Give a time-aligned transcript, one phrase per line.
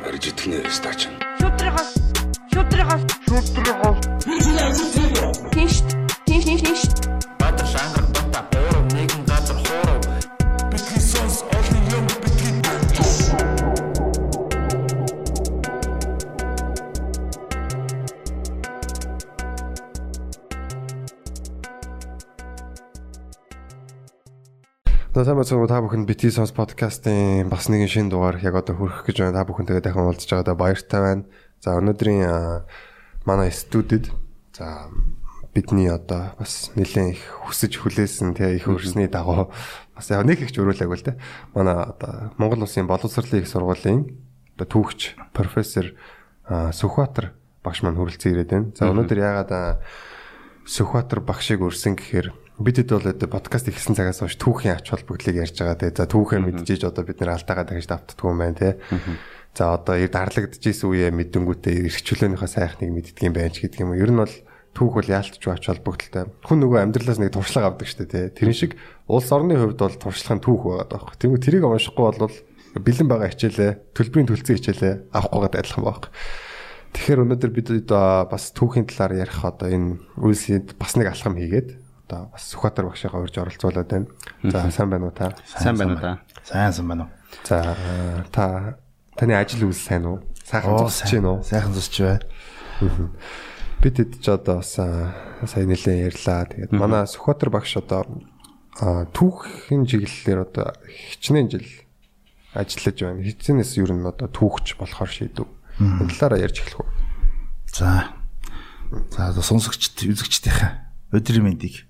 [0.00, 1.00] Барж итгэнэ стач.
[1.40, 1.90] Шүтрихос
[2.52, 3.98] шүтрихос шүтрихос
[5.52, 5.74] Тинш
[6.26, 7.19] тинш тинш Баатар
[25.20, 29.20] Насаа мацаа та бүхэнд BT Sons podcast-ийн бас нэгэн шинэ дугаар яг одоо хүрэх гэж
[29.20, 29.36] байна.
[29.36, 31.28] Та бүхэнтэйгээ дахин уулзж байгаадаа баяртай байна.
[31.60, 32.64] За өнөөдрийн
[33.28, 34.08] манай студид
[34.56, 34.88] за
[35.52, 39.52] бидний одоо бас нэлээд их хүсэж хүлээсэн тий их өрсний дагуу
[39.92, 41.20] бас яг нэг их зөрүүлээг л тий.
[41.52, 44.16] Манай одоо Монгол Улсын боловсролын их сургуулийн
[44.56, 46.00] одоо түүхч профессор
[46.48, 48.72] Сүхбаатар багш маань хүрэлцэн ирээд байна.
[48.72, 49.84] За өнөөдөр ягаад
[50.64, 55.40] Сүхбаатар багшийг өрсөн гэхээр бид хэд бол одоо подкаст ихсэн цагаас хойш түүхийн ач холбогдлыг
[55.40, 55.96] ярьж байгаа те.
[55.96, 58.70] За түүхээ мэдчихэж одоо бид нэр алтаагаа дахиж давтдаггүй юм байна те.
[59.56, 64.02] За одоо дарлагдчихсэн үеэ мэдэнгүүтээ эрх чөлөөнийхөө сайхныг мэддэг юм байна ч гэдэг юм уу.
[64.04, 64.34] Ер нь бол
[64.76, 66.28] түүх бол яалтч ач холбогдолтой.
[66.44, 68.28] Хүн нөгөө амьдралаас нэг туршлага авдаг штэ те.
[68.28, 68.76] Тэрэн шиг
[69.08, 71.16] улс орны хувьд бол туршлага нь түүх байгаа даахгүй.
[71.16, 72.36] Тэгмээ тэрийг уншихгүй бол
[72.78, 76.12] бэлэн байгаа хичээлээ, төлбөрийн төлцөө хичээлээ авахгүйгээд адилхан байхгүй.
[76.94, 82.28] Тэгэхээр өнөөдөр бид бас түүхийн талаар ярих одоо энэ үйлсэд бас нэг алхам хийгээд одоо
[82.32, 84.06] бас Сүхбаатар багшигаа урьж оролцуулаад байна.
[84.42, 85.30] За сайн байна уу та?
[85.46, 86.18] Сайн байна уу та?
[86.42, 87.10] Сайн сайн байна уу?
[87.46, 88.78] За э, та
[89.14, 90.18] таны ажил үйл сайн уу?
[90.42, 91.42] Сайхан зогсож байна уу?
[91.46, 93.10] Сайхан зогсож байна.
[93.80, 95.14] Бид хэд ч одоо бас э,
[95.46, 96.50] сая нэлээд ярьлаа.
[96.50, 98.02] Тэгээд манай Сүхбаатар багш одоо
[98.82, 101.68] э, түүхийн чиглэлээр одоо хичнээн жил
[102.58, 103.22] ажиллаж байна.
[103.22, 105.46] Хичнээнээс ер нь одоо түүхч болохоор шийдэв.
[105.78, 106.90] Энэ талаараа ярьж эхлэх үү?
[107.70, 108.18] За.
[109.14, 111.89] За сонсогчд үзэгчдийнхээ өдрийн мэндийг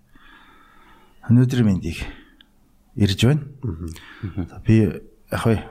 [1.31, 2.03] өнөөдрийн мэндийг
[2.98, 3.47] ирж байна.
[4.67, 4.83] Би
[5.31, 5.62] яг вэ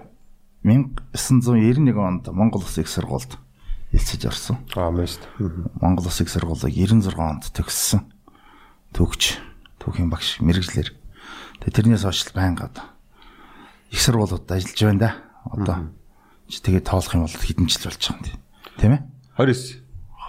[0.63, 3.35] 1991 онд Монгол Улсын их сургуульд
[3.91, 4.57] элцэж орсон.
[4.75, 5.27] Аа мэст.
[5.83, 8.07] Монгол Улсын их сургуулийг 96 онд төгссөн.
[8.95, 9.35] Төгч
[9.83, 10.95] түүхийн багш мэрэгжлэр.
[11.59, 12.87] Тэгээ тэрнээс хойш байнга одоо
[13.91, 15.11] их сургуулиудад ажиллаж байна да.
[15.43, 15.91] Одоо
[16.47, 18.35] чи тэгээ тоолох юм бол хэдэн жил болж байгаа юм тий.
[18.79, 19.01] Тийм ээ?
[19.35, 19.78] 29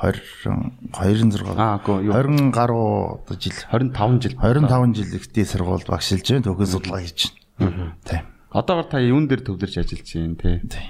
[0.00, 2.14] 20 26 Аа, үгүй, юу.
[2.16, 4.34] 20 гаруй одоо жил 25 жил.
[4.40, 6.46] 25 жил ихтэй сургуульд багшилж байна.
[6.48, 7.28] Төгөө судалгаа хийж
[7.60, 7.92] байна.
[8.08, 8.24] Тийм.
[8.50, 10.60] Одоогор та юун дээр төвлөрч ажиллаж байна те.
[10.64, 10.88] Тийм.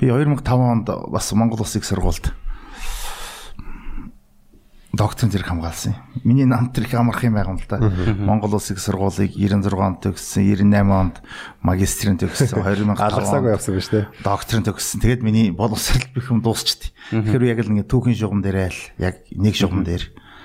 [0.00, 2.34] Би 2005 онд бас Монгол Улсын их сургуульд
[4.96, 5.98] докторийн зэрэг хамгаалсан юм.
[6.24, 7.78] Миний намт их амарх юм байгаа юм л да.
[8.18, 11.16] Монгол Улсын сургуулийг 96 онд төгссөн, 98 онд
[11.62, 14.04] магистрийн төгссөн, 2005 Алгасаагүй онд явсан биз дээ.
[14.22, 14.98] докторийн төгссөн.
[15.02, 16.90] Тэгээд миний боловсрал бүх юм дуусчихдээ.
[17.10, 20.04] Тэгэхээр яг л ингэ түүхийн шугам дээрээ л яг нэг шугам дээр.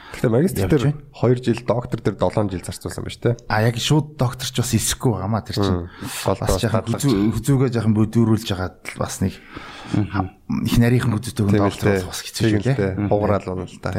[0.09, 1.00] Тэгэхээр магистр дээр байна.
[1.14, 3.36] 2 жил, доктор дээр 7 жил зарцуулсан ба дээ.
[3.47, 5.86] А яг шууд докторч бас эсэхгүй байгаамаа тэр чинь.
[6.25, 12.09] Гол Бас хүзүү- хүзүүгээ жоохон бүдүүрүүлж байгаа бас нэг их нарийнхан хүзүүтэйг Тийм л доктор
[12.09, 13.08] бас хэцүү шүү дээ.
[13.09, 13.90] Хугараал байна л да.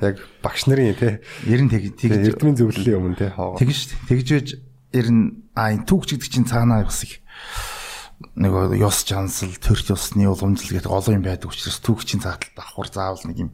[0.00, 1.14] Яг багш нарын тий.
[1.44, 3.30] Ер нь тэг тэгж Эрдмийн зөвлөлийн өмнө тий.
[3.30, 3.78] тэгж
[4.08, 4.48] тэгж байж
[4.96, 7.20] ер нь а энэ түүхч гэдэг чинь цаанаа бас их
[8.36, 13.24] нөгөө ёс жансал, төрч ёсны уламжлал гэдэг олон юм байдаг учраас түүхчийн цааталд давхар заавал
[13.24, 13.50] нэг юм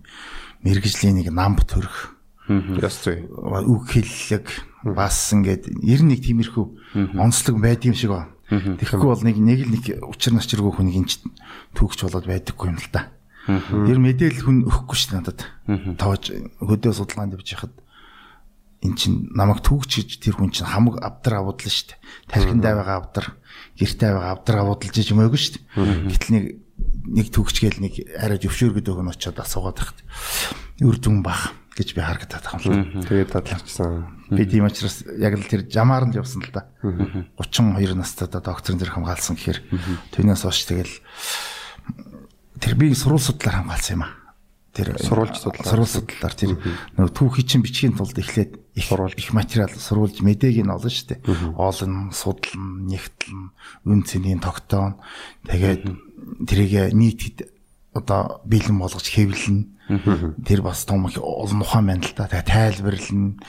[0.66, 2.16] мэрэгжлийн нэг намб төрөх
[2.46, 3.26] Яс зүй.
[3.26, 4.46] үг хэллэг
[4.94, 8.30] бас ингээд ер нь нэг тиймэрхүү онцлог байдаг юм шиг байна.
[8.78, 11.10] Тэгэхгүй бол нэг нэг л нэг учир начиргүй хүн нэг энэ
[11.74, 13.10] түүхч болоод байдаггүй юм л да.
[13.50, 15.42] Ер нь мэдээлэл хүн өгөхгүй шүү надад.
[15.98, 16.30] Тоож
[16.62, 17.74] хөдөө судалгаанд явж хахад
[18.86, 21.98] эн чин намайг түүгч гэж тэр хүн чин хамаг авдар авуудлаа шүү дээ.
[22.30, 23.26] Тархиндаа байгаа авдар,
[23.74, 25.66] гэртээ байгаа авдар авуудалж юм аагүй шүү дээ.
[26.14, 26.44] Гэтэл нэг
[27.06, 29.98] нэг түүгч гээл нэг арай зөвшөөргөд өгөн очиод асуугаад тахт.
[30.82, 33.04] Үр дүн бах гэж би харагдаад байгаа юм.
[33.04, 34.26] Тэгээд дадлагдсан.
[34.32, 36.66] Би тийм учраас яг л тэр жамаар нь явсан л да.
[36.82, 39.60] 32 настай да докторын зэрэг хамгаалсан гэхээр
[40.16, 40.94] түүнээс хойш тэгэл
[42.58, 44.25] тэр би сурвал судлаар хамгаалсан юм аа.
[44.76, 45.64] Тэр Сурвалж судлаар.
[45.64, 46.60] сурвал судлаар тэр
[47.00, 51.20] нөгөө түүхий чинь бичгийн тулд эхлээд их их материал сурвалж мэдээг нь олно шүү дээ.
[51.56, 53.56] Оолн, судлан, нэгтлэн,
[53.88, 55.00] үн цэнийн тогтоон.
[55.48, 55.88] Тэгээд
[56.44, 57.48] тэрийг нийтэд
[57.96, 59.80] одоо бэлэн болгож хэвлэн.
[60.44, 62.28] Тэр бас том их олон ухаан байна л да.
[62.28, 63.40] Тэгээ тайлбарлана.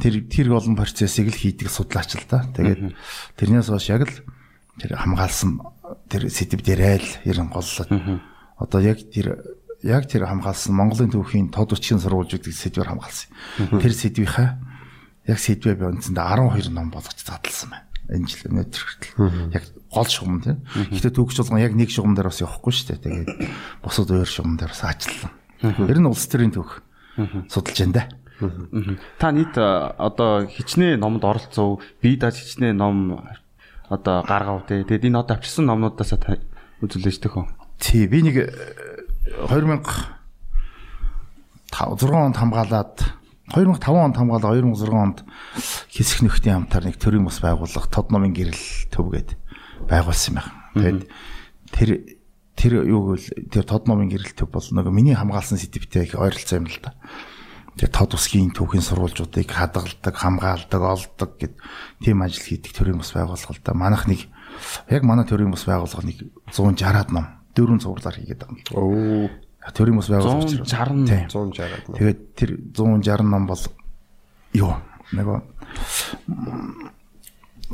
[0.00, 2.48] Тэр тэр олон процессыг л хийдэг судлаач л да.
[2.56, 2.96] Тэгээд
[3.36, 4.16] тэрнээс хойш яг л
[4.80, 5.60] тэр хамгаалсан
[6.08, 8.24] тэр сэдв дээрээ л ер нь голлоо.
[8.56, 9.36] Одоо яг тэр
[9.82, 13.28] яг тэр хамгаалсан Монголын түүхийн тод үчгийн сурвалж гэдэг сэдвээр хамгаалсан.
[13.82, 14.48] Тэр сэдвийнхаа
[15.26, 17.86] яг сэдвээ би үндсэндээ 12 ном болгож задлсан байна.
[18.10, 19.54] Энэ жил өнөөдөр хүртэл.
[19.54, 20.58] Яг гол шугам тийм.
[20.90, 23.02] Гэхдээ түүхч болгон яг нэг шугам дээр бас явахгүй шүү дээ.
[23.02, 23.30] Тэгээд
[23.82, 25.32] бусад өөр шугам дээр бас ажилласан.
[25.62, 26.82] Ер нь улс төрийн түүх
[27.50, 28.04] судалж байна да.
[29.18, 33.22] Та нийт одоо хичнээн номонд оролцов, бие дааж хичнээн ном
[33.86, 34.82] одоо гаргав те.
[34.82, 36.18] Тэгэд энэ одоо авчирсан номнуудаас
[36.82, 37.46] үзүүлж дээ хөө.
[37.78, 38.36] Тий, би нэг
[39.26, 39.82] э, 2000
[41.72, 42.94] 6 онд хамгаалаад
[43.52, 45.18] 2005 онд хамгаалаа 2006 онд
[45.88, 49.36] хэсэг нөхдийн хамтаар нэг төрийн бас байгууллага тод номын гэрэл төвгээд
[49.88, 50.52] байгуулсан юм байна.
[50.76, 51.00] Тэгээд
[51.72, 51.90] тэр
[52.56, 56.60] тэр юу гэвэл тэр тод номын гэрэл төв бол нөгөө миний хамгаалсан сэдвтэй их ойролцоо
[56.60, 56.92] юм л да.
[57.80, 61.56] Тэгээ тод усгийн түүхийн сурвалжуудыг хадгалдаг, хамгаалдаг, олдог гэд
[62.04, 63.72] тийм ажил хийдэг төрийн бас байгууллага л да.
[63.72, 64.28] Манайх нэг
[64.92, 66.20] яг манай төрийн бас байгууллага нэг
[66.52, 69.28] 160-аад ном дөрвөн цувралаар хийгээд байгаа юм.
[69.28, 69.30] Оо
[69.70, 70.74] Төрийн бас байгууллага учраас.
[70.74, 71.26] 160 Тийм.
[71.30, 71.94] 160-аад ном.
[71.94, 73.62] Тэгээд тэр 160 ном бол
[74.58, 74.74] юу
[75.14, 75.38] нөгөө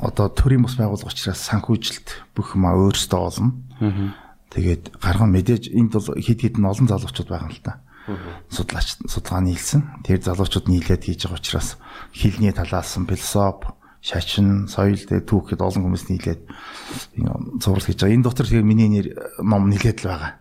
[0.04, 3.56] одоо төрийн бас байгууллага учраас санхүүжилт бүх юма өөрсдөө олно.
[4.52, 7.80] Тэгээд гарган мэдээж энд бол хэд хэдэн олон залуучууд байгаа юм л та.
[8.52, 10.04] Судлаач судалгааны хэлсэн.
[10.04, 11.80] Тэр залуучууд нийлээд хийж байгаа учраас
[12.12, 16.42] хилний талаас нь философи, шашин, соёл дээр түүхэд олон хүмүүс нийлээд
[17.58, 18.14] зураг хийж байгаа.
[18.14, 19.06] Энэ дотор тэгээ миний нэр
[19.42, 20.32] ном нийлээд л байгаа.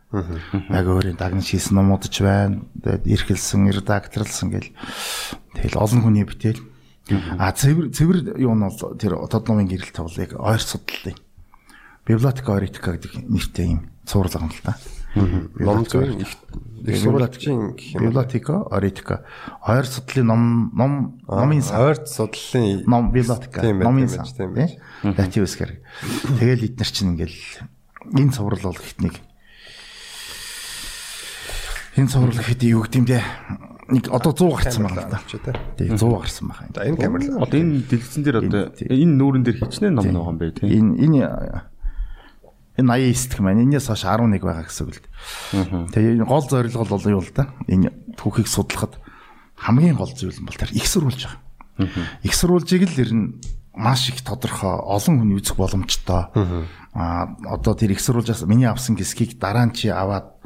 [0.70, 2.62] Яг өөрийн дагнаж хийсэн номууд ч байна.
[2.80, 4.70] Тэгээд эрхэлсэн, редакторлсан гэл
[5.58, 6.62] тэгэл олон хүний битэл.
[7.40, 11.18] А цэвэр цэвэр юу нь бол тэр тод номын гэрэлт бол яг ойр судлалын
[12.08, 14.78] библиотека оритика гэдэг нэртэй юм цуурлага юм л та.
[15.16, 16.04] Ном зөв
[16.86, 18.02] их сурвалжийн гэх юм.
[18.10, 19.26] библиотека оритика
[19.66, 20.94] ойр судлалын ном ном
[21.28, 21.82] номын сан.
[21.82, 24.26] Ойрт судлалын ном библиотека номын тийм сан.
[25.04, 25.72] тийм латин үсгээр
[26.40, 27.40] тэгэл эднэр чинь ингээл
[28.14, 29.16] энэ цуврал бол нэг.
[31.98, 33.22] Энэ цуврал гэхэд юу гэдэм бэ
[33.88, 37.22] нэг одоо 100 гарсан байгаа л да тий 100 гарсан байгаа За энэ камер.
[37.40, 40.68] Одоо энэ дэлгэцэн дээр одоо энэ нүүрэн дээр хичнээн ном байгаа юм бэ тийм.
[40.68, 41.20] энэ энэ
[42.78, 45.92] энэ 89 гэх маань энэс хойш 11 байгаа гэсэн үг л дээ.
[45.92, 47.50] Тэгээ гол зорилго бол юу л да?
[47.66, 49.02] Энэ түүхийг судлахад
[49.58, 51.42] хамгийн гол зүйл нь бол тэр их сурвалж байгаа.
[52.22, 53.42] Их сурвалжийг л ер нь
[53.74, 56.30] маш их тодорхой олон хүн үзэх боломжтой.
[56.94, 60.38] Аа одоо тэр их сурвалжаас миний авсан хэсгийг дараа нь чи аваад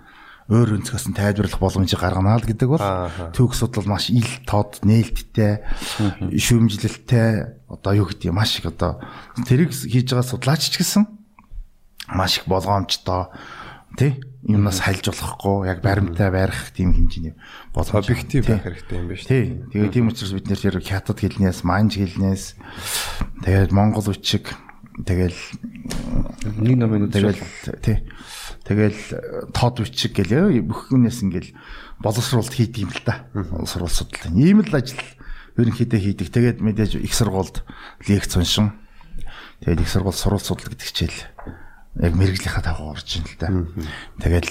[0.52, 2.84] өөр өнцгөөс нь тайлбарлах боломжийг гаргана л гэдэг бол
[3.32, 5.64] түүх судлал маш ил тод нээлттэй
[6.28, 9.00] шүүмжлэлтэй одоо юу гэдэг юм маш их одоо
[9.48, 11.21] тэрийг хийж байгаа судлаач ч гэсэн
[12.12, 13.32] маш их болгоомжтой
[13.98, 17.36] тий юмнаас хальж болохгүй яг баримтаа барих тийм хэмжээний
[17.76, 19.30] боломж Объектив байх хэрэгтэй юм байна шүү.
[19.30, 19.44] Тий.
[19.70, 22.44] Тэгээ тийм учраас бид нэр хятад хэлнээс, манж хэлнээс
[23.46, 24.56] тэгээд монгол үчиг
[25.06, 25.38] тэгэл
[26.58, 27.40] Нэг номын тэгэл
[27.86, 28.04] тий.
[28.66, 31.54] Тэгэл тод үчиг гэлээ бүх хүнээс ингээл
[32.02, 33.30] боловсруулалт хийдэг юм л да.
[33.66, 34.36] Сурвалж судлал.
[34.36, 35.00] Ийм л ажил
[35.56, 36.28] ерөнхийдөө хийдэг.
[36.34, 37.64] Тэгээд мэдээж их сургуульд
[38.10, 38.74] лекц уншин.
[39.64, 41.18] Тэгээд их сургууль сурвалж судлал гэдэг хичээл
[42.00, 43.50] яг мэрэгжлийнхаа дагуу орж ин л да.
[44.22, 44.48] Тэгэл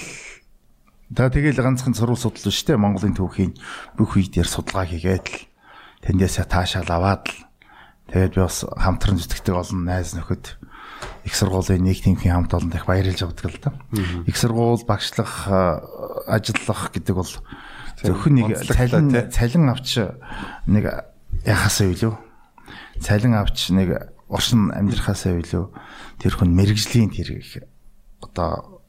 [1.10, 2.78] За тэгэл ганцхан сурвалж судлал шүү дээ.
[2.78, 3.52] Монголын түүхийн
[3.98, 5.38] бүх үе дээр судалгаа хийгээд л
[6.06, 7.38] тэндээсээ таашаал аваад л
[8.14, 10.54] тэгээд би бас хамтран зүтгэдэг олон найз нөхөд
[11.26, 13.74] их сургуулийн нэг тимхийн хамт олон дэх баярлж авдаг л да.
[14.22, 15.50] Их сургууль багшлах
[16.30, 17.32] ажиллах гэдэг бол
[18.06, 20.06] зөвхөн нэг цалин цалин авч
[20.70, 20.84] нэг
[21.42, 22.14] яхасаа билүү.
[23.02, 25.64] Цалин авч нэг оршин амьдрахаасаа билүү.
[26.20, 27.64] Тэр хүн мэрэгжлийн тэр их
[28.20, 28.80] одоо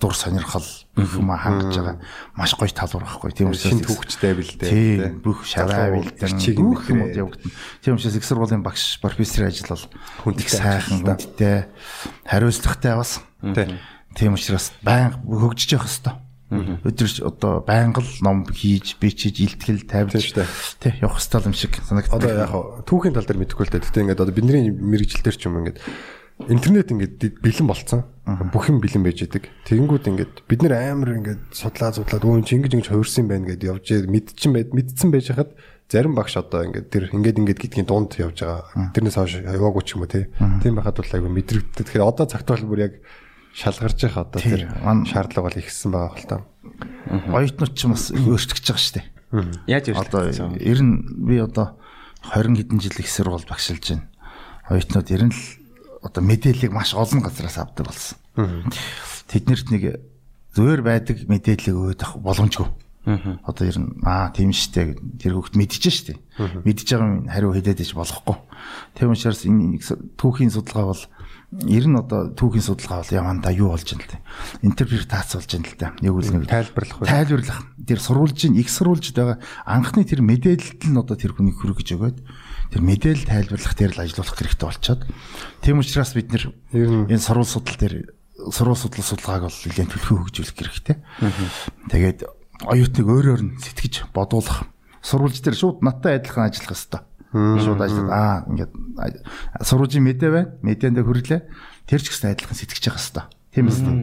[0.00, 0.64] дур сонирхол
[0.96, 1.96] бүх юм хангаж байгаа
[2.34, 4.70] маш гоё талбар байхгүй тийм учраас Шин түүхчтэй бэлдээ.
[4.72, 7.52] тийм бүх шаваа бэлдэн Ирчиг бүх юм явагдана.
[7.84, 9.84] Тийм учраас их сургуулийн багш профессорын ажил бол
[10.24, 11.56] Хүндтэй их сайхан хүндтэй
[12.24, 13.20] хариуцлагатай бас.
[13.44, 13.76] Тий.
[14.16, 16.16] Тийм учраас байнга хөгжиж явах хэвээр.
[16.82, 20.34] Өдөрч одоо байнга л ном хийж, бичиж, илтгэл тавьж
[20.80, 22.16] тий явах хэвээр юм шиг санагддаг.
[22.16, 22.52] Одоо яг
[22.88, 23.84] түүхийн тал дээр мэдэхгүй л дээ.
[23.84, 25.78] Гэтэ ингээд одоо бидний мэрэгжил дээр ч юм ингээд
[26.48, 28.04] интернет ингээд бэлэн болцсон.
[28.54, 29.50] Бүх юм бэлэн байж идэг.
[29.66, 33.70] Тэгэнгүүт ингээд бид нэр амар ингээд судлаа судлаад өө чи ингэж ингэж хувирсан байна гэдээ
[33.74, 35.50] явж мэдчихэн байд мэдсэн байж хахад
[35.90, 38.94] зарим багш одоо ингээд тэр ингээд ингээд гэдгийн дунд явж байгаа.
[38.94, 40.30] Тэрнээс хойш яваагүй ч юм уу тий.
[40.62, 41.82] Тийм байхад бол айгүй мэдрэгддэг.
[41.90, 42.94] Тэгэхээр одоо цагт бол бүр яг
[43.50, 44.62] шалгарч байгаа одоо тэр
[45.10, 46.38] шаардлага бол ихссэн байгаа хэл та.
[47.34, 49.06] оюутнууд ч бас өөрчлөгдөж байгаа шүү дээ.
[49.66, 50.94] Яаж Одоо ярьж ер нь
[51.26, 51.74] би одоо
[52.30, 54.06] 20 хэдэн жил их сургууль багшилж байна.
[54.70, 55.42] Оюутнууд ер нь л
[56.02, 58.18] одоо мэдээллийг маш олон газараас авдаг болсон.
[59.28, 59.84] Тэднэрт нэг
[60.56, 62.68] зөөр байдаг мэдээллийг өгөх боломжгүй.
[63.06, 66.14] Одоо ер нь аа тийм штэ тэр хөвгт мэдчихэж штэ.
[66.36, 68.36] Мэдж байгаа юм хариу хэлээд иж болохгүй.
[68.92, 69.80] Тийм учраас энэ
[70.20, 71.02] түүхийн судалгаа бол
[71.64, 74.22] ер нь одоо түүхийн судалгаа бол яванда юу болж байна л дээ.
[74.68, 75.90] Интерпретац болж байна л дээ.
[76.04, 77.60] Нэг үл нэг Тайлбарлах тайлбарлах.
[77.88, 82.18] Тэр сурвалжийн их сурвалжид байгаа анхны тэр мэдээлэлт нь одоо тэр хүний хүргэж өгөөд
[82.70, 85.02] тэр мэдээлэл тайлбарлах дээр л ажиллах хэрэгтэй болчиход.
[85.62, 88.14] Тийм учраас бид нэр энэ сурвал судал дээр
[88.54, 90.96] сурвал судлал судалгааг бол нэлээд төлхөө хөгжүүлэх хэрэгтэй.
[91.90, 92.18] Тэгээд
[92.64, 94.70] оюутныг өөрөөр нь сэтгэж бодуулах.
[95.02, 97.02] Сурвалж дээр шууд надтай адилхан ажиллах хэрэгтэй.
[97.34, 98.72] Шууд ажиллаад аа ингээд
[99.66, 100.54] сурвалжийн мэдээ байна.
[100.62, 101.40] Мэдээндээ хүрлээ.
[101.90, 103.26] Тэр ч гэсэн адилхан сэтгэж явах хэрэгтэй.
[103.50, 103.94] Тийм үстэй.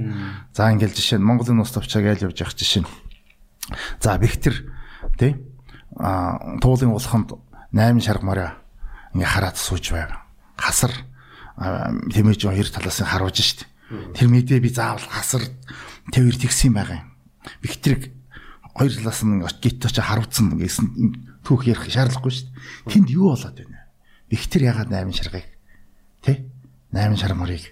[0.52, 2.90] За ингээл жишээ нь Монголын нус товчааг айл явж явах жишээ нь.
[4.04, 4.56] За Бехтэр
[5.16, 5.40] тий
[5.98, 7.34] а туулын улханд
[7.74, 8.50] 8 шарга морой
[9.14, 10.24] ингээ хараад сууж байга.
[10.56, 10.94] Хасар
[11.58, 13.68] тэмээж хоёр талаас нь харуулж штт.
[14.16, 15.44] Тэр мэдээ би заавал хасар
[16.12, 17.10] тэр тэгсэн байгаа юм.
[17.64, 18.14] Бехтрийг
[18.76, 20.86] хоёр талаас нь гит очи харуулсан гэсэн
[21.44, 22.52] түүх ярих шаардлагагүй штт.
[22.88, 23.88] Тэнд юу болоод байна?
[24.30, 25.48] Бехтэр ягаад 8 шаргыг
[26.24, 26.52] тий
[26.92, 27.64] 8 шар морийг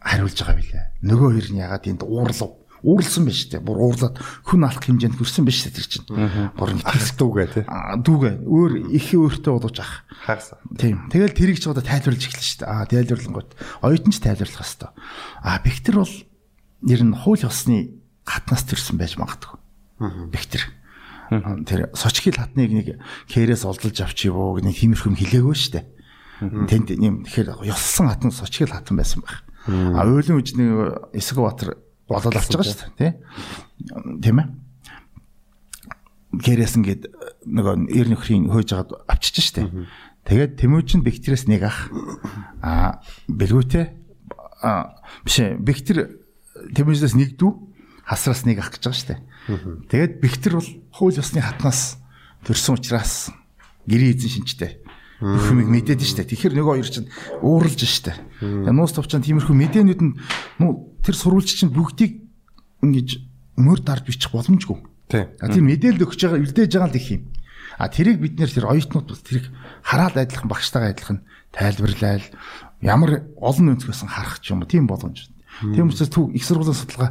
[0.00, 0.84] хариулж байгаа билээ.
[1.02, 3.64] Нөгөө хоёр нь ягаад энд уурлав уурлсан байж тээ.
[3.64, 6.06] Бүр уурлаад хүн алах хэмжээнд хүрсэн байж тээ тэр чинь.
[6.54, 7.64] Бүр Ахс дүүгээ тий.
[7.64, 10.04] дүүгээ өөр их өөртөө болооч ах.
[10.28, 10.54] Хагас.
[10.76, 11.08] Тийм.
[11.08, 12.70] Тэгэл тэрийг ч одоо тайлбарлаж эхэлнэ шүү дээ.
[12.70, 13.50] Аа тайлбарлангууд
[13.82, 14.92] оюутан ч тайлбарлах хэвээр.
[15.40, 16.14] Аа Бехтэр бол
[16.84, 17.76] нэр нь хууль ёсны
[18.28, 19.58] хатнаас төрсэн байж магадгүй.
[20.28, 20.64] Бехтэр.
[21.64, 22.88] Тэр сочгил хатныг нэг
[23.32, 25.86] кэрээс олдолж авчих юу нэг тиймэрхүү хэлээгөө шүү дээ.
[26.68, 29.40] Тэнд юм тэгэхээр ёссон хатан сочгил хатан байсан байх.
[29.64, 30.68] А уйлын үжний
[31.16, 33.12] эсэг батар болоод авч байгаа шүү дээ тий.
[34.20, 34.48] Тийм ээ.
[36.34, 37.02] Гэрээс ингээд
[37.48, 39.68] нөгөө эр нөхрийн хөөж агаад авчиж штэ.
[40.24, 41.88] Тэгээд Тэмүүжин Бэхтрээс нэг ах
[42.60, 43.84] аа бэлгүүтэй
[44.60, 45.98] аа биш Бэхтэр
[46.74, 47.52] Тэмүүжнээс нэг дүү
[48.04, 49.16] хасраас нэг ах гэж байгаа штэ.
[49.88, 52.00] Тэгээд Бэхтэр бол хууль ёсны хатнаас
[52.44, 53.32] төрсэн учраас
[53.88, 54.83] гэрээ эзэн шинжтэй
[55.22, 56.26] Нөхөмийг мэдээд нь штэ.
[56.26, 57.08] Тэгэхээр нөгөө хоёр чинь
[57.42, 58.18] ууралж штэ.
[58.42, 60.12] Тэгээ нуус товчон тиймэрхүү мэдээнүүд нь
[61.04, 62.24] тэр сурвалж чинь бүгдийг
[62.82, 63.08] ингэж
[63.60, 64.78] мөр дарж бичих боломжгүй.
[65.08, 65.28] Тий.
[65.38, 67.22] А тэр мэдээлэл өгч байгаа үлдээж байгаа л их юм.
[67.78, 69.46] А тэрийг бид нэр тэр оюутнууд бас тэрийг
[69.82, 71.18] хараад адилхан багштайгаа адилхан
[71.54, 72.26] тайлбарлаал
[72.82, 75.30] ямар олон өнцгөөс харах ч юм уу тийм боломж.
[75.60, 77.10] Тийм учраас их сургуулийн судалгаа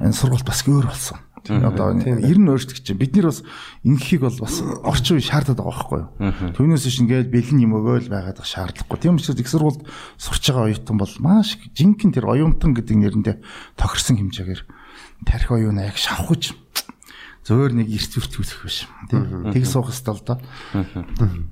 [0.00, 1.18] энэ сургууль бас өөр болсон.
[1.48, 3.42] Одоо ер нь өөрчлөгдөж чинь бид нар бас
[3.82, 6.54] ингэхийг бол бас орчин үе шаардаад байгаа байхгүй юу.
[6.54, 8.98] Түүнээс чинь ингээд бэлэн юм өгөөл байгаад шаардлагагүй.
[9.02, 9.82] Тийм учраас их сургуульд
[10.14, 13.36] сурч байгаа оюутан бол маш жинхэнэ тэр оюутан гэдэг нэрэндээ
[13.74, 14.62] тохирсон хэмжээгээр
[15.26, 16.54] тарих оюун аяг шавхаж
[17.42, 18.86] зөөр нэг эрт үрт үүсэх биш.
[19.10, 19.50] Тийм.
[19.50, 20.38] Тэг суух хэвээр л доо.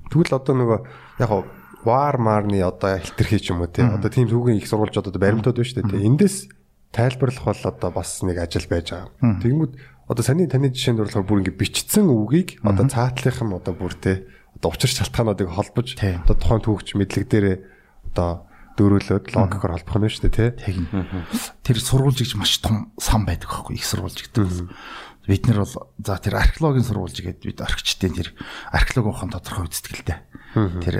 [0.07, 0.79] Тэгвэл одоо нөгөө
[1.19, 1.31] яг
[1.83, 3.83] вар марны одоо хилтерхий ч юм уу тий.
[3.83, 6.07] Одоо тийм түүгийн их сурвалжууд одоо баримтууд байна шүү дээ тий.
[6.07, 6.35] Эндээс
[6.91, 9.39] тайлбарлах бол одоо бас нэг ажил байж байгаа.
[9.41, 9.71] Тэгмүүд
[10.11, 14.27] одоо саний таны жишээнд дурлахаар бүр ингэ бичсэн үгийг одоо цаатлынхан одоо бүр те
[14.59, 17.57] одоо учир шалтгаануудыг холбож одоо тухайн түүхч мэдлэг дээрээ
[18.11, 20.75] одоо дөрүүлээд логикоор холбох нь шүү дээ те.
[21.63, 24.67] Тэр сургуулж гэж маш том сан байдаг байхгүй их сургуулж гэдэг.
[25.27, 28.29] Бид нар бол за тэр археологийн сургуулж гэдэг бид архичдын тэр
[28.71, 30.17] археологи ухаан тодорхой үздэгтэй.
[30.55, 30.95] Тэр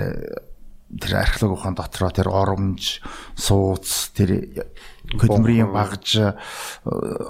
[1.00, 3.00] тэр археологи ухаан дотроо тэр оромж,
[3.32, 4.64] сууц, тэр
[5.08, 6.36] хөдөлмөрийн багж,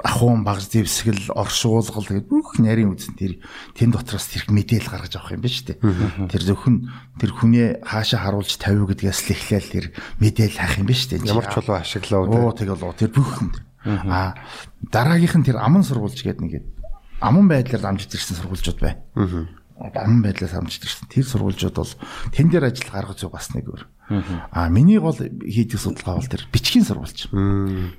[0.02, 3.38] ахуун багж дэвсгэл, оршуулгал гэдэг бүх нарийн үзэн тэр
[3.78, 5.78] тэн дотроос тэр мэдээл гаргаж авах юм биш үү?
[6.26, 6.76] Тэр зөвхөн
[7.23, 9.87] тэр хүнээ хаашаа харуулж тавиу гэдгээс л эхлээл тэр
[10.19, 11.23] мэдээл хаах юм биш үү?
[11.23, 12.35] Ямар ч чулуу ашиглаа үү?
[12.35, 13.50] Оо тэгэл оо тэр бүх юм.
[13.87, 14.35] Аа
[14.90, 16.66] дараагийнх нь тэр аман сургуулж гэдэг нэгэд
[17.23, 19.02] аман байдлаар амжиж ирсэн сургуульчуд байна.
[19.14, 21.11] Аа аман байдлаас хамжиж ирсэн.
[21.11, 21.93] Тэр сургуульчуд бол
[22.31, 23.85] тэн дээр ажил гаргаж байгаа бас нэг өөр.
[24.55, 27.33] Аа миний гол хийдэг судалгаа бол тэр бичгийн сургуульч.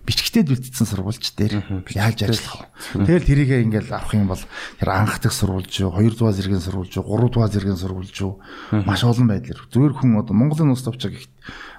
[0.07, 3.05] Бичгтээ дүлдсэн сургуульч дээр яаж ажиллах вэ?
[3.05, 4.43] Тэгэл тэрийг ингээл авах юм бол
[4.79, 8.39] тэр анх дэх сургуульч юу, хоёр дугаар зэргийн сургуульч юу, гурав дугаар зэргийн сургуульч юу
[8.71, 9.67] маш олон байдлаар.
[9.67, 11.27] Зүгээр хүн одоо Монголын улс товчог их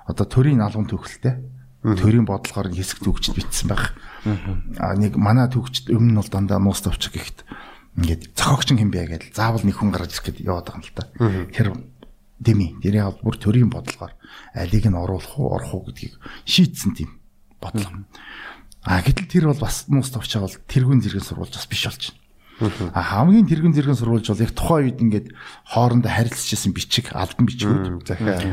[0.05, 1.41] одоо төрийн алган төгөлтэй
[1.85, 3.93] төрийн бодлогоор хэсэг төгчд бичсэн байх.
[4.81, 7.45] Аа нэг манай төгчд өмнө нь бол дандаа нуус товчог ихт
[7.95, 10.97] ингээд зохиогч юм бэ гэж заавал нэг хүн гарч ирэх гээд яваад байгаа юм л
[10.99, 11.05] та.
[11.55, 11.69] Тэр
[12.43, 14.13] дэми тэр яг бүр төрийн бодлогоор
[14.55, 17.11] алийг нь оруулах уу орох уу гэдгийг шийдсэн тийм
[17.63, 18.05] бодлого.
[18.83, 22.03] А гэтэл тэр бол бас нуус товчаа бол тэргүүн зэрэг сурвалж бас биш болж
[22.59, 22.91] байна.
[22.93, 25.27] А хамгийн тэргүүн зэрэг сурвалж бол яг тухайн үед ингээд
[25.71, 28.11] хоорондоо харилцажсэн бичиг албан бичгүүд.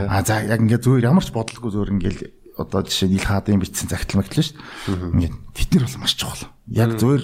[0.07, 2.19] А за яг ингээд зөөр ямар ч бодлого зөөр ингээд
[2.57, 5.11] одоо жишээ нь ил хаадын бичсэн загтал магтлаа шүү дээ.
[5.19, 6.47] Ингээд тэд нар бол маш чухал.
[6.71, 7.21] Яг зөөр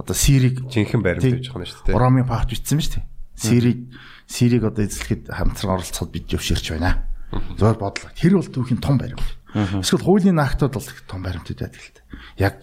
[0.00, 1.96] одоо Сирийг жинхэнэ баримт гэж байгаа юм шүү дээ.
[1.96, 3.04] Урамын пахт бичсэн шүү дээ.
[3.36, 3.78] Сирийг
[4.24, 7.04] Сирийг одоо эзлэхэд хамтран оролцоход бид явширч байна.
[7.30, 8.10] Зөөр бодлоо.
[8.16, 9.22] Тэр бол түүхийн том баримт.
[9.52, 12.06] Эсвэл хуулийн актууд бол том баримтууд байдаг л дээ.
[12.40, 12.54] Яг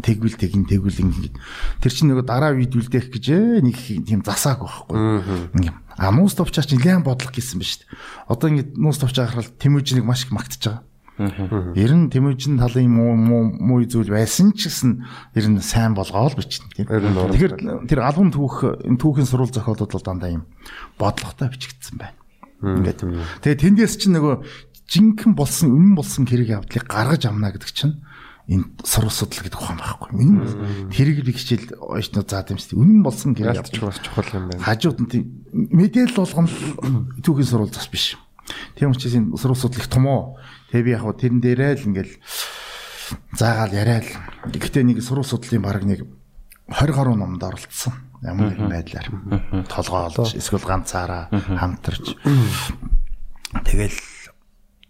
[0.00, 1.36] тэгвэл тэгин тэгвэл ингэ
[1.84, 3.26] тэр чинь нөгөө дараа үед үлдээх гэж
[3.60, 3.76] нэг
[4.08, 4.96] тийм засааг байхгүй.
[5.60, 5.76] Ингээм.
[5.98, 7.92] А нуус товчаач нэлээд бодлого гэсэн ба шүү дээ.
[8.32, 10.87] Одоо ингэ нуус товчаа харахад тэмүүжнийг маш их магтаж байгаа.
[11.18, 13.18] Ер нь Тэмүүжин талын муу
[13.58, 15.02] муу зүйл байсан ч гэсэн
[15.34, 16.86] ер нь сайн болгоол бичнэ тийм.
[16.86, 20.46] Тэгэхээр тэр албан түүх энэ түүхийн сурвал зохиолууд бол дандаа юм
[20.94, 22.14] бодлоготой бичигдсэн байна.
[22.62, 23.02] Ингээд.
[23.42, 24.46] Тэгээ тэндээс чинь нөгөө
[24.86, 27.98] жинхэнэ болсон үнэн болсон хэрэг явдлыг гаргаж амна гэдэг чинь
[28.48, 30.08] энэ сурвал судал гэдэг ухаан байхгүй.
[30.16, 32.80] Үнэн тэрийг би хичээл ойчноо заад юм шүү.
[32.80, 34.64] Үнэн болсон хэрэг явдал бас чухал юм байна.
[34.64, 35.10] Хажууд нь
[35.52, 36.48] мэдээлэл болгоно
[37.20, 38.16] түүхийн сурвал зас биш.
[38.78, 41.88] Тийм учраас энэ сурвал судал их том оо Тэгээ би яг хуу тэрэн дээрээ л
[41.92, 42.14] ингээл
[43.36, 44.08] заагаал яриад
[44.52, 46.04] гэхдээ нэг сурал судлалын баг нэг
[46.68, 47.96] 20 гаруй номонд оролцсон.
[48.20, 49.08] Ямар нэгэн байдлаар.
[49.72, 52.18] Толгоо олж эсвэл ганцаараа хамтарч.
[53.64, 53.96] Тэгэл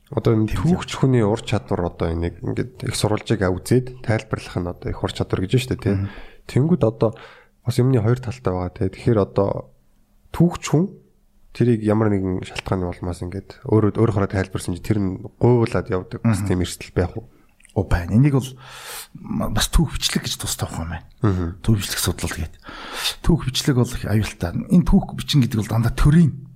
[0.09, 4.89] Одоо энэ түүхч хүний ур чадвар одоо энийг ингээд их сурвалжийг үзээд тайлбарлах нь одоо
[4.89, 5.99] их ур чадвар гэж байна шүү дээ тийм.
[6.49, 7.11] Тэнгүүд одоо
[7.61, 8.89] бас юмны хоёр талтай байгаа тийм.
[8.89, 9.69] Тэгэхээр одоо
[10.33, 10.85] түүхч хүн
[11.59, 16.47] тэрийг ямар нэгэн шалтгааны улмаас ингээд өөрөө өөрөөрөө тайлбарсан чи тэр нь гуйлаад явдаг бас
[16.47, 17.27] тийм эрсдэл байх уу?
[17.75, 18.15] Оо байна.
[18.15, 18.51] Энийг бол
[19.51, 21.59] бас түүх бичлэг гэж тустай байх юм байна.
[21.67, 22.63] Түүх бичлэг судлал гэдэг.
[23.27, 24.55] Түүх бичлэг бол аюултай.
[24.71, 26.49] Энэ түүх бичин гэдэг бол дандаа төрийн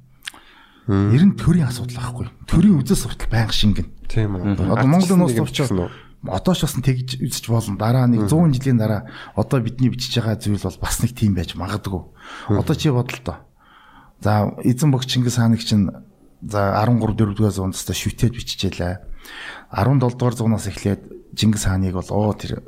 [0.91, 2.27] Ер нь төрийн асуудал байхгүй.
[2.51, 3.87] Төрийн үзэл суртал байнга шингэн.
[4.11, 4.67] Тийм үү.
[4.67, 5.71] Одоо Монголын улс төвч
[6.27, 7.79] одоо ч бас тэгж үзэж болно.
[7.79, 9.07] Дараа нэг 100 жилийн дараа
[9.39, 12.03] одоо бидний бичиж байгаа зүйл бол бас нэг тийм байж магадгүй.
[12.51, 13.47] Одоо чи бодлоо.
[14.23, 15.91] За эзэн богч Чингис хааныг чинь
[16.43, 18.95] за 13 4-р зуундаас шүтээд биччихээлээ.
[19.75, 22.63] 17 дугаар зуунаас эхлээд Чингис хааныг бол оо тэр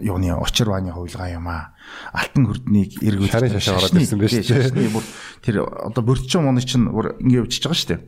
[0.00, 1.74] юуны очир бааны хувилгаа юм аа.
[2.12, 4.68] Алтан хүрднийг эргүүл шарын шашаа ороод ирсэн байж тээ.
[5.42, 8.00] Тэр одоо бөрчөө моны чинь ингэ явчихж байгаа шүү дээ.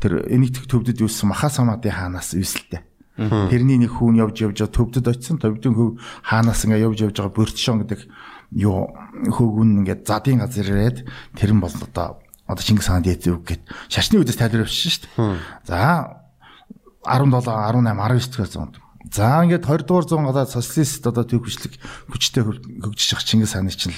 [0.00, 2.86] Тэр энийгт төвдөд юусэн Махасамадын хаанаас үйсэлтэй.
[3.14, 7.74] Тэрний нэг хүүн явж явж төвдөд очисон төвдөн хөв хаанаас ингээ явж явж байгаа бөрчөө
[7.84, 8.00] гэдэг
[8.58, 8.90] юу
[9.30, 10.98] хөөгүн ингээд задын газар ирээд
[11.38, 15.12] тэр нь бол одоо одоо Чингис хаан дээд үг гэд шашны үдээс тайлбар авчихсан шүү
[15.16, 15.38] дээ.
[15.64, 15.78] За
[17.04, 18.74] 17 18 19 дэх зуунд
[19.12, 21.76] За ингээд 20 дугаар зуун гадаад социалист одоо төв хүчлэг
[22.08, 23.92] хүчтэй хөгжиж явах Чингис хааны чинь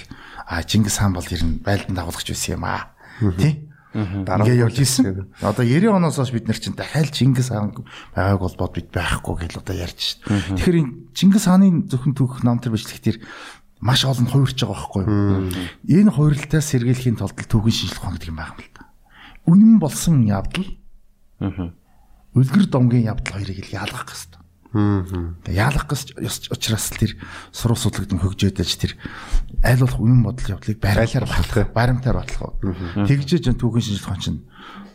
[0.44, 2.90] а Чингис хаан бол ер нь байлдан дагуулгач байсан юм аа.
[3.38, 3.70] Тий?
[3.96, 5.32] Ингээ явж исэн.
[5.40, 7.72] Одоо 90 оноос хойш бид нар чинь дахиад Чингис хаан
[8.12, 10.58] байгааг бол бод бид байхгүй гэж одоо ярьж шээ.
[10.58, 10.78] Тэгэхээр
[11.16, 13.16] Чингис хааны зөвхөн түүх намтар бичлэг тэр
[13.80, 15.52] маш олон хувирч байгаа байхгүй юу?
[15.84, 18.82] Энэ хувирлтаас сэргийлэхийн тулд түүхэн шинжилх ухаан гэдэг юм байна л да.
[19.46, 20.66] Үнэн болсон явдал.
[22.36, 24.42] Үлгэр домгийн явдал хоёрыг л ялгах хэрэгтэй.
[25.52, 26.20] Яалах гэж
[26.52, 27.16] учраас тэр
[27.52, 28.92] сурах судлагдсан хөгжөөд аж тэр
[29.64, 32.60] аль болох үнэн бодол явдлыг баримтаар батлах баримтаар батлах.
[33.08, 34.40] Тэгжээж түүхэн шинжилх ухаан чинь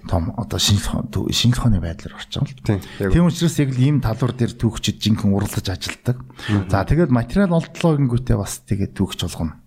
[0.07, 3.11] том одоо шинжилх шинжилх ухааны байдлаар орж байгаа л.
[3.13, 6.17] Тийм учраас яг л ийм талбар дээр түүхчид жинхэнэ уралдаж ажилладаг.
[6.69, 9.59] За тэгээд материал олдлоо гингүүтээ бас тэгээд түүхч болгоно.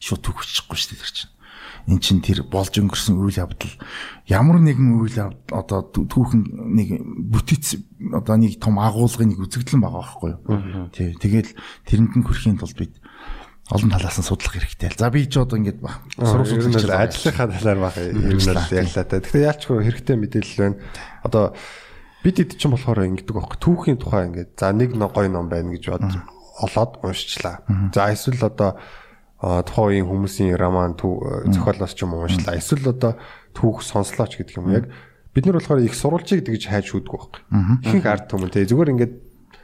[0.00, 1.32] Шууд түүхчихгүй шүү дээ тэр чинь
[1.88, 3.72] эн чин тэр болж өнгөрсөн үйл явдал
[4.28, 6.42] ямар нэгэн үйл явдал одоо түүхэн
[6.76, 6.88] нэг
[7.32, 7.80] бүтэц
[8.12, 10.92] одоо нэг том агуулгын нэг үзэгдэл байгаа байхгүй юу.
[10.92, 11.16] Тий.
[11.16, 11.56] Тэгэл
[11.88, 12.99] тэрэнд нь хүрэхийн тулд бид
[13.70, 14.90] олон талаас нь судлах хэрэгтэй.
[14.98, 15.78] За би ч одоо ингээд
[16.18, 19.22] сурах судлаач ажлынхаа талаар баг юм л ярьлаа та.
[19.22, 20.78] Тэгэхээр яалч хөө хэрэгтэй мэдээлэл байна.
[21.22, 21.44] Одоо
[22.26, 25.70] бид хэд ч юм болохоор ингэдэг байхгүй түүхийн тухай ингээд за нэг гоё ном байна
[25.70, 26.06] гэж бод
[26.66, 27.62] олоод уншчлаа.
[27.94, 28.76] За эсвэл одоо
[29.40, 32.58] тухайн үеийн хүмүүсийн роман зохиолоос ч юм уншлаа.
[32.58, 33.16] Эсвэл одоо
[33.56, 34.92] түүх сонслооч гэдэг юм яг
[35.32, 37.40] бид нар болохоор их сурвалжийг тэгж хайж шүддэг байхгүй.
[37.86, 39.14] Ихэнх ард түмэн тий зүгээр ингээд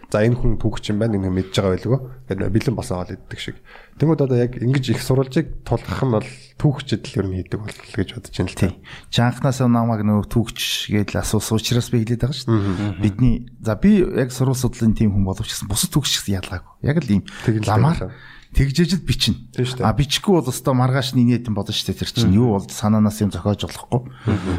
[0.09, 1.99] за энэ хүн түүхч юм байна энэ мэдж байгаа байлгүй.
[2.31, 3.57] Гэт бэлэн босоогоод иддэг шиг.
[3.97, 6.29] Тэнгүүд одоо яг ингэж их сурвалжийг тулгах нь бол
[6.61, 8.73] түүхчэд л ер нь хийдэг бол гэж бодож байна л тий.
[9.09, 13.01] Чанхнаас намайг нөгөө түүхч гэж асуусан учраас би хэлээд байгаа шүү дээ.
[13.01, 16.73] Бидний за би яг сурвал судлалын тим хүн боловч гэсэн бусад түүхч гэсэн ялгаагүй.
[16.85, 17.23] Яг л ийм
[17.65, 18.13] ламаар
[18.57, 19.37] тэгжээжл бичнэ.
[19.85, 22.01] А бичихгүй бол өстой маргааш нинэт юм бодно шүү дээ.
[22.01, 24.01] Тэр чинь юу бол санаанаас юм зохиож болохгүй.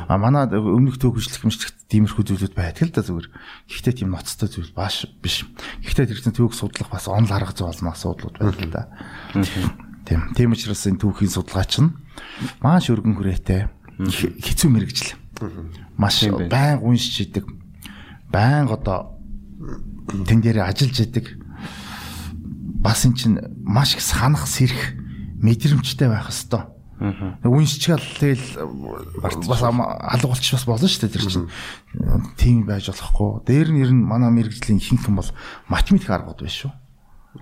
[0.06, 3.28] А манай өмнөх төгөжлөх хэмжлэгт тиймэрхүү зүйлүүд байдаг л да зүгээр.
[3.66, 5.50] Гэхдээ тийм ноцтой зүйл бааш биш.
[5.82, 8.86] Гэхдээ тэр чинь түүх судлах бас онл арга зүй болно асуудлууд байдаг л да.
[10.06, 10.22] Тийм.
[10.38, 11.98] Тийм учраас энэ түүхийн судалгаа чинь
[12.62, 13.66] маш өргөн хүрээтэй
[13.98, 15.18] хэцүү мэрэгжил.
[15.98, 17.50] Маш байн уншиж идэг.
[18.30, 19.18] Байн одоо
[20.08, 21.47] тэн дээр ажиллаж идэг
[22.88, 23.36] бас эн чинь
[23.68, 24.96] маш их санах сэрэх
[25.44, 26.72] мэдрэмжтэй байх хэвээр.
[27.44, 28.48] Үнсчгээл тэгэл
[29.22, 31.52] бас алга болчих бас болно шүү дээ тэр чинь.
[32.40, 33.44] Тийм байж болохгүй.
[33.44, 35.30] Дээр нь ер нь манай мэрэгжлийн ихэнх юм бол
[35.68, 36.72] математик аргууд байна шүү.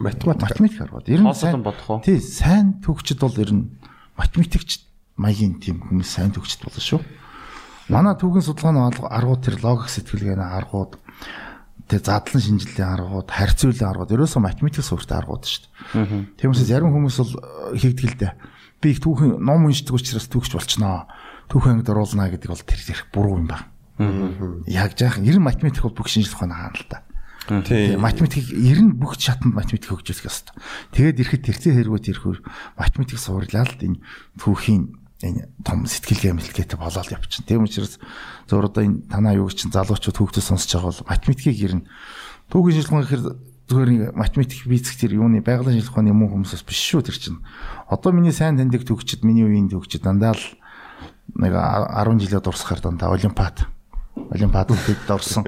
[0.02, 1.08] Математик математик аргууд.
[1.08, 2.02] Ер нь сайн бодох уу?
[2.02, 3.70] Тий, сайн төгчд бол ер нь
[4.18, 4.82] математикч
[5.16, 7.00] маягийн тийм хүмүүс сайн төгчд болно шүү.
[7.88, 11.00] Манай түүхэн судалгааны аргууд тэр логик сэтгэлгээний аргууд
[11.86, 15.62] тэг задлан шинжилгээ аргууд, харьцуулын аргууд ерөөсөө математик суурьтай аргууд шүү
[15.94, 16.42] дээ.
[16.42, 18.34] Тийм учраас зарим хүмүүс бол э, хийгдэл л дээ.
[18.82, 21.06] Би их түүхэн ном уншдаг учраас түүхч болчихноо.
[21.54, 23.70] Түүхэн ангид оруулнаа гэдэг бол тэр их буруу юм байна.
[24.66, 27.06] Яг жаахан ер нь математик бол бүх шинжилгээ ухааны хаана л та.
[27.46, 30.58] Тийм математик ер нь бүх шатанд математик хөгжүүлэх ёстой.
[30.98, 32.34] Тэгээд ирэхэд тэрцээ хэрэгүүд ирэхүү
[32.82, 34.02] математик суурлаа л энэ
[34.42, 37.50] түүхийн энэ том сэтгэлгээ мэлгээтэй болоод явчихна.
[37.50, 37.98] Тийм учраас
[38.46, 41.88] зөв одоо энэ танаа юу чинь залуучууд хүүхдүүд сонсож байгаа бол математикийг ер нь
[42.54, 43.24] түүхийн шилхэн гэхээр
[43.66, 47.42] зүгээр нэг математик физик тэр юуны байгалийн шилхэн юм хүмүүсээс биш шүү тэр чинь.
[47.90, 50.46] Одоо миний сайн таньдаг төгчд миний үеийн төгчд дандаа л
[51.34, 53.66] нэг 10 жилээ дурсахаар дандаа олимпиад
[54.16, 54.80] Олимпиадад
[55.12, 55.44] орсон.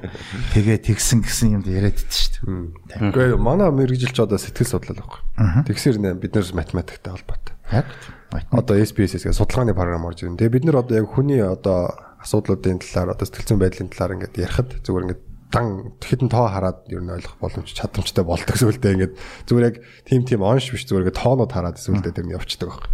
[0.52, 2.44] Тэгээ тэгсэн гэсэн юмд яриад идсэн шүү
[2.92, 3.00] дээ.
[3.16, 5.72] Гэхдээ манай мэрэгжилч одоо сэтгэл судлал байхгүй.
[5.72, 7.56] Тэгсэр нэ бид нэрс математиктэй холбоотой.
[7.72, 7.88] Яг
[8.32, 10.36] Одоо SPSS гэх судалгааны програм орж ирнэ.
[10.36, 14.36] Тэгээ бид нар одоо яг хүний одоо асуудлуудын талаар одоо сэтгэл зүйн байдлын талаар ингээд
[14.36, 19.14] ярихад зүгээр ингээд дан тэгэхэд тоо хараад ер нь ойлгох боломж чадамжтай болдог зүйлдээ ингээд
[19.48, 22.92] зүгээр яг тим тим онш биш зүгээр ингээд тоонууд хараад зүйлдээ тэр нь явцдаг байхгүй.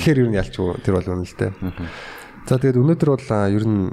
[0.00, 1.52] Тэгэхээр ер нь ялч тэр бол үнэ л дээ.
[2.48, 3.84] За тэгээд өнөөдөр бол ер нь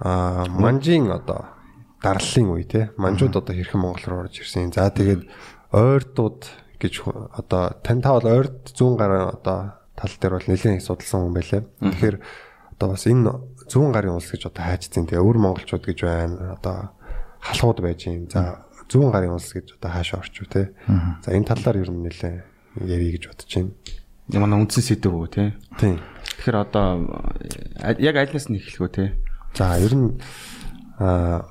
[0.00, 1.52] манжийн одоо
[2.00, 4.72] дарлалын үе те манжууд одоо хэрхэн Монгол руу орж ирсэн.
[4.72, 5.28] За тэгээд
[5.76, 6.40] ойрдууд
[6.80, 6.94] гэж
[7.36, 11.62] одоо тань та бол ойрд зүүн гарын одоо тал дээр бол нэлээд судалсан хүн байлаа.
[11.80, 12.16] Тэгэхээр
[12.76, 13.30] одоо бас энэ
[13.68, 16.56] зүүн гарын улс гэж одоо хайчдیں۔ Тэгээ өвөр монголчууд гэж байна.
[16.56, 16.76] Одоо
[17.44, 18.26] халахууд байж юм.
[18.32, 20.72] За зүүн гарын улс гэж одоо хаашаа орчив те.
[21.22, 22.36] За энэ талаар ер нь нэлээ
[22.80, 23.72] ярих гэж бодож байна.
[24.32, 25.44] Манай үндсэн сэдв үү те.
[25.76, 26.00] Тийм.
[26.40, 26.86] Тэгэхээр одоо
[28.00, 29.04] яг альнаас нь эхлэх үү те.
[29.52, 30.16] За ер нь
[30.96, 31.44] аа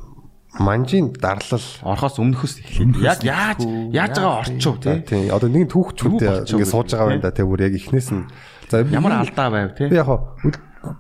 [0.60, 3.00] манжийн дарлал орхоос өмнөхөөс эхлэв.
[3.00, 3.64] Яг яаж
[3.96, 5.00] яаж байгаа орчив те.
[5.08, 5.32] Тийм.
[5.32, 6.20] Одоо нэг түүхчүүд
[6.52, 7.48] ингэ сууж байгаа байна да те.
[7.48, 8.28] Бүр яг эхнээс нь
[8.68, 9.88] за ямар алдаа байв те.
[9.88, 10.12] Би яг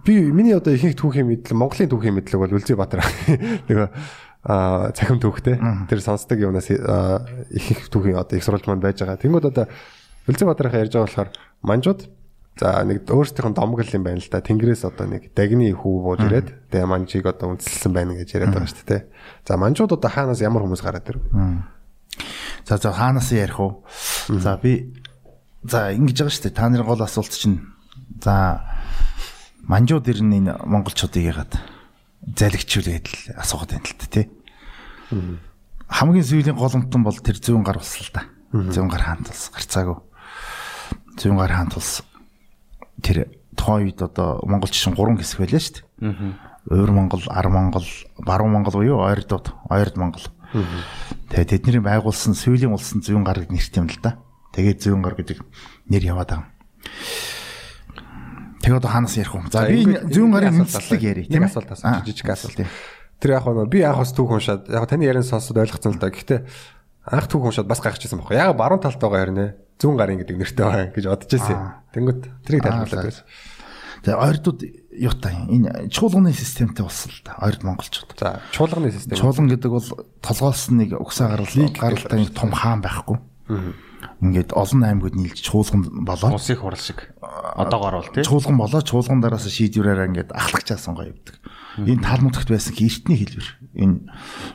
[0.07, 3.03] би миний одоо ихэнх түүхийн мэдлэг Монголын түүхийн мэдлэг бол Үлзий Баатар.
[3.67, 3.89] Тэгээ
[4.47, 5.59] а цахим түүхтэй.
[5.91, 6.79] Тэр сонсдог юунаас их
[7.51, 9.19] их түүхийн одоо их сурвалж маань байж байгаа.
[9.19, 9.67] Тэнгүүд одоо
[10.31, 11.29] Үлзий Баатарынхаа ярьж байгаа болохоор
[11.61, 12.01] манжууд
[12.59, 14.43] за нэг өөрсдийнх нь домгол юм байна л да.
[14.43, 18.69] Тэнгэрээс одоо нэг дагны хүү бууж ирээд тэгээ манжийг одоо үнэлсэн байна гэж яриад байгаа
[18.69, 19.01] шүү дээ.
[19.47, 21.23] За манжууд одоо хаанаас ямар хүмүүс гараад ирв?
[22.67, 23.87] За за хаанаас ярих уу?
[24.27, 24.93] За би
[25.63, 26.57] за ингэж байгаа шүү дээ.
[26.59, 27.63] Та нарын гол асуулт чинь
[28.19, 28.61] за
[29.65, 31.55] манжууд ирнэ энэ монголчуудыг ягаад
[32.35, 34.25] залгичүүлээд л асуугаад байна л та тий.
[35.89, 38.27] Хамгийн сүүлийн голомтон бол тэр зүүн гар ус л да.
[38.53, 39.97] Зүүн гар хаант ус гарцаагүй.
[41.17, 42.05] Зүүн гар хаант ус
[43.01, 43.17] тэр
[43.57, 46.51] тухайн үед одоо монголч шин гурван хэсэг байлаа шүү дээ.
[46.69, 47.85] Уур Монгол, Ар Монгол,
[48.21, 50.21] Баруун Монгол буюу Ойрдууд, Ойрд Монгол.
[51.33, 54.21] Тэгээ тэдний байгуулсан сүүлийн улсын зүүн гар нэрт юм л да.
[54.53, 55.41] Тэгээд зүүн гар гэдэг
[55.89, 56.49] нэр яваад байгаа.
[58.61, 59.49] Тэгээ одоо хаанаас ярих вэ?
[59.49, 62.61] За би зүүн гарын үндэслэг ярив тийм асуулт асууж жижиг асуулт.
[63.17, 66.13] Тэр яг нь би яг бас түүх уншаад яг таны яриан сонсоод ойлгоцсон л да.
[66.13, 66.45] Гэхдээ
[67.09, 68.37] анх түүх уншаад бас гайхчихсан байхгүй.
[68.37, 71.59] Яг баруун талд байгаа харин зүүн гарын гэдэг нэртэй байгаа гэж бодож ирсэн.
[71.91, 73.25] Тэнгүүт тэрийг тайлбарлаад байсан.
[74.01, 74.61] Тэгээ ойрдууд
[74.97, 77.37] юутай энэ чуулганы системтэй болсон л да.
[77.41, 78.17] Ойрд монголчууд.
[78.17, 79.17] За чуулганы систем.
[79.17, 79.89] Чуулган гэдэг бол
[80.25, 83.17] толгоос нэг угсаа гарал гаралтай нэг том хаан байхгүй.
[84.21, 86.37] Ингээд олон аймагуд нийлж чуулган болоо.
[86.37, 88.21] Улсын хурал шиг одоогоор бол тий.
[88.21, 91.41] Чуулган болоо чуулган дараасаа шийдвэрээр ингээд ахлагчаасан гоё явдаг.
[91.81, 93.47] Энэ тал мутагт байсан эртний хэлбэр.
[93.79, 93.97] Энэ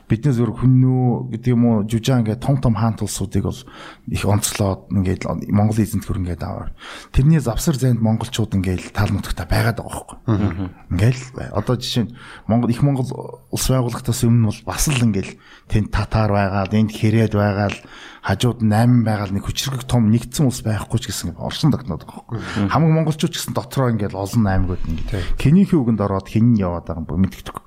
[0.07, 3.61] бидний зүр хүннүү гэдэг юм уу жүжаа ингээд том том хаан тулсуудыг бол
[4.07, 6.71] их онцлоод ингээд Монгол эзэнт хөр ингээд аваар.
[7.11, 10.69] Тэрний завсар зайд монголчууд ингээд тал мутагта байгаад байгаа байхгүй.
[10.93, 11.19] Ингээд
[11.57, 12.13] одоо жишээ нь
[12.45, 13.09] Монгол их Монгол
[13.49, 15.41] улс байгуулагдаас өмнө бол бас л ингээд
[15.73, 17.81] тэнд татар байгаад энд хэрэд байгаад
[18.27, 22.69] хажууд 8 байгаад нэг хүчрэг том нэгдсэн улс байхгүй ч гэсэн орсон тогтноод байгаа байхгүй.
[22.69, 26.85] Хамаг монголчууд ч гэсэн дотроо ингээд олон аймагуд ингээд хинийхээ үгэнд ороод хин нь яваад
[26.85, 27.57] байгаа юм мэддэг.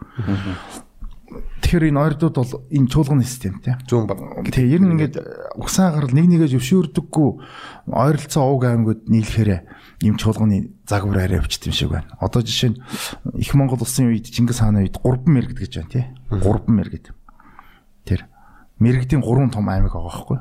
[1.31, 3.79] Тэгэхээр энэ ойрдууд бол энэ чуулганы системтэй.
[3.87, 4.19] Зүүн баг.
[4.51, 5.15] Тэгээ ер нь ингээд
[5.55, 7.31] угсаа гарал нэг нэгээ зөвшөөрдөггүй
[7.87, 9.51] ойролцоо ууг аймагуд нийлэхээр
[10.03, 12.11] ийм чуулганы загвар арай өвчт юм шиг байна.
[12.19, 12.79] Одоо жишээ нь
[13.39, 16.05] их Монгол улсын үед Чингис хааны үед 3 мэрэгд гэж байна тий.
[16.35, 17.15] 3 мэрэгд.
[18.81, 20.39] Мэрэгдийн 3 том аймаг байгаа байхгүй.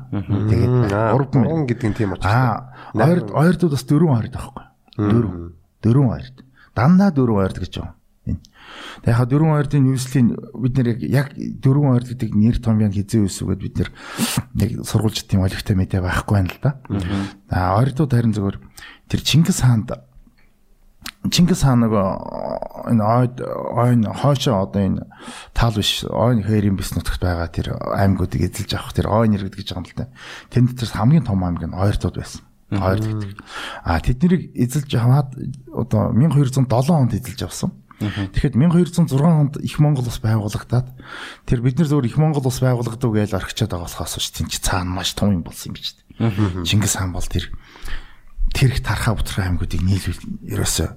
[0.48, 2.32] Тэгээд 3 гэдэг нь тийм учраас.
[2.32, 4.66] Аа ойрд ойрдууд бас 4 ойрд байхгүй.
[4.96, 5.52] 4
[5.84, 6.36] 4 ойрд.
[6.72, 8.00] Дандаа 4 ойрд гэж байна.
[8.26, 8.40] Энэ.
[9.04, 13.26] Тэгээ яг дөрвөн ойрдын нэрслийн бид нэр яг дөрвөн ойрд гэдэг нэр том яг хизээ
[13.26, 13.90] үсвэгэд бид нэр
[14.60, 16.72] яг сургуульч тийм олигтой мэдээ байхгүй байна л да.
[17.50, 18.60] Аа ойрдууд харин зөвөр
[19.08, 19.96] тэр Чингис хаанд
[21.30, 22.08] Чингис хаан нөгөө
[22.96, 25.04] энэ ойд ойн хоошоо одоо энэ
[25.52, 29.76] таал биш ойн хээрийн бис нутагт байгаа тэр аймагуудыг эзэлж авах тэр ойн иргэд гэж
[29.76, 30.08] байгаа юм л да.
[30.48, 32.42] Тэнд тэр хамгийн том аймаг нь ойрдууд байсан.
[32.72, 33.42] Ойрд гэдэг.
[33.84, 35.36] А тэднийг эзэлж аваад
[35.74, 37.74] одоо 1207 онд эзэлж авсан.
[38.00, 40.88] Тэгэхэд 1206 онд их Монгол ус байгуулагдаад
[41.44, 44.64] тэр бид нар зөвөр их Монгол ус байгуулгадаг гэж орхичод байгаа болохоос ш тийм чи
[44.64, 46.64] цаана маш том юм болсон юм үү.
[46.64, 47.52] Чингис хаан бол тэр
[48.54, 50.90] тэр их тархаа бутраа аймагуудыг нийлүүл ерөөсөө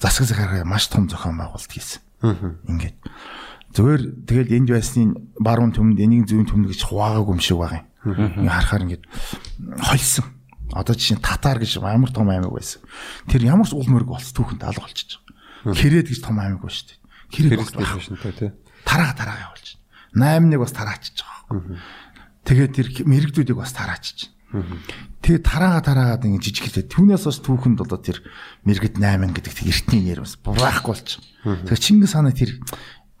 [0.00, 2.00] засаг захаараа маш том зохион байгуулалт хийсэн.
[2.68, 2.96] Ингээд
[3.74, 7.88] зүгээр тэгэл энд байсны баруун төмөнд энийг зүүн төмөнд гэж хуваагаагүй юм шиг байгаа юм.
[8.44, 9.04] Ингээ харахаар ингээд
[9.80, 10.26] хольсон.
[10.74, 12.82] Одоо жишээ нь татар гэж ямар том аймаг байсан.
[13.28, 15.20] Тэр ямар ч уул мөрөг болц түүхэнд алга болчихж
[15.64, 15.78] байгаа.
[15.78, 16.98] Кэрэд гэж том аймаг ба шүү дээ.
[17.30, 18.52] Кэрэд биш шүү дээ.
[18.84, 19.78] Тараа тараа явуулж
[20.14, 20.38] байна.
[20.42, 21.78] 8-1 бас тараачиж байгаа.
[22.44, 24.33] Тэгээд тэр мэрэгдүүдийг бас тараачиж байна.
[25.24, 26.86] Тэгээ тараага тараагаад ингэ жижиг хэлээ.
[26.92, 28.20] Түүнээс бас түүхэнд одоо тэр
[28.68, 31.20] мэрэгд 8 гэдэг тэр эртний нэр бас бураахгүй болчих.
[31.42, 32.60] Тэгээ Чингис хааны тэр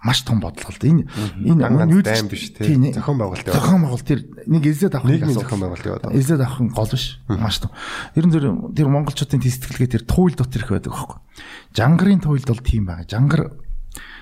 [0.04, 0.86] маш том бодлого л да.
[0.92, 1.08] Энэ
[1.48, 2.60] энэ дайм биш те.
[2.68, 3.48] тий, нэг- Зохион байгуулалт.
[3.48, 5.48] Зохион байгуулалт тэр нэг эзлээд авах асуудал.
[5.48, 6.18] зохион байгуулалт яваад байгаа.
[6.20, 7.06] Эзлээд авах гол биш.
[7.40, 7.70] Маш том.
[8.12, 8.32] Ер нь
[8.76, 11.18] тэр монголчуудын тэтгэлгээ тэр туйл дотор их байдаг аахгүй.
[11.72, 13.08] Жангарын туйлд бол тийм байгаа.
[13.08, 13.42] Жангар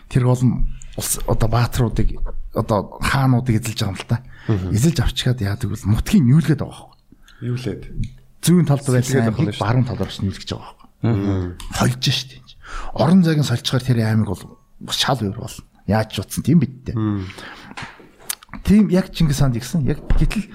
[0.06, 2.14] тэр олон улс одоо баатруудыг
[2.54, 4.22] одоо хаануудыг эзэлж байгаа юм л та.
[4.70, 6.91] Эзэлж авчгаад яадаг бол нутгийн нүүлгээд байгаа.
[7.42, 7.90] Юу лээд.
[8.42, 9.64] Зүүн талд байсан авах нь аймгийг шүү.
[9.66, 10.88] баруун талаар ч нүүлгэж байгаа аахгүй.
[11.74, 12.38] Хольж штэ.
[12.94, 15.66] Орон зайг нь сольцохоор тэр аймаг бол шал өөр болно.
[15.86, 16.94] Яаж утсан тийм бидтэй.
[18.62, 19.86] Тийм яг Чингис хаанд игсэн.
[19.86, 20.46] Яг гэтэл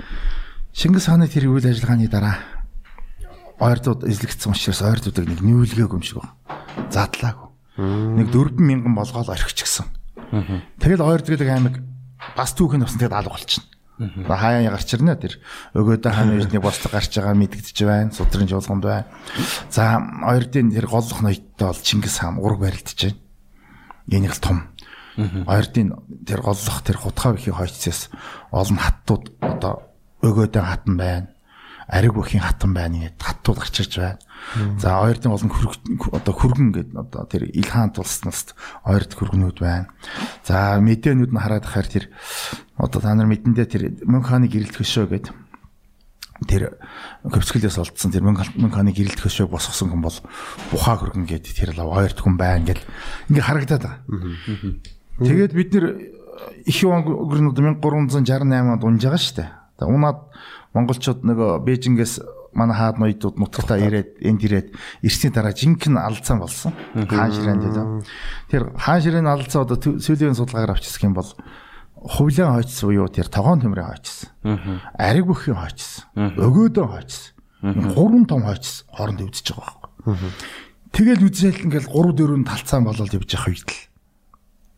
[0.72, 2.40] Чингис хааны тэр үйл ажиллагааны дараа
[3.60, 6.36] ойрдууд эзлэгдсэн учраас ойрдуудыг нэг нүүлгээгүй юм шиг байна.
[6.94, 7.50] Задлаагүй.
[7.78, 9.88] Нэг 4000 болгоод орхичихсан.
[10.80, 11.76] Тэгэл ойрд гэдэг аймаг
[12.38, 13.66] бас түүхийн усан тэгэд алга болчихно.
[13.98, 15.42] Хаяа гарч ирнэ тэр
[15.74, 18.14] өгөөдөө хааны үений бослог гарч байгаа мэдэгдэж байна.
[18.14, 19.10] Судрын жуулганд байна.
[19.74, 23.18] За ойрдын тэр голлох ноёдтой бол Чингис хаан ураг барилдаж байна.
[24.14, 24.70] Энэ их том.
[25.18, 25.98] Ойрдын
[26.30, 28.14] тэр голлох тэр хутгаа бүхийн хойцсоос
[28.54, 29.90] олон хаттууд одоо
[30.22, 31.28] өгөөдөө хатан байна.
[31.90, 34.22] Ариг бүхийн хатан байна ингээд хаттууд гарч ирж байна.
[34.80, 35.76] За ойрдын олон хөрг
[36.14, 38.56] одоо хөргөн гэдэг одоо тэр Илхан тулснаас
[38.88, 39.92] ойрд хөргөнүүд байна.
[40.48, 42.06] За мэдээнүүд нь хараад ахаар тэр
[42.80, 45.36] одоо та нар мэдэндээ тэр Мөнх хааны гэрэлт хөшөө гэдэг
[46.48, 46.80] тэр
[47.28, 50.18] капсулээс олдсон тэр Мөнх хааны гэрэлт хөшөөг босгосон хүн бол
[50.72, 52.84] Бухаа хөргөн гэдэг тэр л ойрд хүн байна гэл
[53.34, 54.00] ингээ харагдаад байгаа.
[55.20, 55.86] Тэгээд бид нэр
[56.64, 59.50] их өнгөр нь одоо 1368 онд унж байгаа шүү дээ.
[59.82, 60.20] Унаад
[60.78, 62.22] монголчууд нөгөө Бээжингээс
[62.58, 64.68] манай хаад ноёдууд нутагтаа ирээд энд ирээд
[65.06, 66.74] ирсний дараа жинхэнэ алдсан болсон.
[66.98, 68.02] Хаан ширээн дээр.
[68.50, 71.30] Тэр хаан ширээн алдсан одоо сүүлийн судалгаагаар авчихсан юм бол
[72.02, 74.34] хувлын хойц буюу тэр тогоон төмрийн хойц.
[74.98, 76.06] Ариг бүхийн хойц.
[76.18, 77.38] Өгөөдөө хойц.
[77.62, 80.30] Гурван том хойц хооронд өвдөж байгаа байхгүй.
[80.94, 83.78] Тэгэл үзэл ингээл 3 4 талцаан болоод явж явах үед л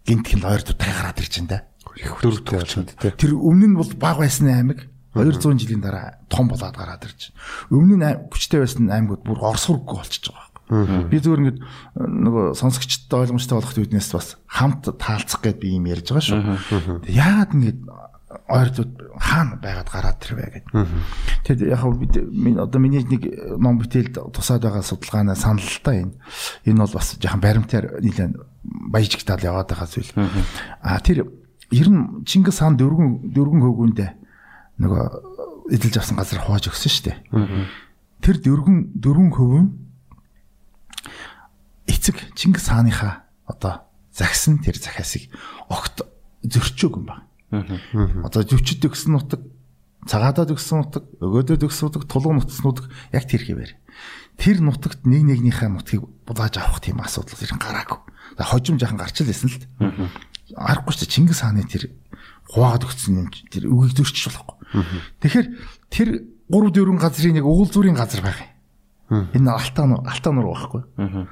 [0.07, 1.59] гинтхэн ойр дутаа гараад ирж байна да.
[2.23, 3.11] Дөрөвтэй болчиход те.
[3.13, 7.39] Тэр өмнө нь бол баг байсан аймаг 200 жилийн дараа том болоод гараад ирж байна.
[7.73, 10.49] Өмнө нь хүчтэй байсан аймагуд бүр орсурггүй болчихж байгаа.
[11.09, 15.89] Би зүгээр ингээд э, нөгөө сонсогчдод ойлгомжтой болох үднээс бас хамт таалцах гээд би юм
[15.89, 17.09] ярьж байгаа шүү.
[17.09, 17.79] Яагаад ингээд
[18.29, 20.73] ойрдууд хаана байгаад гараад ирвэ гэдэг.
[21.49, 22.13] Тэгэд яг хөө бид
[22.61, 26.13] одоо миний нэг ном бүтээлд тусаад байгаа судалгаанаа санал л та энэ.
[26.69, 28.37] Энэ бол бас жоохон баримтаар нэлээд
[28.93, 30.13] баяжигтал яваад байгаа зүйл.
[30.85, 31.25] А тэр
[31.73, 34.09] ер нь Чингис хаан дөрвөн дөрвөн хөвгүүндээ
[34.79, 37.17] нөгөө эдэлж авсан газар хувааж өгсөн шүү дээ.
[38.23, 39.67] Тэр дөрвөн дөрвөн хөвөн
[41.87, 45.29] эцэг Чингис хааныхаа одоо загсан тэр захиасыг
[45.69, 46.03] огт
[46.43, 47.25] зөрчөөг юм байна.
[48.23, 49.41] Одоо зөвчөд өгсөн нутаг,
[50.05, 53.73] цагаатад өгсөн нутаг, өгөөдөд өгсөн нутаг, тулгын нутас нутаг яг тэр хэвээр.
[54.37, 57.99] Тэр нутагт нэг нэгнийхээ нутгийг булааж авах тийм асуудал ирэн гараагүй.
[58.37, 60.07] За хожим жахан гарч л лсэн л дээ.
[60.55, 61.91] Аргагүй ч Чингис хааны тэр
[62.53, 64.55] хуваагаад өгсөн юм тэр үгийг зөрчиж болохгүй.
[65.21, 65.47] Тэгэхээр
[65.89, 66.09] тэр
[66.49, 68.39] 3 4 газрын нэг уулзуурын газар байх
[69.09, 69.29] юм.
[69.33, 70.81] Энэ алтаа нуур алтаа нуур байхгүй.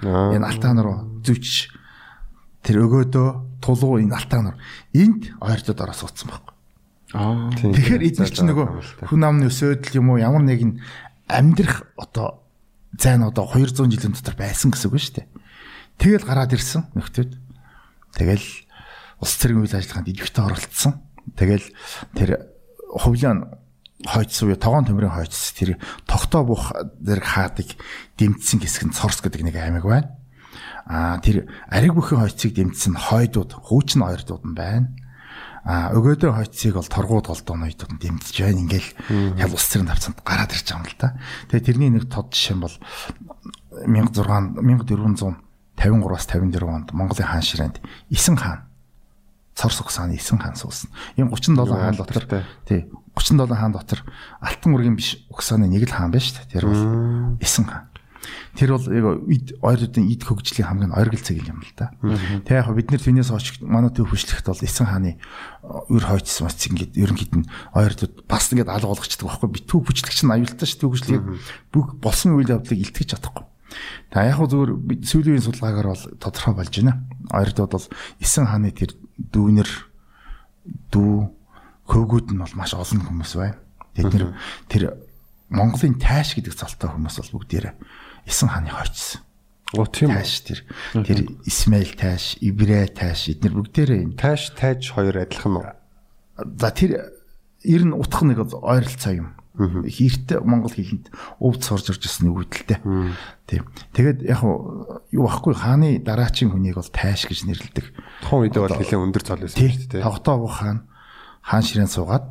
[0.06, 1.70] Энэ алтаа нуур зүч
[2.66, 4.58] тэр өгөөдөө тулуу энэ алтаа нуур
[4.98, 6.54] энд ойртод ороо суудсан байхгүй.
[7.14, 7.54] Аа.
[7.54, 8.68] Тэгэхээр эдгээр чинь нөгөө
[9.08, 10.82] хүн амны өсөөдөл юм уу ямар нэгэн
[11.30, 12.44] амьдрах одоо
[12.98, 15.28] зайн одоо 200 жилийн дотор байсан гэсэн үг шүү дээ.
[16.02, 17.38] Тэгэл гараад ирсэн нөхдөд.
[18.18, 18.48] Тэгэл
[19.22, 20.94] улс төрийн үйл ажиллагаанд идэвхтэй оролцсон.
[21.38, 21.66] Тэгэл
[22.18, 22.30] тэр
[22.94, 23.58] хувлын
[24.06, 26.72] хойц буюу тогоон төмрийн хойц тэр тогтоо бух
[27.02, 27.76] зэрэг хаадыг
[28.18, 30.14] дэмжсэн хэсэг нь цорс гэдэг нэг аймаг байна.
[30.86, 34.94] Аа тэр ариг бүхийн хойцыг дэмжсэн хойдууд хуучин ойрдууд нь байна.
[35.66, 38.62] А өгөөдөө хойцыг бол торгууд голдоо ноёдод нь дэмжиж байна.
[38.62, 38.90] Ингээл
[39.42, 41.18] хял ус цэрэн тавцанд гараад ирж байгаа юм л та.
[41.50, 42.76] Тэгээ тэрний нэг тод жишээ бол
[43.84, 45.44] 1600
[45.78, 47.78] 1453-аас 54 онд Монголын хаан ширээнд
[48.10, 48.67] Исэн хаан
[49.58, 50.94] цар сугсааны Исэн хаан суусан.
[51.18, 52.86] Энэ 37 хаан дотор тий
[53.18, 54.06] 37 хаан дотор
[54.38, 56.52] Алтан үргийн биш угсааны нэг л хаан байна шүү дээ.
[56.54, 57.90] Тэр бол Исэн хаан.
[58.54, 61.90] Тэр бол яг эд ойрдын эд хөгжлийн хамгийн ойргил цэг юм л да.
[62.46, 65.18] Тэг яг бид нар түүнээс хойш манай төв хөшлөхт бол Исэн хааны
[65.66, 70.26] өр хойцсон мац ингээд ерөнхийд нь ойрдод бас ингээд алга болгочдөг байхгүй би төв хөшлөгч
[70.26, 71.24] нь аюултай шүү төв хөшлийг
[71.74, 73.46] бүх болсон үйл явдлыг илтгэж чадахгүй.
[74.10, 77.06] Та яг бид сүүлийн судалгаагаар бол тодорхой болж байна.
[77.30, 77.86] Ойрдод бол
[78.20, 79.70] Исэн хааны тэр дүүнер
[80.94, 81.16] дүү
[81.88, 83.58] хөвгүүд нь бол маш олон хүмүүс байна.
[83.98, 84.26] Тэд нэр
[84.70, 84.84] тэр
[85.50, 87.74] Монголын тайш гэдэг цалтай хүмүүс бол бүгдээрээ
[88.28, 89.24] Исэн хааны хойцсон.
[89.80, 90.20] Оо тийм үү.
[90.20, 90.60] Тайш тэр
[91.08, 95.68] тэр Исмаил тайш, Ибрэ тайш эдгээр бүгдээрээ энэ Тайш тайж хоёр адилхан уу?
[96.38, 97.18] за тэр
[97.64, 99.28] ер нь утх нэг ойролцоо юм.
[99.58, 101.10] Эрт Монгол хэлэнд
[101.42, 102.78] өвд сурж ирж ирсэн үгүйдэлтэй.
[103.50, 103.66] Тийм.
[103.98, 107.86] Тэгээд яг юу байхгүй хааны дараачийн хүнийг бол тайш гэж нэрлэдэг.
[108.22, 110.06] Тухайн үед бол нэлээд өндөр цол байсан шүү дээ.
[110.06, 110.86] Тогтоог хаан
[111.42, 112.26] хаан ширээн суугаад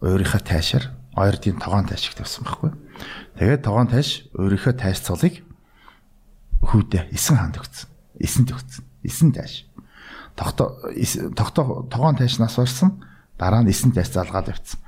[0.00, 2.70] өөрийнхөө тайшаар ойрдын тогоон тайш их тавьсан байхгүй.
[3.36, 5.44] Тэгээд тогоон тайш өөрийнхөө тайш цолыг
[6.62, 7.88] хүүдээ эсэн хаанд өгсөн.
[8.22, 8.84] Эсэнд өгсөн.
[9.02, 9.66] Эсэн тайш.
[10.38, 10.78] Тогтоо
[11.36, 13.02] тогтоо тогоон тайш нас барсан
[13.38, 14.81] дараа нь эсэн тайш залгаад явцсан.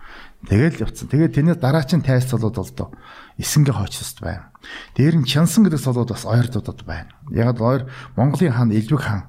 [0.45, 1.09] Тэгэл явцсан.
[1.09, 2.89] Тэгээд тэрнээс дараачийн тайс цолууд бол доо
[3.41, 4.53] эсэнгээ хойчсод байна.
[4.95, 7.11] Дээр нь чансан гэдэг цолууд бас ойрдуудад байна.
[7.33, 7.83] Яг л ойр
[8.17, 9.25] Монголын хаан Илбэг хаан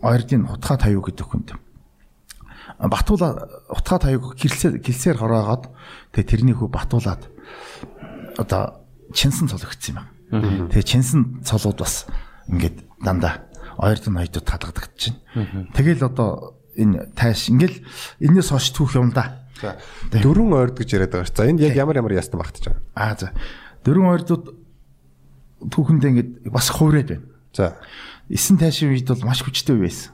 [0.00, 1.48] ойрдын хутгаа таяу гэдэг хүнд
[2.76, 5.70] Батуула утгаа таяг килсээр килсээр хороогаад
[6.12, 7.24] тэгээ тэрний хүү батуулаад
[8.36, 8.84] одоо
[9.16, 10.68] чинсэн цол өгсөн юм байна.
[10.68, 12.04] Тэгээ чинсэн цолууд бас
[12.52, 13.48] ингээд дандаа
[13.80, 15.16] ойрд нь хоёрдод талгадагд чинь.
[15.72, 17.80] Тэгэл одоо энэ тайш ингээл
[18.20, 19.45] энэс хойш түүх юм да.
[19.60, 19.76] За
[20.12, 21.34] дөрвөн ойрд гэж яриад байгаа ш.
[21.34, 22.82] За энд яг ямар ямар ястан багтаж байгаа.
[22.94, 23.32] Аа за.
[23.84, 24.44] Дөрвөн ойрдууд
[25.70, 27.26] түүхэндээ ингээд бас хуврээд байна.
[27.56, 27.76] За.
[28.28, 30.12] Эсэн тайшийн үед бол маш хүчтэй байсан.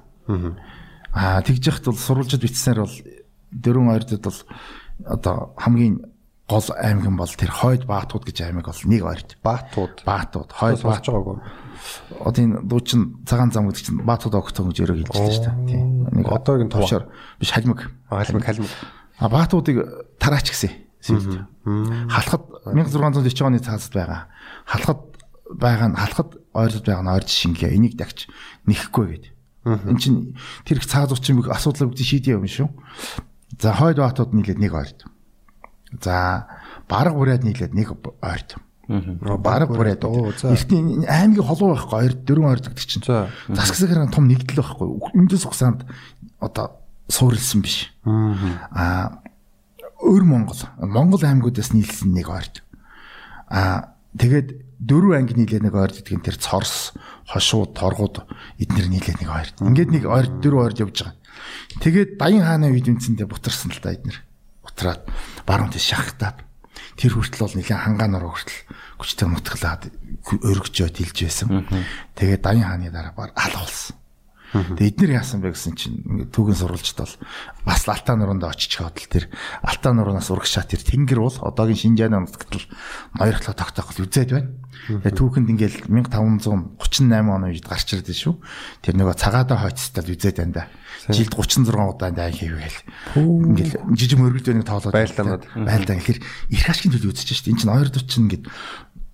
[1.12, 2.96] Аа тэгж яхад бол сурвалжид бичснээр бол
[3.52, 4.40] дөрвөн ойрдод бол
[5.04, 6.12] одоо хамгийн
[6.48, 9.30] гол аймаг бол тэр хойд баатууд гэж аймаг бол нэг ойрд.
[9.42, 10.04] Баатууд.
[10.04, 11.06] Баатууд, хойд баат.
[11.06, 11.38] байгаагүй.
[12.20, 15.56] Одоо энэ дуучин цагаан зам гэдэг чинь баатууд огтон гэж өрөө хэлж байна шүү дээ.
[15.70, 15.86] Тийм.
[16.12, 17.08] Нэг Одоогийн тушаар
[17.40, 17.88] биш халимаг.
[18.10, 18.72] Халимаг халимаг.
[19.18, 20.72] А баатуудыг тараач гэсэн.
[21.02, 21.44] Сүүлд.
[21.66, 24.30] Халахад 1640 оны цаасд байгаа.
[24.66, 25.00] Халахад
[25.50, 27.74] байгаа нь халахад ойрд байгаа нь ойрд шингээ.
[27.74, 28.30] Энийг дагч
[28.66, 29.26] нэхэхгүй гээд.
[29.66, 30.34] Эн чинь
[30.66, 32.70] тэр их цаа зучин бүх асуудлыг бүгд шийдээ юм шүү.
[33.58, 35.06] За хойд баатууд нийлээд нэг ойрд.
[36.02, 36.46] За
[36.88, 38.58] бараг бүрээд нийлээд нэг ойрд.
[38.88, 40.02] Бараг бүрээд.
[40.04, 40.50] Оо за.
[40.50, 43.06] Эртний аймгийн холуу байхгүй ойрд дөрвөн ойрд гэдэг чинь.
[43.06, 43.30] За.
[43.48, 45.14] Засагсагаараа том нэгдэл байхгүй.
[45.14, 45.86] Үндэс угсаанд
[46.42, 46.81] одоо
[47.12, 47.92] суурилсан биш.
[48.04, 49.20] Аа
[50.00, 52.64] өөр Монгол Монгол аймагуудаас нийлсэн нэг ойрд.
[53.52, 56.96] Аа тэгээд дөрвөн анги нийлээ нэг ойрд гэдэг нь тэр цорс,
[57.28, 58.26] хошууд, торгууд
[58.58, 59.54] эднэр нийлээ нэг ойрд.
[59.62, 61.16] Ингээд нэг ойрд дөрвөн ойрд явж байгаа.
[61.78, 64.18] Тэгээд Даян хааны үед үнцэндээ бутарсан л да эднэр.
[64.66, 65.06] Бутраад
[65.46, 66.42] баруун тийш шахагдаад
[66.98, 68.58] тэр хүртэл бол нэлээд хангаанаар хүртэл
[68.98, 69.82] хүчтэй нутглаад
[70.26, 71.48] өргөжөө тэлж байсан.
[72.18, 73.70] Тэгээд Даян хааны дараа бар алга
[74.52, 74.76] болсон.
[74.76, 77.14] Тэгээ эднэр яасан бэ гэсэн чинь ингээд түүгийн сурвалжт бол
[77.64, 79.32] бас Алтаа нуруунд очиж хадал тэр
[79.64, 82.68] Алтаа нуруунаас урагшаа тэр тэнгэр бол одоогийн Шинжааны нутагт л
[83.16, 84.52] ноёрхлоо тогтоох үзээд байна.
[84.88, 88.34] Тэгээ түүхэнд ингээд 1538 оны үед гарч ирдэ шүү.
[88.84, 90.64] Тэр нөгөө цагаадаа хойцтой л үзээд байна да.
[91.08, 92.78] Жилд 36 удаа дай хийгээл.
[93.16, 95.44] Ингээд жижиг мөргөлд нэг тоолоод Байлдаанууд.
[95.54, 95.96] байлдаа.
[95.96, 96.20] Тэгэхээр
[96.52, 97.50] их ашигын төлөв үзэж шүү.
[97.52, 98.44] Энд чинь 240 ингээд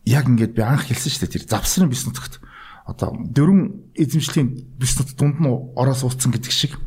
[0.08, 1.34] яг ингээд би анх хэлсэн шүү дээ.
[1.36, 2.40] Тэр завсрын бис нутагт
[2.88, 6.80] одоо дөрвөн эзэмшлийн бис нут дунд нь ороо суудсан гэдэг шиг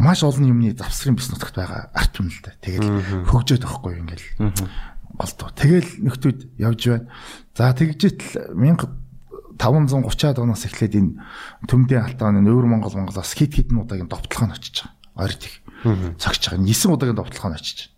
[0.00, 2.56] маш олон юмны завсрын бис нутагт байгаа арт да.
[2.64, 4.24] Тэгэл хөгжөөд байхгүй ингээл
[5.12, 5.52] болтоо.
[5.52, 7.12] Тэгэл нөхдүүд явж байна.
[7.52, 8.56] За тэгжээтэл
[9.60, 11.20] 1530-аад оноос эхлээд энэ
[11.68, 15.28] төмдийн алтааны өвөр Монгол Монголоос хит хитэн удаагийн довтлохоо очиж байгаа.
[15.28, 15.60] Ойрд их
[16.16, 16.64] цогч байгаа.
[16.64, 17.89] 9 удаагийн довтлохоо очиж.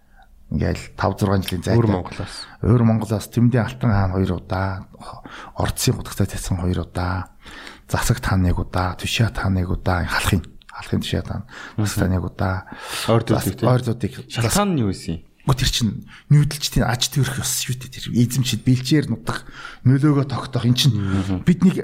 [0.53, 1.81] Ингээл 5 6 жилийн зайтай.
[1.81, 2.35] Өвөр Монголоос.
[2.61, 4.85] Өвөр Монголоос Төмдийн Алтан хаан 2 удаа,
[5.57, 7.33] Орцын хутагтай тавьсан 2 удаа,
[7.89, 11.49] Засагт хаан 1 удаа, Түшиат хаан 1 удаа, халахын халахын Түшиат хаан
[11.81, 12.69] Засагт 1 удаа.
[13.09, 13.65] Ойрдуудыг.
[13.65, 15.25] Ойрдуудыг Шалтгаан нь юу вэ?
[15.49, 19.43] Гү тэр чин нүүдэлчдийн аж төрөх ёс шүү дээ тэр эзэмшил бэлчээр нутах
[19.83, 20.95] нөлөөгөө тогтоох эн чин
[21.43, 21.83] бидний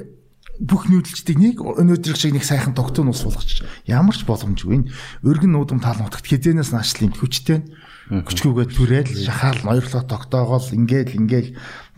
[0.62, 4.90] бүх нүүдэлчдийг нэг өнөөдрийг шиг нэг сайхан тогтоон ус болгоч ямар ч боломжгүй энэ
[5.26, 7.66] өргөн нүүдэм тал нутагт хизэнээс наашлын хүчтэй
[8.08, 11.50] хүчгүйгээ түрээд шахаал ноёрлоо тогтоогоол ингээл ингээл.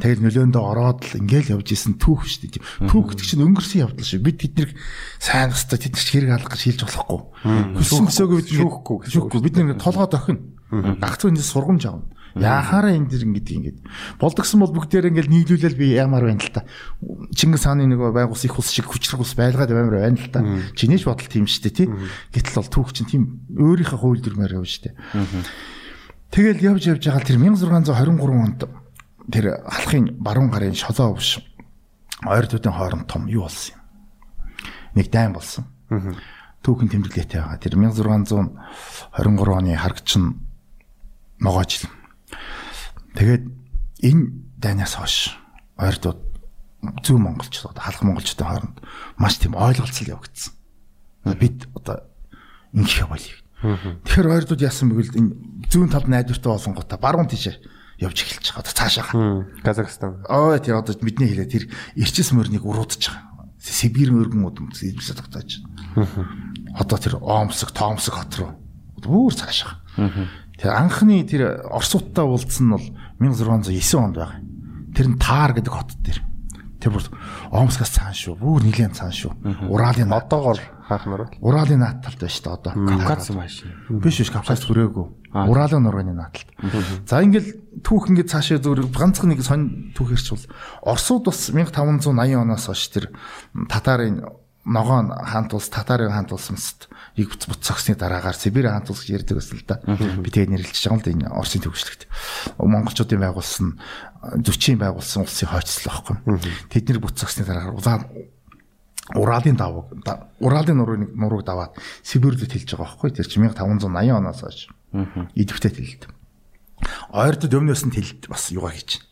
[0.02, 1.96] Тэгэл нөлөөндөө ороод л ингээл явж исэн.
[2.02, 2.90] Түүх шүү дээ.
[2.90, 4.20] Түүх гэдэг чинь өнгөрсөн явдал шүү.
[4.24, 4.74] Бид тэднийг
[5.22, 7.20] сайн өстой тэд нар хэрэг алга гэж хэлж болохгүй.
[7.78, 9.40] Хүссэн өсөөгөө бид Шүүхгүй шүүхгүй.
[9.44, 10.40] бид нэг толгой дохино
[10.98, 12.06] гагцуу энэ сургамж авна.
[12.30, 13.76] Яхаараа энэ дэр ингэдэг ингэж
[14.22, 16.62] болдгсон бол бүгдээр ингээл нийлүүлэл би ямар байна л та.
[17.34, 20.38] Чингис хааны нэг байгуулс их ус шиг хүчрэх ус байлгаад амар байна л та.
[20.78, 21.88] Чинээч бодол тийм шүү дээ тий.
[22.30, 24.94] Гэтэл бол түүх чинь тийм өөрийнхөө дүрмээр явж штэ.
[26.30, 28.62] Тэгэл явж явж байгаа тэр 1623 онд
[29.34, 31.42] тэр халахын баруун гарын шолоо увш
[32.22, 33.82] ойрдуудын хооронд том юу болсон юм.
[34.94, 35.66] Нэг дайн болсон.
[36.62, 37.58] Түүхэн тэмдэглэлтэй байгаа.
[37.58, 38.54] Тэр 1623
[39.58, 40.38] оны харгач нь
[41.42, 41.90] могоожл.
[43.18, 43.44] Тэгээд
[44.06, 44.22] энэ
[44.54, 45.34] дайнаас хойш
[45.82, 46.20] ойрдууд
[47.02, 48.76] зүү монголчууд халах монголчуудын хооронд
[49.18, 50.54] маш тийм ойлголцол явагдсан.
[51.26, 52.06] Бид одоо
[52.70, 53.39] ингэх болъё.
[53.60, 55.30] Тэгэхээр ойрдууд яасан бэ гэвэл энэ
[55.68, 57.56] зүүн талд найдвартай болонготой баруун тийшээ
[58.00, 58.64] явж эхэлж байгаа.
[58.64, 59.06] Одоо цаашаа.
[59.60, 60.24] Казахстан.
[60.24, 61.64] Аа тий одоо бидний хэлээ тэр
[61.96, 63.52] эрчис мөрнийг уруудаж байгаа.
[63.60, 65.60] Сибирийн өргөн удам эзэмсэ тогтоож.
[66.72, 68.56] Одоо тэр Омск, Томск хот руу
[69.04, 69.80] бүр цаашаа.
[70.56, 72.86] Тэр анхны тэр Оросуудтай уулзсан нь бол
[73.20, 74.40] 1609 онд байгаа.
[74.96, 76.20] Тэр нь Таар гэдэг хот дээр.
[76.80, 77.04] Тэр бүр
[77.52, 78.36] Омскаас цаана шүү.
[78.40, 79.68] Бүр нэлээд цаана шүү.
[79.68, 81.22] Уралын Одоогоор хаах нар.
[81.38, 82.72] Уралын нааталт байна шүү дээ одоо.
[82.74, 83.62] Кавказ маш.
[83.88, 85.06] Биш биш Кавказ хүрээгүй.
[85.30, 86.50] Уралын нурганы нааталт.
[87.06, 90.50] За ингээл түүх ингээд цаашаа зүгээр ганцхан нэг сонь түүх ирчвэл
[90.82, 93.14] Оросууд бас 1580 оноос хойш тэр
[93.70, 94.26] татарын
[94.64, 99.40] ногоон хаант улс татарын хаант улс юмсд ийг буцсагсны дараагаар Сибирь хаант улс гэж ярьдаг
[99.40, 99.80] байсан л да.
[100.20, 102.02] Би тэгээд нэрлэж байгаа л да энэ Оросын төвчлөгт.
[102.60, 103.80] Монголчуудын байгуулсан
[104.44, 106.16] зүчийн байгуулсан улсын хойцлол байхгүй.
[106.68, 108.04] Тэд нэр буцсагсны дараагаар улаан
[109.14, 109.90] Уралын даваг
[110.40, 113.10] Уралын нурууг нурууг даваад Сибирьд хэлж байгаа байхгүй.
[113.10, 114.68] Тэр чинь 1580 оноос хойш.
[115.34, 116.04] Идэвхтэй хэлэлт.
[117.12, 119.02] Ойрдод өмнөөс нь хэлэлт бас юугаа хийж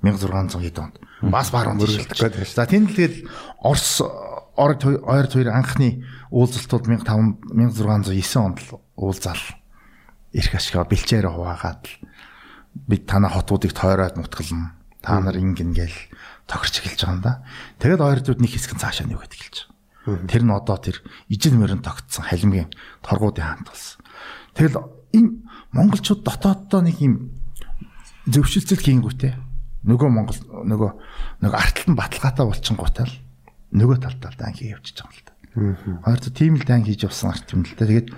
[0.00, 0.16] байна.
[0.16, 0.96] 1600 хэд онд.
[1.20, 3.28] Бас баруун Мөрөглөхгүй За тэнд л тэгэл
[3.60, 4.00] Орос
[4.56, 8.58] орд ойр хоёр анхны уулзалтууд 1609 онд
[8.96, 9.44] уулзаал
[10.32, 11.84] эрх ашгаа бэлчээр хуваагаад
[12.88, 14.76] бид танаа хотуудыг тойроод нутгална.
[15.02, 15.98] Та нар ингэн гээл
[16.50, 17.32] тохирч эхэлж байгаа юм да.
[17.78, 20.26] Тэгээд ойрдууд нэг хэсэг нь цаашаа нүгэд эхэлж байгаа.
[20.26, 20.96] Тэр нь одоо тэр
[21.30, 22.74] ижил мөрөнд тогтсон халимгийн
[23.06, 24.02] торгуудын хаант болсон.
[24.58, 24.76] Тэгэл
[25.14, 25.30] энэ
[25.70, 27.14] монголчууд дотооддоо нэг юм
[28.26, 29.38] зөвшөлтсөл хийнгүүтэй.
[29.86, 30.90] Нөгөө монгол нөгөө
[31.40, 33.16] нөгөө арталт нь баталгаатай болчихгоотой л
[33.72, 35.34] нөгөө талдаа дан хий явчихж байгаа юм л да.
[36.04, 37.86] Хоёрдоо тийм л дан хийж явсан арт юм л да.
[37.88, 38.08] Тэгээд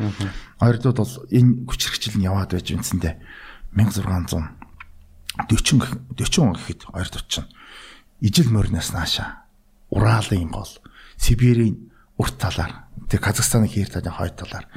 [0.58, 3.14] хоёрдууд бол энэ хүчрхчил нь яваад байж үндсэндээ
[3.78, 4.62] 1600
[5.48, 7.48] 40 40 он гэхэд хоёрдууд чинь
[8.22, 9.42] ижил морноос нааша.
[9.90, 10.70] Уралын гол
[11.18, 14.70] Сибирийн урт талаар тэг Казахстаны хээр талын хойд талаар.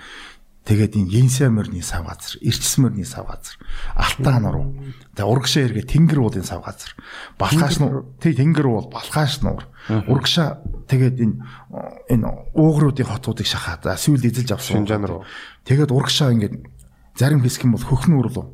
[0.65, 3.53] Тэгээд энэ Янсэ морны сав газар, Ирчс морны сав газар,
[3.93, 4.73] Алтан нур,
[5.13, 6.97] тэг Урагшаа эргээ Тэнгэр уулын сав газар,
[7.37, 9.69] Балхааш нур, тэг Тэнгэр уул, Балхааш нур,
[10.09, 11.37] Урагшаа тэгээд энэ
[12.09, 12.25] энэ
[12.57, 14.89] уугруудын хотуудыг шахаад сүүл эзэлж авсан.
[14.89, 15.21] Шинжаан руу.
[15.69, 16.65] Тэгээд урагшаа ингээд
[17.13, 18.45] зарим хэсэг нь бол хөхнүүр рүү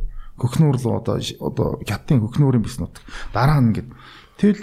[0.41, 3.01] хөхнүүр рүү одоо одоо хятадын хөхнүүрийн бис нутг
[3.33, 3.89] дараа нь ингээд
[4.37, 4.61] тэгэл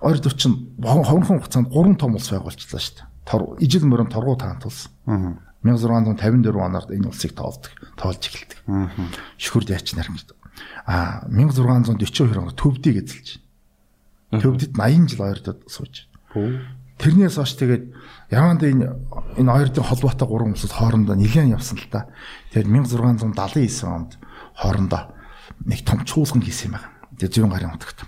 [0.00, 3.08] ойр дуучин хонхон хугацаанд 3 том улс байгуулчихлаа шүү дээ.
[3.26, 4.88] Тор ижил мөрөн торгуу таант улс.
[5.06, 8.58] 1654 оноор энэ улсыг тоолдог, тоолж эхэлдэг.
[9.36, 10.32] Шүхүрд яач нар гэж.
[10.86, 13.42] А 1642 онд төвдийг эзэлж.
[14.30, 16.06] Төвдөд 80 жил ойрдод сууж.
[16.98, 17.84] Тэрнээс хойш тэгээд
[18.30, 18.90] Яванд энэ
[19.38, 22.10] энэ хоёрын холбоотой гурван улсад хоорондоо нэлээд явсан л та.
[22.50, 24.18] Тэгээд 1679 онд
[24.58, 25.14] хоорондоо
[25.62, 26.90] нэг том чуулган хийсэн юм байна.
[27.18, 28.02] Тэгээд зүүн гарын утагт.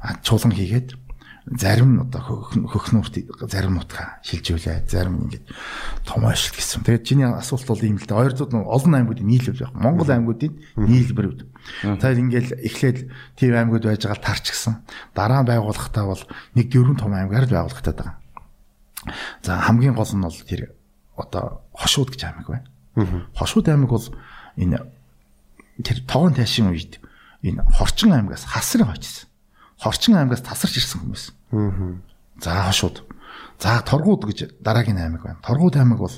[0.00, 0.96] А чуулган хийгээд
[1.44, 4.88] зарим одоо хөхнүүрт зарим нутгаа шилжүүлээ.
[4.88, 5.44] Зарим ингээд
[6.08, 6.88] том ойшил гэсэн.
[6.88, 8.16] Тэгээд чиний асуулт бол ийм л дээ.
[8.16, 11.44] Хоёрдууд нь олон аймагуудын нийлбэр яг Монгол аймагуудын нийлбэр.
[12.00, 12.98] Тэгээд ингээд эхлээд
[13.36, 14.88] тийм аймагуд байж байгаа тарчгсан.
[15.12, 16.24] Дараа нь байгуулахдаа бол
[16.56, 18.16] нэг дөрвөн том аймгаар л байгуулагдаад байгаа.
[19.44, 20.72] За хамгийн гол нь бол тэр
[21.12, 22.68] одоо хошууд гэж аймаг байна.
[23.36, 24.06] Хошууд аймаг бол
[24.56, 24.80] энэ
[25.84, 27.04] тэр тоон тайшин үед
[27.44, 29.28] энэ хорчин аймагаас хасрын очсон.
[29.80, 31.24] Хорчин аймагаас тасарч ирсэн хүмүүс.
[32.40, 33.02] За хошууд.
[33.58, 35.38] За торгууд гэж дараагийн аймаг байна.
[35.42, 36.16] Торгууд аймаг бол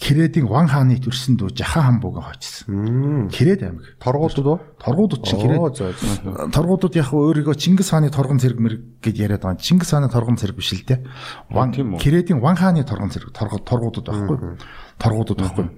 [0.00, 3.28] Кирэдийн Ван хааны төрсөн дүү Жахан хаан бүгэ хойчсон.
[3.28, 3.84] Кирэд аймаг.
[4.00, 4.60] Торгуудууд уу?
[4.80, 6.56] Торгуудууд чинь Кирэд.
[6.56, 9.60] Торгуудууд яг өөрийгөө Чингис хааны торгон цэрэг мэрэг гэж яриад байгаа.
[9.60, 11.04] Чингис хааны торгон цэрэг биш л те.
[11.52, 14.56] Ван Кирэдийн Ван хааны торгон цэрэг торгуудууд байхгүй.
[14.96, 15.68] Торгуудууд байхгүй.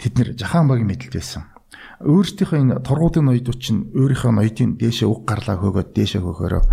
[0.00, 1.44] Тэд нэр Жахан багийн мэдлэлд байсан.
[2.04, 6.64] Өөрсдийнхөө энэ торгуудын ноёдууд чинь өөрийнхөө ноёдын дээшээ уг гарлаа хөөгөөд дээшээ хөөхөөрөө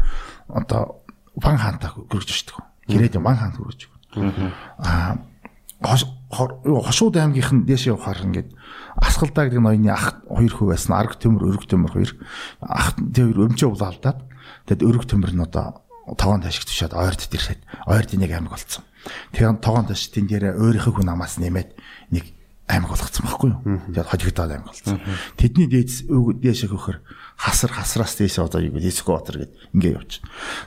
[0.51, 1.03] одоо
[1.33, 2.61] Ван хаантаа хөргөж штеп.
[2.85, 3.89] Кирэдийн Ван хаант хөргөж.
[4.77, 5.17] Аа
[5.83, 8.49] хошууд аймгийнх нь дээш явахаар ингээд
[8.97, 12.11] асгалдаа гэдэг ноёны ах хоёр хүү байсан арг төмөр өрг төмөр хоёр
[12.63, 14.19] ах тэр өмчөө улаалдаад
[14.67, 15.83] тэгэд өрг төмөр нь одоо
[16.17, 18.83] тогоон ташиг тушаад ойрд ирэхэд ойрд нэг аймаг болцсон.
[19.35, 21.69] Тэгээд тогоон таш тэн дээрээ өөрийнхөө хүн намаас нэмээд
[22.15, 22.25] нэг
[22.67, 23.59] аймаг болгоцсон байхгүй юу?
[23.91, 24.99] Тэгээд хожигдоод аймаг болцсон.
[25.35, 26.97] Тэдний дээдс дээшээ хөхөр
[27.35, 30.23] хасар хасраас дээшээ одоо юу гэдэг Эсготер гэдэг ингээ явчих.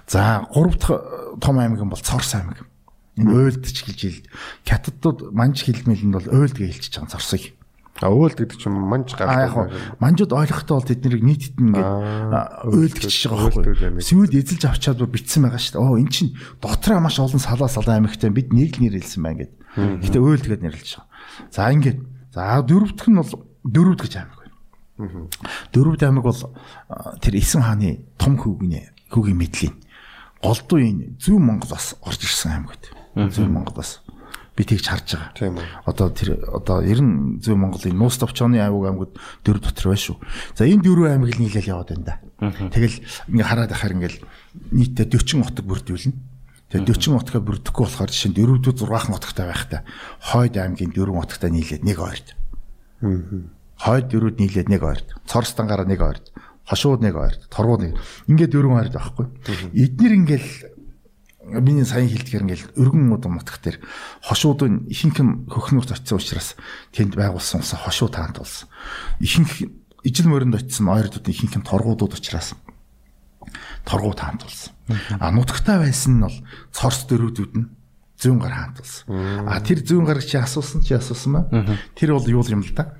[0.07, 2.69] За гурав дахь том аймаг нь бол Цорс аймаг.
[3.17, 4.29] Энэ уйлд ч хэлж хэл.
[4.69, 7.57] Хятадууд манж хэлмэлэнд бол уйлд гэж хэлчихэж байгаа цорсыг.
[8.05, 9.73] А уйлд гэдэг чинь манж гардаг.
[10.05, 14.05] Манжууд ойлгохтой бол тэд нэрийг нийтэд нь ингээд уйлд гэж байгаа байхгүй.
[14.05, 15.81] Сүүл эзэлж авчаад битсэн байгаа шүү дээ.
[15.81, 19.49] Оо эн чинь дотроо маш олон салаа салаа амигтай бид нэг л нэр хэлсэн байна
[19.49, 19.53] гэд.
[20.05, 21.09] Гэтэ уйлд гэдээ нэрлэж байгаа.
[21.51, 22.01] За ингээд.
[22.32, 23.32] За дөрөвдөх нь бол
[23.64, 25.28] дөрөвд гэж аймаг байна.
[25.72, 26.43] Дөрөвд аймаг бол
[27.20, 29.74] тэр Исэн хааны том хүүгийн хүүгийн мэдлийн
[30.43, 32.93] голдуу энэ зүүн Монголоос орж ирсэн аймаг гэдэг
[33.32, 34.05] зүүн Монголоос
[34.57, 35.32] би тэгж харж байгаа.
[35.37, 35.68] Тийм үү.
[35.84, 39.12] Одоо тэр одоо ер нь зүүн Монголын Нуус товчооны аймаг аймагуд
[39.45, 40.16] дөрв дотор байна шүү.
[40.57, 42.16] За энэ дөрвөн аймаг л нийлэл яваад байна да.
[42.72, 42.97] Тэгэл
[43.28, 44.24] ингээ хараад ахаар ингээл
[44.72, 46.16] нийтдээ 40 отог бүрдүүлнэ.
[46.77, 49.81] Тэгээ 40 отогоо бүрдэхгүй болохоор жишээ нь дөрөвдөө 6хан отогтой байхтай
[50.20, 52.29] хойд аймгийн дөрвөн отогтой нийлээд нэг ойрд.
[53.77, 55.09] хойд дөрүүд нийлээд нэг ойрд.
[55.29, 56.33] Цор стангараа нэг ойрд.
[56.68, 57.49] Хошууд нэг ойрд.
[57.53, 57.93] Торгууд нэг.
[58.27, 59.27] Ингээд дөрвөн ойрд байхгүй.
[59.77, 60.51] Эднэр ингээл
[61.47, 63.79] миний сайн хэлдгээр ингээл өргөн удам нутгах дээр
[64.91, 66.59] ихэнх нь хөхнөрт очисон учраас
[66.91, 68.66] тэнд байгуулсан улс хошуу таант болсон.
[69.22, 69.62] Ихэнх
[70.03, 72.59] ижил мөрөнд очисон ойрдууд ихэнх нь торгуудууд учраас
[73.87, 74.74] торгуу таант болсон.
[75.18, 76.39] А нутагтаа байсан нь бол
[76.70, 77.66] цорс дөрүүдүүд нь
[78.16, 79.05] зүүн гар хаант болсон.
[79.45, 81.43] А тэр зүүн гарыг чи асуусан чи асуусан ба.
[81.99, 82.97] Тэр бол юу юм л да.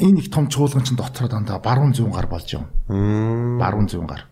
[0.00, 2.70] Энэ их том чуулган чинь дотроо дандаа баруун зүүн гар болж юм.
[3.58, 4.24] Баруун зүүн гар.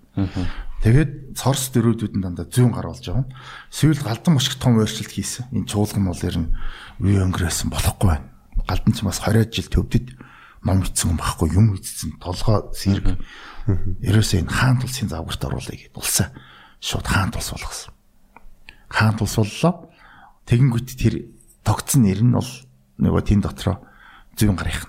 [0.80, 3.26] Тэгээд цорс дөрүүдүүд нь дандаа зүүн гар болж байгаа.
[3.68, 5.53] Сүүл галдан мушиг том өөрчлөлт хийсэн.
[5.53, 6.55] Энэ чуулган бол ер нь
[7.03, 8.30] үе өнгөрөөсөн болохгүй байна.
[8.64, 10.16] Галдан ч бас 20 жил төвдөд
[10.64, 13.20] ном ицсэн юм багхгүй юм ицсэн толгой сэрэг.
[14.01, 16.32] Ерөөсөө энэ хаан тулсын завгарт оруулъя гэд улсаа
[16.81, 17.95] шууд хаан тулс болгосон.
[18.89, 19.91] Хаан тулс боллоо.
[20.47, 21.14] Тэгэнгүүт тэр
[21.66, 22.51] тогтсон нэр нь бол
[23.03, 23.83] нөгөө тэн дотроо
[24.39, 24.87] зүүн гарынх.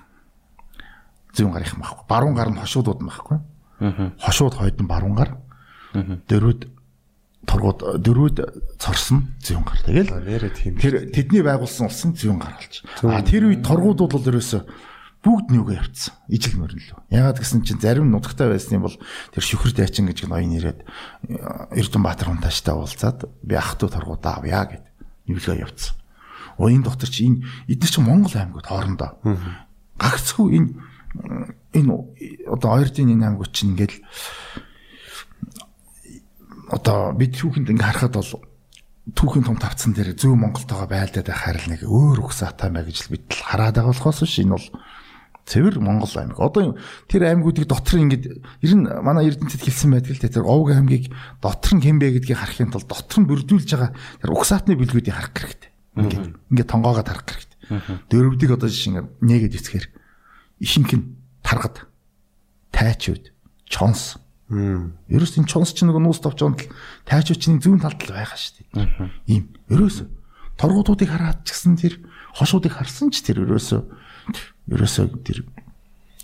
[1.33, 2.05] Зүүн гарынх байхгүй.
[2.07, 3.37] Баруун гар нь хошуудууд байхгүй.
[4.21, 5.37] Хошууд хойд нь баруун гар
[5.93, 6.61] дөрүүд
[7.47, 8.37] торгууд дөрүүд
[8.77, 9.79] цорсон зүүн гар.
[9.87, 10.11] Тэгэл
[10.77, 12.83] тэр тэдний байгуулсан улсын зүүн гар болж.
[13.07, 14.65] А тэр үед торгуудууд бол ерөөсө
[15.27, 16.15] бүгд нүгэ явцсан.
[16.31, 17.11] Ижил мөрнөлөө.
[17.11, 18.95] Ягаад гэсэн чинь зарим нутагтай байсны бол
[19.35, 20.79] тэр шүхэр дайчин гэж ноён нэрээд
[21.75, 24.85] Эрдэнэбаатар хунтааштай уулзаад би ах トゥ торгуудаа авъя гэд
[25.27, 25.99] нүлгээ явцсан.
[26.55, 29.11] Оо энэ доктор чи энэ эдгээр чи Монгол аймагуд хоорондоо.
[29.99, 30.69] Гагцгүй энэ
[31.75, 31.91] энэ
[32.47, 33.99] одоо ойрдын энэ аймагуд чинь ингээл
[36.71, 38.31] одоо бид түүхэнд ингээ харахад бол
[39.15, 43.31] түүхийн том тавцсан дээр зөв Монголтойгоо байлдаад байх харил нэг өөр угсаатай мэй гэж бид
[43.31, 44.67] хараад байгаа болохоос ш энэ бол
[45.47, 46.37] цэвэр Монгол аймаг.
[46.37, 46.75] Одоо
[47.07, 51.07] тэр аймагуудыг дотор ингээд ер нь манай Эрдэнэтэд хэлсэн байдаг л тэр Овг аймгийг
[51.39, 55.71] дотор нь хэмбэ гэдгийг харахын тулд дотор нь бүрдүүлж байгаа тэр угсаатны бэлгүүдийг харах хэрэгтэй.
[55.95, 57.55] Ингээд ингээд тонгоогоо харах хэрэгтэй.
[58.11, 61.03] Дөрөвдөг одоо жишээ ингээд нэгэд эцгээр нь
[61.39, 61.87] таргад
[62.75, 63.31] тайчуд
[63.71, 66.71] чонс Ерөөс энэ чонс чинь нөгөө нуус тавч онд
[67.03, 69.11] тайчуучны зүүн талд л байгаа шүү дээ.
[69.27, 69.51] Ийм.
[69.67, 70.07] Ерөөс
[70.55, 71.99] торгуудуудыг хараад ч гэсэн тэр
[72.31, 73.83] хошуудыг харсан ч тэр ерөөсөө
[74.71, 75.43] ерөөсөө тэр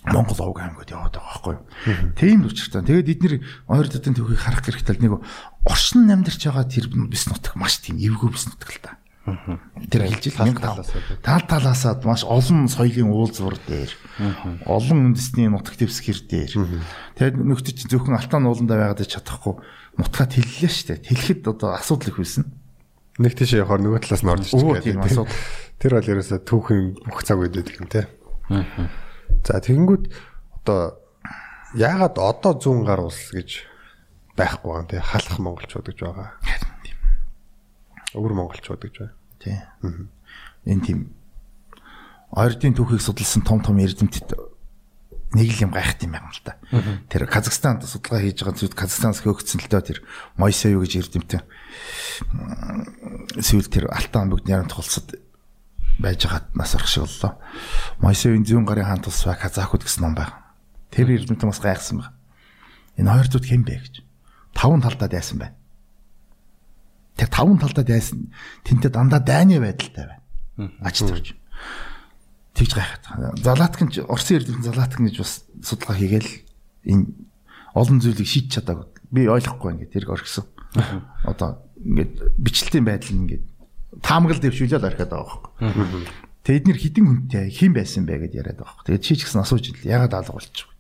[0.04, 2.12] Монгол овг аймагуд яваад байгаа байхгүй юу.
[2.20, 2.84] Тийм л учиртай.
[2.84, 3.36] Тэгээд эдгээр
[3.72, 5.24] ойр дотын төвхийг харах хэрэгтэй нэг
[5.64, 9.00] оршин амьдарч байгаа тэр бис нутаг маш тийм эвгүй бис нутаг л та.
[9.24, 10.84] Тэр хэлж ил тал
[11.24, 13.96] тал талаасаа маш олон соёлын уулзвар дээр
[14.68, 16.52] олон үндэсний нутаг дэвсгэр дээр.
[17.16, 19.56] Тэгээд нөхдөд чинь зөвхөн алтан ууландаа байгаад чадахгүй
[19.96, 22.52] нутгаа тэллээ штэ тэлэхэд одоо асуудал их байсан.
[23.24, 25.32] Нэг тийш явахаар нөгөө талаас нь орж ирчих асуудал.
[25.80, 28.12] Тэр бол ерөөсө түүхийн бүх цаг үед байдаг юм те.
[28.50, 30.12] За тэгэнгүүт
[30.64, 31.00] одоо
[31.76, 33.64] яагаад одоо зүүн гар ус гэж
[34.38, 36.30] байхгүй байгаа те халах монголчууд гэж байгаа.
[38.14, 39.16] Өвөр монголчууд гэж байна.
[39.40, 39.58] тий
[40.66, 41.00] энэ тийм
[42.32, 44.34] ойрдын түүхийг судалсан том том эрдэмтэд
[45.34, 46.58] нэг л юм гайхт юм байна л та.
[47.10, 50.00] Тэр Казахстанд судалгаа хийж байгаа зүйл Казахстанаас хөөгдсөн л доо тэр
[50.38, 51.42] Мойсею гэж эрдэмтэн.
[53.42, 55.18] Сүүл тэр Алтан бүгд яран тулсад
[56.00, 57.38] байж хагаад нас орох шиг боллоо.
[58.00, 60.34] Мойсеюн зүүн гарын хаан тус бай Казахуд гэсэн ном байна.
[60.90, 62.14] Тэр эрдэмтэн бас гайхсан байна.
[62.98, 63.96] Энэ хоёр зүд хэм бэ гэж.
[64.54, 65.56] Таван талдаа дайсан байна.
[67.18, 68.34] Тэр таван талдаа дайсан
[68.66, 70.06] тэнтэй дандаа дайны байдалтай
[70.58, 70.72] байна.
[70.82, 71.38] Ач төрж.
[72.54, 73.38] Тэгж гайхаад.
[73.42, 76.30] Залаатгын Орсын эрдэмтэн Залаатгын гэж бас судалгаа хийгээл
[76.86, 77.06] энэ
[77.74, 78.86] олон зүйлийг шийдэж чадаагүй.
[79.10, 80.46] Би ойлгохгүй байна гэдэг тэрийг орхисон.
[81.26, 83.46] Одоо ингээд бичлэлтийн байдал нь ингээд
[84.02, 85.28] таамаглал дэвшүүлээд орхиод байгаа
[85.62, 86.08] байхгүй.
[86.44, 88.86] Тэгээд эднэр хідэн хүнтэй хэн байсан бэ гэдээ яриад байгаа байхгүй.
[88.90, 90.74] Тэгээд чи ч гэсэн асууж ил ягаад алга болчих вэ?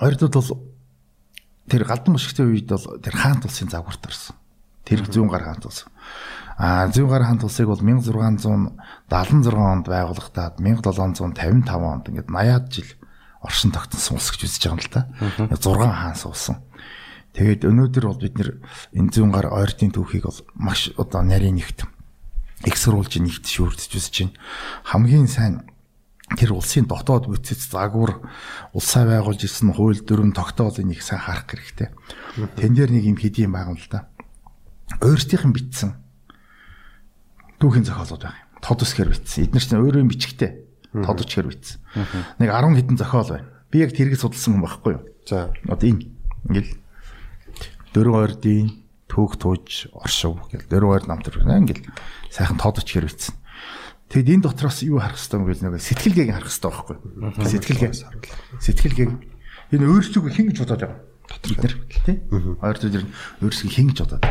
[0.00, 0.50] Хоёрдод бол
[1.68, 4.34] тэр галдан бушигтын үед бол тэр хаан тулсын загварт орсон.
[4.82, 5.86] Тэр зүүн гар хаан тулс.
[6.58, 8.74] А зүүн гар хаан тулсыг бол 1676
[9.54, 12.90] онд байгуулагдаад 1755 онд ингээд 80-аад жил
[13.44, 15.02] оршин тогтсон улс гэж үзэж байгаа юм л да.
[15.54, 16.56] 6 хаан суусан.
[17.36, 18.50] Тэгээд өнөөдөр бол бид нэр
[18.94, 21.86] энэ зүүн гар ойртын түүхийг бол маш одоо нарийн нэгт
[22.66, 24.36] их сурвалж нэгт шүүрдэж үзэж байна.
[24.84, 25.64] Хамгийн сайн
[26.36, 28.20] тэр улсын дотоод бүтцэд загвар
[28.74, 31.88] улсаа байгуулж ирсэн хууль дүрм тогтоолыг их сайн харах хэрэгтэй.
[32.58, 34.10] Тэн дээр нэг юм хэдийн байгаа юм л да.
[35.00, 35.90] Өөрсдийнх нь бичсэн
[37.60, 38.40] түүхийн зохиолууд байна.
[38.64, 39.44] Тод үсгээр бичсэн.
[39.48, 40.50] Эдгээр чинь өөрөө бичгтэй.
[40.96, 41.78] Тод үсгээр бичсэн.
[42.40, 43.48] Нэг 10 хэдэн зохиол байна.
[43.68, 45.04] Би яг тэрийг судалсан юм байхгүй юу?
[45.28, 46.08] За Одоо энэ
[46.48, 46.72] ингээл
[47.94, 48.68] дөрөв ойрдын
[49.10, 51.90] түүх тууж оршив гэл дөрөв ойр намтар ингээл
[52.30, 53.34] сайхан тоодоч хэрвэцсэн.
[54.10, 56.96] Тэгэд энэ дотроос юу харах хэрэгтэй юм гээл нэг сэтгэлгээг харах хэрэгтэй байхгүй?
[57.46, 57.92] Сэтгэлгээ.
[58.58, 59.10] Сэтгэлгээг
[59.70, 60.98] энэ өөрсдөө хэн гэж бодоод байгаа?
[61.30, 62.16] Дотор бид нар тий?
[62.58, 63.06] Ойр дээр
[63.42, 64.26] өөрсдөө хэн гэж бодоод?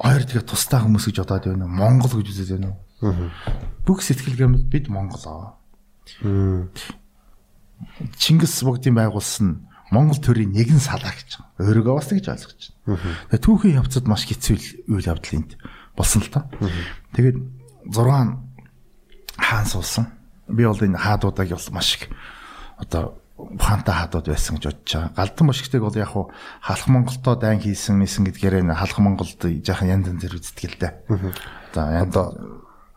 [0.00, 1.76] Ойр тэгээ тустай хүмүүс гэж бодоод байна уу?
[1.76, 3.28] Монгол гэж үзээд байна уу?
[3.84, 5.60] Бүх сэтгэлгээ бид Монгол аа.
[8.16, 11.66] Чингис бүгдийн байгуулсан Монгол төрийн нэгэн салаа гэж байгаа.
[11.66, 13.02] Өөрийгөө бас тэгж ойлгож байна.
[13.34, 14.56] Тэгээ түүхийн явцад маш хэцүү
[14.90, 15.58] үйл явдал энд
[15.98, 16.46] болсон л та.
[17.14, 17.38] Тэгээд
[17.90, 18.00] 6
[19.38, 20.06] хаан суулсан.
[20.46, 22.10] Би бол энэ хаадуудыг бол маш их
[22.78, 25.16] одоо ухаантай хаадууд байсан гэж бодож байгаа.
[25.16, 26.30] Галдан бошигтыг бол яг хуу
[26.60, 30.92] халах Монголдоо дайн хийсэн мэсэн гэдгээр энэ халах Монголд жаахан янз янзэр үздэг л дээ.
[31.74, 32.26] За Одоо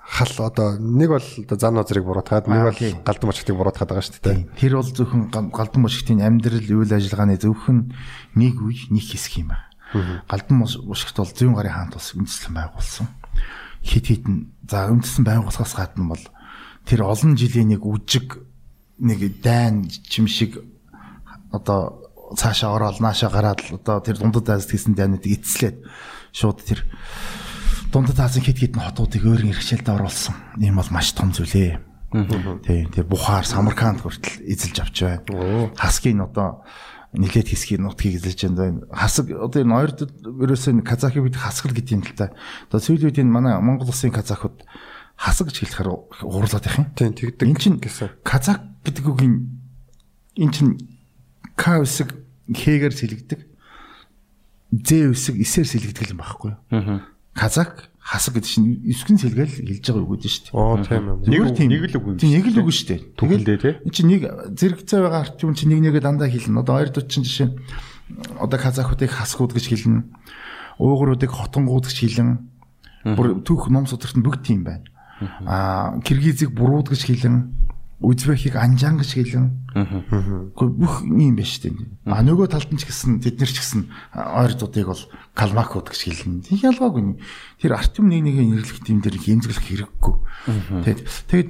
[0.03, 4.19] хал одоо нэг бол одоо зан нозрыг буруутгаад нэг бол галдан бочтыг буруутгаад байгаа шүү
[4.19, 4.51] дээ.
[4.59, 7.95] Тэр бол зөвхөн гал- галдан бошигтын амьдрал үйл ажиллагааны зөвхөн
[8.35, 9.65] нэг үе нэг хэсэг юм байна.
[10.27, 13.07] Галдан бошигт бол зүүн гарын хаант ус үндэслэн байгуулсан.
[13.83, 16.23] Хит хитэн за үндэслэн байгуулахаас гадна бол
[16.83, 18.43] тэр олон жилийн нэг үжиг
[18.99, 20.59] нэг дайн чимшиг
[21.51, 22.03] одоо
[22.35, 25.79] цаашаа ороод наашаа гараад одоо тэр дундад азд хийсэн дайнууд эцслээд
[26.33, 26.81] шууд тэр
[27.93, 30.33] дундад азын хит хитэн хотуудыг өөрийн хэрэгшээлд оруулсан.
[30.57, 31.77] Ийм бол маш том зүйлээ.
[32.65, 35.69] Тийм тэр Бухар, Самарканд хүртэл эзэлж авч байна.
[35.77, 36.65] Хаскийн одоо
[37.13, 38.81] нилээд хэсгийн нутгийг эзэлж байна.
[38.89, 39.91] Хасаг одоо энэ хоёр
[40.25, 42.33] ерөөсөө казахи бид хасгал гэдэг юм л та.
[42.73, 44.65] Одоо сүүлийн үед энэ манай Монгол улсын казахууд
[45.13, 45.89] хасаг гэж хэлэхээр
[46.25, 46.89] уурлаад их юм.
[46.97, 47.77] Тийм тэгдэг Эн чинь
[48.25, 49.61] казак гэдэг үгийн
[50.41, 50.81] эн чинь
[51.53, 52.17] к үсэг
[52.49, 53.41] хэгээр сэлгдэг.
[54.73, 57.12] З үсэг эсээр сэлгдэг юм байхгүй юу?
[57.33, 60.59] Казак хасаг гэдэг чинь эсгэн сэлгээл хэлж байгаа үг гэдэг шүү дээ.
[60.59, 61.19] Оо тийм юм.
[61.23, 61.69] Нэг тийм.
[61.71, 62.63] нэг л үг юм Тийм нэг л дээ.
[62.63, 62.99] үг шүү дээ.
[63.15, 63.73] Түүхэндээ тий?
[63.79, 64.21] Энд чинь нэг
[64.59, 66.59] зэрэгцээ байгаа арт юм чинь нэг нэгэ дандаа хэлнэ.
[66.61, 67.55] Одоо хоёр дучин жишээ нь
[68.37, 70.03] одоо казахуудыг хасгууд гэж хэлнэ.
[70.77, 72.37] Уугруудыг хотонгууд гэж хэлнэ.
[73.15, 74.83] Бүр түүх ном судалт нь бүгд тийм байна.
[75.47, 77.62] Аа киргизийг бурууд гэж хэлнэ.
[78.03, 79.47] Узбекийг анжан гэж хэлнэ.
[79.73, 82.11] Гэхдээ бүх юм байна шүү дээ.
[82.11, 83.81] А нөгөө талд нь ч гэсэн тэд нар ч гэсэн
[84.11, 85.03] ойрдуудыг бол
[85.39, 86.43] калмакууд гэж хэлнэ.
[86.43, 87.15] Тэг ялгаагүй.
[87.63, 90.15] Тэр артем нэг нэг нэрлэх тийм дээр хэмзэглэх хэрэггүй.
[90.83, 90.99] Тэгэд
[91.31, 91.49] тэгэд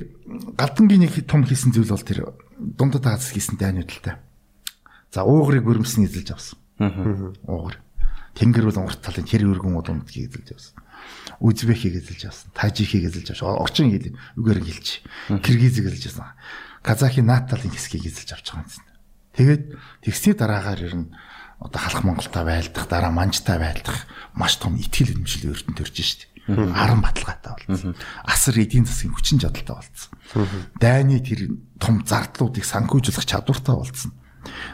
[0.53, 2.19] галдангийн нэг том хийсэн зүйл бол тэр
[2.61, 4.21] дундад хаас хийсэн дайнууд л та.
[5.09, 6.57] За уугрыг өрмсөн эзэлж авсан.
[7.49, 7.81] Уугар.
[8.37, 10.73] Тэнгэр бол урт талын тэр өргөн удамдгийг эзэлж авсан.
[11.43, 12.47] Узбекийг эзэлж авсан.
[12.55, 13.59] Тажикийг эзэлж авсан.
[13.59, 14.87] Орчин хэл үгээр хэлж.
[15.43, 16.31] Киргизийг эзэлж авсан.
[16.79, 18.87] Казахын наад талын хэсгийг эзэлж авч байгаа юм.
[19.35, 19.63] Тэгээд
[20.07, 21.11] тэгсний дараагаар ер нь
[21.59, 26.31] одоо халах Монголтой байлдах, дараа манжтай байлдах маш том итгэл үнэмшил өртөнд төрж штеп.
[26.47, 27.95] Аран баталгаатай болсон.
[28.23, 30.11] Асар эдийн засгийн хүчин чадалтай болсон.
[30.79, 34.11] Дайны тэр том зардлуудыг санхүүжүүлэх чадвартай болсон.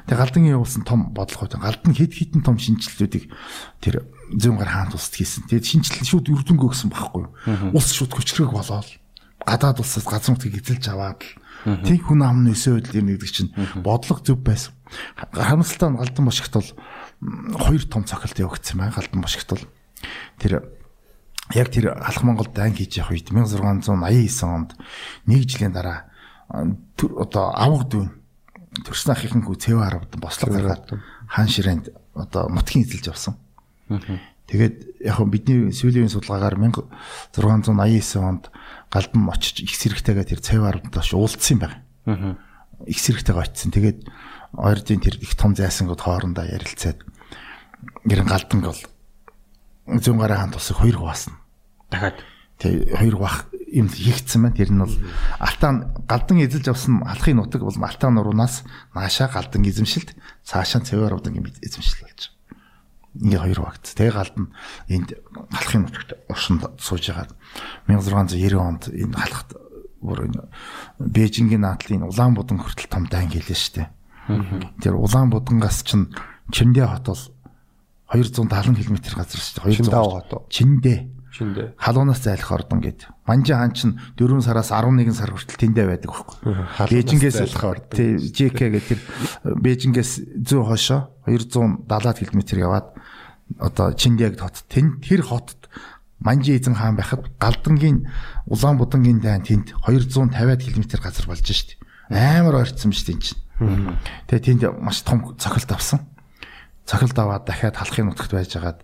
[0.09, 3.30] Тэгээ галдангийн явуулсан том бодлогууд галдан хэд хитэн том шинжилтүүдийг
[3.82, 5.45] тэр зүүн гар хаант улсад хийсэн.
[5.49, 7.78] Тэгээд шинжилэл шууд үрдөнгөө гсэн байхгүй юу?
[7.78, 8.89] Улс шууд хүчрэг болоод
[9.45, 11.22] гадаад улсаас газар нутгийг эзэлж аваад
[11.86, 14.74] тийм хүн амны өсөө байдал юм гэдэг чинь бодлого зөв байсан.
[15.15, 16.70] Харамсалтай нь галдан бошигт бол
[17.55, 18.95] хоёр том цохилт явагдсан байна.
[18.95, 19.63] Галдан бошигт бол
[20.39, 20.53] тэр
[21.53, 24.76] яг тэр алх Монголд дан хийж явах үед 1689 онд
[25.26, 26.09] нэг жилийн дараа
[26.49, 28.09] одоо авга дүүн
[28.86, 30.86] төрсөн ахын хүү цэвэ харавд бослог гаргаад
[31.28, 33.36] хаан ширээнд одоо нутгийн эзэлж авсан.
[34.49, 38.49] Тэгээд яг хөө бидний сүүлийн судалгаагаар 1689 онд
[38.89, 42.38] галдан очиж их сэрэгтэйгээ тэр цэвэ харавдаа уулзсан юм байна.
[42.89, 43.74] Их сэрэгтэйгээ очисон.
[43.74, 43.99] Тэгээд
[44.57, 47.05] ойрдын тэр их том зайсангууд хоорондоо ярилцаад
[48.09, 48.82] гэрэн галданг бол
[49.86, 51.38] зүүн гарын хаан тусыг хоёр хуваасна.
[51.93, 52.17] Дахиад
[52.60, 54.55] Тэг хоёр бах юм хийгдсэн байна.
[54.60, 54.95] Тэр нь бол
[55.39, 60.12] алтан галдан эзэлж авсан алхын нутаг бол алтан нуруунаас наашаа галдан эзэмшилд
[60.43, 62.38] цаашаа цэвэр авдан юм эзэмшил болж байгаа.
[63.16, 63.95] Ингээ хоёр багц.
[63.95, 64.45] Тэгээ галдан
[64.91, 65.10] энд
[65.55, 67.32] алхын нутагт оршинд сууж байгаа.
[67.88, 69.49] 1690 онд энэ халахт
[70.01, 70.43] бүр энэ
[70.99, 73.88] Бээжингийн наадлын улаан будан хүртэл том дайн гэлээ штэ.
[74.84, 76.12] Тэр улаан будангаас чинь
[76.51, 77.24] Чиндэ хот бол
[78.14, 79.64] 270 км газар штэ.
[79.64, 80.32] 200 Чиндэ хот?
[80.49, 81.79] Чиндэ Шиндэ.
[81.79, 83.07] халуунаас зайлах ордон гэд.
[83.23, 86.35] Манжи хаан чинь 4 сараас 11 сар хүртэл тэндээ байдаг байхгүй.
[86.91, 87.95] Бээжингээс зайлах ордон.
[87.95, 88.99] тий ЖК гэх тэр
[89.47, 92.87] Бээжингээс зүүн хойшоо 270 км яваад
[93.55, 94.67] одоо Чиндэг хот.
[94.67, 95.71] Тэн тэр хотод
[96.19, 98.11] Манжи эзэн хаан байхад Галдангийн
[98.43, 101.79] Улаан будангийн дайн тэнд 250 км газар болж штт.
[102.11, 103.39] Амар ойрцсон биш тийм чинь.
[104.27, 106.03] Тэгээ тэнд маш том цохилт авсан
[106.89, 108.81] цохилт аваад дахиад халахын нутагт байжгаад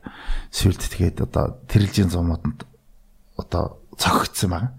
[0.54, 2.70] сүлд тэгээд одоо тэрэлжийн зуумууданд
[3.34, 4.70] одоо цогцсон байна.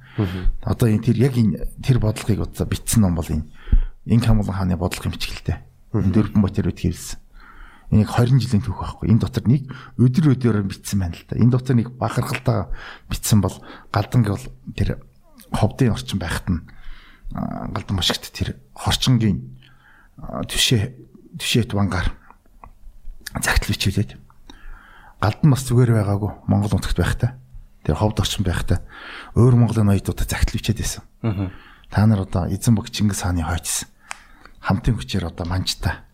[0.62, 3.50] Одоо энэ тэр яг энэ тэр бодлогыг одоо бичсэн ном бол энэ
[4.06, 5.58] Инк хамглан хааны бодлогын бичгэлтэй.
[5.90, 7.18] Энэ дөрвөн ботер үт хийвсэн.
[7.90, 9.10] Энийг 20 жилийн түүх байхгүй.
[9.10, 9.66] Энэ дотор нэг
[9.98, 11.34] өдөр өдөрөөр бичсэн байна л да.
[11.34, 12.70] Энэ дотор нэг бахархалтайгаа
[13.10, 13.58] бичсэн бол
[13.90, 14.46] галданг бол
[14.78, 15.02] тэр
[15.50, 16.62] ховдын орчин байхад нь
[17.34, 19.58] галдан бошигт тэр хорчонгийн
[20.18, 21.74] а, түшээ түшээт
[23.32, 24.10] бангаар загтал бичүүлээд
[25.20, 27.30] галдан бас зүгээр байгаагүй Монгол унтагт байхдаа
[27.86, 28.82] тэр ховд орчин байхдаа
[29.34, 31.02] өөр Монголын оюутуудад загтал бичээд байсан.
[31.90, 33.88] Та нар одоо эзэн баг Чингис хааны хойчсон.
[34.60, 36.04] Хамтын хүчээр одоо манжта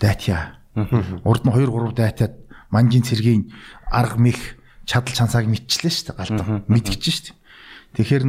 [0.00, 0.60] дайтя.
[0.74, 2.34] Урд нь 2 3 дайтаад
[2.72, 3.52] манжийн цэргийн
[3.92, 4.56] арга мэх
[4.88, 6.64] чадал чансааг мэдчихлээ шүү дээ галдан.
[6.66, 7.36] Мэдгэж шүү дээ.
[8.00, 8.24] Тэгэхээр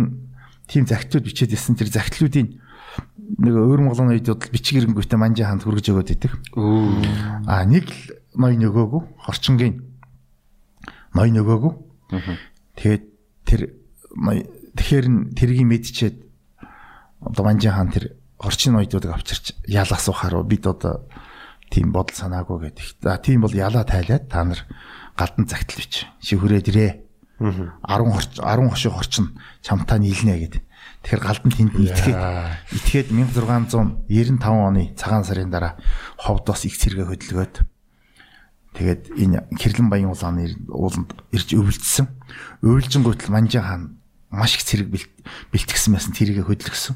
[0.67, 2.59] тийм захидлууд бичээд ирсэн тэр захидлуудын
[3.39, 6.34] нэг өөр Монголын бол бичиг ирэнгүүтээ манжийн ханд хүргэж өгöd идэг.
[7.47, 9.75] Аа нэг л ной нөгөөгүй хорчингийн
[11.13, 11.73] ной нөгөөгүй.
[12.79, 13.03] Тэгээд
[13.43, 13.61] тэр
[14.75, 16.15] тэгэхээр н тэргийг мэдчихэд
[17.19, 21.05] одоо манжийн хаан тэр орчин ноёдуудыг авчирч яал асуухаар бид одоо
[21.69, 22.86] тийм бодол санаагүй гэдэг.
[23.03, 24.63] За тийм бол ялаа тайлаад та нар
[25.15, 26.07] галдан загтал бич.
[26.23, 26.91] Шивхрээд ирээ.
[27.39, 29.25] 10 хорч 10 хошиг хорчин
[29.61, 30.61] чамтаа нийлнэ гэдэг.
[31.01, 32.19] Тэгэхээр галдан тэнд итгээд
[32.77, 35.73] итгээд 1695 оны цагаан сарын дараа
[36.21, 37.55] ховдоос их цэргээ хөдөлгөөд
[38.78, 42.07] тэгээд энэ Хэрлэн баян улааны ууланд ирж өвлөдсөн.
[42.63, 43.84] Өвлжингүүтэл Манжаа хаан
[44.32, 44.88] маш их цэрэг
[45.51, 46.95] бэлтгэсэн байсан тэрийгэ хөдөлгсөн.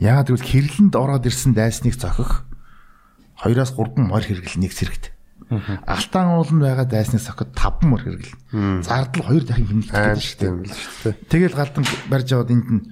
[0.00, 2.44] Яагаад гэвэл Хэрлэнд ороод ирсэн дайсныг зохих
[3.44, 5.16] 2-3 морь хэрэгэл нэг цэрэгт.
[5.86, 8.82] Алтан ууланд байгаа дайсны сокод 5 мөр хэрэгэл.
[8.82, 11.14] Зардал 2 дахин хэмнэлт гэдэг шүү дээ.
[11.14, 11.22] л.
[11.30, 12.82] Тэгэл галдан барьж аваад энд нь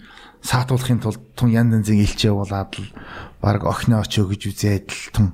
[0.44, 2.92] саатуулахын тулд тун ян янзын илчээ болоод л
[3.40, 5.26] баг охиноо очоо гэж үзээд л тун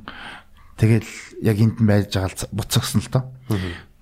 [0.78, 1.10] тэгэл
[1.42, 3.24] яг энд байж байгаа л буцагсан л доо.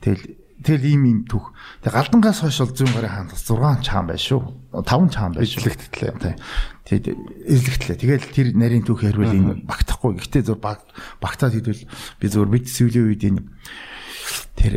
[0.03, 0.25] Тэгэл
[0.63, 1.55] тэгэл ийм ийм түүх.
[1.83, 4.43] Тэг галдангаас хойш бол зүүн гарын хаан 6 чаан байж шүү.
[4.75, 5.63] 5 чаан байж шүү.
[5.71, 6.13] Эзлэгтлээ.
[6.83, 7.07] Тэгэд
[7.47, 7.97] эзлэгтлээ.
[8.03, 10.19] Тэгэл тэр нарийн түүх хэрвэл энэ багтахгүй.
[10.19, 10.83] Гэхдээ зур баг
[11.23, 11.87] багтаад хэдвэл
[12.19, 13.43] би зур бид сүүлийн үед энэ
[14.59, 14.75] тэр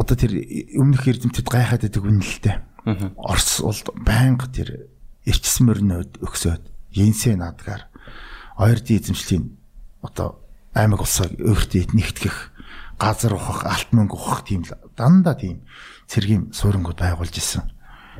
[0.00, 0.32] одоо тэр
[0.80, 2.56] өмнөх эрдэмтэд гайхаад байдаг дээ.
[3.20, 4.88] Орос бол байнга тэр
[5.28, 6.64] эрчсэн мөрнөд өгсөд
[6.96, 7.86] Йенсэ наадгаар
[8.56, 9.44] ойрдын эзэмшлийн
[10.00, 10.40] одоо
[10.74, 12.36] аймаг улсыг өөртөө нэгтгэх
[13.00, 15.64] газар ухах, алт мөнгө ухах тийм л дандаа тийм
[16.06, 17.64] цэргийн суурингууд байгуулж исэн.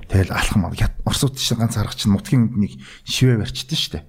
[0.09, 4.01] Тэгэл алхам Оросууд чинь ганц арга чинь нутгийн үнднийг шивээ барьчихдээ штэ.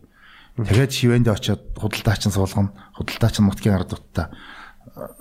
[0.57, 2.73] Тэгээд шивээнд очиод худалдаачин суулгана.
[2.97, 4.33] Худалдаачин нутгийн ард утта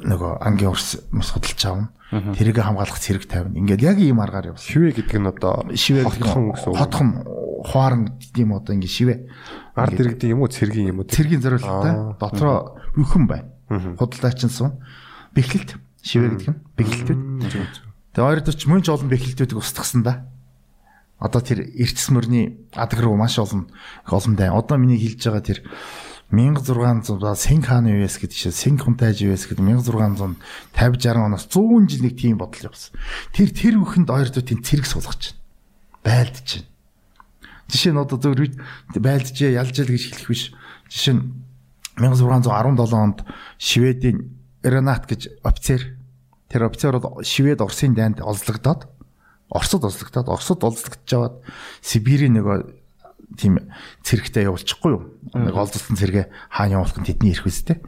[0.01, 1.93] нөгөө ангийн урс мас худалж аавна.
[2.11, 3.61] Тэрийг хамгаалах цэрэг тавина.
[3.61, 4.67] Ингээд яг ийм аргаар явсан.
[4.67, 6.79] Шивээ гэдэг нь одоо Шивээ хотхон гэсэн үг.
[6.81, 7.09] Хотхон
[7.65, 9.19] хуаран тийм одоо ингээд шивээ.
[9.77, 11.09] Ард иргэдэг юм уу цэргийн юм уу?
[11.09, 13.49] Цэргийн зориулалттай дотроо бүхэн байна.
[13.69, 14.81] Худалдаачин сум.
[15.37, 17.21] Бэхлэлт шивээ гэдэг нь бэхлэлтүүд.
[18.17, 20.27] Тэгээ ойрдоч мөн ч олон бэхлэлтүүдийг устгасан да.
[21.21, 23.69] Одоо тэр эрчс мөрний адаг руу маш олон
[24.09, 24.49] олон дай.
[24.49, 25.61] Одоо миний хэлж байгаа тэр
[26.33, 30.39] 1600 Синг хааны үеэс гэдэг чинь Синг хунтайж үеэс гэдэг 1650
[30.73, 32.95] 60 оноос 100 жил нэг тийм бодол явсан.
[33.35, 35.43] Тэр тэр бүхэнд ойрдоотын цэрэг суулгаж байна.
[36.07, 36.70] Байлдаж байна.
[37.71, 38.35] Жишээ нь одоо зөв
[38.99, 40.51] байлдажээ ялж ял гэж хэлэх биш.
[40.91, 41.23] Жишээ нь
[42.03, 43.19] 1617 онд
[43.59, 45.97] Шведийн Ренат гэж офицер
[46.51, 48.91] тэр офицер бол Швед Оросын дайнд олзлогдоод
[49.51, 51.35] Оросд олзлогдоод Оросд олзлогдож аваад
[51.83, 52.59] Сибирийн нөгөө
[53.39, 53.59] тийм
[54.03, 55.15] цэрэгтэй явуулчихгүй юу?
[55.35, 57.79] Нэг олзлсон цэрэгэ хаана явуулах нь тэдний эрх үстэй.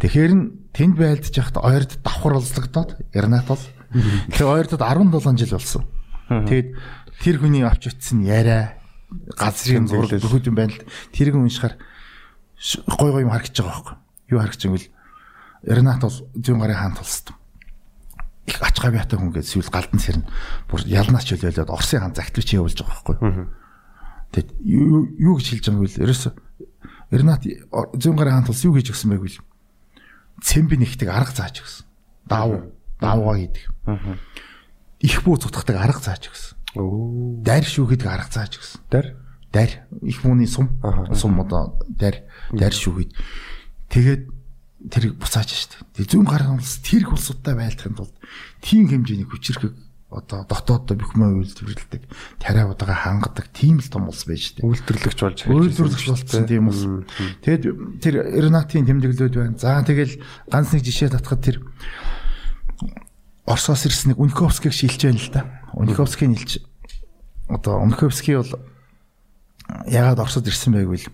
[0.00, 0.42] Тэгэхээр н
[0.76, 3.62] тэнд байлдаж яхад ойрд давхар олзлогдоод Ренат бол
[4.32, 5.82] тэр ойрдод 17 жил болсон.
[6.28, 6.68] Тэгэд
[7.20, 8.83] тэр хүний авч утсан яриа
[9.38, 11.76] газрын зураг бүгд юм байна л тэрийг уншихаар
[12.98, 13.96] гой гой юм харагдаж байгаа байхгүй.
[14.30, 14.88] Юу харагдаж байвал
[15.64, 17.34] Ренат бол зүүн гарын хаан тулсан
[18.44, 20.28] их ач гавьяатай хүн гэж сүүл галдан сэрнэ
[20.68, 23.48] бүр ялнаач чөлөөлөд Оросын хаан загтлууч явуулж байгаа байхгүй.
[24.36, 26.30] Тэгэд юу гэж хэлж байгаа юм бэ ерөөсө
[27.08, 27.42] Ренат
[27.96, 29.40] зүүн гарын хаан тулс юу гэж өгсөн бэ гэвэл
[30.44, 31.88] цэмби нэгтэг арга зааж өгсөн.
[32.28, 33.64] Давуу давгаа хийдэг
[35.04, 37.38] их бүү цутгадаг арга зааж өгсөн Оо.
[37.42, 38.80] Дайр шүүхэд арга зааж өгсөн.
[38.90, 39.06] Дэр.
[39.52, 40.74] Дайр их мууны сум.
[41.14, 43.14] Сум одоо дайр дайр шүүхэд.
[43.90, 44.22] Тэгээд
[44.90, 45.86] тэрийг буцааж штэ.
[45.96, 48.14] Тэг зүүн гарах улс тэрх улсуудтай байлдахын тулд
[48.60, 49.72] тийм хэмжээний хүчрхэг
[50.14, 52.02] одоо дотооддоо бүхмөө үйлдвэрлэдэг
[52.38, 54.62] тариавуудаага хангадаг тийм л том улс байж штэ.
[54.62, 56.84] Үйлдвэрлэгч болж Үйлдвэрлэгч болсон тийм улс.
[57.42, 57.64] Тэгэд
[58.04, 58.14] тэр
[58.44, 59.58] Ренатын тэмдэглэлүүд байна.
[59.58, 60.20] За тэгэл
[60.52, 61.64] ганц нэг жишээ татхад тэр
[63.48, 65.42] Оросоос ирсэн нэг Уньковскийг шилж байна л да.
[65.74, 66.52] Уньковскийг нэлж
[67.48, 68.52] одоо Уньковский бол
[69.86, 71.08] ягаад Оросод ирсэн бэ гэвэл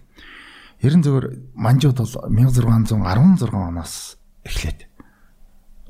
[0.85, 4.91] ерэн зөвөр манжууд бол 1616 оноос эхлээд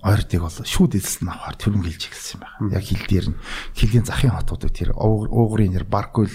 [0.03, 2.73] ойртыг бол шүүд эзэлсэн авахар төрөн хэлж эхэлсэн юм байна.
[2.73, 3.41] Яг хил дээр нь
[3.77, 6.33] хилийн захын хотуудыг тэр уугрын нэр Баркул,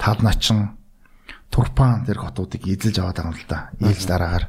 [0.00, 0.78] Тавначин,
[1.52, 3.58] Турпан тэр хотуудыг эзэлж аваад байгаа юм л да.
[3.76, 4.46] Ээлж дараагаар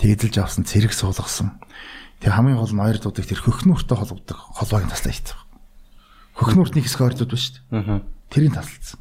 [0.00, 1.60] тэгдэлж авсан цэрэг суулгасан.
[2.20, 5.39] Тэг хамгийн гол нь ойртуудыг тэр хөхнүүртэй холбогддог холбоог нь таслаа хийцэн.
[6.36, 8.02] Хөхнүүртний хэсэг ойртууд ба шүү дээ.
[8.30, 9.00] Тэрийг таслалцсан.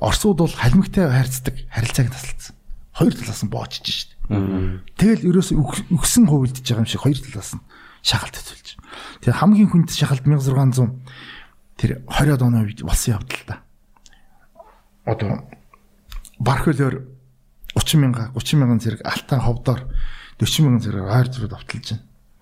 [0.00, 2.54] Орсууд бол халимгтай хайрцдаг харилцааг таслалцсан.
[2.96, 4.80] Хоёр талаас нь боочж шүү дээ.
[4.96, 5.54] Тэгэл ерөөсө
[5.92, 7.62] өгсөн хувилдж байгаа юм шиг хоёр талаас нь
[8.06, 8.68] шахалт төсөлж.
[9.20, 10.94] Тэр хамгийн хүнд шахалт 1600
[11.76, 13.56] тэр 20-од оны үед болсон явдал та.
[15.06, 15.46] одоо
[16.40, 16.96] барх хөлөөр
[17.76, 19.84] 30 мянга 30 мянган зэрэг алтан ховдоор
[20.40, 22.00] 40 мянган зэрэг ойр зүрх давталж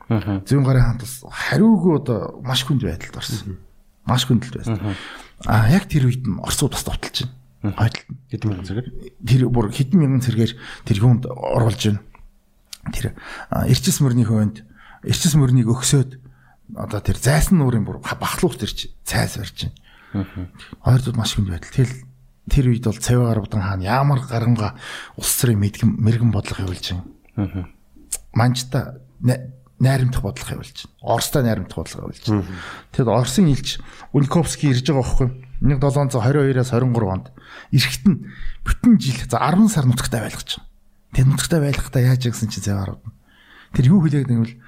[0.08, 0.42] байна.
[0.48, 3.58] Зүүн гарын бас хариугүй одоо маш хүнд байдалд орсон.
[4.04, 4.96] Маш хүндэлд байсан.
[5.44, 7.28] А яг тэр үед нь Оросууд бас давталж
[7.62, 7.76] байна.
[7.76, 8.18] Хойдолд нь.
[8.28, 8.86] Хэдэн мянган зэрэг?
[9.24, 10.52] Тэр бүр хэдэн мянган зэрэгээр
[10.84, 12.02] тэр юунд оруулж байна.
[12.92, 13.16] Тэр
[13.64, 14.64] эрчис мөрний хөөнд
[15.08, 16.20] эрчис мөрнийг өгсөөд
[16.76, 19.72] одоо тэр зайсан нуурын бүр бахлуух тэрч цайс барьж
[20.12, 20.52] байна.
[20.84, 21.72] Хоёр дууд маш хүнд байдал.
[21.72, 21.96] Тэгэл
[22.52, 24.76] тэр үед бол цавь гарбадан хаан ямар гаранга
[25.16, 26.92] улс төрийн мэрэгэн бодлого явуулж
[27.36, 27.72] байна.
[28.36, 29.00] Манчта
[29.78, 30.94] найрамдах бодлого явуулж байна.
[31.02, 32.44] Оростой найрамдах бодлого явуулж байна.
[32.92, 33.78] Тэгэд Оросын илч
[34.12, 35.28] Униковский ирж байгаа байхгүй
[35.64, 37.26] 1722-аас 23 онд
[37.72, 38.28] эрэхт нь
[38.62, 40.68] бүтэн жил за 10 сар нутагтаа байлгаж байна.
[41.14, 43.02] Тэр нутагтаа байлгахдаа яаж гэсэн чинь цай гарууд.
[43.74, 44.58] Тэр юу хэлээд нэгвэл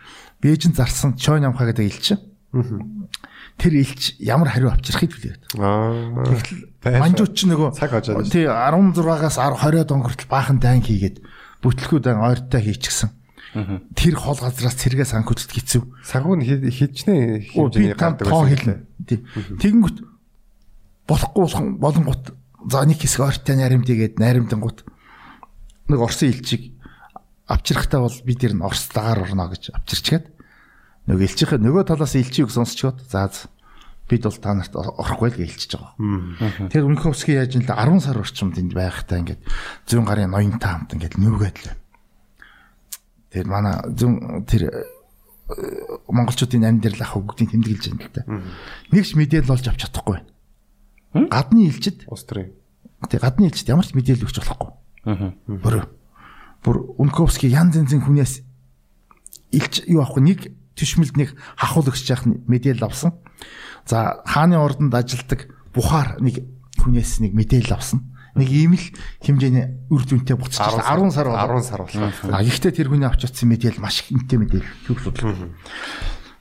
[0.41, 2.07] Бээжин зарсан Чой намха гэдэг илч.
[3.57, 5.43] Тэр илч ямар хариу авчрахыг хэлээд.
[5.57, 6.23] Аа.
[6.29, 8.29] Тэгтэл манжууд ч нөгөө цаг хожоод.
[8.29, 11.25] Тий 16-аас 20 он хүртэл баахан дан хийгээд
[11.65, 13.11] бүтлгүүд ойртой хийчихсэн.
[13.97, 15.83] Тэр хол газраас цэргээс анх хөдөлт хэцүү.
[16.03, 18.87] Сагуун хижнээ хэмжээний гардаг байсан.
[19.07, 19.99] Тэгэнгүүт
[21.07, 21.45] болохгүй
[21.79, 22.35] болонгот
[22.67, 24.79] за нэг хэсэг ойртой наримдгээд наримдангууд
[25.89, 26.75] нэг Орсын илчиг
[27.47, 30.27] авчрахтаа бол бид ер нь Орос дагаар орно гэж авчирчгээд
[31.07, 33.31] нөгөө элчийнхээ нөгөө талаас элчийг сонсчоод за
[34.11, 35.95] бид бол та нарт орохгүй л гэлчихэж байгаа.
[36.71, 39.43] Тэгэхээр Унховский яаж нэлээ 10 сар орчим тэнд байхдаа ингээд
[39.87, 41.75] зүүн гарын ноёнтой хамт ингээд нүргээд л.
[43.37, 44.89] Тэр манай зүүн тэр э,
[46.09, 48.25] монголчуудын амьдрал ах бүгдийг тэмдэглэж байна л да.
[48.97, 50.25] Нэгч мэдээлэл олж авч чадахгүй.
[51.29, 52.57] Гадны элчид улс төрийн.
[53.13, 54.73] Тэг гадны элчид ямар ч мэдээлэл өгч болохгүй.
[55.05, 55.37] Аа.
[55.53, 55.85] Өөрөө
[56.65, 58.41] бүр Унковский янз янзын хүнээс
[59.53, 60.41] илч юу аахгүй нэг
[60.75, 63.15] төшмөлд нэг хахуул өгч яах мэдээлэл авсан.
[63.85, 66.41] За хааны ордонд ажилдаг Бухаар нэг
[66.81, 68.16] хүнээс нэг мэдээлэл авсан.
[68.37, 68.85] Нэг ийм л
[69.25, 72.13] хэмжээний үр дүнтэй буцаж 10 сар 10 сар болох.
[72.29, 75.51] А ихтэй тэр хүний авч утсан мэдээлэл маш ихэнтэй мэдээлэл төгс судлаа.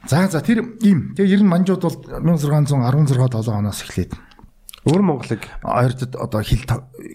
[0.04, 1.16] За за тэр ийм.
[1.16, 4.14] Тэгээ ер нь манжууд бол 1616 7 оноос эхлээд
[4.86, 6.62] Өөр Монголыг хоёрдод одоо хил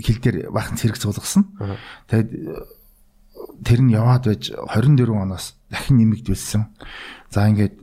[0.02, 1.54] хил дээр бахан цэрэг суулгасан.
[2.10, 2.34] Тэгээд
[3.62, 6.66] тэр нь яваад байж 24 оноос дахин нэмэгдүүлсэн.
[7.30, 7.78] За ингээд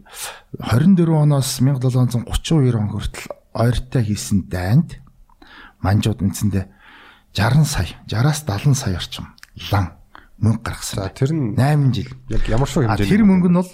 [0.60, 5.00] 24 оноос 1732 он хүртэл ойртой хийсэн дайнд
[5.80, 6.66] манжууд үндсэндээ
[7.38, 9.38] 60 сая, 60-аас 70 сая орчим
[9.70, 9.94] лан
[10.42, 11.10] мөнгө гаргасан.
[11.14, 12.10] Тэр нь 8 жил.
[12.34, 13.06] Яг ямар шиг хэмжээ.
[13.06, 13.72] Тэр мөнгө нь бол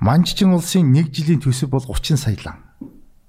[0.00, 2.60] манжчин улсын 1 жилийн төсөв бол 30 сая лан.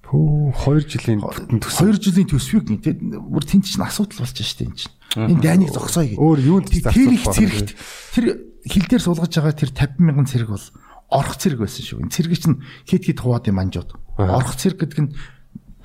[0.03, 1.19] Хөө 2 жилийн
[1.63, 1.95] төсөв.
[1.95, 2.83] 2 жилийн төсвийг нэг
[3.23, 4.95] бүр тэнд чинь асуудал болж штэ энэ чинь.
[5.15, 6.19] Энэ дайныг зогсоё гэх.
[6.19, 7.69] Өөр юунд тэр их зэрэгт
[8.15, 8.25] тэр
[8.67, 10.67] хил дээр суулгаж байгаа тэр 50 мянган цэрэг бол
[11.07, 11.99] орох цэрэг байсан шүү.
[12.03, 13.95] Энэ цэрэг чинь хит хит хуваад юм анжууд.
[14.17, 15.11] Орох цэрэг гэдэг нь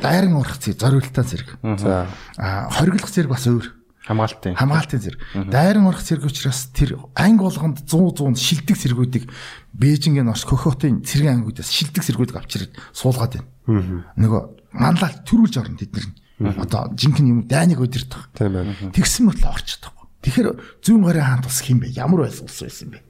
[0.00, 1.48] дайран орох цэрэг, зориултаа цэрэг.
[1.78, 2.08] За.
[2.36, 3.83] А хориглох цэрэг бас өөр.
[4.04, 4.54] Хамгаалтын.
[4.54, 5.20] Хамгаалтын зэрэг.
[5.48, 9.24] Дайран орох зэрэг учраас тэр анги болгонд 100 100 шилдэг зэргүүдийг
[9.72, 14.04] Бээжингийн Орос Кохотын цэргийн ангиудаас шилдэг зэргүүдийг авчираад суулгаад байна.
[14.20, 14.42] Нөгөө
[14.76, 16.06] манлал төрүүлж орно тэд нар.
[16.60, 17.80] Одоо жинхэнэ юм дайныг.
[17.80, 18.76] Тийм байна.
[18.92, 19.94] Тэгсэн мэт л орчихдог.
[20.24, 20.48] Тэгэхээр
[20.80, 21.92] зүүн гарын хаант ус хэм бэ?
[22.00, 23.00] Ямар байсан ус байсан бэ?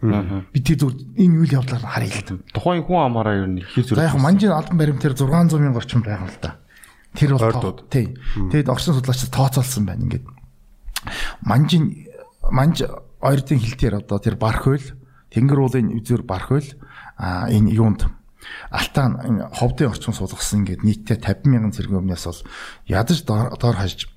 [0.50, 2.34] Би тэр зүр энэ үйл явдлаар нь харъя л да.
[2.50, 4.22] Тухайн хүн амаараа ер нь хэр За яг зүрх.
[4.22, 6.58] манжийн албан баримтаар 600 мянга орчим байгаа л да.
[7.14, 8.18] Тэр бол тий.
[8.50, 10.26] Тэгэд орчин судлаач тооцоолсон байна ингээд.
[11.42, 12.08] Манжийн
[12.50, 12.84] манж
[13.20, 14.84] ойрдын хилтээр одоо тэр барх хөл
[15.32, 16.68] тэнгэр уулын үзүр барх хөл
[17.16, 18.06] а энэ юунд
[18.70, 22.42] алтаан ховдын орчин суулгасан ингээд нийтдээ 50 мянган цэргийн өмнөөс бол
[22.84, 24.12] ядаж доор хажиж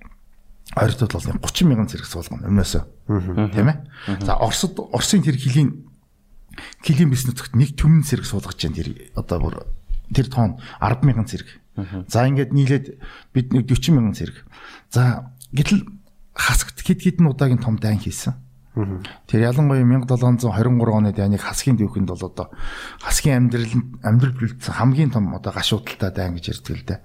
[0.75, 2.83] ойртод бол 30 мянган зэрэг суулгана өмнөөсөө.
[3.55, 3.77] Тийм ээ.
[4.27, 5.87] За Оросд Оросын тэр хилийн
[6.83, 9.55] хилийн бис нутагт нэг төмөн зэрэг суулгаж जैन тэр одоо бүр
[10.11, 11.47] тэр тоон 10 мянган зэрэг.
[12.11, 12.85] За ингээд нийлээд
[13.31, 14.43] бид нэг 40 мянган зэрэг.
[14.91, 15.87] За гэтэл
[16.37, 18.37] хасагт хэд хэдэн удаагийн том дайн хийсэн.
[19.25, 22.53] Тэр ялангуяа 1723 оны дайныг хасгийн дүүхэнд бол одоо
[23.01, 23.73] хасгийн амьдрал
[24.05, 26.99] амьдрал бүлдсэн хамгийн том одоо гашуудалтай дайн гэж ярьдаг л дээ.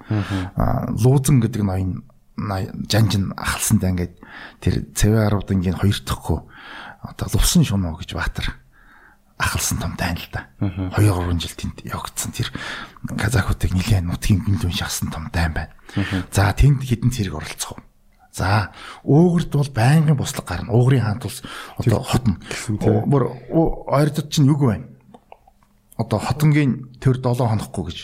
[0.61, 2.05] Аа луузан гэдэг ноён
[2.37, 4.15] жанжин ахалсан даа ингээд
[4.61, 6.41] тэр цэвэ 10 дангийн хоёр дахьгүй
[7.09, 8.53] одоо лувсан шунуу гэж баатар
[9.41, 10.53] ахалсан том дайн л да.
[10.61, 12.53] 2 3 жил тэнд явагдсан тэр
[13.17, 15.73] казахуудыг нилээн нутгийн гүн дүн шахсан том дайн байна.
[16.33, 17.81] За тэнд хідэн цэрэг оролцох.
[18.33, 18.73] За
[19.05, 20.73] уугрд бол байнгын буслаг гарна.
[20.73, 21.43] Уугрын хаант улс
[21.77, 22.41] одоо хотно.
[22.81, 24.89] Бүр ойрдод чинь юу вэ?
[26.01, 27.99] Одоо хотонгийн төр 7 хонохгүй гэж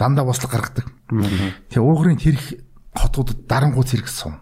[0.00, 0.88] дандаа буслаг гаргадаг.
[1.68, 2.56] Тэгээ уугрын тэрх
[2.96, 4.40] хотуудад дарангуй зэрэг сум.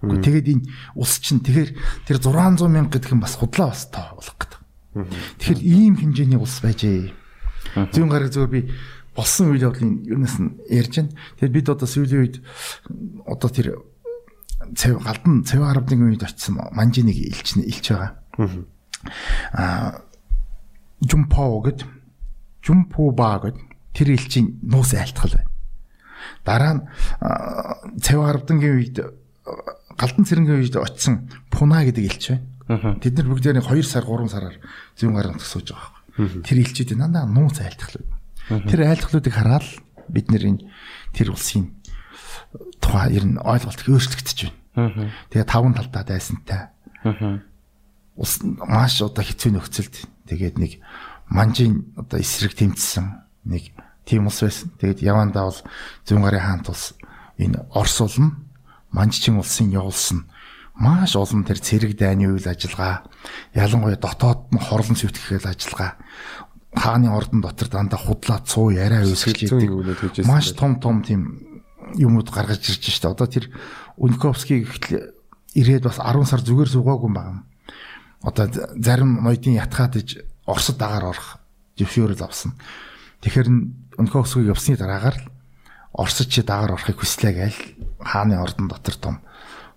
[0.00, 0.64] Тэгээд энэ
[0.96, 1.70] улс чинь тэгэхээр
[2.08, 4.60] тэр 600 мянга гэдэг нь бас худлаа бас тоо болох гэдэг.
[5.42, 7.12] Тэгэхээр ийм хэмжээний улс байжээ.
[7.92, 8.60] Зүүн гараг зөвөр би
[9.18, 11.12] болсон үйл явдлын юунаас нь ярьж байна.
[11.42, 12.36] Тэгээд бид одоо сүүлийн үед
[13.26, 13.66] одоо тэр
[14.74, 18.18] цэв галдан цэв арабны үед очсон манжиныг илч илч байгаа.
[19.52, 20.02] Аа
[20.98, 21.86] Жумпоо гэд
[22.62, 23.56] Жумпуба гэд
[23.94, 25.50] тэр илчийн нуус айлтгал байна.
[26.44, 26.82] Дараа нь
[28.02, 28.96] цэв арабдангийн үед
[29.94, 32.24] галдан цэрэнгийн үед очсон Пуна гэдэг илч
[32.68, 32.98] байна.
[32.98, 34.56] Тэд нар бүгдээрээ 2 сар 3 сараар
[34.98, 35.88] зүүн гараа төгсөж байгаа
[36.18, 36.42] байхгүй.
[36.44, 38.10] Тэр илчүүд дандаа нууц айлтгалууд.
[38.68, 39.66] Тэр айлтгалуудыг хараад
[40.10, 40.66] бид нэр энэ
[41.14, 41.77] тэр улсын
[42.80, 44.38] тухай ер нь ойлголт өөрчлөгдөж
[44.74, 45.10] байна.
[45.30, 46.72] Тэгээ таван талдаа дайсантай.
[48.16, 49.94] Ус маш одоо хэцүү нөхцөлд
[50.26, 50.72] тэгээд нэг
[51.30, 53.72] манжийн одоо эсрэг тэмцсэн нэг
[54.08, 54.72] тийм ус байсан.
[54.80, 55.60] Тэгээд явандаа бол
[56.08, 56.96] зүүн гарын хаант улс
[57.38, 58.48] энэ Орос улам
[58.90, 60.26] манжчин улсын явуулсан
[60.78, 63.04] маш олон тэр цэрэг дайны үйл ажиллагаа
[63.52, 65.98] ялангуяа дотоод нь хорлон сүтгэхэл ажиллагаа
[66.74, 71.47] хааны ордон дотор дандаа худлаа цуу яриа үүсгэж идэг маш том том тийм
[71.96, 73.08] юмуд гаргаж ирж штэ.
[73.08, 73.48] Одоо тэр
[73.96, 75.14] Унковский гэхэл
[75.54, 77.42] ирээд бас 10 сар зүгээр суугаагүй юм байна.
[78.22, 80.18] Одоо зарим ноёдын ятгаад иж
[80.48, 81.38] Оросд дагаар орох
[81.76, 82.56] зөвшөөрөл авсан.
[83.22, 83.48] Тэгэхээр
[84.00, 85.16] Унковский явсны дараагаар
[85.92, 87.60] Оросд чи дагаар орохыг хүслээ гээл
[88.00, 89.16] хааны ордон дотор том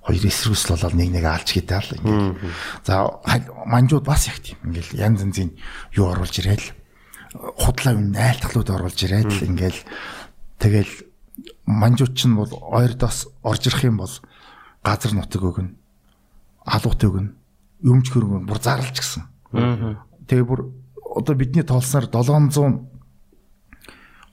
[0.01, 2.41] хоёр эсрүүсэл болоод нэг нэг алж гэдэг л ингээл.
[2.85, 3.05] За
[3.69, 5.53] манжууд бас их тийм ингээл янз янзын
[5.93, 6.73] юу оруулж ирээл
[7.37, 9.81] худлаа юм найлтгалууд оруулж ирээл ингээл
[10.57, 10.93] тэгэл
[11.71, 14.13] манжууч нь бол ойрдоос орж ирэх юм бол
[14.83, 15.75] газар нутаг өгнө.
[16.65, 17.33] Алуут өгнө.
[17.87, 19.25] Өмч хөрөнгө бүр зарлж гисэн.
[20.27, 20.69] Тэгээ бүр
[21.15, 22.91] одоо бидний тоолсноор 700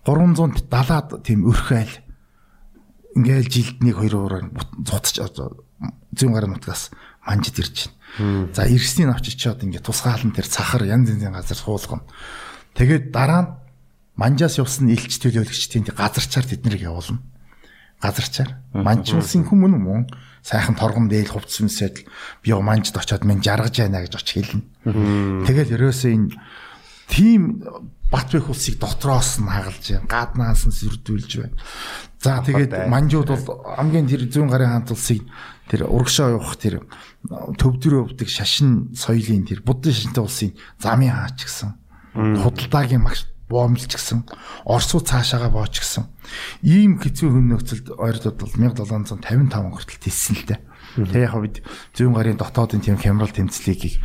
[0.09, 1.93] 370-аад тийм өрхөйл
[3.19, 4.47] ингээл жилдний хоёр ураар
[4.89, 6.89] цуцч зүүн гарын нутгаас
[7.27, 8.49] манжид ирж байна.
[8.57, 12.09] За ирсний авч ичээд ингээд тусгаалan тэр цахар янз янзын газар суулгана.
[12.73, 13.51] Тэгээд дараа нь
[14.19, 17.23] манжаас явсан илч төлөөлөгчдийн газарчаар тэднийг явуулна.
[18.03, 18.59] Газарчаар.
[18.75, 20.03] Манж улсын хүмүүн мөн
[20.43, 22.03] сайхан торгон дээл хувцс юмсэд
[22.43, 24.63] би манжд очиод минь жаргаж байна гэж оч хэлнэ.
[25.47, 26.35] Тэгэл ерөөсөө энэ
[27.07, 27.63] тийм
[28.11, 30.11] бат бэх улсыг дотроос нь хагалж байна.
[30.11, 31.57] Гаднаас нь сүрдүүлж байна.
[32.19, 33.47] За тэгээд манжууд бол
[33.79, 35.23] хамгийн тэр зүүн гарын хаант улсыг
[35.71, 36.83] тэр урагшаа явах тэр
[37.29, 40.51] төвдрөө өвдөг шашин соёлын тэр буддын шашинтай улсын
[40.83, 41.71] замын хаач гэсэн
[42.43, 44.29] худалдаагийн магш боомлж гисэн
[44.65, 46.07] Оросуу цаашаага бооч гисэн.
[46.63, 49.19] Ийм хэцүү хүн нөхцөлд бол 1755
[49.49, 50.61] хүртэл тиссэн л дээ.
[50.97, 51.57] Тэгээ яг бид
[51.97, 54.01] зүүн гарын дотоодын тийм хямрал тэмцлийг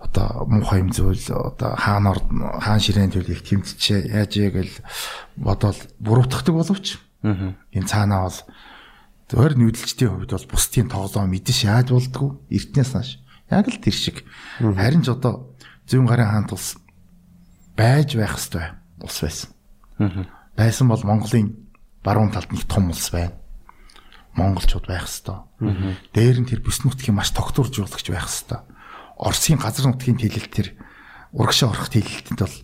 [0.00, 2.26] одоо муухай юм зүйл одоо хаан орд
[2.62, 4.74] хаан ширээн төлийг тэмцчээ яаж яа гэл
[5.36, 6.98] бодоод буруутгадаг боловч.
[7.22, 8.38] Энэ цаанаа бол
[9.30, 12.38] зөөр нүүдэлчдийн хувьд бол бусдын тоглоом мэдэж яаж болдгоо?
[12.50, 13.10] Эртнээс нааш.
[13.50, 14.26] Яг л тэр шиг.
[14.60, 15.52] Харин ч одоо
[15.88, 16.81] зүүн гарын хаант улс
[17.76, 18.66] байж байх ёстой
[19.00, 19.50] улс байсан.
[20.56, 21.56] Байсан бол Монголын
[22.04, 23.32] баруун талд нэг том улс байна.
[24.34, 25.44] Монголчууд байх ёстой.
[26.12, 28.60] Дээр нь тэр бүс нутгийн маш тогтворжуулагч байх ёстой.
[29.16, 30.68] Оросын газар нутгийн тэлэлт тэр
[31.32, 32.56] урагшаа орох тэлэлтэнд бол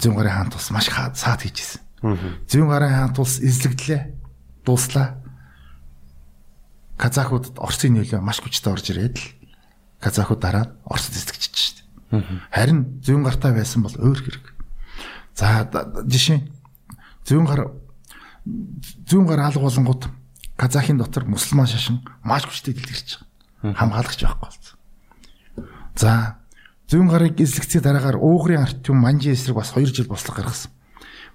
[0.00, 1.80] зүүн гарын хаант улс маш саад хийжсэн.
[2.48, 4.02] Зүүн гарын хаант улс эзлэгдлээ.
[4.64, 5.20] Дууслаа.
[7.00, 9.24] Казахуудад Оросын нөлөө маш хүчтэй орж ирээд л
[10.00, 11.79] казахууд дараа Оросд эзлэгчиж шээ.
[12.10, 14.46] Харин зүүн гартаа байсан бол өөр хэрэг.
[15.34, 15.66] За
[16.06, 16.42] жишээ
[17.26, 17.70] зүүн гар
[19.06, 20.10] зүүн гар алга болонгууд
[20.60, 23.22] Казахын дотор мусульман шашин маш хүчтэй дэлгэрч
[23.62, 23.78] байгаа.
[23.78, 24.76] Хамгаалагч байхгүй болсон.
[25.96, 26.36] За
[26.90, 30.72] зүүн гарыг эзлэгцээ дараагаар уугрын арт юм манжи эсрэг бас 2 жил бослог гаргасан.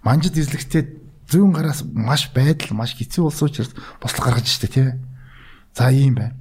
[0.04, 0.84] Манжид эзлэгцээ
[1.32, 4.94] зүүн гараас маш байдал маш хэцүү болсон учраас бослог гаргаж штэ тий.
[5.74, 6.38] За ийм байна.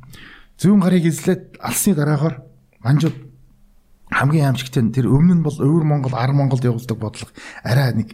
[0.60, 2.44] Зүүн гарыг эзлээд алсны дараагаар
[2.84, 3.16] манжууд
[4.14, 7.30] хамгийн аимшигтай нь тэр өмнө нь бол өвөр Монгол, ар Монголд явуулдаг бодлого
[7.66, 8.08] арай нэг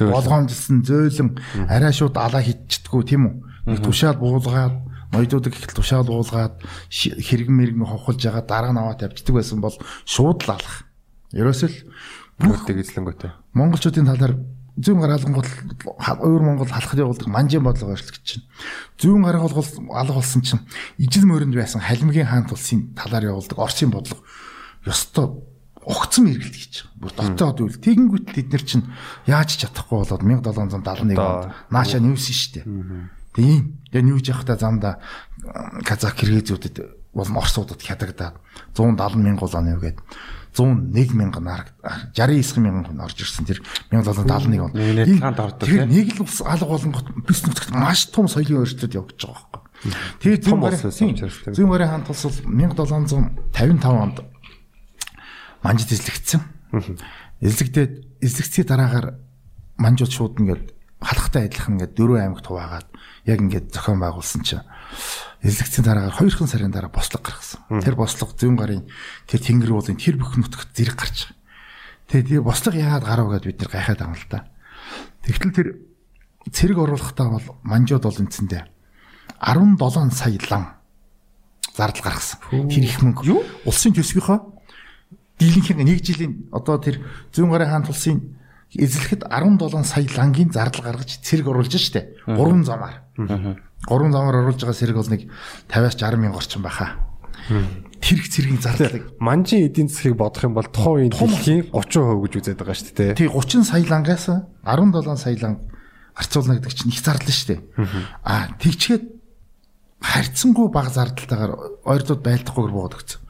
[0.00, 1.30] болгоомжлсон зөөлөн
[1.68, 3.34] арай шууд алаа хитчдгүү тийм үү?
[3.68, 4.80] Нэг тушаал буулгаад
[5.12, 6.56] ноёдуудыг их тушаал буулгаад
[6.88, 9.76] хэрэгэн мэрэг ховхолж байгаа дараа нь аваа тавьчихдаг байсан бол
[10.08, 10.88] шууд л алах.
[11.36, 11.78] Ерөөсөө л
[12.40, 13.30] бүгдийг эзлэнгөтэй.
[13.52, 14.40] Монголчуудын талаар
[14.80, 15.48] зүүн гараалгангууд
[16.00, 18.48] өвөр Монгол халахд явуулдаг манжийн бодлого өөрчлөгдөж чинь.
[18.96, 20.64] Зүүн гараалгал алга болсон чинь
[20.96, 24.24] ижил мөрөнд байсан халимгийн хаан тулсын талаар явуулдаг Оросын бодлого
[24.86, 25.26] ёстой
[25.82, 26.98] огцсон эргэлт хийж байгаа.
[27.02, 27.78] Бүр дотоод үйл.
[27.82, 28.86] Тэгэнгүүт тэд нар чинь
[29.26, 32.66] яаж чадахгүй болоод 1771 онд нааша нүүсэн шүү дээ.
[33.34, 33.82] Тийм.
[33.90, 35.02] Тэгээ нүүж явахдаа замда
[35.82, 36.76] казак киргизүүдэд
[37.12, 38.38] болон орсуудад хядагдаад
[38.76, 39.98] 170 мянган оны үгээд
[40.52, 41.48] 101 мянган
[42.14, 43.58] 69 мянган хүн орж ирсэн тэр
[43.90, 44.72] 1771 он.
[44.76, 45.88] Тийм.
[45.88, 49.60] Нэг л ус алга болонгот бис нутагт маш том соёлын өөрчлөлт явагдаж байгаа байхгүй.
[50.22, 54.18] Тэгээ зүүн гарын зүүн гарын хаант улс бол 1755 онд
[55.62, 56.40] манжид эзлэгдсэн.
[57.40, 59.18] Эзлэгдээд эзлэгцээ дараагаар
[59.78, 62.88] манжууд шууд ингээд халахтай адилхан ингээд дөрөв аймагт хуваагаад
[63.26, 64.62] яг ингээд зохион байгуулсан чинь
[65.42, 67.62] эзлэгцийн дараагаар 2 сарын дараа бослог гаргасан.
[67.82, 68.86] Тэр бослого зүүн гарын
[69.26, 71.38] тэр тэнгэр уулын тэр бүх нутагт зэрэг гарч байгаа.
[72.06, 74.40] Тэгээд тэр бослого яагаад гарав гэдээ бид нэр гайхаад байгаа юм л да.
[75.26, 75.68] Тэгтэл тэр
[76.50, 78.62] цэрэг оруулахдаа бол манжууд бол энцэндээ
[79.42, 80.64] 17 сая лам
[81.74, 82.38] зардал гаргасан.
[82.50, 83.42] Тэр их мөнгө.
[83.66, 83.94] Улсын
[85.42, 87.02] төсвийнхөө дийлэнхийн нэг жилийн одоо тэр
[87.34, 88.18] зүүн гарын хаан тулсын
[88.72, 92.16] эзлэхэд 17 сая лангийн зардал гаргаж цэрэг оруулж штэ.
[92.24, 93.04] 3 замаар.
[93.18, 95.28] 3 замаар оруулж байгаа цэрэг бол нэг
[95.68, 96.96] 50-аас 60 мянга орчим байхаа.
[98.00, 102.32] Тэр их цэргийн зардлыг Манжин эдийн засгийг бодох юм бол тухайн үеийн дэлхийн 30% гэж
[102.38, 103.14] үзээд байгаа шүү дээ.
[103.18, 104.26] тий 30 сая лангаас
[104.62, 105.58] 17 сая ланг
[106.14, 107.62] гарцуулна гэдэг чинь их зардал штэ.
[108.22, 109.04] А тэгчгээд
[110.02, 113.20] харьцангуй бага зардалтайгаар ойрдууд байлдахгүйгээр буугаад өгсөн.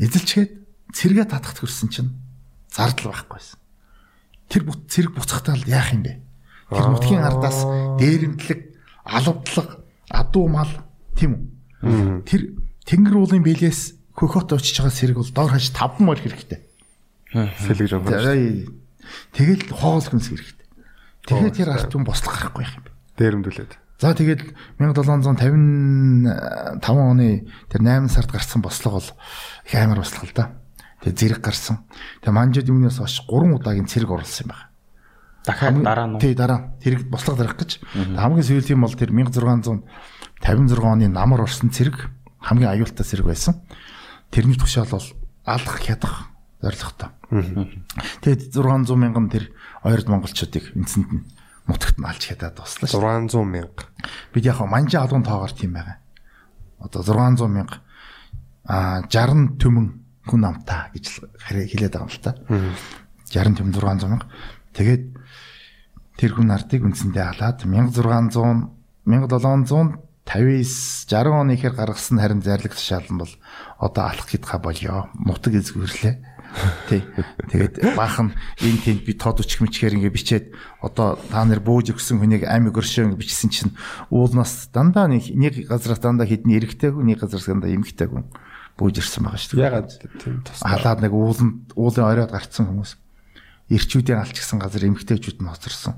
[0.00, 0.65] Эзэлчгээд
[0.96, 2.16] цэргээ татахт хүрсэн чинь
[2.72, 3.60] зардал байхгүйсэн.
[4.48, 6.24] Тэр бүт цэрэг буцахтаа л яах юм бэ?
[6.72, 7.68] Тэр нутгийн ардаас
[8.00, 8.60] дээрэмтлэг,
[9.04, 10.72] алавдлаг, адуу мал
[11.12, 11.52] тийм
[11.84, 12.24] үү?
[12.24, 12.56] Тэр
[12.88, 16.64] тэнгэр уулын бэлээс хөхөт очиж байгаа цэрэг бол доор хаш 5 мөр хэрэгтэй.
[17.36, 18.32] Сэлгэж байгаа.
[19.36, 20.66] Тэгэл хоол хүнс хэрэгтэй.
[21.28, 22.90] Тэгэхээр тэр ард түн бослох гарахгүй юм бэ?
[23.20, 23.72] Дээрэмдүүлээд.
[24.00, 26.28] За тэгээд 1755
[26.84, 29.10] оны тэр 8 сард гарсан бослого бол
[29.66, 30.65] их амар бослого л да.
[31.02, 31.84] Тэгээд зэрэг гарсан.
[32.24, 34.68] Тэгээд манжууд юмнаас хойш 3 удаагийн цэрэг оруулсан юм байна.
[35.46, 37.80] Дахиад дараа нь Тий дараа тэрэг бослого зарах гэж.
[38.16, 39.84] Хамгийн сүүлийн бол тэр 1656
[40.80, 43.62] оны намар орсон цэрэг хамгийн аюултай цэрэг байсан.
[44.32, 45.06] Тэрний тушаал бол
[45.44, 46.32] алах хядах
[46.64, 47.10] зорилготой.
[48.24, 49.52] Тэгээд 600 мянган тэр
[49.84, 51.24] ойрд монголчуудыг эцэнд нь
[51.68, 53.30] нутагт нь алж хядаад туслаа шүү.
[53.30, 53.86] 600 мянга.
[54.34, 56.02] Бид яг манжи алгын тоогоор тийм байгаа.
[56.82, 57.86] Одоо 600 мянга
[58.66, 62.34] а 60 түмэн хүн амтаа гэж хэлээд байгаа юм л та.
[63.30, 64.28] 60 түмэн 600 мянга.
[64.74, 65.04] Тэгээд
[66.18, 73.32] тэр хүн ардыг үндсэндээ халаад 1600 1759 60 оны ихэр гаргасан харин зайрлаг тушаалан бол
[73.78, 75.06] одоо алах гэдга болёо.
[75.14, 76.18] Нутаг эзгүрлээ.
[76.88, 77.02] Тий.
[77.50, 80.46] Тэгээд баахан энэ тэнд би тод үчиг мичгээр ингээ бичээд
[80.82, 83.72] одоо та нар бууж өгсөн хүнийг ами гөршөө ингээ бичсэн чинь
[84.10, 85.30] уулнаас дандаа нэг
[85.68, 88.24] газраас дандаа хідний эрэгтэй хүн нэг газраас дандаа эмэгтэй хүн
[88.76, 89.66] бууж ирсэн байгаа шүү дээ.
[89.66, 90.60] Ягаад тийм тус.
[90.60, 92.92] Халаад нэг ууланд уулын оройд гарцсан хүмүүс.
[93.72, 95.96] Ирчүүдийн алчсан газар эмэгтэйчүүд нь хоцорсон.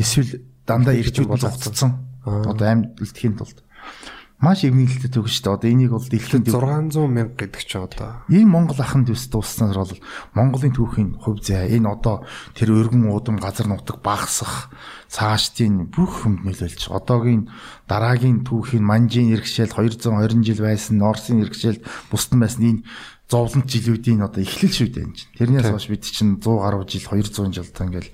[0.00, 2.00] Эсвэл дандаа ирчүүд нь зогцсон.
[2.24, 3.60] Одоо амьд үлдэхийн тулд
[4.42, 5.54] маш эвнэлтэй төгс шүү дээ.
[5.54, 9.94] Одоо энийг бол дэлхийн 600 мянга гэдэг чи одоо ийм Монгол ахын дэвс дууснаар бол
[10.34, 12.26] Монголын түүхийн хувь зай энэ одоо
[12.58, 14.74] тэр өргөн уудам газар нутаг багасах
[15.06, 17.54] цаашдын бүх юмд нөлөөлж одоогийн
[17.86, 21.78] дараагийн түүхийн манжийн иргэшэл 220 жил байсан Орсын иргэшэл
[22.10, 22.82] бусдан байсан энэ
[23.30, 25.32] зовлонт жилүүдийн одоо эхлэл шүү дээ энэ чинь.
[25.38, 28.10] Тэрнээс хойш бид чинь 100 гаруй жил 200 жил та ингээл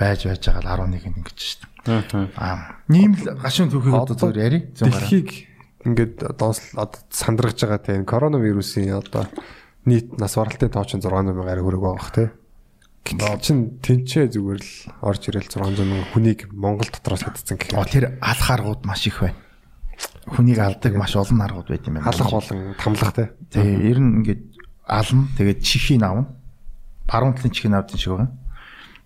[0.00, 2.32] байж байж байгаа л 11 ингэж шүү дээ.
[2.40, 2.80] Аа.
[2.88, 4.58] Ийм л гашуун түүхийг одоо зөвөр яри.
[4.74, 5.55] дэлхийг
[5.86, 9.30] ингээд доос одоо сандрагж байгаа те энэ коронавирусын одоо
[9.86, 12.24] нийт нас баралтын тоо чинь 600 мянгаар хүрэг байгаа те.
[13.06, 14.72] Гэтэл чин тэнцээ зүгээр л
[15.06, 17.86] орж ирэл 600 мянган хүнийг Монгол дотроос хатцсан гэх юм.
[17.86, 19.38] тэр алах аргууд маш их байна.
[20.26, 22.10] Хүнийг алдаг маш олон аргууд байт юм байна.
[22.10, 23.30] Халах болон тамлах те.
[23.54, 24.42] Тэгээ ер нь ингээд
[24.90, 26.34] ална тэгээд чихийг авна.
[27.06, 28.34] Баруун талын чихийг авдаг шиг байгаа.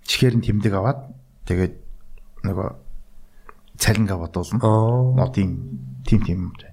[0.09, 1.12] Чихээр нь тэмдэг аваад
[1.45, 1.74] тэгээд
[2.49, 2.68] нөгөө
[3.76, 5.28] цалингаа бодуулна.
[5.37, 5.49] Тийм
[6.09, 6.70] тийм тийм юм.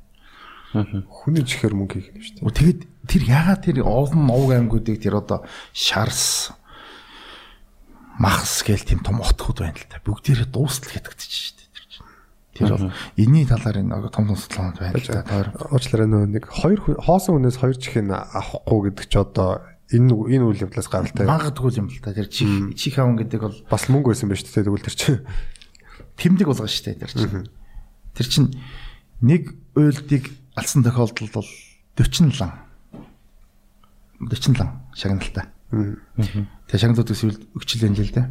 [1.07, 2.45] Хүний чихээр мөнгө хийх юм шүү дээ.
[2.45, 6.51] Оо, Тэгээд тэр ягаад тэр олон овг аймагуудыг тэр одоо шарс
[8.19, 10.01] махс гээл тийм том отход байна л та.
[10.01, 12.05] Бүгдээрээ дуустал хятагдчих шүү дээ тэр чинь.
[12.57, 15.23] Тэр бол энэний талаар энэ том том судалгаанд байна л та.
[15.69, 19.61] Уучлаарай нөө нэг хоёр хоосон хүнээс хоёр чихийг авахгүй гэдэг чи одоо
[19.93, 21.29] энэ энэ үйл явдлаас гаралтай.
[21.29, 22.11] магадгүй юм л та.
[22.11, 25.21] Тэр чих чих аван гэдэг бол Бас мөнгө байсан байж тээ тэгвэл тэр чинь.
[26.17, 27.47] тэмдэг болгоо шүү дээ тэр чинь.
[28.17, 28.49] Тэр чинь
[29.21, 30.25] нэг уйлдыг
[30.57, 31.49] алсан тохиолдолд бол
[31.95, 32.51] 40 лан
[34.19, 35.45] 40 лан шагналтай.
[35.69, 38.27] Тэгээ шагналууд эсвэл өгчл юм л л дээ.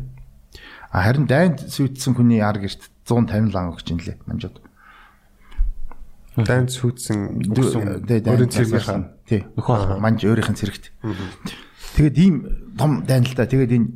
[0.90, 4.58] А харин дайнд сүйдсэн хүний ар гэрт 150 лан өгч юм лээ манжууд.
[6.42, 10.90] Дайн сүйдсэн өөрийн дайнд цэргийнхаа тий нөхөө манж өөрийнх нь цэрэгт.
[11.94, 12.34] Тэгээд ийм
[12.74, 13.46] том дайн л та.
[13.46, 13.88] Тэгээд энэ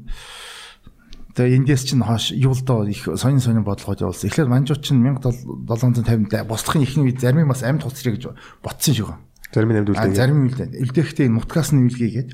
[1.36, 4.30] Тэгээ эндээс чинь хоош юу л доо их сонин сонин бодлогод явуулсан.
[4.30, 9.18] Эхлээд манжууд чинь 1750 бослохын ихний үед зарим нь бас амьд хуцрыг гэж ботсон байна.
[9.54, 10.14] зарим нь А амьдуулдаг.
[10.14, 10.68] зарим нь үлдээ.
[10.82, 12.30] Үлдээхдээ энэ нутгаас нь үлгээгээд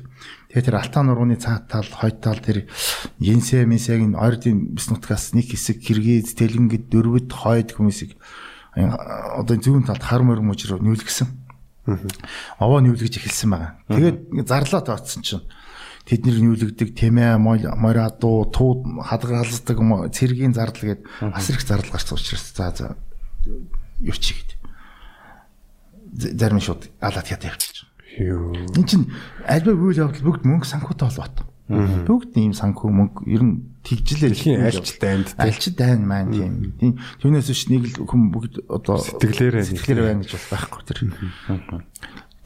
[0.53, 2.69] тэгээ тэр алтан нурууны цаат тал, хойд тал тэр
[3.17, 8.17] Йенсэ месэг энэ ойрдын бис нутгаас нэг хэсэг Киргиз, Тэлэнгид, Дөрвөд, хойд хүмүүсийг
[8.77, 11.25] одоо зүүн талд хар мөр мужруу нүүлгсэн.
[12.61, 13.81] Овоо нүүлгэж эхэлсэн байгаа.
[13.89, 15.41] Тэгээд зарлаа тооцсон чинь
[16.07, 19.77] тэднийг нүүлгдэг темэ морадо тууд хадгалдаг
[20.15, 22.87] цэргийн зардал гээд бас их зардал гарч учраас за за
[23.99, 24.57] юу чи гээд
[26.39, 27.59] зарим шууд алаад байгаа.
[28.17, 28.55] Юу.
[28.73, 29.11] Эн чинь
[29.45, 31.45] альва үйл явдал бүгд мөнгө санхүүтэй холбоотой.
[31.67, 33.55] Бүгд ийм санхүү мөнгө ер нь
[33.85, 34.31] тэгжлээ.
[34.31, 35.43] Дэлхийн айлчтай амьд тий.
[35.43, 36.97] Альч дайн маань тийм.
[37.21, 40.99] Түүнээс биш нэг л хүн бүгд одоо Сэтгэлээрээ нэг сэтгэлээр байна гэж бол байхгүй тэр.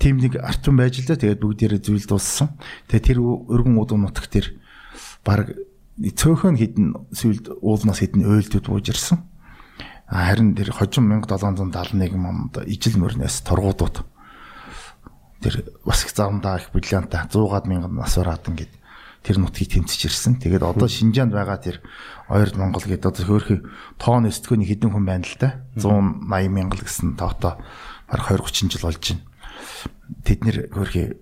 [0.02, 2.58] Тийм нэг артун байж л да тэгээд бүгдээрээ зүйл дууссан.
[2.90, 4.58] Тэгээд тэр өргөн удам нутаг тэр
[5.22, 5.54] баг
[6.02, 9.22] цөөхөн хідэн сүлд уулнаас хідэн ойлдод бууж ирсэн.
[10.10, 14.02] Харин тэр хожим 1771 онд ижил мөрнөөс торгуудууд
[15.46, 18.74] тэр бас их замдаа их бриллиантаа 100-аад мянган насвараад ингээд
[19.22, 20.42] тэр нутгийг тэмцэж ирсэн.
[20.42, 21.78] Тэгээд одоо Шинжаанд байгаа тэр
[22.26, 23.62] ойрд Монгол гэдэг одоо хөөрхи
[24.02, 25.62] тоон өстгөөний хэдэн хүн байна л да.
[25.78, 27.62] 180 мянган гэсэн тоотоо
[28.10, 29.31] бараг 20 30 жил болж байна.
[30.24, 31.18] Тэд нэр хөөрхи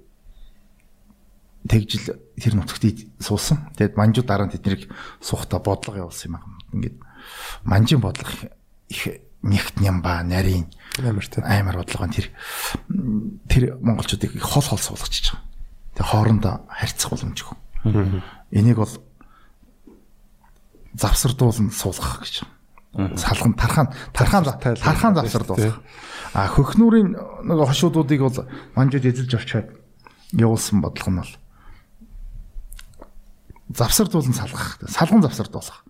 [1.68, 3.70] тэгжил тэр нутагт суусан.
[3.78, 4.90] Тэгээд манжуу дараа нь тэднийг
[5.22, 6.45] суухта бодлого явуулсан юм аа.
[6.74, 6.98] Ингээд
[7.64, 8.49] манжийн бодлого
[8.90, 9.02] их
[9.41, 10.68] нэгт нямба нарийн
[10.98, 11.44] Амар тий.
[11.44, 12.28] аймар бодлого нь тэр
[13.48, 15.45] тэр монголчуудыг хол хол суулгачихж байгаа.
[15.95, 17.56] Тэгээ хоорондоо харьцах боломжгүй.
[18.52, 18.94] Энийг бол
[20.94, 22.44] завсардуулан суулгах гэж.
[22.94, 25.82] Салган тархаан тархаан тархаан завсардуулах.
[26.34, 27.14] А хөхнүүрийн
[27.45, 29.68] нэг хошуудуудыг бол манжууд эзэлж орчоод
[30.34, 31.34] явуулсан бодлого нь бол
[33.78, 34.82] завсардуулан салгах.
[34.90, 35.86] Салган завсардуулах.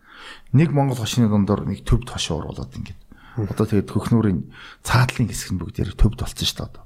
[0.51, 2.99] Нэг монгол хошины дундор нэг төвд хошоо уруулад ингээд.
[3.47, 4.51] Одоо тэгээд хөхнүүрийн
[4.83, 6.83] цаатлын хэсэг нь бүгд төвд болсон шүү дээ одоо.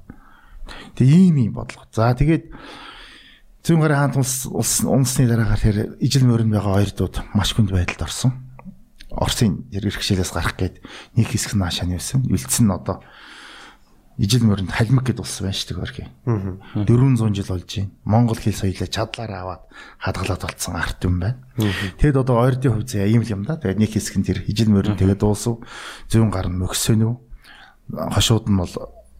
[0.94, 1.90] Тэгээ ийм ийм бодлого.
[1.90, 2.54] За тэгээд
[3.66, 7.74] зүүн гарын хаант улс улс унсны дараагаар тэр ижил мөрөнд байгаа хоёр дууд маш хүнд
[7.74, 8.32] байдалд орсон.
[9.14, 10.82] Орсын тэр иргэшээлээс гарах гээд
[11.14, 12.26] нэг хэсэг нь хаашаа нээсэн.
[12.26, 13.02] Үлдсэн нь одоо
[14.18, 16.10] ижил мөрөнд халмиг гэд улс байна шүү дээ.
[16.86, 17.90] 400 жил болж байна.
[18.06, 19.62] Монгол хэл соёлоо чадлаараа аваад
[19.98, 21.38] хадгалаад болцсон арт юм байна.
[21.98, 23.58] Тэгэд одоо ойрдын хувьд ийм л юм да.
[23.58, 25.58] Тэгээд нэг хэсэг нь тэр ижил мөрөнд тэгээд дуусав.
[26.06, 27.14] Зүүн гар нь мөксөн үү?
[28.14, 28.74] Хошууд нь бол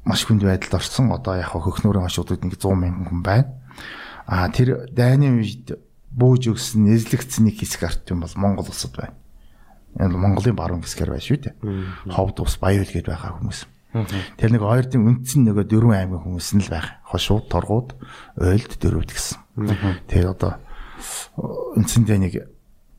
[0.06, 1.10] маш хүнд байдалд орсон.
[1.10, 3.50] Одоо яг хөхнөрийн хошуудад нэг 100 мянган хүн байна.
[4.30, 5.74] А тэр дайны үед
[6.14, 9.18] бууж өгсөн эзлэгдсэн нэг хэсэг арт юм бол Монгол улсад байна.
[10.00, 11.54] Энэ Монголын баруун хэсгээр байна шүү дээ.
[12.10, 13.60] Ховд ус Баяул гэдээ байгаа хүмүүс.
[13.94, 16.98] Тэр нэг ойрдын үндсэн нөгөө дөрвөн аймгийн хүмүүс нь л байх.
[17.06, 17.94] Хошууд, торгууд,
[18.42, 19.38] ойлд дөрөвд гэсэн.
[20.10, 20.58] Тэгээд одоо
[21.78, 22.34] үндсэндээ нэг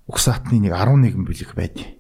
[0.08, 2.00] угсаатны нэг 11 бэлэг байдیں۔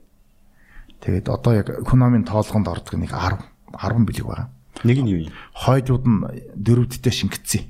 [1.03, 3.43] Тэгээд одоо яг экономийн тоолгонд ордог нэг 10
[3.75, 4.47] 10 бэлэг байгаа.
[4.87, 5.35] Нэг нь юу юм?
[5.51, 6.19] Хойдууд нь
[6.55, 7.67] дөрөвдтэй шингэцсэн.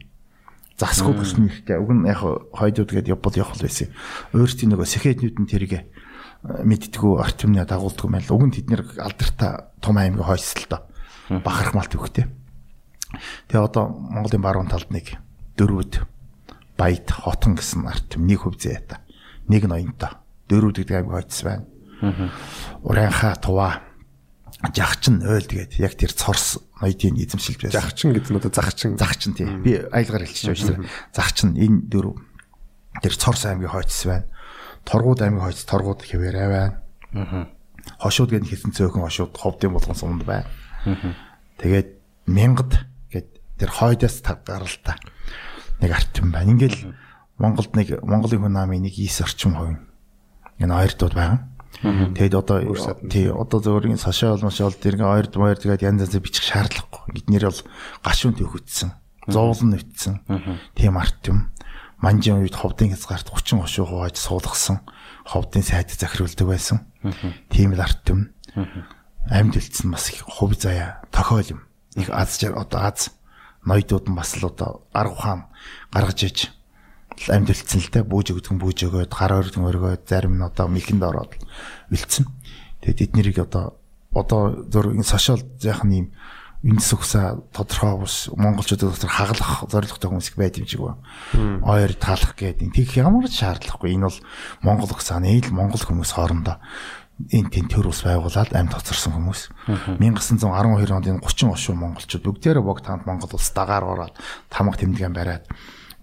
[0.78, 1.82] Засгүй бүсний ихтэй.
[1.82, 3.90] Уг нь яг хойдууд гээд явбал явах байсан.
[4.36, 5.90] Өөрсдийн нөгөө сэхэднүүд нь тэрийг
[6.46, 8.32] мэддгүү артемны дагуулдаг мэл.
[8.32, 10.82] Уг нь тэд нэр алдартай том аймгийн хойсол доо.
[11.42, 12.30] Бахарх малт өгтэй.
[13.50, 15.18] Тэгээ одоо Монголын баруун талд нэг
[15.58, 16.06] дөрвөд
[16.78, 19.00] Баяд хотон гэсэн артем нэг хөв зэта.
[19.48, 20.12] Нэг ноёнтой.
[20.52, 21.66] Дөрвөд гэдэг аймгийн хойц байна.
[22.84, 23.82] Уранха туваа
[24.76, 27.80] жагчин ойл тэгээд яг тэр цорс ноёдын эзэмшилж байсан.
[27.80, 28.98] Загчин гэдэг нь одоо загчин.
[29.00, 29.48] Загчин тий.
[29.48, 30.90] Би айлгаар хэлчихэж байна шүү дээ.
[31.16, 32.16] Загчин энэ дөрөв
[33.00, 34.28] тэр цорс аймгийн хойцс байна.
[34.86, 37.50] Торгууд аймгийн хойц торгууд хэвээрээ байна.
[38.00, 40.50] Хошууд гэдэг хэсэн цөөхөн хошууд ховдын болгон сумд байна.
[41.58, 41.90] Тэгээд
[42.30, 44.98] мянгад гэд тэр хойдоос гаралтай
[45.82, 46.54] нэг артем байна.
[46.54, 46.94] Ингээл
[47.38, 49.76] Монголд нэг Монголын хүн намын нэг 9 орчим хувь
[50.60, 51.42] энэ хоёр дууд байгаа.
[52.16, 52.58] Тэгэд одоо
[53.12, 57.20] тий одоо зөвөрийн сошиал мошиал дэрэг ойр мойр тэгээд янз янз бичих шаардлагагүй.
[57.20, 57.62] Эднэр бол
[58.00, 58.96] гашуун төвхөцсөн.
[59.28, 60.16] Зуулан нэвтсэн.
[60.76, 61.52] Тийм арт юм.
[62.02, 64.84] Манжийн үед ховдын хязгаарт 30 хошуу хувааж суулгасан.
[65.26, 66.88] Ховдын сайд захируулдаг байсан.
[67.50, 68.32] Тийм л арт юм.
[69.32, 71.62] Амьд үлдсэн бас их хувь заяа тохиол юм.
[71.96, 73.16] Нэг аз одоо аз
[73.66, 75.42] ноёдууд нь бас л одоо арга ухаан
[75.92, 76.38] гаргаж иж
[77.32, 81.04] амьд үлдсэн л те бүүж өгдгөн бүүж өгөөд гар өргөн өргөөд зарим нь одоо мэлхэнд
[81.04, 81.34] ороод
[81.90, 82.28] үлдсэн.
[82.84, 83.80] Тэгээд эднэрийг одоо
[84.14, 86.08] одоо энэ сошиал яахан юм
[86.66, 90.98] эндс өгсө тодорхой ус монголчуудад дотор хаглах зорилготой хүмүүс их байд юм шиг ба.
[91.62, 92.74] Ойр таалах гэдэг.
[92.74, 93.94] Тэг ямар ч шаардлагагүй.
[93.94, 94.20] Энэ бол
[94.66, 96.58] монгол өгсааны ил монгол хүмүүс хоорондоо
[97.30, 99.54] энэ тэн төр ус байгуулад амьд тоцорсон хүмүүс.
[100.02, 104.18] 1912 онд энэ 30 ошуу монголчууд бүгдээрээ бог таанд монгол улс дагаар ороод
[104.50, 105.46] тамга тэмдгэн бариад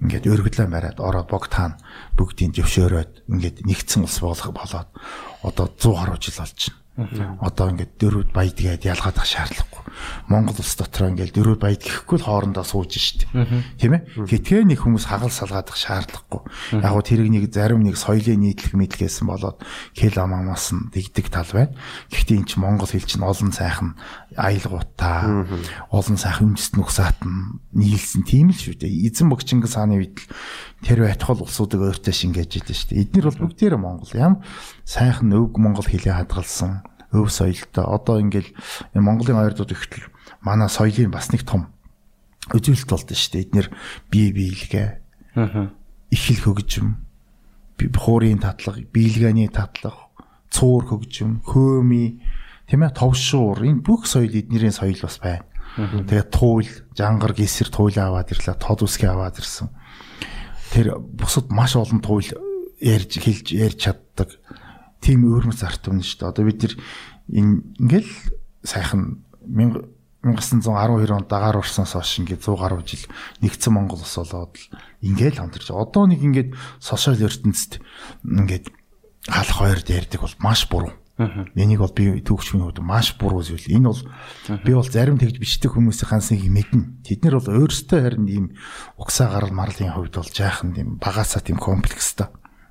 [0.00, 1.76] ингээд өргөдлөө бариад ороод бог таан
[2.16, 4.88] бүгдийг зөвшөөрөөд ингээд нэгдсэн улс болох болоод
[5.42, 6.81] одоо 100 гаруй жил болж байна.
[6.92, 9.80] Одоо ингээд дөрвд баяд гээд ялгаадах шаардлагагүй.
[10.28, 13.32] Монгол улс дотор ингээд дөрвд баяд гэхгүй л хоорондоо сууж штеп.
[13.80, 14.28] Тийм ээ?
[14.28, 16.44] Гэтгээ нэг хүмүүс хагал салгаадах шаардлагагүй.
[16.84, 19.64] Яг гоо тэрийг нэг зарим нэг соёлын нийтлэг мэдлгээсэн болоод
[19.96, 21.72] хэл амамаас нь дэгдэг тал байна.
[22.12, 23.96] Гэхдээ эн чинь монгол хэл чинь олон сайхан
[24.36, 25.48] аялгуудаа
[25.88, 29.08] олон сайхан үндэстэн угсаат нь нийлсэн тийм л шүү дээ.
[29.08, 30.20] Эзэн бог Чингис хааны үед
[30.82, 33.02] тэр байтхол улсуудыг өөртөө шингээж идэв шүү дээ.
[33.06, 34.34] Эднэр бол бүгдээрээ Монгол юм
[34.82, 36.82] сайхан өвг Монгол хэлээ хадгалсан
[37.14, 37.86] өв соёлтой.
[37.86, 38.50] Одоо ингээл
[38.98, 40.10] Монголын ойрдууд ихтэл
[40.42, 41.70] манай соёлын бас нэг том
[42.50, 43.44] үзүүлэлт болдсон шүү дээ.
[43.46, 43.66] Эднэр
[44.10, 44.88] бие биелгээ.
[45.38, 45.70] Аа.
[46.10, 47.00] Их хэл хөгжим,
[47.78, 50.12] хуурийн татлага, биелгээний татлага,
[50.52, 52.20] цуур хөгжим, хөөми,
[52.68, 55.48] тийм ээ, товшуур энэ бүх соёл эднэрийн соёл бас байна.
[55.72, 59.72] Тэгээд туул, жангар, гисэр туул аваад ирлээ, тод үсгээ аваад ирсэн.
[60.72, 62.24] Тэр бусад маш олон туул
[62.80, 64.40] ярьж хэлж ярьж чаддаг.
[65.04, 66.30] Тим өөрмөц арт үнэ шүү дээ.
[66.32, 66.74] Одоо бид нар
[67.28, 68.10] ингээл
[68.64, 69.20] сайхан
[70.22, 73.04] 1912 онд дагаар урсанаас хойш ингээд 100 гаруй жил
[73.44, 74.64] нэгдсэн Монгол ус болоод л
[75.04, 77.82] ингээл хамтарч одоо нэг ингээд сошиал ертөнцид
[78.24, 78.70] ингээд
[79.28, 80.94] халах хоёрд ярьдаг бол маш буруу.
[81.54, 83.68] Энийг бол би түүхчмийн хувьд маш буруу зүйл.
[83.68, 84.02] Энэ бол
[84.64, 87.04] би бол зарим тэгж бичдэг хүмүүсийн хансыг мэднэ.
[87.04, 88.46] Тэд нар бол өөрсдөө харин ийм
[88.96, 92.28] угсаа гарал марлын хувьд бол жаахан тийм багасаа тийм комплекстай.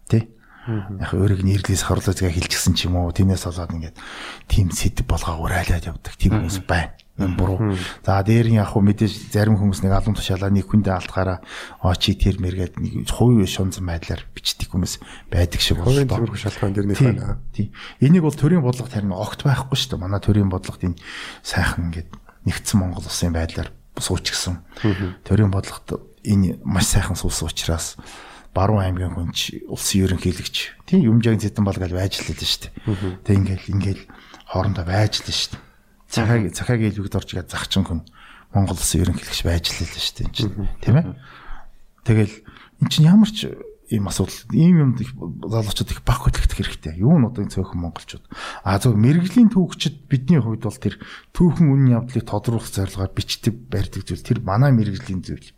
[0.09, 0.29] Тэ?
[0.69, 3.09] Яг өөрийг нэрлээс хорлоо згээ хилчихсэн ч юм уу.
[3.09, 3.97] Тиймээс болоод ингээд
[4.45, 6.93] тийм сэдв болгоо урайлаад явдаг тийм хүмүүс байна.
[7.19, 7.75] Энэ буруу.
[8.05, 11.39] За дээр нь яг хөө мэдээж зарим хүмүүс нэг алуун тушаалаа нэг хүндээ алдгаараа
[11.83, 16.31] оо чи тэр мэргээд нэг хувь шунзан байдлаар бичдэг хүмүүс байдаг шиг Хувийн боллоо.
[16.31, 17.37] зөвхөн шалтгаан дэр нэг байна.
[17.51, 17.69] Тийм.
[17.99, 20.01] Энийг бол төрийн бодлогот харин огт байхгүй шүү дээ.
[20.01, 20.97] Манай төрийн бодлогот энэ
[21.43, 22.09] сайхан ингээд
[22.47, 23.69] нэгдсэн Монгол улсын байдлаар
[23.99, 24.63] суучгсан.
[25.27, 27.99] Төрийн бодлогот энэ маш сайхан суусан учраас
[28.55, 33.23] Баруун аймгийн хүнч улсын ерөнхийлөгч тийм юмжагийн зэтэн бол гал байж л л шүү дээ.
[33.23, 34.03] Тэг ингээл ингээл
[34.51, 35.61] хоорондоо байж л шүү дээ.
[36.11, 38.03] Цахаг цахаг илбэгд орж игээд захчин хүн
[38.51, 40.27] Монгол улсын ерөнхийлөгч байж л л шүү дээ.
[40.27, 40.51] энэ чинь.
[40.83, 41.05] Тийм ээ.
[42.03, 42.35] Тэгэл
[42.83, 43.47] эн чинь ямар ч
[43.91, 46.99] ийм асуудал ийм их залуучууд их баг хөтлөгдөх хэрэгтэй.
[46.99, 48.23] Юу нь одоо энэ цөөхөн монголчууд.
[48.63, 50.95] А зөв мэрэгжлийн түүхчид бидний хувьд бол тэр
[51.35, 55.51] түүхэн үнийн явдлыг тодруулах зорилгоор бичдэг барьдаг зүйл тэр манай мэрэгжлийн зүйл.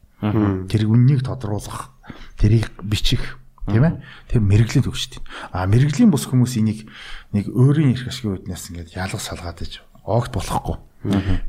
[0.70, 1.94] Тэр үннийг тодруулах,
[2.42, 3.38] тэрийг бичих
[3.70, 4.02] тийм ээ.
[4.30, 5.22] Тэр мэрэгжлийн төвчт.
[5.54, 6.90] А мэрэгжлийн бус хүмүүс энийг
[7.38, 10.78] нэг өөрийн эрх ашигын үүднээс ингээд ялгах салгаад иж огт болохгүй.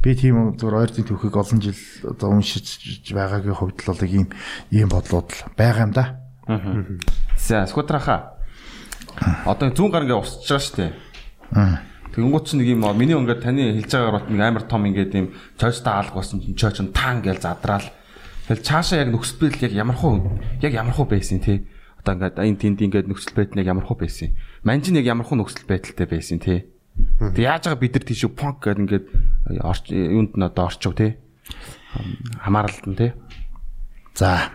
[0.02, 4.26] Би тийм зүгээр ойртын түүхийг олон жил одоо уншиж байгаагийн хувьд л бол ийм
[4.74, 6.18] ийм бодлууд л байгаа юм да.
[7.38, 8.34] За скутраха.
[9.46, 10.92] Одоо зүүн гар ингээ усч байгаа шүү дээ.
[12.18, 15.26] Тэгэнгүүт чи нэг юм миний ингээд таны хэлж байгаагаар бат нэг амар том ингээд юм
[15.54, 17.86] чойчтой алга болсон чинь чойч нь таан гээл задраал.
[18.50, 21.66] Тэгэл цаашаа яг нөхцөл байдал яг ямар хуу яг ямар хуу байсан тий.
[22.02, 24.34] Одоо ингээд энэ тэнд ингээд нөхцөл байдал яг ямар хуу байсан.
[24.66, 26.73] Манжин яг ямар хуу нөхцөл байдалтай байсан тий.
[27.18, 29.06] Тэг яаж байгаа бид нар тийш панк гэдэг ингээд
[29.62, 31.18] орч юунд нь одоо орчов тий.
[32.42, 33.10] Хамааралд нь тий.
[34.14, 34.54] За.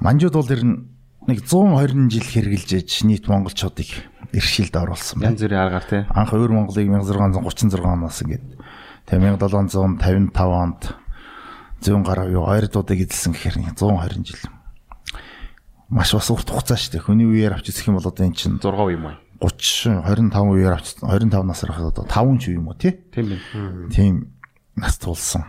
[0.00, 0.76] Манжууд бол ер нь
[1.28, 3.88] нэг 120 жил хэрглэж ээж нийт монголчуудыг
[4.32, 5.36] иршилд оруулсан байна.
[5.36, 6.02] Янз бүрийн аргаар тий.
[6.08, 8.46] Анх өвөр Монголыг 1636 оноос ингээд
[9.06, 10.82] тэгээ 1755 онд
[11.78, 14.42] зүүн гараа юу ойрдуудыг эзэлсэн гэхээр 120 жил.
[15.92, 17.06] Маш бас урт хугацаа шүү дээ.
[17.06, 18.66] Хүний үеэр авч үзэх юм бол одоо эн чинь 6
[18.96, 19.21] юм аа.
[19.42, 22.94] 30 25 үеэр авч 25 насаар хахад одоо 5 ч юм уу тий?
[23.10, 23.90] Тийм байна.
[23.90, 24.14] тийм
[24.78, 25.42] нас тулсан.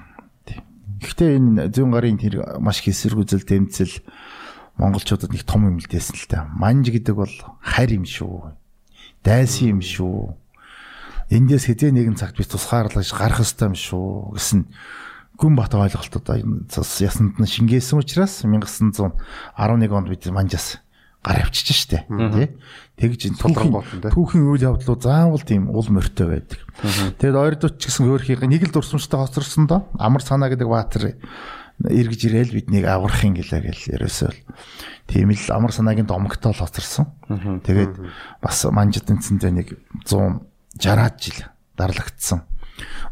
[1.04, 4.02] Гэхдээ энэ зүүн гарын тэр маш хэсэргүүзэл тэмцэл
[4.82, 6.50] монголчуудад нэг том юм л дээсэн л та.
[6.50, 8.56] Манж гэдэг бол харь юм шүү.
[9.22, 10.34] Дайсан юм шүү.
[11.30, 14.60] Эндээс хэзээ нэгэн цагт би тусгаарлаж гарах ёстой юм шүү гэсэн
[15.38, 19.18] гүн бат ойлголтод ясанд нь шингээсэн учраас 1911
[19.58, 20.83] онд бид манжаас
[21.24, 22.48] гар авчиж штэ тий
[23.00, 23.34] тэгж
[24.14, 26.60] түүхийн үйл явдлууд заавал тийм уул морьтой байдаг.
[27.18, 31.18] Тэгэд ойрдоч ч гэсэн хөөрхийг нэг л дурсамжтай хоцорсон доо амар санаа гэдэг баатар
[31.82, 34.32] эргэж ирээл биднийг аврахын гэлээ гэл ерөөсөө
[35.10, 37.12] тийм л амар санаагийн домогтой хоцорсон.
[37.66, 37.98] Тэгээд
[38.40, 39.68] бас манжид энцэндээ нэг
[40.06, 41.40] 160-аад жил
[41.76, 42.46] дарлагдсан.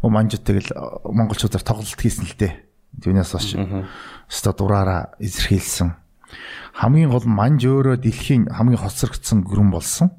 [0.02, 0.72] Оо манжид тэгэл
[1.10, 2.54] монголчуудаар тоглолт хийсэн л дээ.
[3.02, 3.50] Түүнээс хойш
[4.30, 6.01] өстой дураараа эзэрхийлсэн.
[6.74, 10.12] Хамгийн гол манж өөрөө дэлхийн хамгийн хоцрогдсон гүрэн болсон.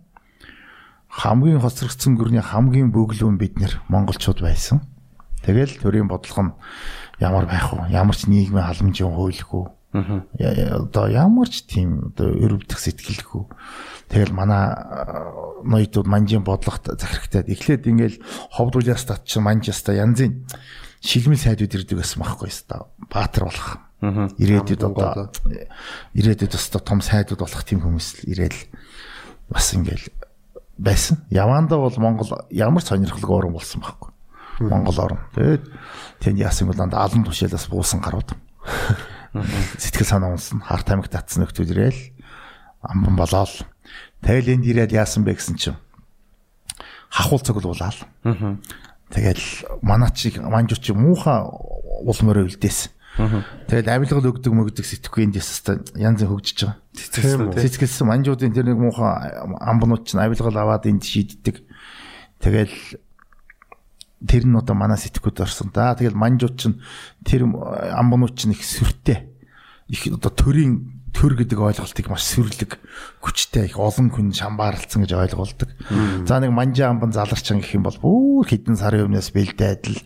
[1.09, 4.80] Хамгийн хоцрогдсон гүрний хамгийн бөглүүн бид нэр монголчууд байсан.
[5.44, 6.52] Тэгэл төрийн бодлого нь
[7.20, 7.90] ямар байх вэ?
[7.93, 9.10] Ямар ч нийгмийн халамжийн
[10.40, 13.44] я- Одоо ямар ч тийм одоо өрөвдөх сэтгэлгүй.
[14.09, 18.16] Тэгэл манай а, ноёдууд манжийн бодлогот захирагтаад эхлээд ингээл
[18.56, 20.48] ховдуулаас тат чи манжаста янзын
[21.03, 22.87] шилмэл сайдууд ирдэг гэсэн байхгүй ёстой.
[23.11, 23.83] Баатар болох.
[24.39, 25.31] Ирээдүйд одоо
[26.15, 28.61] ирээдүйд өстой том сайдууд болох тийм хүмүүс л ирээл
[29.51, 30.07] бас ингээл
[30.79, 31.27] байсан.
[31.31, 34.11] Яванда бол Монгол ямар ч сонирхолгүй орн болсон байхгүй.
[34.70, 35.20] Монгол орн.
[35.35, 35.65] Тэгээд
[36.23, 38.35] тэнд яасан бол алан тушаалаас буусан гарууд.
[39.79, 40.62] Сэтгэл санаа унсан.
[40.62, 42.01] Харт амиг татсан нөхдүүд ирээл
[42.83, 43.55] амбан болоол.
[44.23, 45.79] Тэгэл энд ирээд яасан бэ гэсэн чинь
[47.11, 47.99] хахуул цоглуулаад.
[49.12, 52.89] Тэгэл манаа чи манжууч муухай ул мөрөө үлдээс.
[53.68, 57.52] Тэгээд авилгал өгдөг мөгдөг сэтгэхгүй энд ясста янз хөгжиж байгаа.
[57.60, 61.60] Цэцгэлсэн манжуудын тэр нэг муухай амбнууд чинь авилгал аваад энд шийддэг.
[62.40, 62.72] Тэгэл
[64.24, 65.93] тэр нь одоо манай сэтгүүд орсон да.
[65.93, 66.80] Тэгэл манжууд чинь
[67.20, 69.28] тэр амбнууд чинь их сүртэй.
[69.93, 72.80] Их одоо төрийн төр гэдэг ойлголтыг маш сүрлэг
[73.20, 75.70] хүчтэй их олон хүн шамбаарлцсан гэж ойлгуулдаг.
[76.26, 79.98] За нэг манжаа амбан заларчин гэх юм бол бүр хідэн сарын өмнөөс бэлдээд л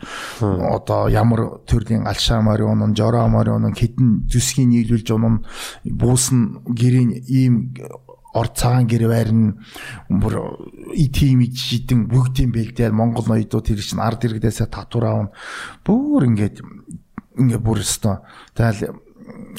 [0.43, 5.47] одоо ямар төрлийн алшаа морь унан, жороо морь унан хідэн зүсгийн нийлүүлж унан
[5.87, 7.73] буусан гэрийн ийм
[8.37, 9.65] ор цагаан гэр байрн
[10.13, 10.61] бүр
[10.93, 15.29] итим ижидэн бүгдийн бэлдээд Монгол ноёдууд тэр чинь ард иргэдээсээ татвар аавн
[15.81, 16.61] бүр ингээд
[17.41, 18.21] ингээд бүр өстой.
[18.53, 19.06] Тэгэл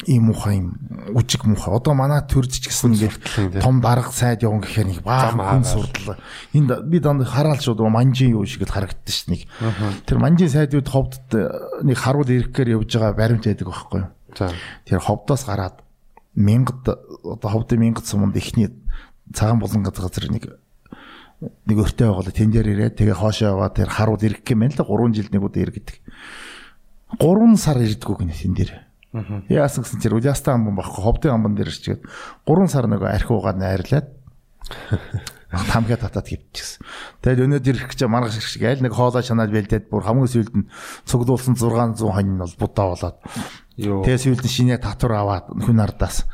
[0.06, 0.76] ийм муухай юм
[1.14, 1.74] үжиг муухай.
[1.74, 6.20] Одоо манай төрж ч гэсэн ингээд том дарга сайд явна гэхээр нэг баа хүн сурдал.
[6.52, 9.48] Энд би данд хараал шууд манжин юу шиг л харагддаг ш нэг.
[10.06, 14.52] Тэр манжин сайдууд ховдод нэг харуул ирэхээр явж байгаа баримт байдаг байхгүй юу?
[14.86, 15.82] Тэр ховдоос гараад
[16.34, 16.86] мянгад
[17.24, 18.70] одоо ховдын мянгад суманд ихний
[19.34, 20.60] цагаан булангад газар нэг
[21.40, 24.82] нэг өртөө байгаад тэн дээр ирээд тэгээ хоошоо яваад тэр харуул ирэх юм байна л
[24.82, 25.96] 3 жил нэг удаа иргэдэг.
[27.14, 28.72] 3 сар ирдэггүй гинэ тэн дээр.
[29.48, 32.04] Яасан гэсэн чинь Улястан амбан багхгүй ховдын амбан дээр чигээд
[32.44, 34.06] 3 сар нөгөө архиугаад найрлаад
[35.72, 36.84] тамхи татаад хөвчихсэн.
[37.24, 40.54] Тэгэл өнөөдөр ирэх гэж маргаш ирэх шиг аль нэг хоолой чанаад бэлдээд бүр хамгийн сүүлд
[40.60, 40.68] нь
[41.08, 43.16] цуглуулсан 600 хонь нь бол будаа болоод.
[43.80, 46.28] Тэгээ сүүлд нь шинэ татвар аваад хүн ардаас.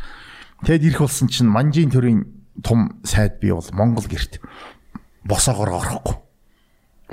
[0.67, 2.27] Тэгэд ирэх болсон чинь манжийн төрийн
[2.67, 4.43] том сайд бий бол Монгол герт
[5.23, 6.19] босоогоор орохгүй.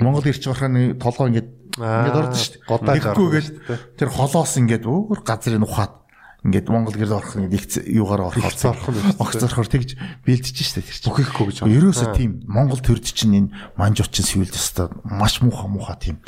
[0.02, 2.68] Монгол байгаа нэг толгой ингээд ингээд ордон шүү дээ.
[2.68, 3.50] Годааж Тэгэхгүйгээл
[3.96, 6.02] тэр холоос ингээд өөр газрын ухаад
[6.42, 7.54] ингээд Монгол гэрэл орох нэг
[7.86, 9.14] юугаар орохоор Ихц орох дээ.
[9.14, 9.90] огц орохоор тэгж
[10.26, 11.06] бэлдэж штэ тэр чинь.
[11.06, 11.74] Бүхийхгүй гэж байна.
[11.78, 16.18] Ерөөсө тийм Монгол төрд чинь энэ манжууч чинь сүйэлд өстой маш муухай муухай тийм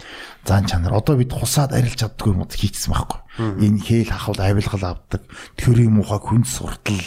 [0.47, 0.95] зан чанар.
[0.95, 3.21] Одоо бид хусаад арилж чаддгүй юм уу хийцсэн байхгүй.
[3.59, 5.23] Энэ хээл хахвал авилгал авдаг.
[5.59, 7.03] Төрийн муухай хүнс суртал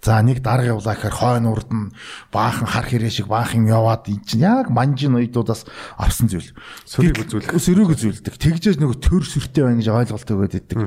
[0.00, 1.92] За нэг дарга явлаа гэхээр хойно урд нь
[2.32, 5.68] баахан хар хэрэг шиг баахан яваад ий чинь яг манжин уйдуудаас
[6.00, 6.56] авсан зүйл.
[6.88, 7.60] Сөрөг үзүүлэх.
[7.60, 8.34] Сөрөг үзүүлдэг.
[8.40, 10.78] Тэгжээж нөгөө төр сүртэй байна гэж ойлголт өгөөд идэг.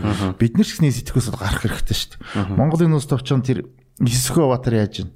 [0.41, 2.57] Бид нар ч гэсэн сэтгэхөөс гарах хэрэгтэй шүү дээ.
[2.57, 3.69] Монголын улс товчон тэр
[4.01, 5.13] Исхөө Батар яаж байна?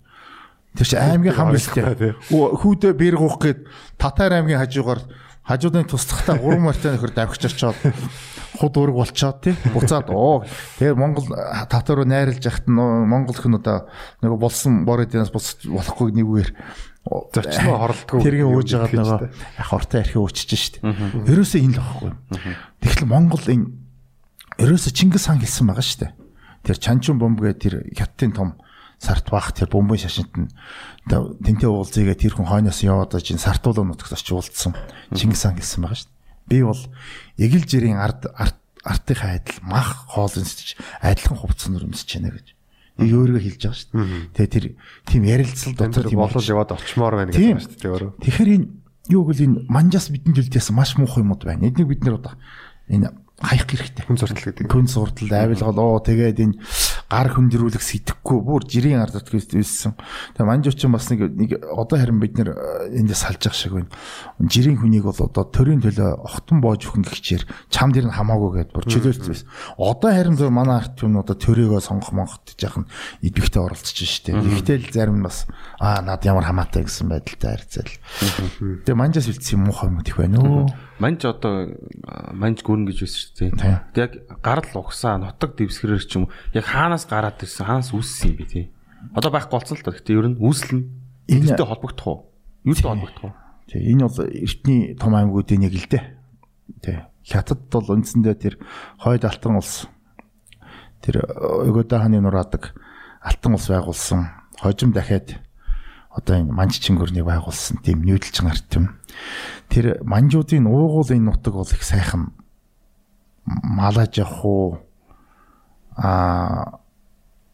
[0.78, 2.14] Тэр чинь аймгийн хам билтэй.
[2.30, 3.66] Хүүдээ бэр гуух гээд
[3.98, 5.02] Татар аймгийн хажуугаар
[5.42, 7.78] хажуудын туслахтаа 3 морьтой нөхөр давхиж очоод
[8.58, 10.44] худ ураг болчоод тий буцаад оо
[10.82, 11.28] тэгээ Монгол
[11.70, 13.88] татвар руу найрлж яхад нь Монгол хүн одоо
[14.26, 16.50] нөгөө болсон бородоос босч болохгүй нэгвэр
[17.08, 19.20] зочноо хорлдгүй тэргийн ууж байгаа нөгөө
[19.62, 20.84] ах ортой архи уучиж штт.
[20.84, 22.12] Ерөөсөө энэ л багхгүй.
[22.84, 23.72] Тэгэхээр Монгол энэ
[24.60, 26.12] ерөөсөө Чингис хаан хэлсэн байгаа штт.
[26.68, 28.50] Тэр Чанчун бомб гэдэг тэр хятадын том
[29.00, 30.50] сарт баах тэр бомбын шашинт нь
[31.08, 34.74] тэнтэй уулзыгээ тэр хүн хойноос яваад чинь сартуулаа нутагт очиж уулзсан.
[35.14, 36.17] Чингис хаан хэлсэн байгаа штт.
[36.48, 36.80] Би бол
[37.38, 38.28] эгэл жирийн ард
[38.88, 42.48] артынхаа адил мах хоолн сэтж адилхан хувцсан нөрмсөж байна гэж.
[42.98, 44.32] Нэг өөрийгөө хэлж байгаа шүү дээ.
[44.34, 44.66] Тэгээ тэр
[45.06, 48.12] тийм ярилцлал дотор тийм болол яваад очимоор байна гэж байна шүү дээ өөрөө.
[48.24, 48.68] Тэгэхээр энэ
[49.14, 51.68] юу гэвэл энэ манжаас бидний төлдөөс маш муухай юмуд байна.
[51.68, 52.34] Эднийг бид нэр одоо
[52.90, 54.04] энэ хаях хэрэгтэй.
[54.08, 54.66] Хүн суртал гэдэг.
[54.66, 56.56] Хүн суртал авилгал оо тэгээд энэ
[57.08, 59.96] гар хөндрүүлэх сэтгэхгүй бүр жирийн ард үүссэн.
[60.36, 62.52] Тэгээ манжуучин бас нэг нэг одоо харин бид нэр
[62.92, 63.92] эндээс салж явах шиг байна.
[64.44, 68.76] Жирийн хүнийг бол одоо төрийн төлөө охтон боож өгөх гэхчээр чам дэр нь хамаагүй гэдээ
[68.76, 69.48] бүр чөлөөлсөн байсан.
[69.80, 72.92] Одоо харин зөв манай арт юм одоо төрөөгөө сонгох монгот жаахан
[73.24, 74.36] идэвхтэй оролцож штэ.
[74.36, 75.48] Ихтэй л зарим бас
[75.80, 77.92] аа над ямар хамаатай гэсэн байдалтай харьцаал.
[78.84, 79.72] Тэгээ манжаас үлдсэн юм
[80.04, 80.87] их байна өө.
[80.98, 81.78] Манж одоо
[82.34, 83.82] манж гүрэн гэж байсан шүү дээ.
[83.94, 84.12] Тэг яг
[84.42, 86.26] гарал угсаа нутаг дэвсгэрэр ч юм
[86.58, 88.66] яг хаанаас гараад ирсэн хаанаас үүссэн юм бэ тий.
[89.14, 89.94] Одоо байхгүй болцсон л та.
[89.94, 90.86] Гэтэ ер нь үүсэл нь
[91.30, 92.20] энэтэй холбогдох уу?
[92.66, 93.34] Юутай холбогдох уу?
[93.70, 96.06] Тий энэ бол эртний том аймагуудын нэг л дээ.
[96.82, 96.98] Тий.
[97.22, 98.56] Хятад бол үндсэндээ тэр
[98.98, 99.86] хойд алтан улс
[101.06, 102.74] тэр Өгөөдөө хааны нураадаг
[103.22, 104.34] алтан улс байгуулсан.
[104.58, 105.38] Хожим дахиад
[106.18, 108.98] одоо энэ манж чингөрнийг байгуулсан тийм нүүдэлчин арт юм.
[109.70, 112.34] Тэр манжуудын уугуулын нутаг бол их сайхан
[113.46, 114.82] малаж явах уу
[115.94, 116.82] а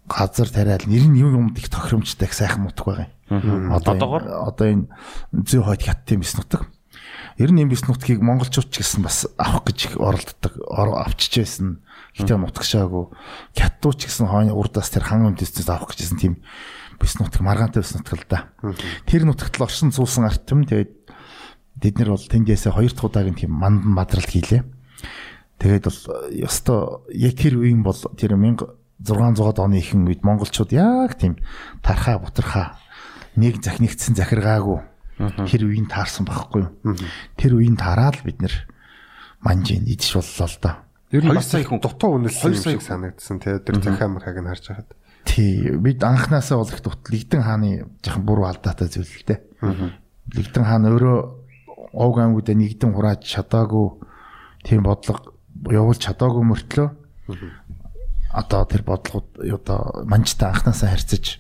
[0.08, 3.72] газар тариал нэр нь юм юмд их тохиромжтой их сайхан нутаг байгаа юм.
[3.76, 3.94] Одоо
[4.48, 4.88] одоо энэ
[5.44, 6.72] зүй хойд хаттын бис нутаг.
[7.38, 11.84] Ер нь юм бис нутгийг монголчууд ч гэсэн бас авах гэж оролддог авчиж байсан.
[12.14, 13.10] Гэтэ нутагшаагүй.
[13.58, 16.34] Хятадууд ч гэсэн хойно урдаас тэр хан үндэснээс авах гэжсэн тийм
[17.00, 18.40] бис нутаг маргаантай бис нутаг л да.
[19.06, 20.92] Тэр нутагт л оршин суусан артем тэгээд
[21.80, 24.64] бид нар бол тэндээсээ хоёр дахь удаагийн тийм мандан мадрал хийлээ.
[25.60, 26.00] Тэгээд бол
[26.32, 26.80] ёстой
[27.14, 31.40] яг тэр үеийн бол тэр 1600-аад оны ихэнх үед монголчууд яг тийм
[31.84, 32.80] тархаа бутархаа
[33.36, 34.80] нэг захинэгдсэн захиргаагүй
[35.48, 36.98] тэр үеийн таарсан байхгүй юу.
[37.38, 38.54] Тэр үеийн тараад бид нэр
[39.44, 40.72] манжийн идэж боллоо л да.
[41.14, 41.80] Ер нь Хоёр бас сая хүн.
[41.82, 43.60] дутуу үнэлсэн юм шиг санагдсан тий.
[43.62, 44.90] Тэр захиа мархаг нь харж байхад.
[45.26, 49.40] Тий, бид анханасаа бол их дут Лигдэн хааны жоохон буруу алдаатай зүйл л дээ.
[50.36, 51.18] Лигдэн хаан өөрөө
[51.94, 53.88] овг аймагуудаа нэгдэн хурааж чадаагүй
[54.66, 55.34] тийм бодлого
[55.70, 56.90] явуулж чадаагүй мөртлөө
[58.34, 61.40] одоо тэр бодлогод одоо манжтай анханасаа харьцаж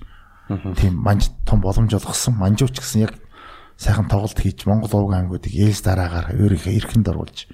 [0.77, 2.37] тийм манж том боломж олгосон.
[2.37, 3.17] Манжууч гэсэн яг
[3.77, 7.49] сайхан тоглолт хийж Монгол овг аймагуудыг ээлж дараагаар өөрийнхөө эрхэнд оруулж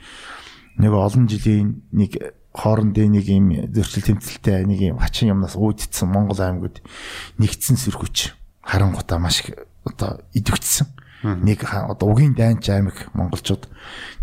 [0.75, 2.19] нэг олон жилийн нэг
[2.53, 6.81] хоорондын нэг юм зөрчил тэмцэлтэй нэг юм хачин юмнаас үүдсэн Монгол аймагуд
[7.37, 8.33] нэгдсэн сэрхүч
[8.65, 10.87] харангуудаа маш их одоо идэвхжсэн.
[11.23, 13.69] Нэг одоо угийн дайнч аймаг монголчууд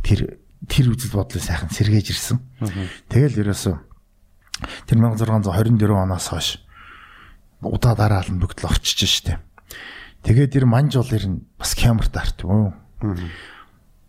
[0.02, 2.38] тэр тэр үзэл бодлыг сайхан сэргээж ирсэн.
[3.12, 3.74] Тэгэл ерөөсөө
[4.88, 6.48] тэр 1624 оноос хойш
[7.60, 9.38] удаа дараалан бүгд л орчиж штэ.
[10.24, 12.72] Тэгээд тэр манж бол ер нь бас камерт арт юу.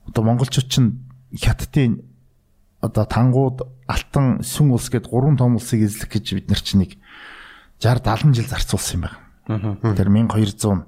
[0.07, 1.03] Одоо монголчууд чинь
[1.35, 2.01] хятадын
[2.81, 6.91] одоо тангууд алтан сүн улс гээд гурван том улсыг эзлэх гэж бид нар чинь нэг
[7.79, 9.03] 60 70 жил зарцуулсан юм
[9.47, 9.95] байна.
[9.95, 10.85] Тэр 1200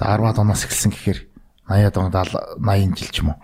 [0.00, 1.20] за 10-аад оноос эхэлсэн гэхээр
[1.68, 2.08] 80-аад он
[2.64, 3.38] 80 жил ч юм уу.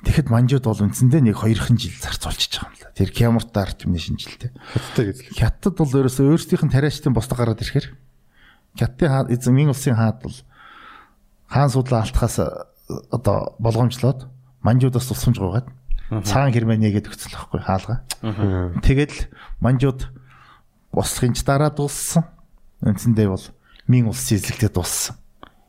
[0.00, 2.96] Тэгэхэд манжууд бол үндсэндээ нэг 2хан жил зарцуулчихж байгаа юм л да.
[2.96, 4.48] Тэр Кямуртаа арт юмны шинжилтэй.
[4.72, 5.36] Хятадтай гэзлэх.
[5.36, 7.92] Хятад бол ерөөсөө өөрсдийнх нь тариачдын босдо гараад ирэхээр
[8.80, 10.36] Хятадын эзэн Мин улсын хаад бол
[11.50, 12.48] хаан судлаа алтхаас э,
[13.12, 14.30] одоо болгоомжлоод
[14.62, 15.68] манжуудаас тусламж гуйгаад
[16.10, 18.02] цаан германийгээд өгцөл байхгүй хаалга.
[18.82, 19.30] Тэгэл
[19.62, 20.10] манжууд
[20.90, 22.26] бослохын ч дараа дууссан.
[22.82, 23.46] Үндсэндээ бол
[23.86, 25.16] Мин улсын эзлэгтээ дууссан.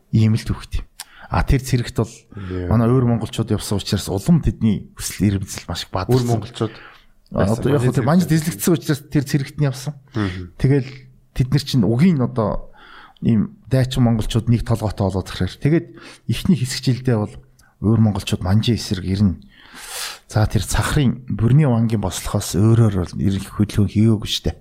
[0.10, 0.86] Ийм л төвхт юм.
[1.32, 2.14] А тэр цэрэгт бол
[2.68, 6.20] манай өөр монголчууд явсан учраас улам тэдний хүсэл эрмэлзэл маш их бадарсан.
[6.20, 6.76] Өөр монголчууд
[7.32, 9.96] Одоо яг хөө манж дизлэгдсэн учраас тэр цэрэгт нь явсан.
[10.60, 10.90] Тэгэл
[11.32, 12.76] тэд нар чинь угийн одоо
[13.24, 15.56] ийм дайчин монголчууд нэг толгойтой болоод тахраар.
[15.56, 15.96] Тэгээд
[16.28, 17.34] ихний хэсэгчлэлдээ бол
[17.80, 19.40] өөр монголчууд манжийн эсрэг ирнэ.
[20.28, 24.56] За тэр цахрын бүрний вангийн бослохоос өөрөөр бол ирэх хөдөлгөөн хийгээгүй штэ.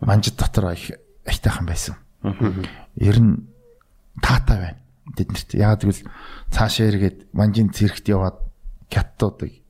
[0.00, 0.96] Манжид дотор их
[1.28, 1.96] айтайхан байсан.
[2.96, 3.44] Ер нь
[4.22, 4.80] таатай байна.
[5.12, 6.02] Тэднэрт яагаад гэвэл
[6.52, 8.40] цаашаа эргээд манжийн цэрэгт яваад
[8.88, 9.60] кяттуудыг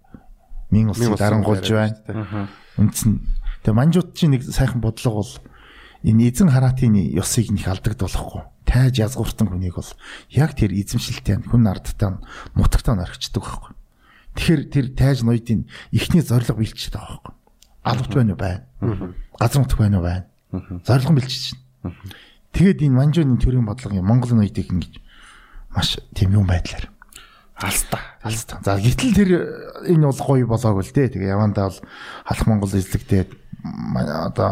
[0.71, 2.49] мин улсыг дарангуулж байна.
[2.79, 3.23] Үндсэн.
[3.65, 5.35] Тэгээ манжууд чинь нэг сайхан бодлого бол
[6.05, 8.43] энэ эзэн хараатын ёсыг нэг алдагдуулахгүй.
[8.69, 9.93] Тайж язгууртан хүнийг бол
[10.31, 12.21] яг тэр эзэмшилтэй хүн ардтай
[12.55, 13.73] нутагтаа орхичдаг байхгүй.
[14.39, 17.35] Тэгэхээр тэр тайж ноёдын ихний зориг бэлчээд байгаа байхгүй.
[17.83, 18.63] Албат байна уу байна.
[19.35, 20.27] Газар нутг байна уу байна.
[20.87, 21.99] Зориг бэлчиж байна.
[22.55, 25.03] Тэгээд энэ манжууны төрийн бодлого Монгол ноёдыг ингэж
[25.75, 26.87] маш тийм юм байдлаар
[27.59, 28.01] алстаа.
[28.23, 28.63] алстаа.
[28.63, 29.31] За гэтэл тэр
[29.91, 31.19] энэ бол гоё болоогүй л дээ.
[31.19, 31.81] Тэгээ явандаа бол
[32.23, 33.31] халах Монгол эзлэгдээд
[34.07, 34.51] одоо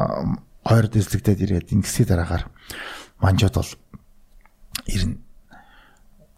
[0.67, 2.51] хоёр эзлэгдээд ирээд ингэсний дараагаар
[3.23, 3.73] манжууд бол
[4.91, 5.23] ирнэ.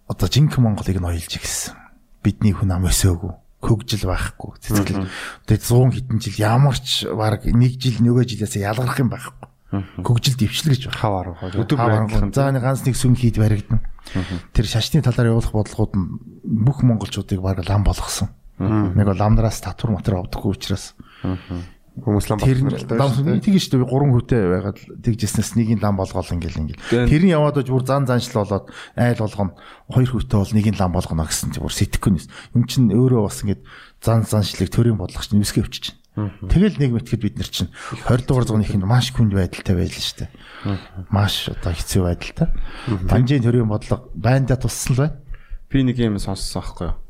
[0.09, 1.78] Одоо жинхэнэ Монголыг нь ойлж гисэн.
[2.23, 5.11] Бидний хүн ам өсөөгүй хөгжил байхгүй цэцгэл.
[5.51, 9.49] Тэгээд 100 хэдэн жил ямар ч баг нэг жил нөгөө жилээс ялгарх юм байхгүй.
[9.99, 10.89] Хөгжил дэвшил гэж.
[10.95, 11.51] Хав арга.
[11.59, 13.83] Өдөр Хавар за нэг ганц нэг сүм хийд баригдана.
[14.55, 16.07] Тэр шашны талаар явуулах бодлогууд нь
[16.47, 18.31] бүх монголчуудыг баг лам болгосон.
[18.59, 20.95] Нэг бол ламнараас татвар матер авдаггүй учраас
[21.99, 23.89] Хүмүүс лам баталтай лам шүү дээ.
[23.89, 27.11] гурван хүүтэй байгаад тэгжснээс нэг нь лам болгоол ингээл ингээл.
[27.11, 29.59] Тэр нь яваад ож бүр зан заншил болоод айл болгоно
[29.91, 32.27] хоёр хүүтэй бол нэг нь лам болгоно гэсэн чинь бүр сэтгэхгүй нэс.
[32.55, 33.63] Юм чин өөрөө бас ингээд
[34.03, 35.99] зан заншлыг төрийн бодлого чинь үсгээ өвчиж чинь.
[36.19, 37.71] Тэгэл нэг мэтгэд бид нар чинь
[38.07, 40.31] 20 дугаар зууны ихэнд маш хүнд байдалтай байлаа шүү дээ.
[41.15, 42.49] Маш одоо хэцүү байдалтай.
[43.07, 45.23] Банжийн төрийн бодлого байндаа туссан л байна.
[45.71, 47.08] Би нэг юм сонссон аахгүй юу.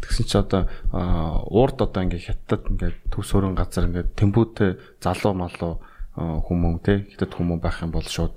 [0.00, 5.34] Тэгсэн чи одоо аа, урд одоо ингээ хятад ингээ төв сөрөн газар ингээ тэмбүүтэй залуу
[5.36, 5.72] малуу
[6.16, 8.34] хүмүүн те хятад хүмүүн байх юм бол шууд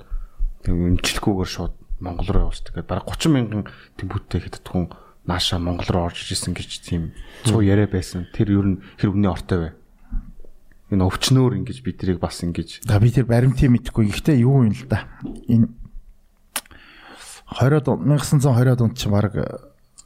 [0.67, 1.73] өмчлөхгүйгээр шууд
[2.03, 2.73] Монгол руу явуулдаг.
[2.75, 3.63] Тэгээд бараг 30 мянган
[3.95, 4.91] тэмбүүтэй хятад хүн
[5.25, 7.15] нааша Монгол руу орж ирсэн гэж тийм
[7.47, 8.27] цуу яриа байсан.
[8.35, 9.69] Тэр ер нь хэр үний ортой вэ?
[10.91, 14.11] Энэ өвчнөөр ингэж би тэрийг бас ингэж За би тэр баримтыг мэдэхгүй.
[14.11, 15.07] Гэхдээ юу юм л да.
[15.47, 15.71] Энэ
[17.55, 19.33] 20-од 1920-од онд чинь баг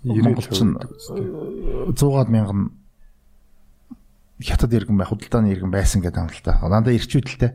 [0.08, 0.76] Монгол чинь
[1.94, 2.72] 100-аад мянган
[4.38, 6.62] хятад иргэн бай, худалдааны иргэн байсан гэдэг юм л та.
[6.62, 7.52] Дандаа ирчүүдэлтэй.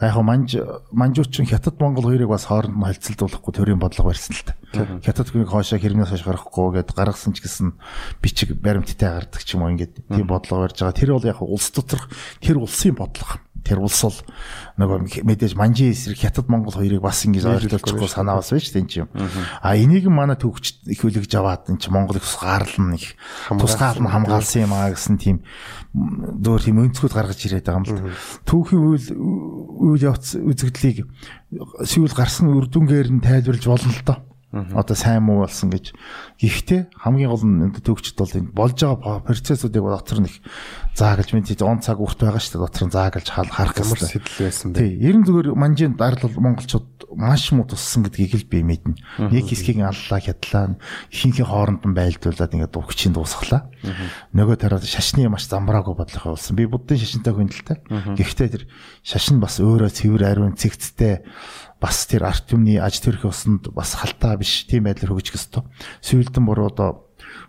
[0.00, 0.56] За яг манж
[0.88, 4.56] манжууч чинь хятад Монгол хоёрыг бас хооронд нь холцолдуулахгүй төрийн бодлого барьсан л та.
[5.04, 7.76] Хятад хүнийг хоошоо хэрнээс хойш гарахгүй гэдээ гаргасан ч гэсэн
[8.24, 10.96] бичиг баримттай гардаг ч юм уу ингээд тийм бодлого барьж байгаа.
[10.96, 12.08] Тэр бол яг улс доторх
[12.40, 13.36] тэр улсын бодлого.
[13.66, 14.18] Тэр улс бол
[14.78, 19.08] нөгөө мэдээж манжийн эсрэг хятад Монгол хоёрыг бас ингэж ойлгуулчихгүй санаа бас байж тийм юм.
[19.60, 23.18] А энийг нь манай төвөгч их үлгэж аваад энэ чи Монголыг ус гарлна их
[23.50, 25.42] тусгаал нь хамгаалсан юм аа гэсэн тийм
[25.92, 28.14] зөөр тийм өнцгүүд гаргаж ирээд байгаа юм л.
[28.46, 29.06] Түүхийн үйл
[29.98, 31.04] үйл явц үзэгдлийг
[31.84, 34.18] сүүл гарсан үр дүнгээр нь тайлбарлаж болно л доо.
[34.48, 35.92] Одоо сайн муу болсон гэж.
[36.40, 40.40] Гэхдээ хамгийн гол нь төгчд бол энэ болж байгаа процессуудыг дотор нэг
[40.98, 42.64] заа гэж мэдээ он цаг урт байгаа шүү дээ.
[42.66, 44.18] Дотор нь заа гэж харах хэрэгтэй.
[44.18, 44.78] сэтэл байсан бэ?
[44.82, 48.98] Тий, ерэн зүгээр манжийн дарлал монголчууд маш муу туссан гэдгийг л би мэднэ.
[49.30, 50.74] Нэг хэсгийг аллаа хядлаа,
[51.14, 53.70] ихэнхээ хооронд нь байлдуулаад ингээд дуугчийн дуусглаа.
[54.34, 56.58] Нөгөө тараад шашны маш замбраагүй бодлого болсон.
[56.58, 57.78] Би буддын шашинтай хүндэлтэй.
[58.18, 58.64] Гэхдээ тэр
[59.06, 61.22] шашин бас өөрөө цэвэр ариун цэгцтэй
[61.78, 65.62] бас тэр арт түмний аж төрх усанд бас халтаа биш тийм байдлаар хөгжих ёстой.
[66.02, 67.06] Сүйдэн буруу одоо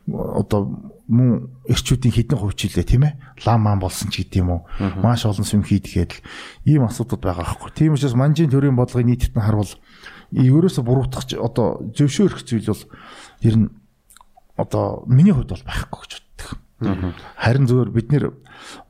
[0.07, 3.17] одоо мөн эрчүүдийн хідэн хувьчлээ тийм ээ?
[3.49, 4.61] Лам маан болсон ч гэдэм үү?
[5.01, 6.21] Маш олон сүм хийдгээд л
[6.69, 9.73] ийм асуудал байгаа байхгүй тийм учраас манжийн төрийн бодлогын нийтэд нь харвал
[10.29, 12.83] ерөөсө буруутгах одоо зөвшөөрөх зүйл бол
[13.41, 13.67] ер нь
[14.53, 16.49] одоо миний хувьд бол байхгүй гэж боддог.
[17.35, 18.29] Харин зөвөр бид нэр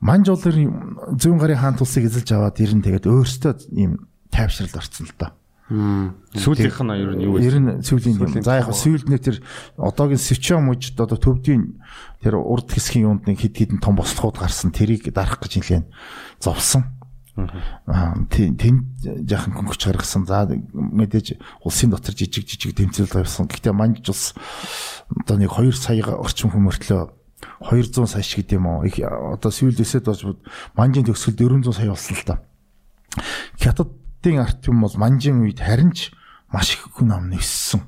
[0.04, 5.08] манж олын зүүн гарын хаан тулсыг эзэлж аваад ер нь тэгээд өөрсдөө ийм тайвшралд орцсон
[5.08, 5.32] л доо.
[5.70, 7.46] Сүүлийнх нь ер нь юу вэ?
[7.46, 8.42] Ер нь сүүлийн юм.
[8.42, 9.38] За яг сүүлд нэг тэр
[9.78, 11.78] одоогийн Сичо мужид одоо төвдийн
[12.18, 15.86] тэр урд хэсгийн юунд нэг хэд хэдэн том бослогууд гарсан тэрийг дарах гэж нэлээд
[16.42, 16.90] зовсон.
[17.86, 20.26] Аа тийм тийм жаахан хөнгөч гаргасан.
[20.26, 23.46] За мэдээж улсын дотор жижиг жижиг тэмцэл гарсан.
[23.46, 24.34] Гэхдээ манж ус
[25.06, 27.14] одоо нэг 2 сая орчим хүмүүртлөө
[27.70, 28.90] 200 сая шиг гэдэм үү.
[28.90, 30.42] Их одоо сүүлд өсөд болж
[30.74, 32.42] манжийн төгсгөл 400 сая болсон л та.
[34.20, 36.12] Хятадын арт юм бол манжийн үед харин ч
[36.52, 37.80] маш их хүн ам ниссэн.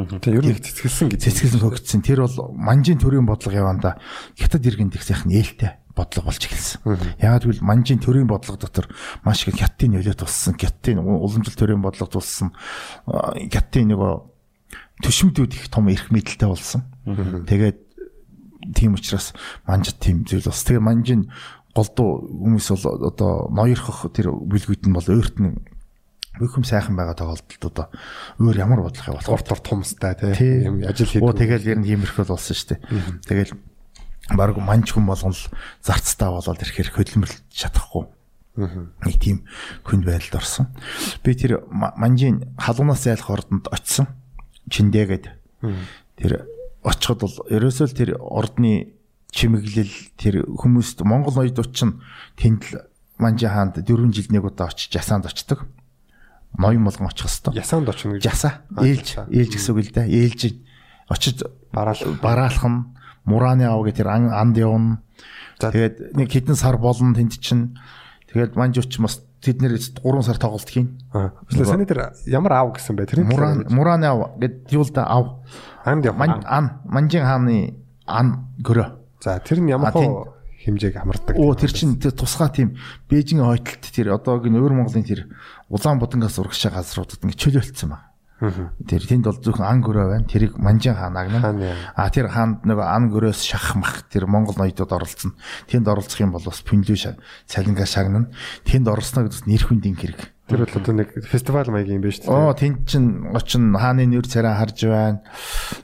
[0.00, 1.20] Тэгээ ер нь их цэцгэлсэн гэж.
[1.20, 2.00] Цэцгэлэн хөгжсөн.
[2.00, 4.00] Тэр бол манжийн төрийн бодлого яванда
[4.40, 6.80] хятад иргэн дэх сайхан ээлтэй бодлого болж эхэлсэн.
[7.20, 8.88] Яагаад гэвэл манжийн төрийн бодлого дотор
[9.20, 12.56] маш их хятадын нөлөө туссан, хятадын уламжлалт төрийн бодлого туссан,
[13.04, 14.12] а, хятадын нөгөө
[15.04, 16.88] төшмдүүд их том эрх мэдэлтэй болсон.
[17.04, 17.84] Тэгээд
[18.74, 19.32] тийм учраас
[19.66, 20.64] манжид тийм зүйл бас.
[20.64, 21.32] Тэгээ манжийн
[21.76, 25.60] голдуу хүмүүс бол одоо ноёрхох тэр бүлгүүд нь бол өөрт нь
[26.40, 27.86] бүх юм сайхан байгаа тохиолдолд одоо
[28.40, 30.32] өөр ямар явах Урт урт томстай Тий.
[30.64, 31.36] тийм ажил Оо хийдэг.
[31.64, 32.80] тэгэл ер нь иймэрхүү болсон шүү дээ.
[33.24, 33.52] Тэгэл
[34.36, 35.44] баг манж хүн болгон л
[35.80, 38.04] зарцтай болоод ирэхээр хөдөлмөрлөж чадахгүй.
[38.56, 39.44] Нэг тийм
[39.84, 40.66] хүнд байдалд орсон.
[41.24, 44.08] Би тэр ма- манжийн халуунаас айлах ордонд очисон.
[44.68, 45.28] Чиндээгээд.
[46.20, 46.32] Тэр
[46.84, 48.95] очиход бол ерөөсөө л тэр ордны
[49.36, 52.00] чимэглэл тэр хүмүүст Монгол ноёд очин
[52.40, 52.80] тэнд л
[53.20, 53.84] манжийн хаанд 4
[54.16, 55.68] жил нэг удаа очиж жасаанд очдог.
[56.56, 57.52] Ноён болгон очих хэвээр.
[57.60, 58.24] Ясаанд очно гэж.
[58.24, 60.08] Жаса А, ээлж ээлж гэсэн үг л да.
[60.08, 60.56] Ээлж
[61.12, 62.20] очиж Бараалах.
[62.24, 62.84] бараалах нь
[63.28, 65.04] мурааны ав гэх тэр ан- анд явна.
[65.60, 67.76] Тэгээд нэг хэдэн сар болно тэнд чинь.
[68.32, 70.96] Тэгээд манж уч бас тэд нэр 3 сар тоглолт хийн.
[71.12, 71.32] Аа.
[71.52, 73.04] Эсвэл саний тэр ямар аав гэсэн бэ?
[73.04, 75.44] Тэр Муран мурааны ав гэд юу л да ав.
[75.84, 76.08] анд.
[76.16, 77.76] Ман ан манжин хааны
[78.08, 79.04] ан гөрөө.
[79.20, 79.92] За тэр нь ямар
[80.66, 81.34] хэмжээг хамардаг.
[81.38, 82.68] Оо тэр чин тэр тусгай тийм
[83.06, 85.30] Бээжин хойдолт тэр одоогийн өвөр Монголын тэр
[85.70, 88.10] улаан будангаас урагшаа газруудад ингэ чөлөөлцсөн байна.
[88.84, 90.28] Тэр тэнд бол зөвхөн ан гөрөө байна.
[90.28, 91.40] Тэрийг манжин хаан Хаан агна.
[91.56, 91.76] яа.
[91.96, 95.32] А тэр хаанд нөгөө ан гөрөөс шахах мах тэр Монгол ноёдод оролцсон.
[95.70, 97.16] Тэнд оролцох юм бол бас пүнлүү
[97.48, 98.28] цалингаа шагнана.
[98.68, 100.35] Тэнд оролцоно гэдэг бас нэр хүндийн хэрэг.
[100.46, 102.30] Тэр бол одоо нэг фестивал маягийн юм байна шүү дээ.
[102.30, 105.26] Оо тэнд чин очин хааны нэр царай харж байна.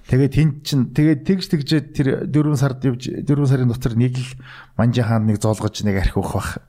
[0.07, 4.31] Тэгээ тэнд чин тэгээ тэгж тэгжээ тэр 4 сард явж 4 сарын дотор нэг л
[4.79, 6.63] манжи хаан нэг зоолгож нэг архи уух бах.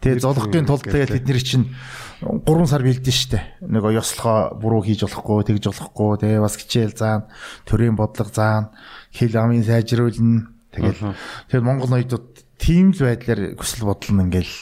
[0.00, 1.76] Тэгээ зоолгохын тулд тэгээ тэдний чинь
[2.24, 3.40] 3 сар бэлдэн штэ.
[3.68, 6.24] Нөгөө ёслохоо буруу хийж болохгүй, тэгж болохгүй.
[6.24, 7.28] Тэгээ бас хичээл заана,
[7.68, 8.72] төрийн бодлого заана,
[9.12, 10.48] хэл амын сайжруулна.
[10.72, 11.12] Тэгэл
[11.52, 14.54] тэгэл Монгол ноёдод тийм л байдлаар хүсэл бодол нь ингээл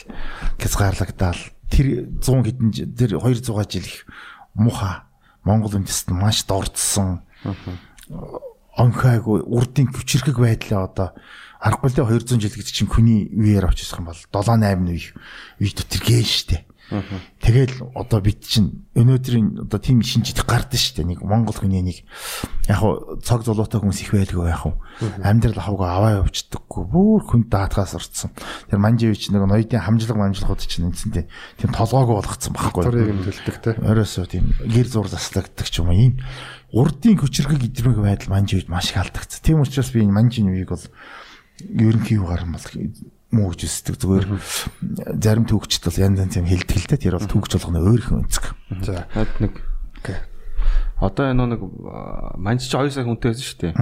[0.58, 1.38] хязгаарлагдаал
[1.74, 1.86] тэр
[2.22, 4.06] 100 хэдэн тэр 200 жил их
[4.54, 5.10] муха
[5.42, 7.26] Монгол үндэст маш дордсон.
[8.74, 11.08] Онхайгүй урдын хүчрхэг байдлаа одоо
[11.58, 14.86] аргагүй л дээ 200 жил гэдэг чинь хүний үеэр авч ирэх юм бол 7 8
[14.88, 15.12] үе
[15.60, 16.64] үе дотор гээ штэ.
[17.42, 22.04] Тэгэл одоо бид чинь өнөөдрийн одоо тийм шинжид гардаг штэ нэг Монгол хүний нэг
[22.68, 24.78] яг хуу цог золоотой хүмүүс их байлгүй яг хуу
[25.22, 28.30] амьдрал ахаагүй аваа явждаггүй бүр хүн даатгаас орцсон.
[28.70, 31.24] Тэр манживч нэг ноёдын хамжлаг манжлагууд чинь эндсэндээ
[31.60, 32.82] тийм толгоогүй болгоцсон байхгүй.
[32.84, 33.70] Турыг нь төлдөг те.
[33.82, 36.14] Оройсоо тийм гэр зур заслагддаг ч юм уу ийм
[36.74, 39.46] урдын хүчрхэг идрэмэг байдал манжи үед маш их алдагдсан.
[39.46, 40.86] Тийм учраас би энэ манжийн үеийг бол
[41.62, 42.66] ерөнхий юу гарсан бол
[43.34, 44.26] муу гэж үздэг зүгээр
[45.18, 48.44] зарим түүхчд бол янз янз юм хэлдэг л дээ тэр бол түүхч болгоно өөрийнхөө өнцөг.
[48.86, 49.04] За.
[49.14, 49.52] Над нэг
[51.00, 51.60] Одоо энэ нэг
[52.38, 53.72] манч чи 2 сая хүнтэй байсан шүү дээ.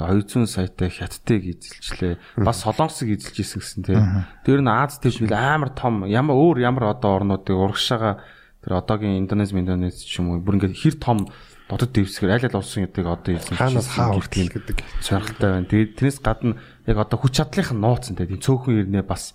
[0.00, 2.14] Тэгээ 200 саятай хятадыг эзэлчлээ.
[2.40, 4.00] Бас солонгосыг эзэлж исэн гэсэн тий.
[4.42, 8.24] Тэр нь Аз тэвч бил амар том ямар өөр ямар одоо орнуудыг урагшаага
[8.64, 11.28] тэр одоогийн Индонез, Индонез ч юм уу бүр ингээд хэр том
[11.68, 14.76] дотод дэвсгэр аль аль улсын гэдэг одоо эзэн Хаанаас хаа хүртэл гэдэг.
[15.00, 15.66] сорилттой байна.
[15.70, 16.56] Тэгээд тэрнээс гадна
[16.86, 19.34] яг одоо хүч чадлынх нь нууцтай тийм цөөхөн ирнэ бас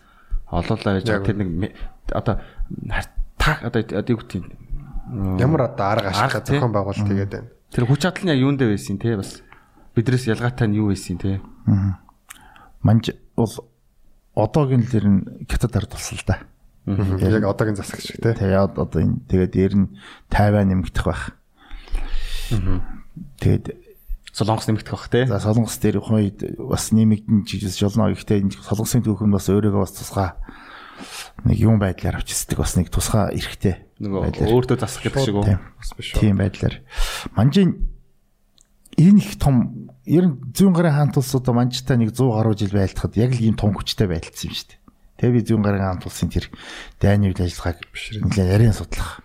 [0.52, 1.26] олоолаа Яг байгаа.
[1.26, 1.74] тэр нэг
[2.14, 2.36] одоо
[3.38, 4.46] та одоо гэдэг юм
[5.40, 6.12] Ямар одоо арга
[6.44, 6.60] тий.
[6.60, 7.48] зохион байгуулалт тэгээд байна.
[7.72, 9.42] Тэр хүч чадал нь яг юунд дээр байсан те бас
[9.96, 11.40] бидрээс ялгаатай нь юу байсан те.
[12.84, 13.54] Манж бол
[14.36, 16.38] одоогийн л дэр нь хятад ард болсон л да.
[16.88, 18.36] Яг одоогийн засаг шиг тий.
[18.36, 19.88] Тэгээ одоо энэ тэгээд дээр нь
[20.30, 21.34] Тайван нэмэгдэх байх.
[23.42, 23.66] Тэгээд
[24.38, 25.26] Солонгос нэмэгдэх бах те.
[25.26, 29.98] за солонгос дээр хойд бас нэмэгдэн жижигс жолно гэхдээ энэ солонгосын түүхэн бас өөрөөгөө бас
[29.98, 30.30] тусгай
[31.46, 33.82] нэг юм байдлаар авчирсдаг бас нэг тусгай эрэхтэй.
[33.98, 35.46] Нөгөө өөртөө засах гэдэг шиг үү?
[35.50, 35.60] Тийм.
[36.22, 36.76] Тийм байдлаар
[37.34, 37.70] манжийн
[38.94, 42.74] энэ их том ер нь зүүн гарын хаант улс одоо манжтай нэг 100 гаруй жил
[42.78, 44.80] байлтахад яг л ийм том хүчтэй байлдсан юм шүү дээ.
[45.18, 46.46] Тэгээ би зүүн гарын хаант улсын тэр
[47.02, 47.78] дайны үйл ажиллагааг
[48.22, 49.22] нэлээд ярин судлах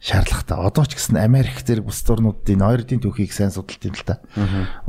[0.00, 0.56] шаардлагатай.
[0.56, 4.24] Одоо ч гэсэн Америк зэрэг бус орнуудын ойрдын түүхийг сайн судалт юм л та.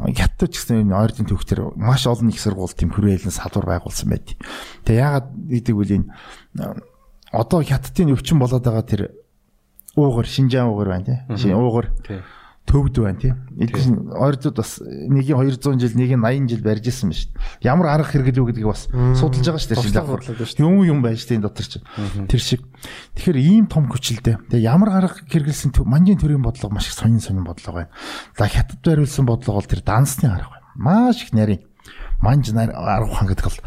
[0.08, 4.08] Хятад ч гэсэн энэ ойрдын түүх төр маш олон их сургууль тэм хүрээлэн салбар байгуулсан
[4.08, 4.40] байд.
[4.88, 6.08] Тэгээ яагаад гэдэг үл энэ
[7.36, 9.02] одоо хятадын өвчин болоод байгаа тэр
[10.00, 11.52] уугар Шинжаан уугар байна тий.
[11.52, 11.92] Уугар
[12.72, 13.34] төвд байна тий.
[13.60, 17.68] Эдгээр ойрдууд бас нэгийн 200 жил нэгийн 80 жил барьж исэн ба шүү дээ.
[17.68, 20.64] Ямар арга хэрэгэл үү гэдгийг бас судалж байгаа шүү дээ.
[20.64, 21.84] Юм юм байж энэ дотор чинь.
[22.32, 22.64] Тэр шиг.
[23.20, 24.40] Тэгэхээр ийм том хүчилтэй.
[24.48, 27.92] Тэгээ ямар арга хэрэгэлсэн манжийн төрийн бодлого маш их сонин сонин бодлого байна.
[28.40, 30.72] За хятад бариулсан бодлого бол тэр дансны арга байна.
[30.80, 31.68] Маш их нарийн
[32.24, 33.60] манж арга ухаан гэдэг бол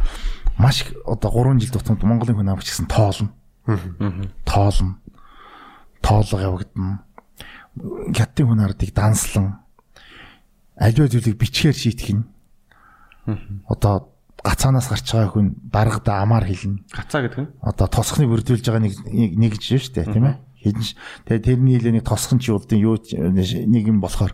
[0.56, 3.36] маш их одоо 3 жил тутамд Монголын хүн авч гисэн тоолно.
[4.48, 4.96] Тоолно.
[6.00, 7.04] Тоолго явагдана
[8.14, 9.64] хятадын хүн ардыг данслан
[10.78, 12.24] аливаа зүйлийг бичгээр шийтгэх нь
[13.68, 14.14] одоо
[14.44, 16.84] гацаанаас гарч байгаа хүн даргада амаар хэлнэ.
[16.92, 20.36] Гацаа гэдэг нь Одоо тосхныг бүрдүүлж байгаа нэг нэг шүү дээ тийм ээ.
[20.64, 20.84] Хэдэн
[21.28, 24.32] тэгээ тэрний хэлээ нэг тосхон чи улдын юу нэг юм болохоор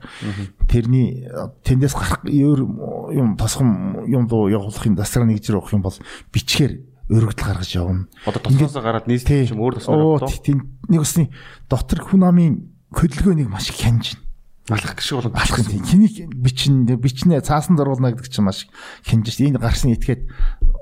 [0.67, 1.27] тэрний
[1.63, 5.95] тэндээс гарах юм тосхон юм дуу явуулахын дасраа нэг жир уух юм бол
[6.35, 6.73] бичгээр
[7.11, 8.07] өргөдөл гаргаж явна.
[8.27, 11.31] Одоо тосноос гараад нийслэл юм өөр тосноор тийм нэг усны
[11.67, 12.55] дотор хүн амын
[12.95, 14.31] хөдөлгөөнийг маш их хянж байна.
[14.71, 15.85] алах гişиг болоод алах юм.
[15.85, 18.69] Хэнийг бичин бичнэ цаасан дөрвуулна гэдэг чинь маш
[19.03, 19.51] хянж шээ.
[19.51, 20.31] Энэ гарсан этгээд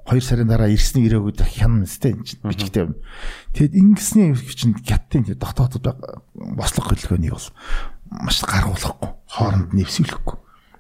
[0.09, 2.97] 2 сарын дараа ирсний ирээгүй хянана сте энэ чинь бичгтэй юм.
[3.57, 5.85] Тэгэд ингэсний чинь хятадын дотоодод
[6.37, 7.49] бослог хөдөлгөөнийг бол
[8.25, 10.37] маш гаргуулахгүй хооронд нэвсүүлэхгүй.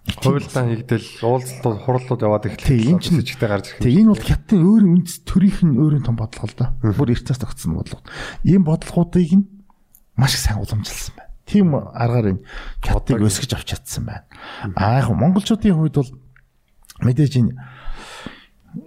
[0.09, 2.48] Хувилдаан хийгдэл уулзалтууд хурлууд яваад.
[2.64, 3.84] Тийм энэ чинь жижигтэй гарч ирэх.
[3.84, 6.72] Тийм энэ бол хятадын өөрийн үндэс төрийнх нь өөрийн том бодлого л да.
[6.80, 8.00] Бүр эртнээс тогтсон бодлого.
[8.40, 9.57] Ийм бодлогоодыг нь
[10.19, 11.31] маш их сайн уламжилсан байна.
[11.47, 12.43] Тийм аргаар энэ
[12.82, 14.24] хятадыг өсгөж авч чадсан байна.
[14.77, 16.12] Аа яг монголчуудын хувьд бол
[17.07, 17.55] мэдээж энэ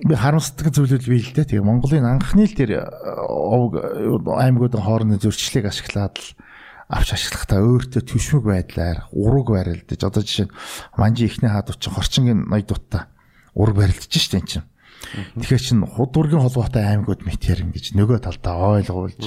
[0.06, 1.58] би харамсдаг зүйлүүд бий л дээ.
[1.58, 2.86] Тэгээ Монголын анхны л тэр
[3.26, 6.28] овг аймагуудын хоорондын зөрчлийг ашиглаад л
[6.92, 10.56] авч ашиглахдаа өөртөө төшмөг байдлаар ураг барилдаж одоо жишээ нь
[11.00, 13.08] манжи ихний хаад учин хорчингийн ноёдуудаа
[13.56, 14.68] ураг барилдаж штэ эн чинь.
[15.12, 19.22] Тэгэхээр чин худургийн холбоотой аймагуд метер ингэж нөгөө талдаа ойлгуулж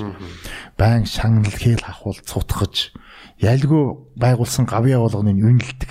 [0.79, 2.97] байн шагнал хээл хахуул цутгаж
[3.41, 3.85] ялгүй
[4.17, 5.91] байгуулсан гавьяа болгоныг үнэлдэг.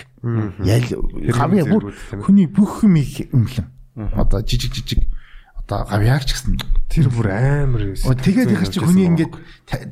[0.65, 0.87] Ял
[1.29, 1.93] гавьяа бүр
[2.25, 3.69] хүний бүх юм өмнө.
[4.17, 5.05] Одоо жижиг жижиг
[5.67, 6.59] одоо гавьяар ч гэсэн
[6.93, 7.97] Тэр бүр амар юм.
[7.97, 9.33] тэгээд ихэр чи хүний ингээд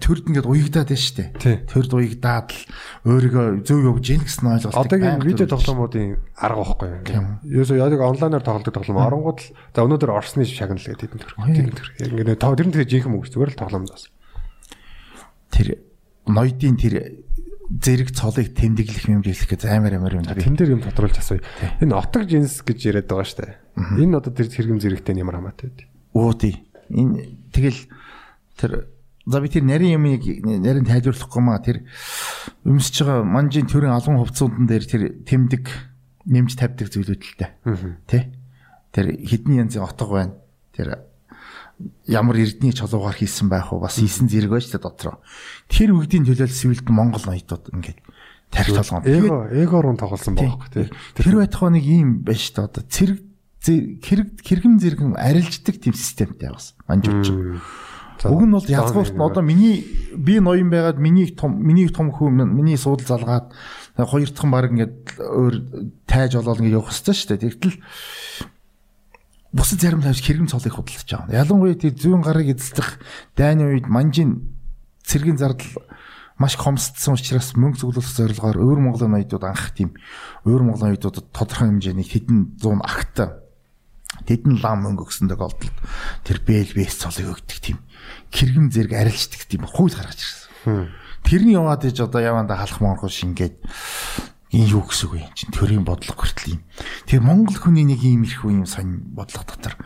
[0.05, 1.33] төрд ингээд уягдаад байна штэ.
[1.65, 2.61] Төрд уягдаад л
[3.09, 4.77] өөрийгөө зөв явж ийн гэсэн ойлголт.
[4.77, 7.65] Одоогийн видео тоглоомуудын арга байхгүй юу?
[7.65, 11.33] Ерөөсөө яг онлайнаар тоглодог тоглоом оронгууд л за өнөөдөр Орсны шагнал гэдэг тийм төр.
[11.41, 11.89] Тийм төр.
[12.05, 14.05] Яг ингээд тэр нь тэгээ жинхэнэ үг зүгээр л тоглоомд бас.
[15.49, 15.67] Тэр
[16.29, 16.93] ноёдын тэр
[17.81, 20.27] зэрэг цолыг тэмдэглэх юм жилэх гэж амар амар юм.
[20.27, 21.41] Тэн дээр юм тодруулж асууя.
[21.79, 23.60] Энэ отог жинс гэж яриад байгаа штэ.
[23.75, 25.87] Энэ одоо тэр хэрэгм зэрэгтэй ямар хамаатай вэ?
[26.15, 26.55] Өө тий.
[26.91, 27.79] Энэ тэгэл
[28.59, 28.91] тэр
[29.25, 31.87] за би тэр нарийн юмыг нарийн тайлбарлахгүй маа тэр
[32.67, 35.65] өмсөж байгаа манжийн төрийн алган хувцсуудын дээр тэр тэмдэг
[36.27, 37.51] нэмж тавьдаг зүйлүүд л дээ.
[38.09, 38.19] Тэ?
[38.91, 40.35] Тэр хідэн янзын отго байна.
[40.75, 41.07] Тэр
[42.05, 45.23] ямар эрдний чулуугаар хийсэн байх уу бас хийсэн зэрэг байж та дотроо.
[45.71, 47.99] Тэр үгдийн төлөөл сивилд Монгол ноёдууд ингээд
[48.51, 49.07] тарих толгоон.
[49.07, 50.87] Эго эго руу тоглосон байхгүй тий.
[51.15, 52.67] Тэр байтугай нэг юм шүү дээ.
[52.67, 53.17] Одоо цэрэг
[53.61, 57.61] хэрэг хэрэгм зэрэгэн арилждаг тийм системтэй бас манжууч.
[58.25, 59.85] Уг нь бол язгуурт нь одоо миний
[60.17, 63.53] би ноён байгаад миний том миний том хүн миний суудал залгаад
[63.97, 65.55] хоёр дахь баг ингээд өөр
[66.09, 67.41] тайж болоод ингээд явах хэрэгтэй шүү дээ.
[67.49, 67.77] Тэгтэл
[69.53, 71.45] бусад зарим тавьж хэрэгм цолыг худалдаж байгаа.
[71.45, 72.97] Ялангуяа тэр зүүн гарыг эзэлдэх
[73.37, 74.57] дайны үед манжийн
[75.05, 75.69] цэргийн зардал
[76.41, 79.93] маш хомсдсон учраас мөнгө зөвлөх зорилгоор өвөр Монголын ноёдууд анх тийм
[80.47, 83.17] өвөр Монголын ноёдуудад тодорхой хэмжээний хэдэн зуун акт
[84.27, 85.75] тэдэн лам мөнгө өгсөндөө голдолд
[86.27, 87.77] тэр бэл бэс цолыг өгдөг тийм
[88.31, 90.91] кэргэм зэрэг арилждаг тийм хууль гаргаж ирсэн.
[91.23, 93.55] Тэрний яваад иж одоо яванда халах монгол шингээд
[94.51, 96.61] энэ юу гэсэн үг юм чинь төрийн бодлого хүртэл юм.
[97.07, 99.79] Тэгээ монгол хүний нэг ийм их юм сонь бодлого дотор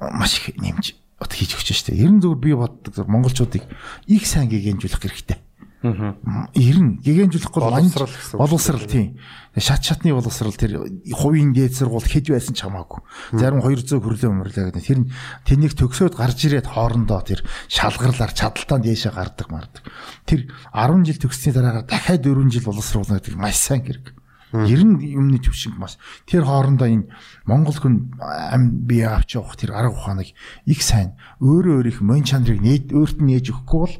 [0.00, 1.92] маш их нэмж одоо хийж өгч штэ.
[1.92, 3.66] Ерэн зөвөр би боддог монголчуудыг
[4.08, 5.38] их сайн гэгэнжүүлэх хэрэгтэй.
[5.80, 7.00] Ирнэ.
[7.00, 9.16] Гэгэнжүүлэхгүй манж Боловсрал гэсэн боловсрал тийм.
[9.56, 13.00] Шат шатны боловсрал тэр хувийн дээд сургууль хэд байсан ч хамаагүй.
[13.32, 14.84] Зарим 200 хүрлээ өмрлөө гэдэг.
[14.84, 15.10] Тэр нь
[15.48, 17.40] тэнийг төгсөөд гарч ирээд хоорондоо тэр
[17.72, 19.82] шалгарлаар чадалтаа дээшээ гардаг мардаг.
[20.28, 24.20] Тэр 10 жил төгссөний дараагаар дахиад 4 жил боловсруулна гэдэг маш сайн хэрэг.
[24.52, 25.96] 90 юмны төвшинг маш.
[26.26, 27.08] Тэр хоорондоо энэ
[27.46, 30.34] Монгол хүн ам бие авч явах тэр арга ухааныг
[30.66, 33.94] их сайн өөрөө өөрийнх мөн чанарыг нээд өөрт нь нээж өгөхгүй бол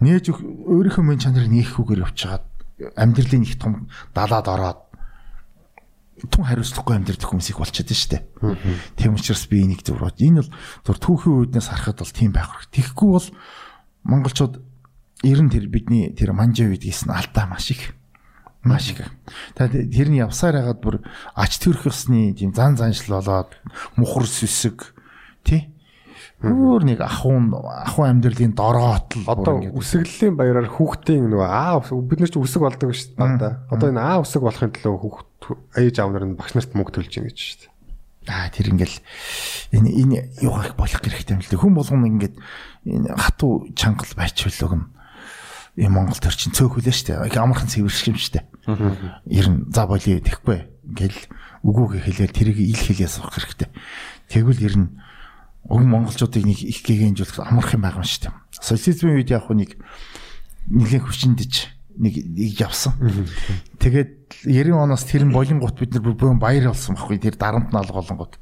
[0.00, 2.44] нээж өөрийнхөө мөн чанарыг нээхгүйгээр явчихад
[2.96, 4.80] амьдралын их том далаад ороод
[6.28, 8.24] тун хариуцлагагүй амьдрэх хүмүүсийг болчиход штэ.
[8.96, 10.20] Тийм учраас би энийг бод.
[10.20, 10.52] Энэ бол
[10.84, 12.72] зур түүхийн үеднээс харахад бол тийм байх хэрэг.
[12.76, 13.28] Тэгэхгүй бол
[14.04, 14.54] монголчууд
[15.24, 17.96] ер нь тэр бидний тэр манжаа үйдгээс нь алдаа маш их
[18.64, 19.08] маш их.
[19.56, 20.96] Тэгээд тэр нь явсаар хагаад бүр
[21.32, 23.56] ач төрөх ёсны тийм зан заншил болоод
[23.96, 24.92] мухар сүсэг
[25.44, 25.72] тий
[26.40, 32.40] Өөр нэг ахуун ахуун амьдралын дороотл Одоо үсэглэлийн баяраар хүүхдийн нөгөө аа бид нар ч
[32.40, 33.68] үсэг болдог шүү дээ.
[33.68, 35.28] Одоо энэ аа үсэг болохын төлөө хүүхд
[35.76, 37.70] ээж аав нар нь багш нарт мөнгө төлж ийн гэж шүү дээ.
[38.32, 38.96] Аа тэр ингээл
[39.76, 41.60] энэ энэ юугаар болох хэрэгтэй юм л дээ.
[41.60, 42.36] Хүн болгоно ингээд
[42.88, 44.96] энэ хатуу чангал байчвал юм.
[45.76, 47.20] Энэ Монгол төр чин цөөхөлөө штэ.
[47.36, 48.48] Амархан цэвэрших юм штэ.
[49.28, 50.88] Ер нь за болио тэхгүй.
[50.88, 51.20] Ингээл
[51.68, 53.68] үгүйгээ хэлээд тэрийг ил хэлээ суух хэрэгтэй.
[54.32, 54.88] Тэгвэл ер нь
[55.68, 58.32] уг монголчуудыг нэг их гэгээнжүүлэх амарх юм байгаа юм штэ.
[58.56, 59.76] Социализмын үед яг нэг
[60.70, 61.52] нэгэн хүчиндэж
[62.00, 62.96] нэг нэг явсан.
[63.76, 67.76] Тэгээд 90 оноос тэр нь болингот бид нар бүр баяр болсон байхгүй тэр дарамт нь
[67.76, 68.40] алга болонгот.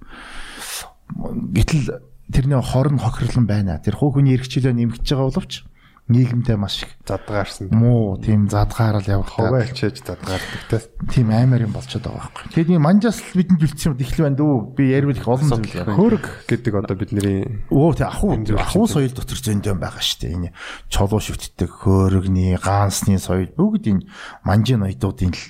[1.57, 3.83] Гэтэл тэрний хор нь хохирлон байна.
[3.83, 5.65] Тэр хуу хүний эрхчлөө нэмэгдэж байгаа боловч
[6.09, 7.69] нийгэмдээ маш их Задгаарсан.
[7.71, 9.29] муу тийм задгаарал явах.
[9.29, 10.81] Ховоо ачиж задгаардаг те.
[11.13, 12.45] тийм аймаар юм болчиход байгаа байхгүй.
[12.57, 14.57] Тэгээд энэ манжаас л бидэнд бэлдсэн юм их л байна дөө.
[14.73, 15.95] Би ярил их олон зүйл яриа.
[15.95, 20.33] Хөрг гэдэг одоо бидний Өө тэг ахуу ахуу соёл дотор зөндөө байгаа шүү дээ.
[20.33, 20.51] Энэ
[20.89, 24.07] чолоо шүтдэг хөөргний, гаансны соёл бүгд энэ
[24.49, 25.45] манжин ноёдуудын л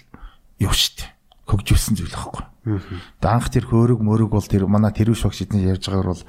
[0.58, 1.10] юу шүү дээ.
[1.48, 2.44] Хөгжүүлсэн зүйл байхгүй.
[2.68, 6.24] Тэгээд анх тэр хөөрөг мөрөг бол тэр манай тэрвш багш эдний ярьж байгаагаар бол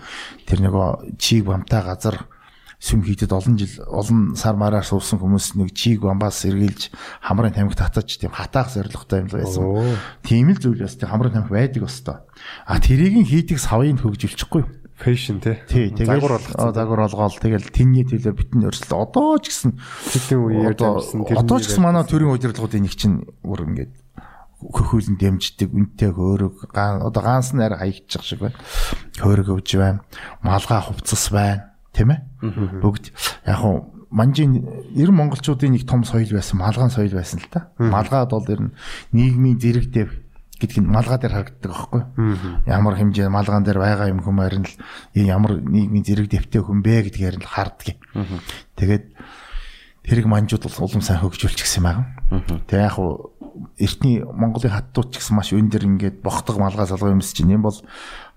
[0.48, 2.24] тэр нөгөө чиг бамтай газар
[2.80, 7.76] сүм хийдэд олон жил олон сар мараар суусан хүмүүс нэг чиг бамбаас сэргийлж хамрын тамхи
[7.76, 10.00] татаж тийм хатаах зорилготой юм л байсан.
[10.24, 12.24] Тийм л зүйл бас тийм хамрын тамхи байдаг өстой.
[12.64, 14.72] А тэрийг хийдэг савыг хөгжүүлчихгүй юу?
[15.00, 15.40] фэшн.
[15.40, 16.74] Тий, загвар болгоцсон.
[16.76, 21.24] загвар болгоол тэгэл тэнний төлөө битэн өрсөлд одоо ч гэсэн Тэдний үе ярьж одоо авсан
[21.24, 23.96] одоо ч гэсэн манай төрийн удирдлагуудын нэг чинь бүр ингээд
[24.60, 28.60] хөхүүлэн дэмждэг үнтэй хөөрөг одоо гаанс нь арай хаягдчих шиг байна.
[29.24, 30.04] Хөөрөг өвж байна.
[30.44, 31.79] Малгай хувцас байна.
[31.94, 32.20] Тийм ээ?
[32.82, 33.12] Бүгд
[33.46, 37.70] яг хуу манжийн ер монголчуудын нэг том соёл байсан, малгаан соёл байсан л та.
[37.78, 38.74] Малгаад бол ер нь
[39.14, 40.10] нийгмийн зэрэг дэв
[40.60, 42.02] гэдэг нь малгай дээр харагддаг аахгүй.
[42.68, 44.76] Ямар хэмжээ малгаан дээр байгаа юм хүм харин л
[45.16, 47.98] ямар нийгмийн зэрэг дэвтэй хүн бэ гэдгээр нь харддаг.
[48.76, 49.06] Тэгээд
[50.04, 52.06] тэрэг манжууд бол улам сайн хөгжүүлчихсэн байгаа.
[52.68, 53.40] Тэгээ яг хуу
[53.80, 57.64] эртний Монголын хаттууд ч гэсэн маш өн дээр ингээд бохдог малгай салгай юмс чинь юм
[57.64, 57.78] бол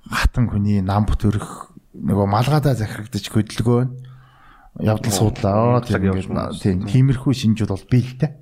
[0.07, 3.89] хатан хүний нам бүтөрөх нөгөө малгайдаа захирагдаж хөдөлгөөн.
[4.81, 5.85] Явдал суудлаа.
[5.85, 8.33] Ингээд тийм тиймэрхүү шинжүүд бол бий л дээ.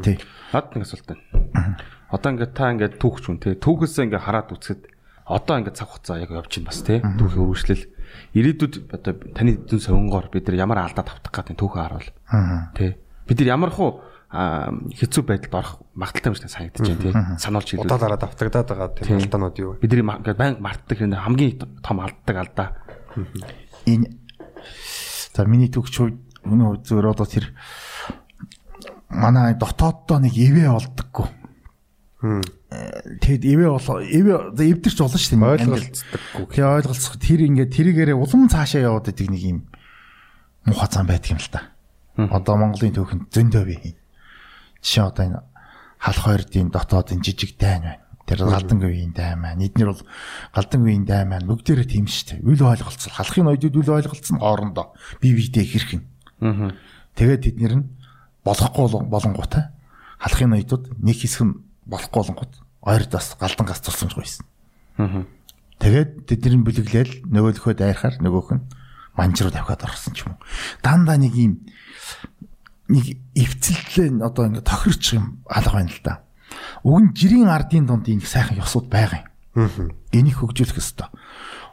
[0.00, 0.16] Тий.
[0.56, 1.76] Над нэг асуулт байна.
[2.08, 3.56] Одоо ингээд та ингээд түүхч хүн те.
[3.60, 4.88] Түүхээсээ ингээд хараад үцхэд
[5.28, 7.04] одоо ингээд цаг хугацаа яг явж байна бас те.
[7.04, 7.84] Түүхийн үргэлжлэл.
[8.32, 12.08] Ирээдүйд одоо таны дүн сонгоор бид нар ямар алдаа тавтах гэдэг түүхээ харуул.
[12.72, 12.96] Те.
[13.28, 14.00] Бид нар ямар хуу
[14.32, 17.42] хэцүү байдалд орох магадaltaй юм шиг санагдаж байна те.
[17.42, 19.86] Сануулж хэлвэл Удaalаараа давтагдаад байгаа тийм алдаанууд юу вэ?
[19.86, 22.68] бидний ингээд банк мартдаг хэрэг хамгийн том алддаг алдаа
[23.86, 24.06] Энэ
[25.34, 26.00] за миний төгч
[26.46, 27.52] өнөө зөвөр одоо тэр
[29.10, 31.28] манай дотооддоо нэг ивэ болдоггүй.
[33.22, 35.52] Тэгэд ивэ бол ивэ эвдэрч болно шүү дээ.
[35.66, 36.44] Ойлголцдоггүй.
[36.50, 39.58] Тэгээ ойлголцох тэр ингээд тэрийгээрээ улам цаашаа яваад идэг нэг юм
[40.66, 41.70] муха зам байдаг юм л та.
[42.16, 43.94] Одоо Монголын түүхэнд зөндөө бий.
[44.82, 45.40] Жишээ одоо энэ
[46.00, 48.05] халах хоёрдын дотоодын жижиг дайн байна.
[48.26, 49.62] Тэр галдан говийн дайн маань.
[49.62, 50.02] Эднэр бол
[50.54, 52.44] галдан говийн дайн маань бүгдээрээ тийм шүү дээ.
[52.44, 53.14] Үл ойлголцол.
[53.14, 54.92] Халахын ноёдууд үл ойлголцсон хоорондоо
[55.22, 56.02] бие биедээ хэрхэн.
[57.14, 57.86] Тэгээд тэднэр нь
[58.42, 59.70] болохгүй болон- болонгуутай
[60.18, 61.54] халахын ноёдууд нэг хэсэг нь
[61.86, 64.46] болохгүй болонгууд ойрдоос галдан гас тулсан байсан.
[65.78, 68.64] Тэгээд тэдний бүлэглээл нөгөөлөхөө дайрахаар нөгөөх нь
[69.16, 70.42] манж руу давхаад орсон ч юм уу.
[70.82, 71.62] Дандаа нэг юм
[72.88, 76.25] нэг эвцэлтлээ одоо ингэ тохирч юм алга байна л да.
[76.86, 79.26] Уг нь жирийн ардын донд ийм сайхан ёсууд байгаа
[79.58, 79.90] юм.
[80.14, 81.10] Энийг хөгжүүлэх ёстой.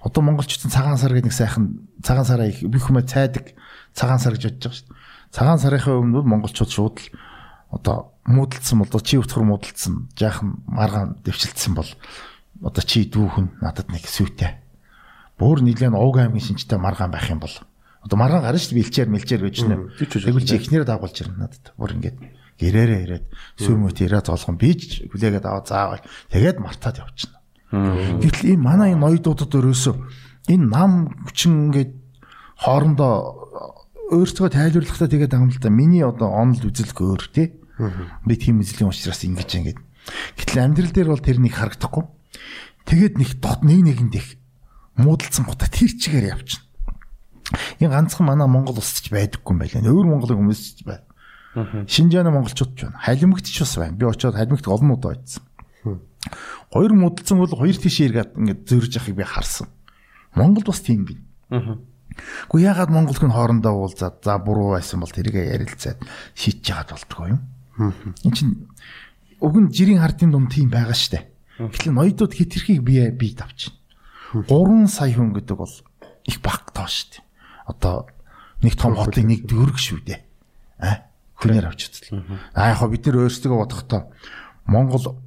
[0.02, 3.54] Одоо монголчууд цагаан сар гэдэг нэг сайхан цагаан сараа их бүх хүмүүс цайдаг
[3.94, 4.98] цагаан сар гэж бодож байгаа шүү дээ.
[5.30, 7.08] Цагаан сарынхаа өмнө монголчууд шууд л
[7.70, 11.90] одоо муудалцсан бол чи утгар муудалцсан жаахан маргаан дэвшилдсэн бол
[12.66, 14.58] одоо чи дүүхэн надад нэг сүйтэ.
[15.38, 17.54] Буур нийлэн Овг аймгийн шинжтэй маргаан байх юм бол
[18.04, 19.76] Одоо маргаан гарна шүү дээ бэлчээр мэлчээр гэж нэ.
[19.96, 21.72] Тэгвэл чи эхнэрээ дагуулж ирнэ надад.
[21.80, 22.18] Бүр ингээд
[22.60, 23.26] гэрээрээ ирээд
[23.60, 27.40] сүмөт ирээд золгон бийж хүлээгээд аваа заавал тэгээд мартаад явчихна.
[28.22, 29.96] Гэтэл энэ манай энэ ноёдуудад өрөөсөө
[30.54, 31.92] энэ нам хүчин ингээд
[32.62, 33.14] хоорондоо
[34.14, 35.70] өөрсдөө тайлбарлахтаа тэгээд да.
[35.74, 37.58] Миний одоо онол үзэлг өөр тий.
[38.28, 39.80] Би тийм үзлийн учраас ингэж ингээд.
[40.38, 42.06] Гэтэл амьдрал дээр бол тэр нэг харагдахгүй.
[42.86, 44.28] Тэгээд нэг дот нэг нэгэнд их
[45.00, 46.68] муудалцсан гутаа тэр чигээр явчихна.
[47.80, 49.82] Энэ ганцхан манай Монгол улсч байдаггүй юм байлаа.
[49.82, 51.08] Өөр Монголын хүмүүс ч байна.
[51.54, 53.00] Шинжааны монголчууд ч байна.
[53.00, 53.98] Халимгт ч бас байна.
[53.98, 55.44] Би очиод халимгт олон удаа очсон.
[56.74, 59.68] Хоёр муудалцсан бол хоёр тишээ иргээд ингээд зөрж явахыг би харсан.
[60.34, 61.20] Монгол бас тийм бий.
[61.50, 66.00] Гэхдээ ягаад монгол хүн хоорондоо уулзаад за буруу байсан бол тэрийг ярилцаад
[66.34, 67.42] шийдэж яагаад болдгоо юм.
[68.24, 68.70] Энд чинь
[69.42, 71.26] уг нь жирийн хардын дунд тийм байгаа штэ.
[71.58, 73.74] Гэтэл ноёдууд хитрхийг бие бие тавчин.
[74.34, 75.74] 3 сая хүн гэдэг бол
[76.26, 77.22] их баг тоо штэ
[77.66, 78.08] одоо
[78.62, 80.20] нэг том хотын нэг дөрөг шүү дээ.
[80.80, 81.08] А
[81.44, 82.24] хүнээр авч үзлээ.
[82.56, 84.02] А яг бид нар өөрсдөө бодохдоо
[84.66, 85.20] Монгол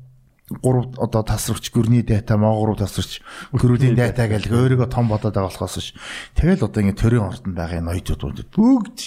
[0.49, 3.21] гурав одоо тасрагч гүрний дата моогруу тасрагч
[3.53, 5.95] гөрүүлийн дата гэж өөрийгөө том бодоод байгаа болохоос ш.
[6.39, 8.99] Тэгэл одоо ингэ төрийн ордонд байгаа ноёдууд бүгд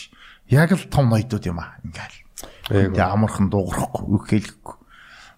[0.51, 2.19] яг л том ноёдууд юм аа ингээл.
[2.67, 4.75] Тэгээ амархан дуугарахгүй үг хэлэхгүй.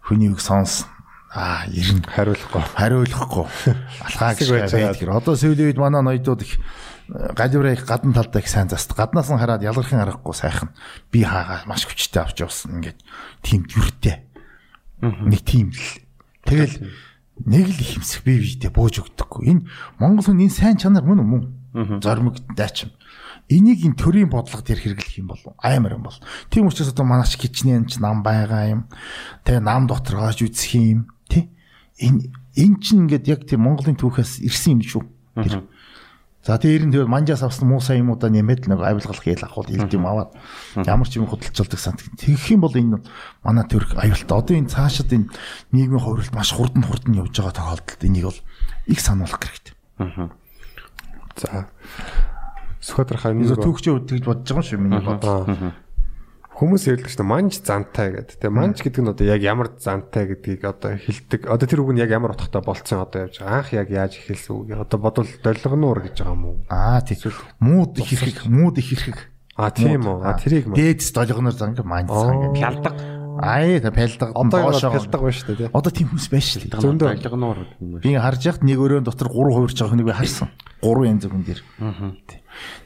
[0.01, 0.89] Хүний үг сонс
[1.29, 3.45] аа ирнэ хариулахгүй хариулахгүй
[4.09, 5.05] алхаа гэж байдаг.
[5.05, 6.57] Одоо сүүлийн үед манай ноёдууд их
[7.09, 8.93] гадиураа их гадна талдаа их сайн заст.
[8.95, 10.69] Гаднаас нь хараад ялгархын аргагүй сайхан
[11.11, 12.99] би хаагаа маш хүчтэй авч явсан ингээд
[13.41, 14.27] тийм дүртэй.
[15.01, 15.87] Нэг тийм л.
[16.45, 16.91] Тэгэл
[17.45, 19.43] нэг л их юмсэх бие биедээ бууж өгдөггүй.
[19.49, 19.65] Энэ
[19.99, 21.43] Монгол хүн энэ сайн чанар мөн мөн.
[22.03, 22.91] Зоримог дайчим.
[23.51, 26.15] Энийг энэ төрийн бодлого дээр хэрэглэх юм бол амар юм бол.
[26.47, 28.81] Тийм учраас одоо манайч кичнээн ч нам байгаа юм.
[29.43, 31.11] Тэгээ нам доторгоож үзэх юм.
[31.27, 31.51] Тэ?
[31.99, 35.03] Энэ эн чинь ингээд яг тийм Монголын түүхээс ирсэн юм шүү.
[35.43, 35.67] Тэр
[36.41, 39.93] За тэр нь тэгэл манжаас авсан муу сайн юмудаа нэмээд нэг авилгал хийл авах хилд
[39.93, 40.33] юм аваад
[40.73, 42.01] ямар ч юм хөдөлцөлдөг сант.
[42.17, 42.97] Тэгэх юм бол энэ
[43.45, 44.33] манай төрх аюултай.
[44.41, 45.29] Одоо энэ цаашид энэ
[45.69, 48.39] нийгмийн хувьралт маш хурдан хурдан явж байгаа тохиолдолд энийг бол
[48.89, 49.73] их сануулах хэрэгтэй.
[50.01, 50.33] Аа.
[51.37, 51.69] За.
[52.81, 55.45] Сүхэтрахаа нэг түүхчийн үд гэж бодож байгаа юм шүү миний бодлоо.
[56.61, 58.37] Хүмүүс ярьдаг шүү дээ манж зантай гэдэг.
[58.37, 61.49] Тэгээ манж гэдэг нь одоо яг ямар зантай гэдгийг одоо хэлдэг.
[61.49, 63.65] Одоо тэр үг нь яг ямар утгатай болцсон одоо явж байгаа.
[63.65, 64.69] Анх яг яаж эхэлсэн үг.
[64.77, 66.57] Одоо бодвол долгонуур гэж байгаа юм уу?
[66.69, 67.33] Аа тийм.
[67.57, 69.17] Мууд их хэрэг, мууд их хэрэг.
[69.57, 70.21] А тийм үү.
[70.21, 72.93] А тэрийг дээдс долгоноор занг манж занг пялдаг.
[73.41, 74.29] Аа пялдаг.
[74.37, 75.73] Одоо пялдаг байна шүү дээ.
[75.73, 76.77] Одоо тийм хүмүүс байна шүү дээ.
[76.77, 78.05] Долгонуур гэдэг юм байна.
[78.05, 80.53] Би харж яхад нэг өрөөнд дотор 3 хувирж байгаа хүнийг би харсан.
[80.85, 81.61] 3 янз хүн дээр.
[81.81, 82.13] Аа.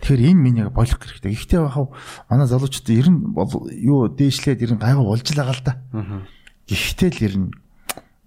[0.01, 1.33] Тэгэхээр энэ минь яг болох хэрэгтэй.
[1.33, 1.93] Ихтэй бахав
[2.29, 3.21] манай залуучууд ер нь
[3.81, 5.73] юу дээшлээд ер нь гайгүй болж л байгаа л да.
[6.69, 7.49] Гэхдээ л ер нь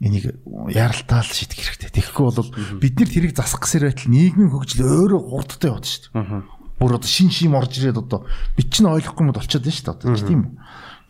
[0.03, 0.39] энийг
[0.71, 1.91] яралтаал шийдэх хэрэгтэй.
[1.91, 6.43] Тэгэхгүй бол бид нар тэрийг засах гэсэн байтал нийгмийн хөгжил өөрөө хурдтай яваад шүү дээ.
[6.79, 8.23] Бүр одоо шин шим орж ирээд одоо
[8.55, 10.31] бид чинь ойлгохгүй юм болчиход байна шүү дээ.
[10.31, 10.55] Тийм үү?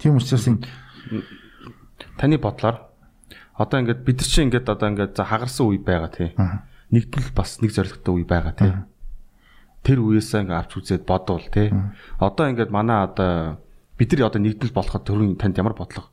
[0.01, 0.65] Тийм учраас энэ
[2.17, 2.89] таны бодлоор
[3.61, 6.33] одоо ингээд бид нар чинь ингээд одоо ингээд за хагарсан үе байгаа тий.
[6.89, 8.73] Нэгдэл бас нэг зоригтой үе байгаа тий
[9.83, 11.73] тэр үеэсээ ингээ авч үзээд бодвол тий.
[12.19, 13.63] Одоо ингээд манай одоо
[13.99, 16.09] бид нар одоо нэгдэл болоход төрийн танд ямар бодлого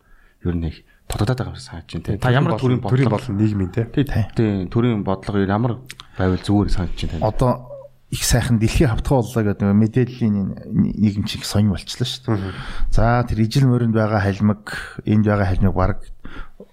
[0.45, 2.17] ер нь их тодогдоод байгаа юм санаж байна тий.
[2.17, 3.85] Та ямар төрийн төрийн болон нийгмийн тий.
[3.89, 5.81] Тий төрийн бодлого ямар
[6.17, 7.21] байвал зүгээр санаж байна тий.
[7.21, 7.51] Одоо
[8.09, 10.35] их сайхан дэлхийн хавтгай боллоо гэдэг мэдээллийн
[10.71, 12.53] нийгэм чиг сонь болчлаа шүү дээ.
[12.93, 15.99] За тэр ижил мөрөнд байгаа халимаг, энд байгаа халимаг баг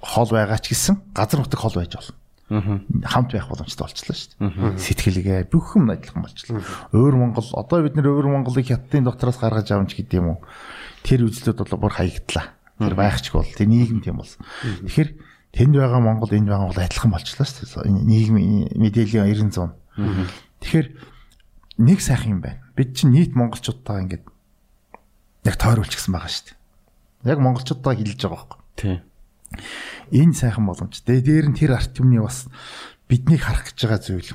[0.01, 2.22] хол байгаа ч гэсэн газар нутаг хол байж болно
[2.53, 4.77] хамт байх боломжтой болчихлоо шүү дээ.
[4.77, 6.61] Сэтгэлгээ бүх юм адилхан болчихлоо.
[6.93, 10.39] Өөр Монгол одоо бид нэр өөр Монголыг хятадын дотроос гаргаж авч гэдэг юм уу?
[11.07, 12.53] Тэр үзлүүд бол бүр хаягдлаа.
[12.77, 14.45] Тэр байхчг бол тэр нийгэм тийм болсон.
[14.85, 15.11] Тэгэхээр
[15.57, 18.05] тэнд байгаа Монгол энд байгаа Монгол адилхан болчихлоо шүү дээ.
[18.05, 20.29] Нийгмийн мэдээллийн 90 100.
[20.61, 20.89] Тэгэхээр
[21.81, 22.61] нэг сайхан юм байна.
[22.77, 24.25] Бид чинь нийт монголчуудтайгаа ингээд
[25.49, 27.33] яг тойруулчихсан байгаа шүү дээ.
[27.33, 28.61] Яг монголчуудтайгаа хилж байгаа байхгүй.
[28.77, 29.01] Тийм
[30.13, 31.01] Энэ сайхан боломж.
[31.09, 32.47] Дээр нь тэр арт юмны бас
[33.09, 34.33] биднийг харах гэж байгаа зүйл.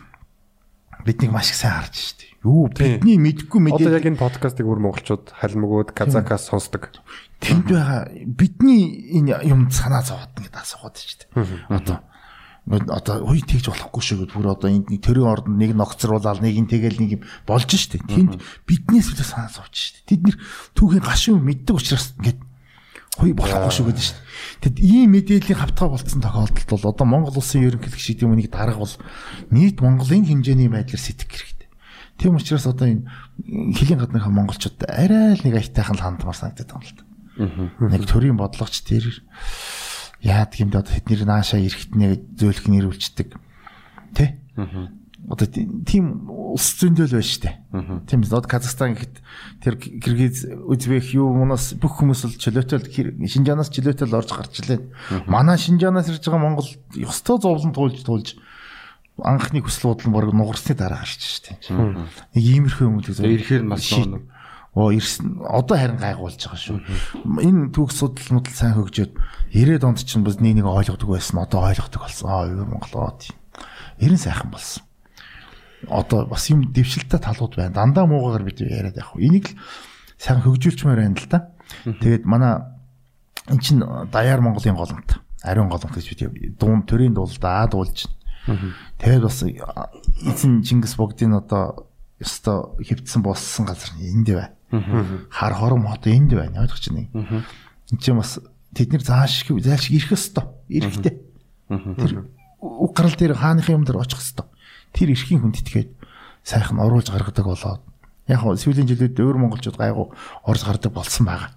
[1.06, 2.34] Биднийг маш их сайн харж штеп.
[2.42, 3.86] Юу бидний мэдгүй мэдээ.
[3.86, 6.90] Одоо яг энэ подкастыг бүр монголчууд халимгууд казакаас сонсдог.
[7.38, 11.30] Тэнд байгаа бидний энэ юм санаа зовоод ингээд асуугаад штеп.
[11.70, 12.02] Одоо
[12.68, 16.60] одоо ой тэгж болохгүй шүү гэд бүр одоо энд нэг төрийн ордонд нэг ногцруулаад нэг
[16.60, 18.04] ин тэгэл нэг юм болж штеп.
[18.04, 20.04] Тэнд биднээс л санаа зовж штеп.
[20.04, 20.38] Тэд нэр
[20.76, 22.40] түүхийн гашуун мэддэг учраас ингээд
[23.18, 24.18] хой болохгүй шүү гэдэг шүү.
[24.62, 28.96] Тэгэд ийм мэдээллийн хавтгай болцсон тохиолдолд бол одоо Монгол улсын ерөнхийлөгч шийдвэр үнийг дарга бол
[29.50, 31.70] нийт Монголын хэмжээний байдлаар сэтгэх хэрэгтэй.
[32.22, 33.10] Тийм учраас одоо энэ
[33.74, 37.04] хөлийн гадныхаа монголчууд арай л нэг аятайхан л хандмаар санагдаад байна л да.
[37.90, 39.06] Нэг төрийн бодлогоч тэр
[40.22, 43.38] яадаг юм да одоо тэдний наашаа эрэхтнээ зөөлөх нэр үлчдэг.
[44.18, 44.42] Тэ?
[45.28, 47.52] Одоо тийм улс зөндөл байна штэ.
[48.08, 48.32] Тийм ээ.
[48.32, 49.16] Одоо Казахстан гэхэд
[49.60, 55.28] тэр Киргиз, Узбек юу мунаас бүх хүмүүс л чөлөөтэй Шинжаанаас чөлөөтэй л орж гарч илээ.
[55.28, 58.40] Манай Шинжаанаас ирж байгаа Монгол ёстой зовлон туулж туулж
[59.20, 61.60] анхны хүсэл бодлон борог нугарсны дараа гарч штэ.
[61.68, 63.20] Нэг иймэрхүү юм үү.
[63.20, 64.32] Ирэхээр нь бас нэг
[64.78, 66.78] Оо ирсэн одоо харин гайгуулж байгаа шүү.
[67.42, 69.14] Энэ түүх судал модал сайн хөгжөөд
[69.50, 71.42] 90-ад онд чинь бас нэг нэг ойлгодог байсан.
[71.42, 72.30] Одоо ойлгодог болсон.
[72.30, 73.34] Аа Монгол оо тийм.
[73.98, 74.87] 90 сайхан болсон.
[75.86, 77.74] Одоо бас юм дэвшилттэй талууд байна.
[77.74, 79.22] Дандаа муугаар бид яриад явах.
[79.22, 79.58] Энийг л
[80.18, 81.54] сайн хөгжүүлчмээр байна л да.
[81.86, 82.66] Тэгээд манай
[83.46, 85.22] эн чин даяар Монголын голомт.
[85.44, 88.10] Ариун голомт гэж бид дуун төрийн дуулдаа дуулж.
[88.98, 91.88] Тэгээд бас эзэн Чингис богдын одоо
[92.18, 97.46] ёстой хөвдсөн болсон газар энд байна Хар хором хот энд байна ойлгож байна.
[97.92, 98.40] Энд чинь бас
[98.76, 100.44] тэд нэр зааш зааш ирэх ёстой.
[100.68, 101.24] Ирэхтэй.
[101.70, 102.28] Тэр
[102.60, 104.46] уг гарал дээр хааныхын юм дээр очих ёстой.
[104.94, 105.90] Тэр эрхийн хүнд итгээд
[106.44, 107.82] сайхан оруулж гаргадаг болоод
[108.28, 110.08] яг хөө сүүлийн жилүүд өөр монголчууд гайгүй
[110.48, 111.52] орж гардаг болсон байгаа.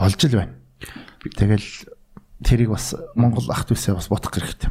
[0.00, 0.54] Олж л байна.
[1.24, 1.68] Тэгэл
[2.44, 4.70] тэрийг бас монгол ах дүүсээ бас бодох хэрэгтэй.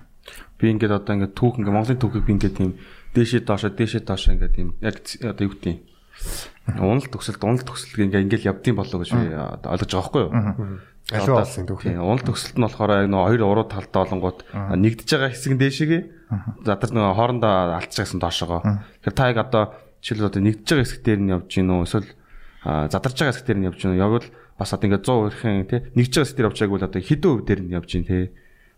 [0.57, 2.71] Би ингээд одоо ингээд түүх ингээд монголын түүхийг би ингээд тийм
[3.13, 5.79] дээшээ доошоо дээшээ доошоо ингээд тийм яг одоо юу гэдэг юм
[6.67, 10.31] Унал төгсөлт унал төгсөлт ингээ ингээл явдсан болоо гэж би ойлгож байгаа байхгүй юу?
[11.07, 11.87] Аливаа болсон түүх.
[11.87, 14.43] Тийм, унал төгсөлт нь болохоор нөө хоёр уруу талдаа олонгууд
[14.75, 16.03] нэгдэж байгаа хэсэг нь дээшээгээ
[16.67, 18.83] задар нөгөө хоорондоо алдчихсан доошоогоо.
[19.07, 19.63] Тэгэхээр та яг одоо
[20.03, 22.11] жишээл одоо нэгдэж байгаа хэсэг дээр нь явж гин үү эсвэл
[22.91, 24.03] задарч байгаа хэсэг дээр нь явж гин үү?
[24.03, 24.27] Яг л
[24.59, 27.31] бас одоо ингээ 100 өрхийн тий нэгж байгаа хэсэг дээр явж байгааг бол одоо хэдэн
[27.31, 28.23] өв дээр нь явж гин тий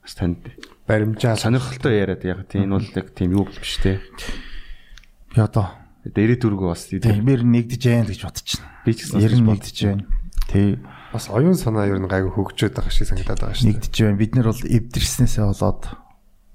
[0.06, 0.42] бас танд
[0.86, 3.98] баримжаа сонирхолтой яриад яг тийм энэ бол яг тийм юу биш тий.
[5.34, 8.66] Би одоо Дээрээ түргөө бас тийм мэр нэгдэж байна гэж бодчихно.
[8.88, 10.04] Би ч гэсэн нэгдэж байна.
[10.48, 10.80] Тий.
[11.14, 13.70] Бас оюун санаа ер нь гайгүй хөгжөөд байгаа шиг санагдаад байгаа шүү.
[13.74, 14.22] Нэгдэж байна.
[14.22, 15.82] Бид нэр бол эвдэрснээсээ болоод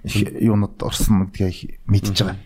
[0.07, 2.39] их юунод орсон гэдгийг мэдж байгаа.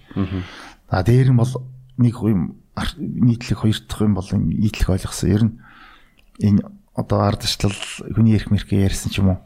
[0.88, 1.52] А дээр нь бол
[2.00, 2.56] нэг юм
[2.96, 5.28] нийтлэг хоёр дахь юм бол нийтлэг ойлгосон.
[5.28, 5.54] Ер нь
[6.40, 6.64] энэ
[6.96, 7.76] одоо ардчлал
[8.16, 9.40] хүний эрх мэрхээ ярьсан ч юм уу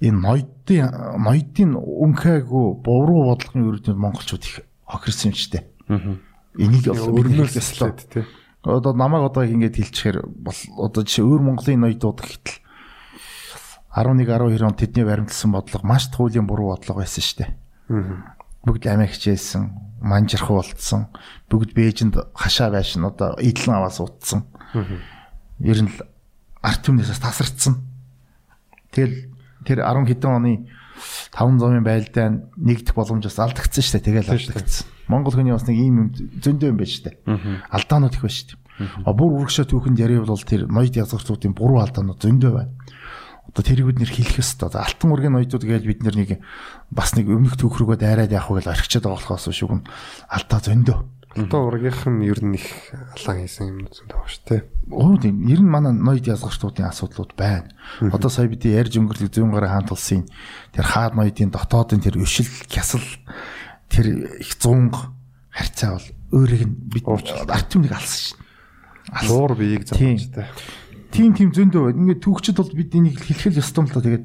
[0.00, 0.88] энэ ноёдын
[1.20, 5.64] ноёдын өнхөөгүй бовруу бодлогын өрөөнд монголчууд их хохирсон юм ч дээ.
[5.92, 6.16] Аа
[6.58, 8.24] Энийг өрнөөс өслөөд тий.
[8.62, 12.60] Одоо намайг одоо ингэж хэлчихээр бол одоо жишээ өөр Монголын ноёдууд гэтэл
[13.90, 17.50] 11 12 он тэдний баримтлсан бодлого маш туулийн буруу бодлого байсан шүү дээ.
[18.68, 19.62] Бүгд амиа хичээсэн,
[20.04, 21.08] манжирх болцсон,
[21.48, 24.44] бүгд Бээжинд хашаа байшин одоо эдлэн аваа суудсан.
[25.58, 25.90] Ер нь
[26.60, 27.80] арт түмнээсээ тасарцсан.
[28.92, 29.32] Тэгэл
[29.64, 30.52] тэр 10 хэдэн оны
[31.32, 32.26] 500-ын байлдаа
[32.60, 34.08] нэгдэх боломжоос алдагдсан шүү дээ.
[34.12, 34.86] Тэгэл алдагдсан.
[35.10, 37.16] Монгол хүний бас нэг ийм юм зөндөө юм байна шүү дээ.
[37.74, 38.60] Алдаанууд их байна шүү дээ.
[39.04, 42.72] А бүр үргшээ түүхэнд яриа бол тэр ноёд язгуурчдын буруу алдаанууд зөндөө байна.
[43.50, 44.70] Одоо тэрийг бид нэр хэлэх ёстой.
[44.72, 46.38] Алтан ургийн ноёдууд гэж бид нэг
[46.88, 49.82] бас нэг өмнөх түүх рүүгээ дайраад явах гэж орхичод болохоос шүү гэн
[50.30, 50.98] алдаа зөндөө.
[51.30, 54.62] Алтан ургийнх нь ер нь их алаан хийсэн юм зөндөө байгаа шүү дээ.
[54.94, 55.36] Оо тийм.
[55.50, 57.70] Ер нь манай ноёд язгуурчдын асуудлууд байна.
[57.98, 60.26] Одоо сая бид ярьж өнгөрлөг зүүн гараа хаан тулсын
[60.74, 63.02] тэр хаад ноёдын дотоодын тэр өшил, кясал
[63.90, 64.94] тэр их зунг
[65.50, 66.08] харьцаа бол
[66.40, 68.38] өөрийг нь бид арт юмыг алсан шин.
[69.26, 70.46] Луур биеийг замжтай.
[71.10, 71.98] Тийм тийм зөндөө байна.
[71.98, 74.24] Ингээд түүхчд бол бид энийг хэлэх л ёстой юм л та тэгээд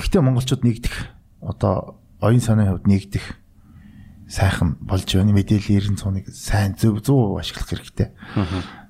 [0.00, 0.96] гэхдээ монголчууд нэгдэх
[1.44, 3.24] одоо оюун санааны хувьд нэгдэх
[4.32, 5.36] сайхан болж байна.
[5.36, 8.16] Мэдээллийн 90 цуныг сайн зөв зөв ашиглах хэрэгтэй.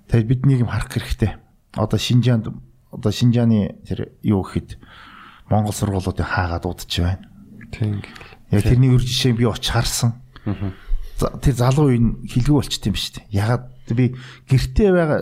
[0.07, 1.35] Тэгээд бид нэг юм харах хэрэгтэй.
[1.75, 2.55] Одоо Шинжаанд
[2.95, 4.79] одоо Шинжааны тэр юу гэхэд
[5.51, 7.27] Монгол сургуулиудын хаагаад удаж байна.
[7.75, 8.07] Тийм.
[8.55, 10.15] Яг тэрний үр жишээ би оч харсан.
[11.19, 13.27] Тэр залуу үе хилгүү болчт юм шүү дээ.
[13.35, 14.15] Ягаад би
[14.51, 15.21] гэртээ байгаа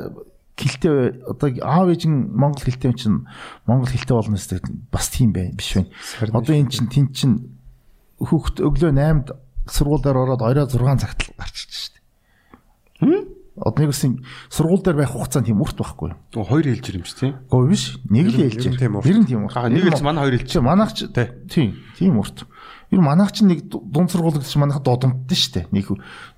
[0.57, 3.27] хилтэй одоо аав ээж нь монгол хилтэй чинь
[3.67, 5.89] монгол хилтэй болно гэсэн бас тийм бай биш вэ.
[6.31, 7.59] Одоо эн чинь тэн чин
[8.21, 9.35] хүүхд өглөө 8-д
[9.67, 12.03] сургуулиар ороод орой 6 цагт гарчиж шүү дээ.
[13.03, 13.42] Хм?
[13.53, 16.41] Одоо нэг үсэн сургууль дээр байх хугацаа тийм урт байхгүй юу?
[16.41, 17.35] Хоёр хэлж юм шүү тийм.
[17.53, 18.01] Гоо биш.
[18.09, 18.65] Нэг л хэлж.
[18.65, 19.57] Нэр нь тийм урт.
[19.69, 20.53] Нэг л манай хоёр хэлж.
[20.65, 22.49] Манайх ч тийм тийм урт.
[22.93, 25.67] Ер нь манайх чинь нэг дунд сургууль гэж манайх додомдсон шүү дээ.
[25.69, 25.85] Нэг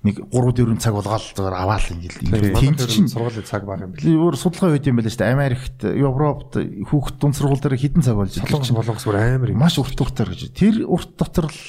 [0.03, 2.19] нэг 3 4 цаг болгоод зүгээр аваал ингээл.
[2.55, 4.07] Тэнд чинь сургуулийн цаг баг юм бэл.
[4.07, 5.35] Өөр судалгаа үед юм байл шүү дээ.
[5.35, 9.59] Америкт, Европт хүүхэд дунд сургууль дээр хідэн цаг болж солонгос болгос бүр амар юм.
[9.59, 10.55] Маш урт уртаар гэж.
[10.55, 11.59] Тэр урт дотор л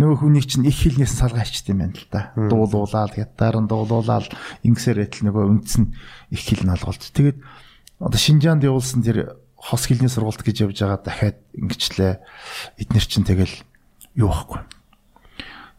[0.00, 2.32] нөгөө хүний чинь их хэлнээс салгаа ичт юм байна л да.
[2.32, 4.32] Дуулуулаад хятаар нь дуулуулаад
[4.64, 5.84] ингэсээр байтал нөгөө үндсэн
[6.32, 7.12] их хэл нь алгуулж.
[7.12, 7.38] Тэгээд
[8.00, 12.12] одоо Шинжаанд явуулсан тэр хос хэлний сургуульд гэж явж байгаа дахиад ингэчлээ.
[12.80, 13.52] Эднэр чинь тэгэл
[14.16, 14.64] юу байхгүй.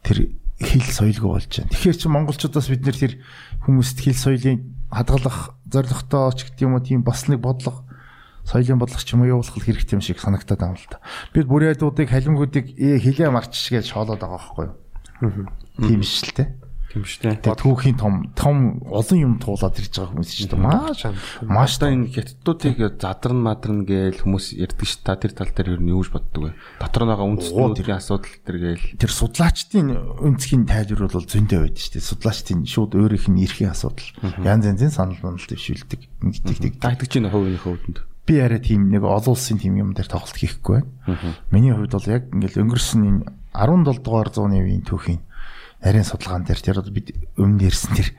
[0.05, 0.17] Тэр
[0.61, 1.73] хэл соёлгүй болж байна.
[1.73, 3.13] Тэгэхээр чи монголчуудаас бид нэр тэр
[3.65, 4.57] хүмүүст хэл соёлын
[4.93, 7.89] хадгалах зорилготой ч гэдэг юм уу тийм бас нэг бодлого
[8.51, 10.99] соёлын бодлого ч юм уу явуулах хэрэгтэй юм шиг санагтаад байна л да.
[11.31, 15.47] Бид бүрээдуудыг халимгуудыг хэлээ марч гэж хоолоод байгаа байхгүй юу?
[15.79, 16.59] Тийм л те.
[16.91, 17.39] Тийм шүү дээ.
[17.39, 20.59] Тэгээ түүхийн том том олон юм туулаад ирж байгаа хүмүүс шүү дээ.
[20.59, 20.99] Маш
[21.47, 25.81] маш Одоо энэ хятадуудыг задарн мадарн гээл хүмүүс ярьдаг ш та тэр тал дээр ер
[25.81, 26.55] нь юу гэж боддог вэ?
[26.83, 29.87] Дотор нь байгаа үндэстнүүдийн асуудал төр гээл тэр судлаачдын
[30.19, 32.11] өнцгийн тайлбар бол зөндөө байдаг шүү дээ.
[32.11, 34.11] Судлаачдын шууд өөрийнх нь эрхийн асуудал
[34.43, 36.01] янз янзын санал онол дэвшүүлдэг.
[36.27, 36.75] Ингэдэг.
[36.83, 38.10] та итгэж байна хувийн хөвдөнд.
[38.31, 41.35] Би арай тийм нэг олон улсын тийм юм дээр тоглолт хийхгүй байна.
[41.51, 45.19] Миний хувьд бол яг ингээл өнгөрсөн энэ 17 дугаар зууны үеийн түүхийн
[45.83, 48.15] нарийн судалгаан дээр тэр бид өмнө ярьсан тэр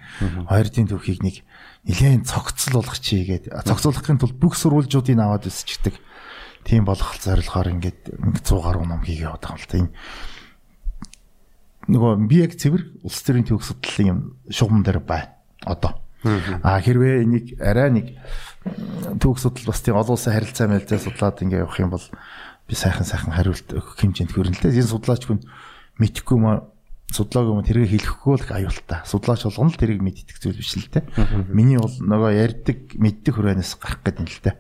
[0.53, 1.41] хоёр дийн түүхийг нэг
[1.89, 3.57] нэлээд цогцол болгох чий гэдэг.
[3.65, 5.97] Цогцолгохын тулд бүх сурвалжуудыг аваад өсчдөг.
[6.69, 8.13] Тийм болгох зорилгоор ингээд
[8.45, 9.81] 100 гаруй ном хийгээ яваад байгаа юм л та.
[9.81, 9.97] Энэ
[11.89, 14.21] нөгөө би яг цэвэр улс төрийн түүх судлалын юм
[14.53, 15.41] шугам дээр байна.
[15.65, 16.03] Одоо.
[16.63, 18.07] А хэрвээ энийг арай нэг
[19.19, 22.07] түүх судлал бас тийм олон улсын харилцаа мэлзээ судлаад ингээ явах юм бол
[22.69, 24.79] би сайхан сайхан хариулт өгөх хэмжээнд хүрнэ л дээ.
[24.79, 25.43] Энэ судлаач хүн
[25.99, 26.73] мэдхгүй маа
[27.13, 29.05] судлааг юм тэрийг хэлэхгүй л аюултай.
[29.05, 31.05] Судлаач болгоно л тэрийг мэддэг зүйл биш л те.
[31.53, 34.53] Миний бол нөгөө ярьдаг мэддэг хүрэнээс гарах гэдэг юм л те.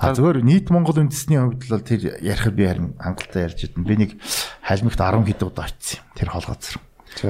[0.00, 3.86] А зөвөр нийт Монгол үндэсний хувьд л тэр ярихад би харин хангалттай ярьж байна.
[3.86, 4.10] Би нэг
[4.66, 6.02] халмигт 10 хэд удаа юм.
[6.18, 6.76] Тэр холгоцор.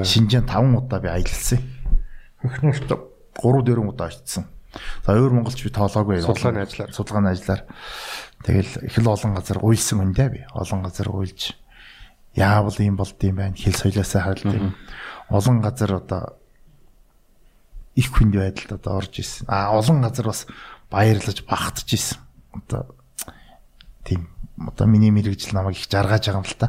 [0.01, 1.61] Шинжаан 5 удаа би аялалсан.
[2.41, 2.97] Хөхнөшт 3
[3.37, 4.49] 4 удаа очсон.
[5.05, 6.21] За өөр монголч би тоолоогүй.
[6.25, 6.91] Судалгааны ажиллаар.
[6.93, 7.61] Судалгааны ажиллаар.
[8.45, 10.41] Тэгэл их л олон газар уйлсан хүн дээ би.
[10.53, 11.55] Олон газар уйлж
[12.35, 13.55] яавал юм болд юм байна.
[13.55, 14.75] Хэл соёлоосаа харалт юм.
[15.29, 16.37] Олон газар одоо
[17.95, 19.47] их хүнд байдалд одоо орж исэн.
[19.47, 20.45] А олон газар бас
[20.91, 22.19] баярлаж багтж исэн.
[22.53, 22.95] Одоо
[24.03, 24.29] тийм
[24.59, 26.67] одоо миний мэрэгжил намайг их жаргаж байгаа юм л та.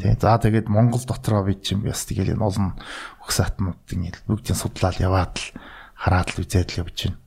[0.00, 0.16] Тий.
[0.20, 2.76] За тэгээд Монгол дотроо би чинь бас тэгэл энэ олон
[3.24, 5.46] өгс атнуудын бүгдийн судлаад яваад л
[5.96, 7.18] хараад л үзээд л явж байна.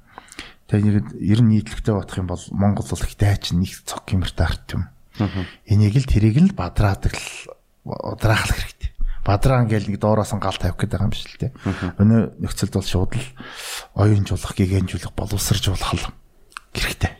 [0.74, 4.68] Тэгээд ер нь нийтлэгтэй бодох юм бол Монгол бол их дайч нэг цог гимэртэй арт
[4.74, 4.90] юм.
[5.70, 7.30] Энийг л тэрийг л бадраадаг л
[7.86, 8.90] удраахлах хэрэгтэй.
[9.22, 11.54] Бадраан гээл нэг доороос нь гал тавих гэдэг юм биш л те.
[12.02, 13.28] Өнөө нөхцөлд бол шууд л
[14.02, 16.10] оюунжуулах, гэгэнжүүлэх, боловсржуулах л
[16.74, 17.14] хэрэгтэй.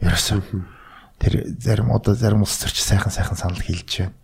[0.00, 0.40] Ерөөсөө
[1.20, 4.16] тэр зарим одоо зарим улс төрч сайхан сайхан санал хэлж байна.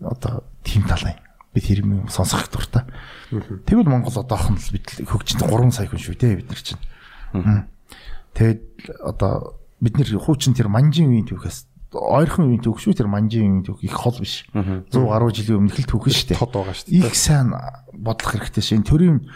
[0.00, 1.20] Одоо тийм талаа.
[1.52, 2.88] Би тэр юм сонсох дуртай.
[3.30, 6.80] Тэгвэл Монгол одоохон л бид хөгжинд 3 сая хүн шүү те бид нар чинь.
[8.34, 8.62] Тэгээд
[9.02, 13.64] одоо бид нэр хуучин тэр манжин үеийн түүхээс ойрхон үеийн түүх шүү тэр манжин үеийн
[13.66, 14.42] түүх их хол биш.
[14.50, 16.40] 100 гаруй жилийн өмнөх л түүх шүү дээ.
[16.42, 17.06] Тод байгаа шүү дээ.
[17.06, 17.54] Их сайн
[17.94, 18.82] бодлох хэрэгтэй шин.
[18.82, 19.30] Төрийн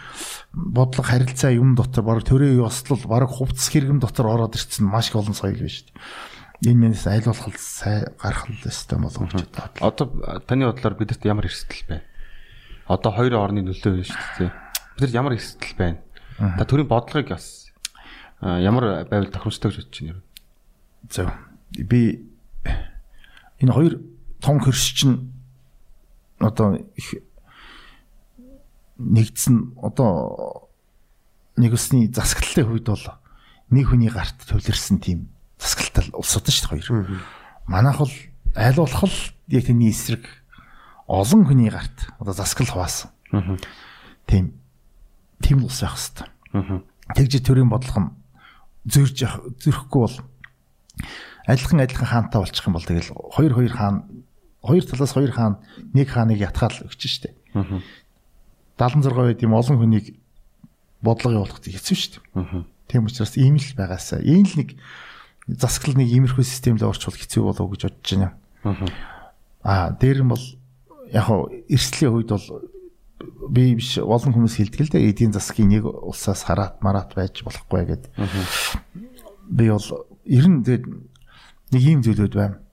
[0.51, 5.15] бодлого харилцаа юм дотор баг төрийн ёслол баг хувцс хэрэгэм дотор ороод ирсэн маш их
[5.15, 6.75] олон соёл биш шүү дээ.
[6.75, 9.71] Энэ мэнэс аль болох сайн гарах л систем болгож байна.
[9.79, 10.11] Одоо
[10.43, 12.03] таны бодлоор бидэрт ямар эрсдэл байна?
[12.91, 14.51] Одоо хоёр орны нөлөө байна шүү дээ.
[14.99, 16.03] Бидэрт ямар эрсдэл байна?
[16.35, 17.58] Та төрийн бодлогыг бас
[18.41, 20.21] ямар байвал тохиромжтой гэж бодож байна?
[21.09, 21.33] За
[21.71, 22.29] би
[23.59, 23.99] энэ хоёр
[24.41, 25.31] том хөрш чинь
[26.39, 27.15] одоо их
[28.97, 30.69] нэгдсэн одоо
[31.55, 33.05] нэг усны засаглалын хувьд бол
[33.69, 35.27] нэг хүний гарт төвлөрсөн тийм
[35.59, 37.23] засаглалтай улсууд шүү дээ хоёр.
[37.67, 38.13] Манайх бол
[38.55, 39.19] аль болох л
[39.51, 40.23] яг тэний эсрэг
[41.07, 43.11] олон хүний гарт одоо засаглал хуваасан.
[44.27, 44.55] Тийм
[45.43, 46.83] тийм улс байх хэвээр.
[47.15, 48.18] Тэгж төрийн бодлого нь
[48.85, 49.17] зөрж
[49.63, 50.17] зөрөхгүй бол
[51.47, 53.95] адилхан адилхан хаантай болчих юм бол тэгэл хоёр хоёр хаан
[54.61, 55.57] хоёр талаас хоёр хаан
[55.93, 57.33] нэг хааныг ятгаал өгч штэ.
[58.77, 60.19] 76 байд юм олон хүнийг
[61.01, 62.19] бодлого явуулах хэцүү штэ.
[62.87, 64.21] Тийм учраас ийм л байгаасаа.
[64.21, 64.77] Ийм л нэг
[65.47, 68.29] засаглал нэг иймэрхүү системд орчвол хэцүү болов гэж бодож байна.
[69.63, 70.45] Аа дээр нь бол
[71.11, 72.47] яг хоо эрсдлийн хувьд бол
[73.49, 77.83] би биш олон хүмүүс хэлдэг л дээ эдийн засгийн нэг улсаас хараат мараат байж болохгүй
[77.85, 78.03] гэд.
[79.49, 79.87] Би бол
[80.25, 80.85] ер нь тэгээд
[81.75, 82.63] нэг ийм зүйлүүд байна.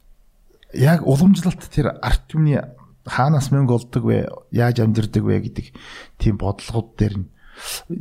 [0.75, 2.63] Яг уламжлалт тэр арт юмны
[3.07, 4.31] хаанаас мөнгө олдог вэ?
[4.55, 5.67] Яаж амьдрдаг вэ гэдэг
[6.19, 7.29] тийм бодлогод дээр нь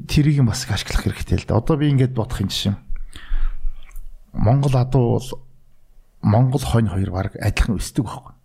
[0.08, 1.58] тэрийг бас их ашиглах хэрэгтэй л да.
[1.58, 2.76] Одоо би ингэж бодох юм жишээ.
[4.34, 5.30] Монгол адуу бол
[6.22, 8.36] Монгол хонь хоёр баг адилхан өсдөг байхгүй.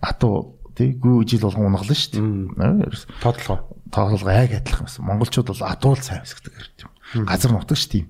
[0.00, 3.04] Адуу тий гүү жил болгон унгална шүү дээ.
[3.20, 3.76] Тоотлого.
[3.92, 5.04] Тоглоо яг адилхан байсан.
[5.04, 7.26] Монголчууд бол адуул сайн өсгдөг хэрэг юм.
[7.28, 8.08] Газар нутагч тийм.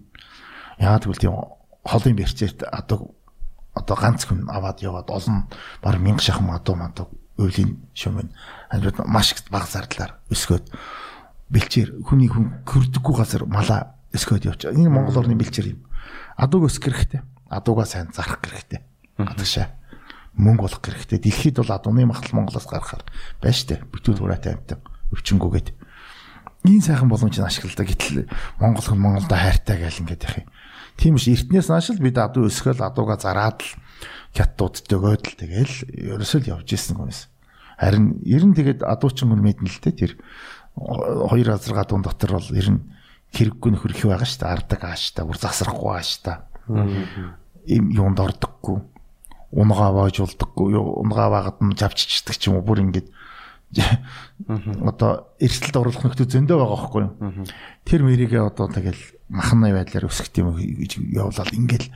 [0.78, 1.34] Яагаад гэвэл тийм
[1.82, 3.16] холын бэрчээт адуу
[3.74, 5.50] одоо ганц хүн аваад яваад олон
[5.82, 7.08] баг мянга шахам адуу мадуу
[7.40, 8.30] өвлийн шумын
[8.70, 10.70] амьд маш их бага зардлаар өсгөөд
[11.50, 14.76] бэлчээр хүний хүн көрдөггүй газар малаа өсгөөд байгаа.
[14.76, 15.80] Энэ Монгол орны бэлчээр юм.
[16.36, 17.22] Адууг өсгөх хэрэгтэй.
[17.48, 18.84] Адуугаа сайн зарах хэрэгтэй.
[19.18, 19.79] Адагшаа
[20.36, 21.18] мөнгө болох хэрэгтэй.
[21.18, 23.04] Дэлхийд бол адууны махал Монголоос гарахаар
[23.42, 23.82] байна штэ.
[23.90, 24.80] Бүтүүл ураатай амтан
[25.14, 25.68] өвчнгүүгээд.
[26.68, 27.88] Энэ сайхан боломжийг ашигладаг.
[27.88, 28.28] Гэтэл
[28.60, 30.46] Монгол хүн Монголдо хайртай гэл ингээд юм.
[31.00, 33.70] Тийм ш эртнээс нааш л бид адуу өсгөл адууга зараад л
[34.36, 35.74] хятадууд төгөөд л тэгэл
[36.20, 37.20] ерөөсөө л явж исэн хүмүүс.
[37.80, 40.12] Харин ер нь тэгээд адуучин хүн мэднэ л дээ тэр
[40.76, 42.80] хоёр азар гадуун дотор бол ер нь
[43.32, 44.52] хэрэггүй нөхөр их байгаа шүү дээ.
[44.52, 46.44] Ардаг ааш та, бүр засрахгүй ааш та.
[46.68, 48.78] Им юунд ордоггүй.
[49.50, 50.74] Унгаа воожулдаггүй.
[50.78, 53.06] Унгаа багад нь жавччихдаг ч юм уу бүр ингэж
[53.70, 57.46] одоо эрсдэлд оруулах нөхдөд зөндөө байгаа байхгүй юу.
[57.86, 58.98] Тэр мэрийгээ одоо тэгэл
[59.30, 61.86] махны байдлаар өсгөх юм гэж явуулаад ингээл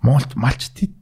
[0.00, 0.96] муулт малчтын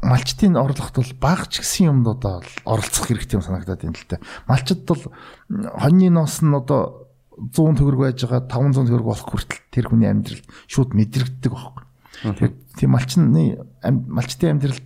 [0.00, 4.20] малчтын орлогот бол баг ч гэсэн юмд одоо оролцох хэрэгтэй юм санагдаад байна л да.
[4.48, 5.02] Малчд бол
[5.48, 10.44] хоньны ноос нь одоо 100 төгрөг байж байгаа 500 төгрөг болох хүртэл тэр хүний амьдралд
[10.68, 11.84] шууд мэдрэгддэг байхгүй.
[12.22, 14.84] Тийм малчны малчтын амьдралд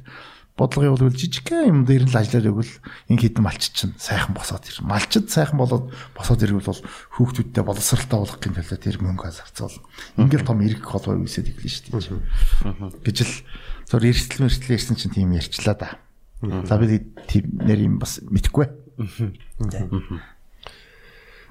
[0.61, 2.74] бодлого явуулвал жижигхэн юм дээр л ажиллаад өгвөл
[3.09, 4.77] энэ хідэн малчд чинь сайхан босоод ир.
[4.85, 6.82] Малчд сайхан болоод босоод ирвэл бол
[7.16, 9.81] хүүхдүүдтэй боловсралтай болох гэх тэлээ тэр мөнгө зарцуул.
[10.20, 12.93] Ингээл том эрг холбоо үсэд ирлээ шүү дээ.
[13.01, 13.35] гэж л
[13.89, 15.97] зур эрсдэл мэрсдэл ярьсан чинь тийм ярьчлаа да.
[16.44, 18.69] За би тийм нэр юм бас мэдхгүй.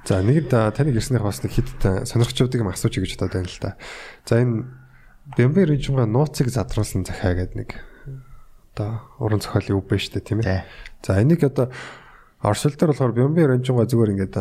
[0.05, 3.73] За нэг таныг ирснийх бас нэг хэд сонирхчуудыг юм асууж гэж бодоод байна л да.
[4.29, 4.69] За энэ
[5.37, 7.69] Бэмбэр режимга нууцыг задруулсан захаа гэдэг нэг
[8.73, 10.63] одоо уран зохиолын үг байна шүү дээ тийм ээ.
[11.03, 11.67] За энийг одоо
[12.41, 14.35] оршил дээр болохоор Бэмбэр режимга зүгээр ингээд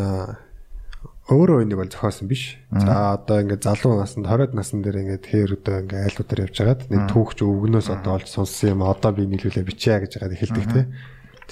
[1.28, 2.56] өөрөө энийг бол зохиосон биш.
[2.72, 6.82] За одоо ингээд залуу наснд 20-д насн дээр ингээд хээр өдөө ингээд айлуудаар явж байгаад
[6.88, 10.88] нэг түүхч өвгнөөс одоо олж сонссон юм одоо би нийлүүлээ бичээ гэж байгаа хэлдэг тийм.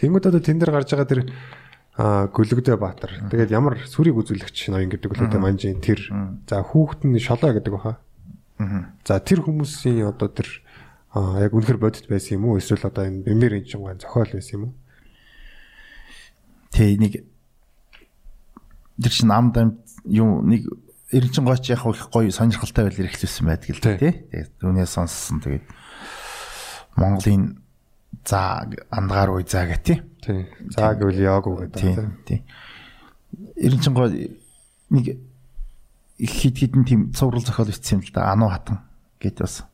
[0.01, 1.21] Тэнгүүд одоо тэн дээр гарч байгаа тэр
[1.97, 3.13] а гүлгдээ баатар.
[3.33, 6.01] Тэгээд ямар сүрийг үзүүлэгч ноён гэдэг үлээдэ манжийн тэр.
[6.45, 8.01] За хүүхэд нь шолоо гэдэг баха.
[8.59, 10.49] За тэр хүмүүсийн одоо тэр
[11.15, 12.59] яг үнэхэр бодит байсан юм уу?
[12.61, 14.75] Эсвэл одоо энэ бэмбэр энчингаа зохиол байсан юм уу?
[16.73, 17.25] Тэ нэг
[18.97, 19.77] тэр чин амд
[20.09, 20.65] юу нэг
[21.13, 23.97] эренчин гоч яг их гоё сонирхолтой байл эрхлүүлсэн байдаг л тий.
[23.97, 25.65] Тэгээд түүнээ сонссон тэгээд
[26.97, 27.61] Монголын
[28.25, 29.99] за андгаар уй заа гэх тий.
[30.73, 32.41] За гэвэл яг уу гэдэг тий.
[33.57, 34.11] Эренчингоо
[34.91, 35.05] нэг
[36.21, 38.33] хид хідэн тийм цуврал зохиол бичсэн л да.
[38.33, 38.81] Ануу хатан
[39.21, 39.65] гэд бас.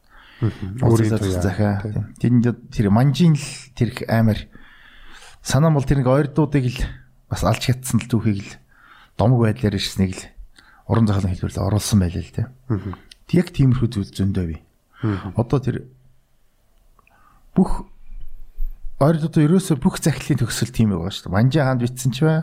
[0.43, 1.83] Өөрийн захаа.
[2.19, 3.47] Тэнд тэр манжин л
[3.79, 4.39] тэр их амар
[5.43, 6.81] санаа бол тэр нэг ойрдуудыг л
[7.31, 8.51] бас алж хятсан л түүхийг л
[9.15, 10.23] домог байдлаар ирснийг л
[10.91, 12.49] уран зохиолын хэлбэрлэл оруулсан байлээ л дээ.
[13.33, 14.61] Яг тиймэрхүү зүйл зөндөө бий.
[15.39, 15.77] Одоо тэр
[17.55, 17.87] бүх
[18.99, 21.35] ойрд одоо ерөөсө бүх захидлын төгсгөл тийм байгаа шүү дээ.
[21.35, 22.43] Манжи хаанд битсэн ч бай.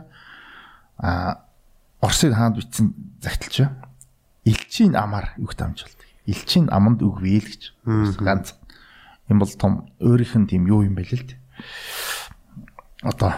[1.00, 1.46] А
[2.02, 3.89] Орсын хаанд битсэн захидалч бай.
[4.46, 6.08] Илчийн амаар үг дамжуулдаг.
[6.26, 7.74] Илчийн аманд үг бийл гэж.
[8.20, 8.56] Ганц.
[9.30, 11.40] Энэ бол том өөрийнх нь тийм юу юм бэ л дээ.
[13.04, 13.34] Одоо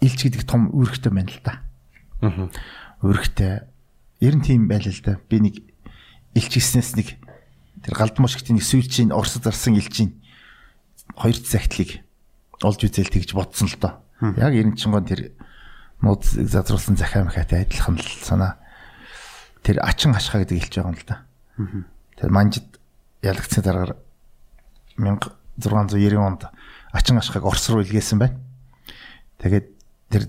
[0.00, 1.54] илч гэдэг том үүрэгтэй байна л да.
[2.22, 2.48] Аа.
[3.02, 3.66] Үүрэгтэй.
[4.22, 5.18] Ер нь тийм байл л да.
[5.28, 5.62] Би нэг
[6.34, 7.18] илч гиснээс нэг
[7.82, 10.18] тэр галдмошгтын сүүлчийн Оросд зарсан илчийн
[11.18, 12.02] хоёр цагтлыг
[12.62, 13.92] олж үзэл тэгж бодсон л доо.
[14.38, 15.34] Яг энэ чингон тэр
[16.02, 18.58] нууц задруулсан захаа махатай адилхан л санаа.
[19.62, 21.16] Тэр ачин хашхаа гэдэг хэлж байгаа юм л да.
[22.18, 22.68] Тэр манжид
[23.22, 23.96] ялагдсны дараагаар
[24.98, 26.42] 1690 онд
[26.92, 28.38] ачин хашхааг Орос руу илгээсэн байна.
[29.38, 29.66] Тэгээд
[30.10, 30.22] тэр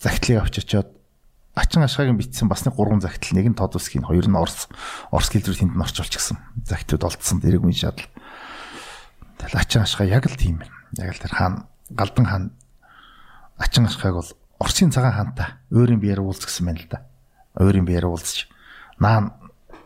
[0.00, 0.88] загтлыг авч очиод
[1.54, 4.68] ачин ашгааг битсэн бас нэг гурван загтал нэг нь тод усгийн хоёр нь Орос
[5.12, 6.38] Орос гэлрүү тэнд нь орчуулчихсан.
[6.64, 8.08] Загтууд олдсон дэрэг мэн шадал.
[9.38, 10.72] Тэгэл ачин ашгаа яг л тийм байна.
[10.96, 12.44] Яг л тэр хаан галдан хаан
[13.56, 14.30] ачин ашгааг бол
[14.62, 16.98] Оросын цагаан хаантай өөрийн биеэр уулзсан байна л да.
[17.58, 18.51] Өөрийн биеэр уулзч
[19.02, 19.42] наа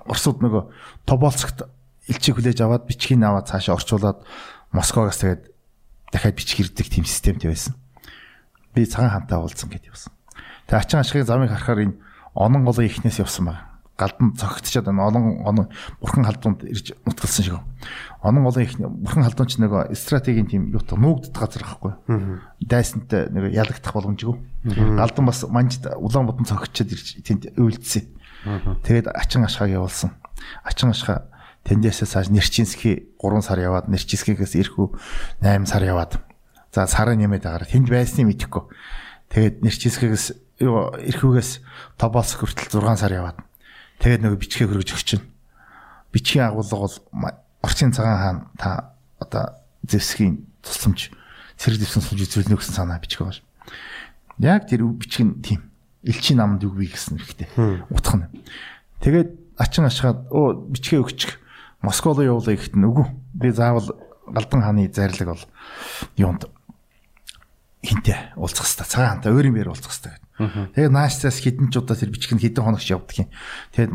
[0.06, 0.62] Оросууд нөгөө
[1.08, 1.66] Тоболцогт
[2.06, 4.22] элчийг хүлээж аваад бичгийг аваад цаашаа орчуулад
[4.70, 5.50] Москвагаас тэгээд
[6.12, 7.74] дахиад бичих ирдэг тийм системтэй байсан.
[8.74, 10.12] Би цагаан хаантай уулзсан гэдээ явсан.
[10.70, 11.98] Тэгээ ачин ашигыг замыг харахаар энэ
[12.34, 13.62] онон голын ихнээс явсан байна.
[13.98, 15.08] Галдан цогтчоод байна.
[15.08, 15.66] Онон онон
[16.00, 17.58] бурхан халдуунд ирж нутгалсан шиг.
[18.22, 21.92] Онон голын их бурхан халдуун ч нэг стратегийн тийм юу та нуугддаг газар байхгүй.
[22.60, 24.36] Дайсантай нэг ялагдах боломжгүй.
[25.00, 28.04] Галдан бас манжид Улаанбаатар цогтчоод ирж тэнд үйлдсэн.
[28.86, 30.14] Тэгээд ачин ашгааг явуулсан.
[30.62, 31.26] Ачин ашгаа
[31.66, 34.86] тэндээсээ цааш Нэрчинский 3 сар яваад Нэрчинскийгээс ирхүү
[35.42, 36.22] 8 сар яваад
[36.70, 38.62] за сарын нэмээд агаар тэнд байсныг мэдэхгүй.
[39.34, 40.26] Тэгээд Нэрчинскийгээс
[40.62, 41.50] юу ирхүүгээс
[41.98, 43.42] Тоболс хүртэл 6 сар яваад
[43.98, 45.26] тэгээд нөгөө бичгээ хөргөж өгч чинь.
[46.14, 46.96] Бичгийн агуулга бол
[47.66, 51.10] орчин цагаан хаан та одоо зэвсгийн тусламж
[51.58, 53.42] цэрэг дэвсэн суулж үзүүлнэ гэсэн санаа бичих байгаа ш.
[54.38, 55.60] Яг тэр бичих нь тийм
[56.06, 57.48] элчийн намд үг бий гэсэн хэрэгтэй.
[57.90, 58.30] Утх нь.
[59.02, 61.42] Тэгээд ачин ашгаад оо бичгээ өгчих.
[61.82, 63.06] Москва руу явуулаа гэхэд нь үгүй.
[63.34, 63.90] Би заавал
[64.26, 65.44] Галдан хааны зайрлаг бол
[66.18, 66.50] юунд
[67.86, 70.22] хинтээ уулзах хэвээр цагаан хантай өөрийн биеэр уулзах хэвээр.
[70.74, 73.30] Тэгээд наашцаас хідэн ч удаа тэр бичих нь хідэн хоногч явдаг юм.
[73.70, 73.92] Тэгээд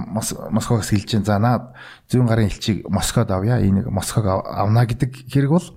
[0.56, 1.76] Москвагаас хэлж чинь за наад
[2.08, 3.60] зүүн гарын элчийг Москвад авъя.
[3.60, 5.68] Энэ нэг Москваг авна гэдэг хэрэг бол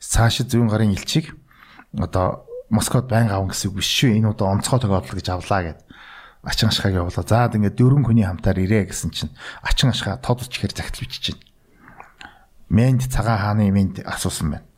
[0.00, 1.36] цаашид зүүн гарын элчийг
[1.92, 4.16] одоо Москвад байнга аван гэсэн үг биш шүү.
[4.20, 5.80] Энэ удаа онцгой тохиолдол гэж авлаа гэд.
[6.44, 7.24] Ачин ашгааг явуулаа.
[7.24, 9.32] Заад ингээд дөрвөн хүний хамтаар ирээ гэсэн чинь
[9.64, 11.48] ачин ашгаа тодч ихэр загтал бичиж байна.
[12.68, 14.68] Мэнд цагаан хааны мэнд асуусан байна.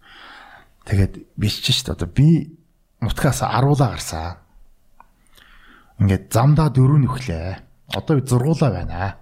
[0.86, 1.96] Тэгээд бичиж шүү дээ.
[1.98, 2.28] Одоо би
[3.02, 4.38] мутгаас аруулаа гарсан.
[5.98, 7.58] Ингээд замдаа дөрөв нөхлөө.
[7.98, 9.18] Одоо би зургуулаа байна.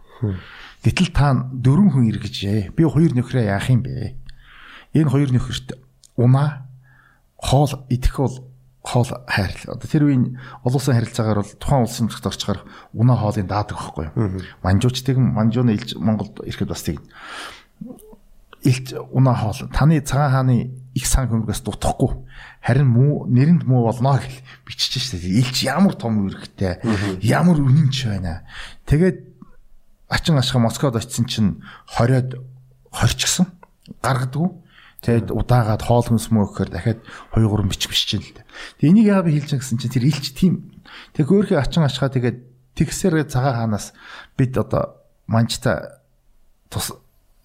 [0.85, 2.77] Гэтэл та дөрвөн хүн иргэжээ.
[2.77, 4.15] Би хоёр нөхрөө яах юм бэ?
[4.95, 5.74] Энэ хоёр нөхөрт
[6.16, 6.69] унаа
[7.36, 8.48] хоол идэх бол
[8.89, 9.77] хоол хайрлал.
[9.77, 12.60] Одоо тэр үеийн олон улсын харилцаагаар бол тухайн улсын нутагт орчгаар
[12.97, 14.40] унаа хоолыг даадаг байхгүй юу?
[14.65, 17.05] Манжуучдаг манжууны илж Монголд ирэхэд бас тийм
[18.65, 19.69] илж унаа хоол.
[19.70, 20.56] Таны цагаан хааны
[20.94, 22.24] их сан хөмгөөс дутахгүй.
[22.65, 25.20] Харин муу нэрэнд муу болно гэж бичиж штэ.
[25.20, 26.82] Илж ямар том үүрэгтэй,
[27.23, 28.43] ямар үнэнч байна.
[28.86, 29.19] Тэгээд
[30.09, 31.62] ачин ашгаа Москвад очисон чинь
[31.94, 32.40] 20-од
[32.90, 33.47] хорчгсон.
[34.02, 34.48] Гаргадгүй.
[35.09, 37.01] Тэгээд удаагаад хоол хүнс мөө гэхээр дахиад
[37.33, 38.45] 2 3 бич бичиж чинь л дээ.
[38.77, 40.55] Тэгээ энийг яагаад хэлж байгаа гэсэн чинь тэр илч тийм.
[41.17, 42.39] Тэгээ хөөхий ачин ашгаа тэгээд
[42.77, 43.97] тэгсээр цагаан хаанаас
[44.37, 46.05] бид одоо манчта
[46.69, 46.93] тус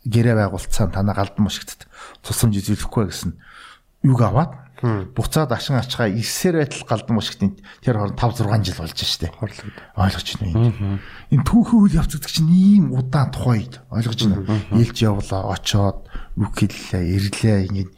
[0.03, 1.88] гэрээ байгуулцсан танаа галдан мушигтд
[2.19, 3.31] тусламж үзүүлэхгүй гэсэн
[4.03, 8.80] юг аваад буцаад ашин ачгаа 9 сар байтал галдан мушигтын тэр хооронд 5 6 жил
[8.84, 9.31] болж штэ.
[9.95, 10.99] Ойлгож байна юм.
[11.31, 14.60] Энэ түүхий үйл явц гэдэг чинь ийм удаан тухай ойлгож байна.
[14.76, 16.03] Илж явлаа, очоод
[16.35, 17.91] үг хэллээ, ирлээ ингээд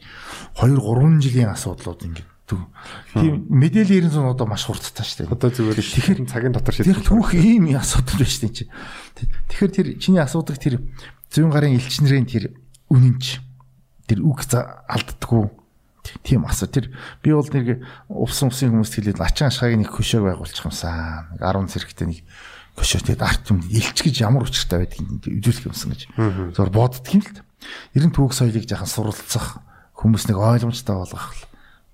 [0.62, 5.34] 2 3 жилийн асуудлууд ингээд Тийм мэдээллийн 90 одоо маш хурцтай шүү дээ.
[5.34, 7.02] Одоо зүгээр тэгэхээр цагийн дотор шийдэх.
[7.02, 9.26] Тэр түүх ийм асуудал байна шүү дээ.
[9.50, 10.78] Тэгэхээр тэр чиний асуудаг тэр
[11.34, 12.54] зүүн гарын элчнэрийн тэр
[12.86, 13.42] үнэнч
[14.06, 15.65] тэр үг алддаггүй
[16.22, 16.68] тийм асуу.
[16.68, 16.92] Тэр
[17.22, 21.30] би бол нэг увсан усын хүмүүст хэлээд ачаан ашгааг нэг хөшөөг байгуулчих юмсан.
[21.34, 22.20] Нэг 10 зэрэгтэй нэг
[22.76, 26.00] хөшөө тэгээд арт юм илч гэж ямар учиртай байдгийг үзүүлэх юмсан гэж.
[26.54, 27.42] Зөвөр боддөг юм л та.
[27.96, 29.64] Ер нь түүх соёлыг жаахан суралцах
[29.96, 31.32] хүмүүс нэг ойлгомжтой болгох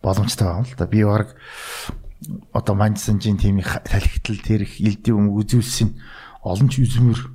[0.02, 0.90] боломжтой байна л да.
[0.90, 1.38] Би баг
[2.52, 5.94] одоо маньсанжийн тимийн талхитал тэр их элдийн юм үзүүлсэн
[6.42, 7.30] олон ч үзмэр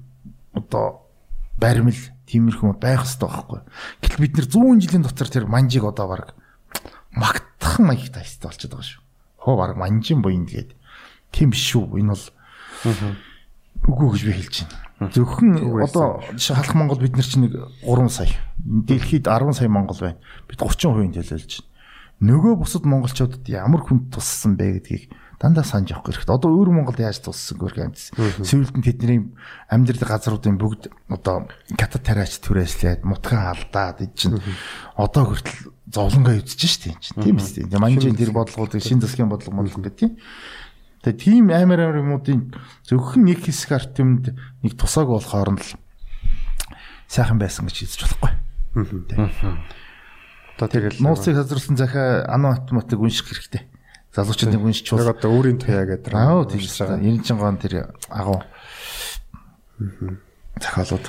[0.54, 1.08] одоо
[1.56, 1.98] баримл
[2.28, 3.60] тиймэрхүү байх хэрэгтэй байхгүй.
[4.04, 6.37] Гэтэл бид нэр 100 жилийн дотор тэр манжийг одоо баг
[7.18, 9.02] магтах маягтай хэвээр болчиход байгаа шүү.
[9.42, 10.72] Хоо баг манжин буян тэгээд
[11.34, 11.98] тийм шүү.
[12.00, 12.26] Энэ бол
[13.86, 15.12] үгүй гэж би хэлж байна.
[15.14, 15.52] Зөвхөн
[15.86, 17.54] одоо халах Монгол бид нар чинь нэг
[17.86, 18.34] 3 сая.
[18.58, 20.18] Дэлхийд 10 сая Монгол байна.
[20.50, 21.66] Бид 30% төлөөлж байна.
[22.18, 26.34] Нөгөө бусад монголчуудад ямар хүнд туссан бэ гэдгийг дандаа санаж явах хэрэгтэй.
[26.34, 28.18] Одоо өөр Монголд яаж туссан гэх амьдсан.
[28.42, 29.20] Сүүлд нь тэдний
[29.70, 31.46] амьдрал газруудын бүгд одоо
[31.78, 34.42] катад тариач түрээслээд мутхан алдаад ид чинь
[34.98, 37.22] одоо хүртэл зовлонгоо үзэж штеп чинь.
[37.22, 37.70] Тийм биз дээ.
[37.78, 40.18] Манжин тэр бодлогуудыг шин засгийн бодлого бодлого гэх тийм.
[41.06, 42.58] Тэгээ тийм амар амар юмуудын
[42.90, 44.34] зөвхөн нэг хэсэг арт юмд
[44.66, 45.78] нэг тусааг болохоор нь л
[47.06, 48.34] сайхан байсан гэж хэлж болохгүй.
[50.58, 53.77] Одоо тэр нууцыг хазруулсан захиа ано автоматик унших хэрэгтэй
[54.18, 55.06] залуучуудын үнш чуул.
[55.06, 56.12] Яг одоо өөрийн туяа гэдэг.
[56.18, 56.98] Аа тийм шүү.
[56.98, 58.42] 90 гон тэр агуу.
[60.58, 61.06] Захиалууд.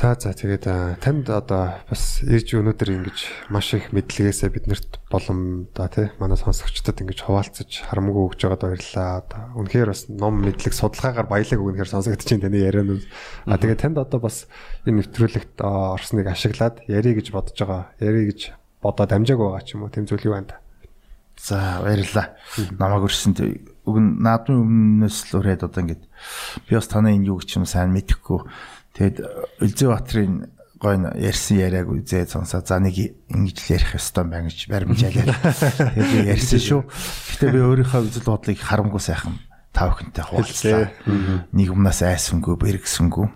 [0.00, 0.64] За за тэгээд
[1.04, 7.04] танд одоо бас ирж өнөөдөр ингэж маш их мэдлэгээсээ биднэрт болон да тий манай сонсогчдод
[7.04, 9.20] ингэж хуваалцаж харамгүй өгж байгаад баярлалаа.
[9.20, 13.04] Одоо үнэхээр бас ном мэдлэг судалгаагаар баялаг өгнөхөр сонсогдож байна таны ярианууд.
[13.44, 14.48] А тэгээд танд одоо бас
[14.88, 17.92] энэ нэвтрүүлэгт орсныг ашиглаад ярий гэж бодож байгаа.
[18.00, 20.59] Ярий гэж бодоод амжааг байгаа ч юм уу тийм зүйл юу байна та?
[21.40, 22.36] За баярлалаа.
[22.76, 23.40] Намайг өрсөнд
[23.88, 24.60] уг нь наадмын
[25.00, 26.04] өмнөөс л ураад одоо ингээд
[26.68, 28.44] би бас танай энэ юу гэж юм сайн мэдэхгүй.
[28.92, 29.16] Тэгэд
[29.64, 32.60] Үлзий Батрын гойн ярьсан яриаг үзээ сонсоо.
[32.60, 32.92] За нэг
[33.32, 35.32] ингэж л ярих ёстой байна гэж баримжаалаа.
[35.96, 36.80] Тэгээд би ярьсан шүү.
[36.84, 39.40] Гэтэ би өөрийнхөө үзэл бодлыг харамгүй сайхан
[39.72, 40.92] тав хүнтэй хуваалцлаа.
[41.56, 43.26] Нэг өмнөөс айсангүй, бэргсэнгүй.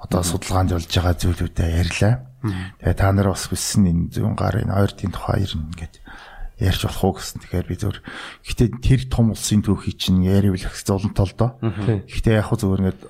[0.00, 2.14] Одоо судалгаанд болж байгаа зүйлүүдэд ярьлаа.
[2.80, 6.03] Тэгээ та нар бас хүссэн энэ зүүн гарын ойртын тухай ирнэ гэдэг
[6.58, 7.42] ярьж болох уу гэсэн.
[7.42, 7.98] Тэгэхээр би зөвөр
[8.46, 11.50] гэтээ тэр том улсын түүхий чинь яривэл их золонтол доо.
[12.06, 13.02] Гэтээ яг хөө зөвөр ингээд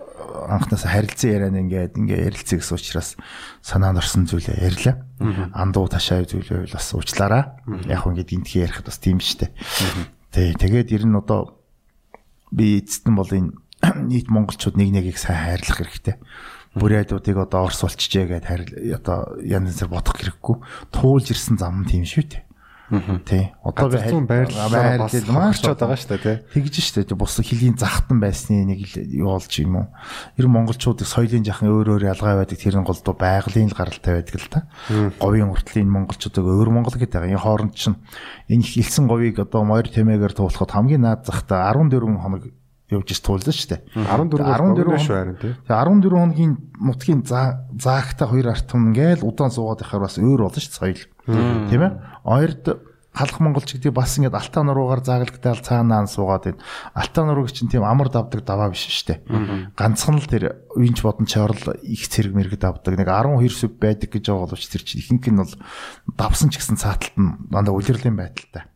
[0.48, 3.10] анхнаас харилцан яриана ингээд ингээ ярилцъя гэсэн учраас
[3.60, 4.96] санаанд орсон зүйлээ ярьлаа.
[5.52, 7.44] Андуу ташаа зүйлээ бас уучлаарай.
[7.88, 9.52] Яг хөө ингээд гинтхий ярихад бас тийм штэ.
[10.32, 11.60] Тий, тэгээд ер нь одоо
[12.50, 13.52] би эцэстэн бол энэ
[14.08, 16.16] нийт монголчууд нэг нэгийг сайн хайрлах хэрэгтэй.
[16.74, 18.62] Бүрээдүүдийг одоо орс болчихжээ гэдээ хайр
[18.98, 20.56] одоо янз бүр бодох хэрэггүй.
[20.90, 22.42] Туулж ирсэн зам тийм шүү дээ.
[23.24, 23.48] Тий.
[23.64, 23.96] Одоо би
[24.28, 24.68] байрлал
[25.32, 26.36] маш байгаа шүү дээ, тий.
[26.52, 27.16] Тэгж шүү дээ.
[27.16, 29.86] Бус хилийн захтан байсны нэг юу болж юм уу?
[30.36, 34.36] Ер нь монголчуудыг соёлын жахан өөр өөр ялгаа байдаг тэрэн голдуу байгалийн л гаралтай байдаг
[34.36, 34.68] л та.
[35.16, 37.24] Говийн уртлын монголчуудыг өөр монгол гэдэг.
[37.24, 37.96] Энэ хооронд чинь
[38.52, 42.52] энэ хилсэн говийг одоо морь тэмээгээр туулахад хамгийн наад захта 14 хоног
[42.92, 43.80] явж туулсан шүү дээ.
[43.96, 45.52] 14 14 шүү харин тий.
[45.64, 50.60] Тэгээ 14 хоногийн нутгийн заагтаа хоёр арт хүн ингээл удаан суугаад байхаар бас өөр болно
[50.60, 51.02] шүү соёл.
[51.24, 51.92] Тийм ээ.
[52.28, 52.64] Хоёрд
[53.14, 56.62] халах монголч гэдэг бас ингээд алтаа нуруугаар зааглагдаал цаанаа суугаад байна.
[56.98, 59.20] Алтаа нурууг чинь тийм амар давдаг даваа биш шүү дээ.
[59.78, 62.98] Ганцхан л тэр үинч бодон чорл их цэрэг мэрэг давдаг.
[62.98, 65.54] Нэг 12 сүв байдаг гэж байгаа боловч тэр чинь ихэнх нь бол
[66.18, 68.66] давсан ч гэсэн цааталт нь дандаа улирлын байдалтай.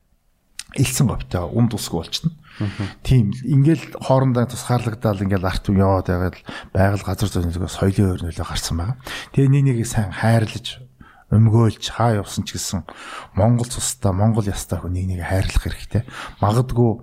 [0.78, 2.38] Илсэн говьтой үн тусгүй болчихно.
[3.03, 6.37] Тийм ингээл хоорондоо тусгаарлагдаад ингээл арт юм яваад байгаад
[6.73, 8.97] байгаль газар зүйн соёлын өрнөлөө гарсан байгаа.
[9.33, 10.83] Тэгээ нэг нэгийг сайн хайрлаж
[11.33, 12.85] өмгөөлж хаа явсан ч гэсэн
[13.33, 16.03] Монгол цустай Монгол ястай хүн нэг нэг хайрлах хэрэгтэй.
[16.37, 17.01] Магадгүй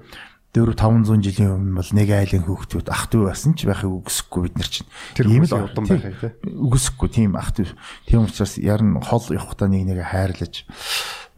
[0.51, 4.57] 4 500 жилийн өмнө бол нэг айлын хүүхдүүд ах トゥ байсан ч байхыг үгүйсэхгүй бид
[4.59, 4.91] нар чинь.
[5.15, 6.33] Тийм л удам байхыг тий.
[6.43, 7.71] Үгүйсэхгүй тийм ах トゥ.
[8.11, 10.67] Тийм учраас ярн хол явахдаа нэг нэг хайрлаж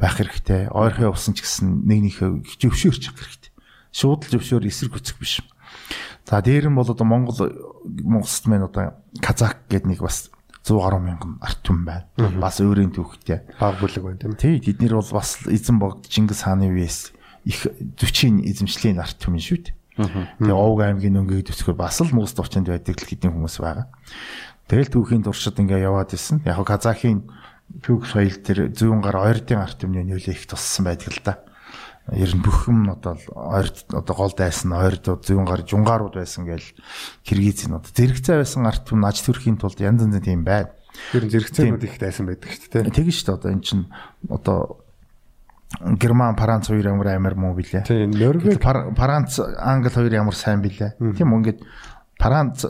[0.00, 0.72] байх хэрэгтэй.
[0.72, 3.45] Ойрхон явсан ч гэсэн нэг нэхээ зөвшөөрч явах хэрэгтэй.
[3.97, 5.41] Шууд л зөвшөөр эсрэг хүсэх биш.
[6.29, 7.49] За дээр нь бол одоо Монгол
[7.81, 10.29] Монголд мэн одоо Казак гэдэг нэг бас
[10.61, 12.05] 100 гаруй мянган арт түмэн байна.
[12.37, 13.57] Бас өөрийн түүхтэй.
[13.57, 14.37] Баг бүлэг байна тийм.
[14.37, 17.15] Тий, тэд нэр бол бас эзэн богд Чингис хааны үеэс
[17.47, 17.65] их
[17.97, 19.73] зүчийн эзэмшлийн арт түмэн шүү дээ.
[19.97, 23.89] Тэгээ Овг аймгийн өнгөйг төсгөр бас л нуус товчонд байдаг л хэдийн хүмүүс байгаа.
[24.67, 26.43] Тэгэл түүхийн туршид ингээ яваад исэн.
[26.45, 27.25] Яг Казахын
[27.81, 31.46] түүх соёл төр зүүн гар ойрдын арт түмний нөлөө их туссан байдаг л да
[32.15, 36.63] ер нь бүх юм одоо ойрд одоо гол дайсан ойрд зүүн гар жунгаарууд байсан гээл
[37.23, 40.71] Киргиз нь одоо зэрэгцээ байсан арт түмэн аж төрхийн тулд янз янзын тийм байна.
[41.11, 42.95] Тэр зэрэгцээнүүд их дайсан байдаг шүү дээ.
[42.95, 43.85] Тэгэн шүү дээ одоо эн чинь
[44.31, 44.59] одоо
[45.99, 47.83] Герман, Франц хоёр ямар амар муу билээ.
[47.83, 50.95] Тийм, Норвег, Франц, Англи хоёр ямар сайн билээ.
[50.95, 51.59] Тийм ингээд
[52.15, 52.65] Франц,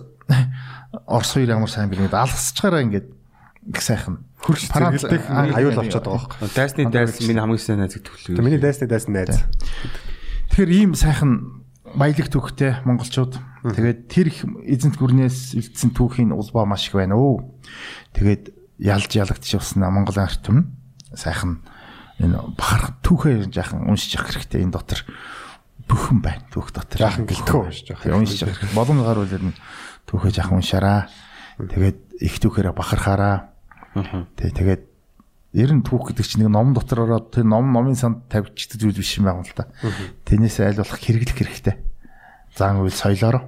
[1.05, 2.09] Орос хоёр ямар сайн билээ.
[2.09, 3.07] Алгасчгаараа ингээд
[3.69, 6.49] их сайхан хөрш зэрэглэх аюул болчиход байгаа байхгүй.
[6.53, 8.43] Дайсны дайс миний хамгийн сайн найз гэдэг төлөв.
[8.45, 9.43] Миний дайсны дайс найз.
[10.53, 11.65] Тэгэхээр ийм сайхан
[11.97, 13.33] баялаг түүхтэй монголчууд.
[13.65, 17.43] Тэгээд тэр их эзэнт гүрнээс үлдсэн түүхийн улбаа маш их байна өө.
[18.13, 20.65] Тэгээд ялж ялагдчих явсан Монголын арт түмэн
[21.17, 21.65] сайхан
[22.21, 25.01] энэ бахарх түүхээ жаахан уншиж явах хэрэгтэй энэ дотор
[25.89, 26.99] бүхэн байна түүх дотор.
[27.01, 28.05] Жаахан гэлтгөө уншиж явах.
[28.05, 28.61] Уншиж явах.
[28.75, 29.53] Гаруул энэ
[30.05, 31.09] түүхээ жаахан уншаараа.
[31.57, 33.56] Тэгээд их түүхээрээ бахархаараа
[34.35, 34.83] Тэг тэгээд
[35.57, 38.99] ер нь түүх гэдэг чинь нэг ном дотор ороод тэр ном номын санд тавьчихдаг зүйл
[38.99, 39.65] биш юм байна л да.
[40.27, 41.75] Тэрнээс айл болох хэрэглэх хэрэгтэй.
[42.53, 43.47] Зан үйл соёлоор.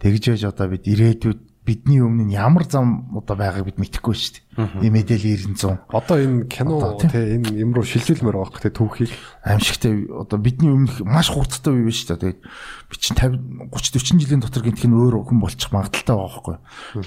[0.00, 4.32] Тэгж яж одоо бид ирээдүйд бидний өмнө нь ямар зам одоо байгааг бид мэдэхгүй шүү
[4.56, 4.80] дээ.
[4.80, 5.92] Энэ мэдээлэл 900.
[5.92, 9.12] Одоо энэ кино тий энэ юм руу шилжүүлмээр байгаа хэ түүхийг
[9.44, 12.16] аимшигтай одоо бидний өмнөх маш хурдтай үе биш та.
[12.16, 16.26] Тэгээд би чинь 50 30 40 жилийн дотор гинтх нь өөр хүн болчих магадaltaй байгаа
[16.26, 16.56] байхгүй.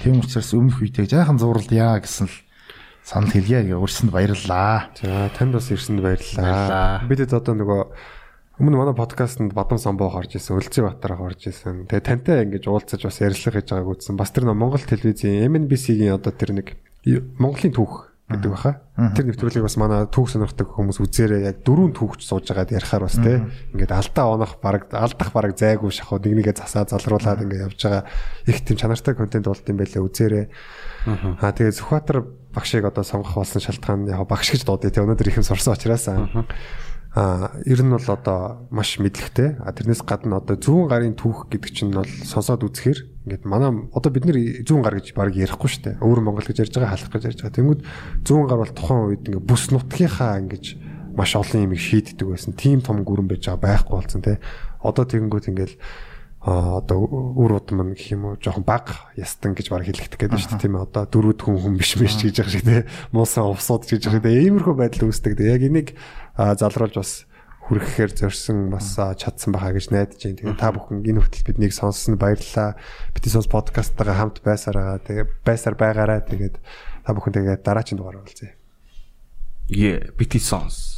[0.00, 2.36] Тийм учраас өмнөх үедээ жаахан зурлал яа гэсэн л
[3.04, 4.88] санал хэлье гээ өрсөнд баярлалаа.
[4.96, 7.04] За танд бас ирсэнд баярлалаа.
[7.04, 7.80] Бид одоо нөгөө
[8.64, 11.84] өмнө манай подкастт Бадам Самбоо гарч ирсэн, Өлзий Батар гарч ирсэн.
[11.84, 14.16] Тэгээ тантай ингэж уулзаж бас ярилцлага хийж байгааг үзсэн.
[14.16, 16.78] Бас тэр Монгол телевизийн MNBC-гийн одоо тэр нэг
[17.36, 18.80] Монголын түүх гэдэг баха.
[18.96, 21.44] Тэр нэвтрүүлгийг бас манай түүх сонирхдаг хүмүүс үзээрэй.
[21.44, 23.44] Яг дөрөв түүхч сууж байгаад ярихаар бас те.
[23.76, 28.08] Ингээд алдаа онох бараг алдах бараг зайгүй шахуу нэг нэгэ засаа залруулад ингээд явж байгаа
[28.48, 30.46] их тийм чанартай контент болд юм байлаа үзээрэй.
[31.36, 32.24] Аа тэгээ Сүхбаатар
[32.54, 35.02] багшийг одоо сонгох болсон шалтгаан яг багш гэж дуудъя те.
[35.02, 36.46] Өнөөдөр их юм сурсан учраас аа
[37.14, 39.62] ер нь бол одоо маш мэдлэгтэй.
[39.62, 44.10] А тэрнээс гадна одоо зүүн гарын түүх гэдэг чинь бол сонсоод үзэхээр ингээд манай одоо
[44.10, 46.02] бид нэр зүүн гар гэж баг ярихгүй шүү дээ.
[46.02, 47.54] Өөр Монгол гэж ярьж байгаа, халах гэж ярьж байгаа.
[47.54, 47.80] Тэнгүүд
[48.26, 50.64] зүүн гар бол тухайн үед ингээд бүс нутгийнхаа ингэж
[51.14, 52.58] маш олон юм шийддэг байсан.
[52.58, 54.42] Тим том гүрэн байж байгаа байхгүй болсон те.
[54.82, 55.72] Одоо тэгэнгүүт ингээд
[56.44, 60.64] одоо үр удам гэх юм уу жоохон баг ястан гэж баг хэлэхдэг гэдэг шүү дээ
[60.68, 62.84] тийм ээ одоо дөрүүд хүн хүн биш биш гэж байгаа шиг тийм
[63.16, 65.40] муусан увсууд гэж байгаа тийм иймэрхүү байдал үүсдэг.
[65.40, 65.96] Яг энийг
[66.36, 67.24] залруулж бас
[67.64, 70.36] хүрхэхээр зорьсон бас чадсан байхаа гэж найдаж байна.
[70.36, 72.76] Тэгээ та бүхэн энэ хүртэл биднийг сонссон баярлалаа.
[73.16, 78.52] Бидний сонс подкасттайгаа хамт байсараа тэгээ байсаар байгаараа тэгээд та бүхэн тэгээ дараагийн дугаар уулзъя.
[79.72, 80.93] Yeah, BT Sons.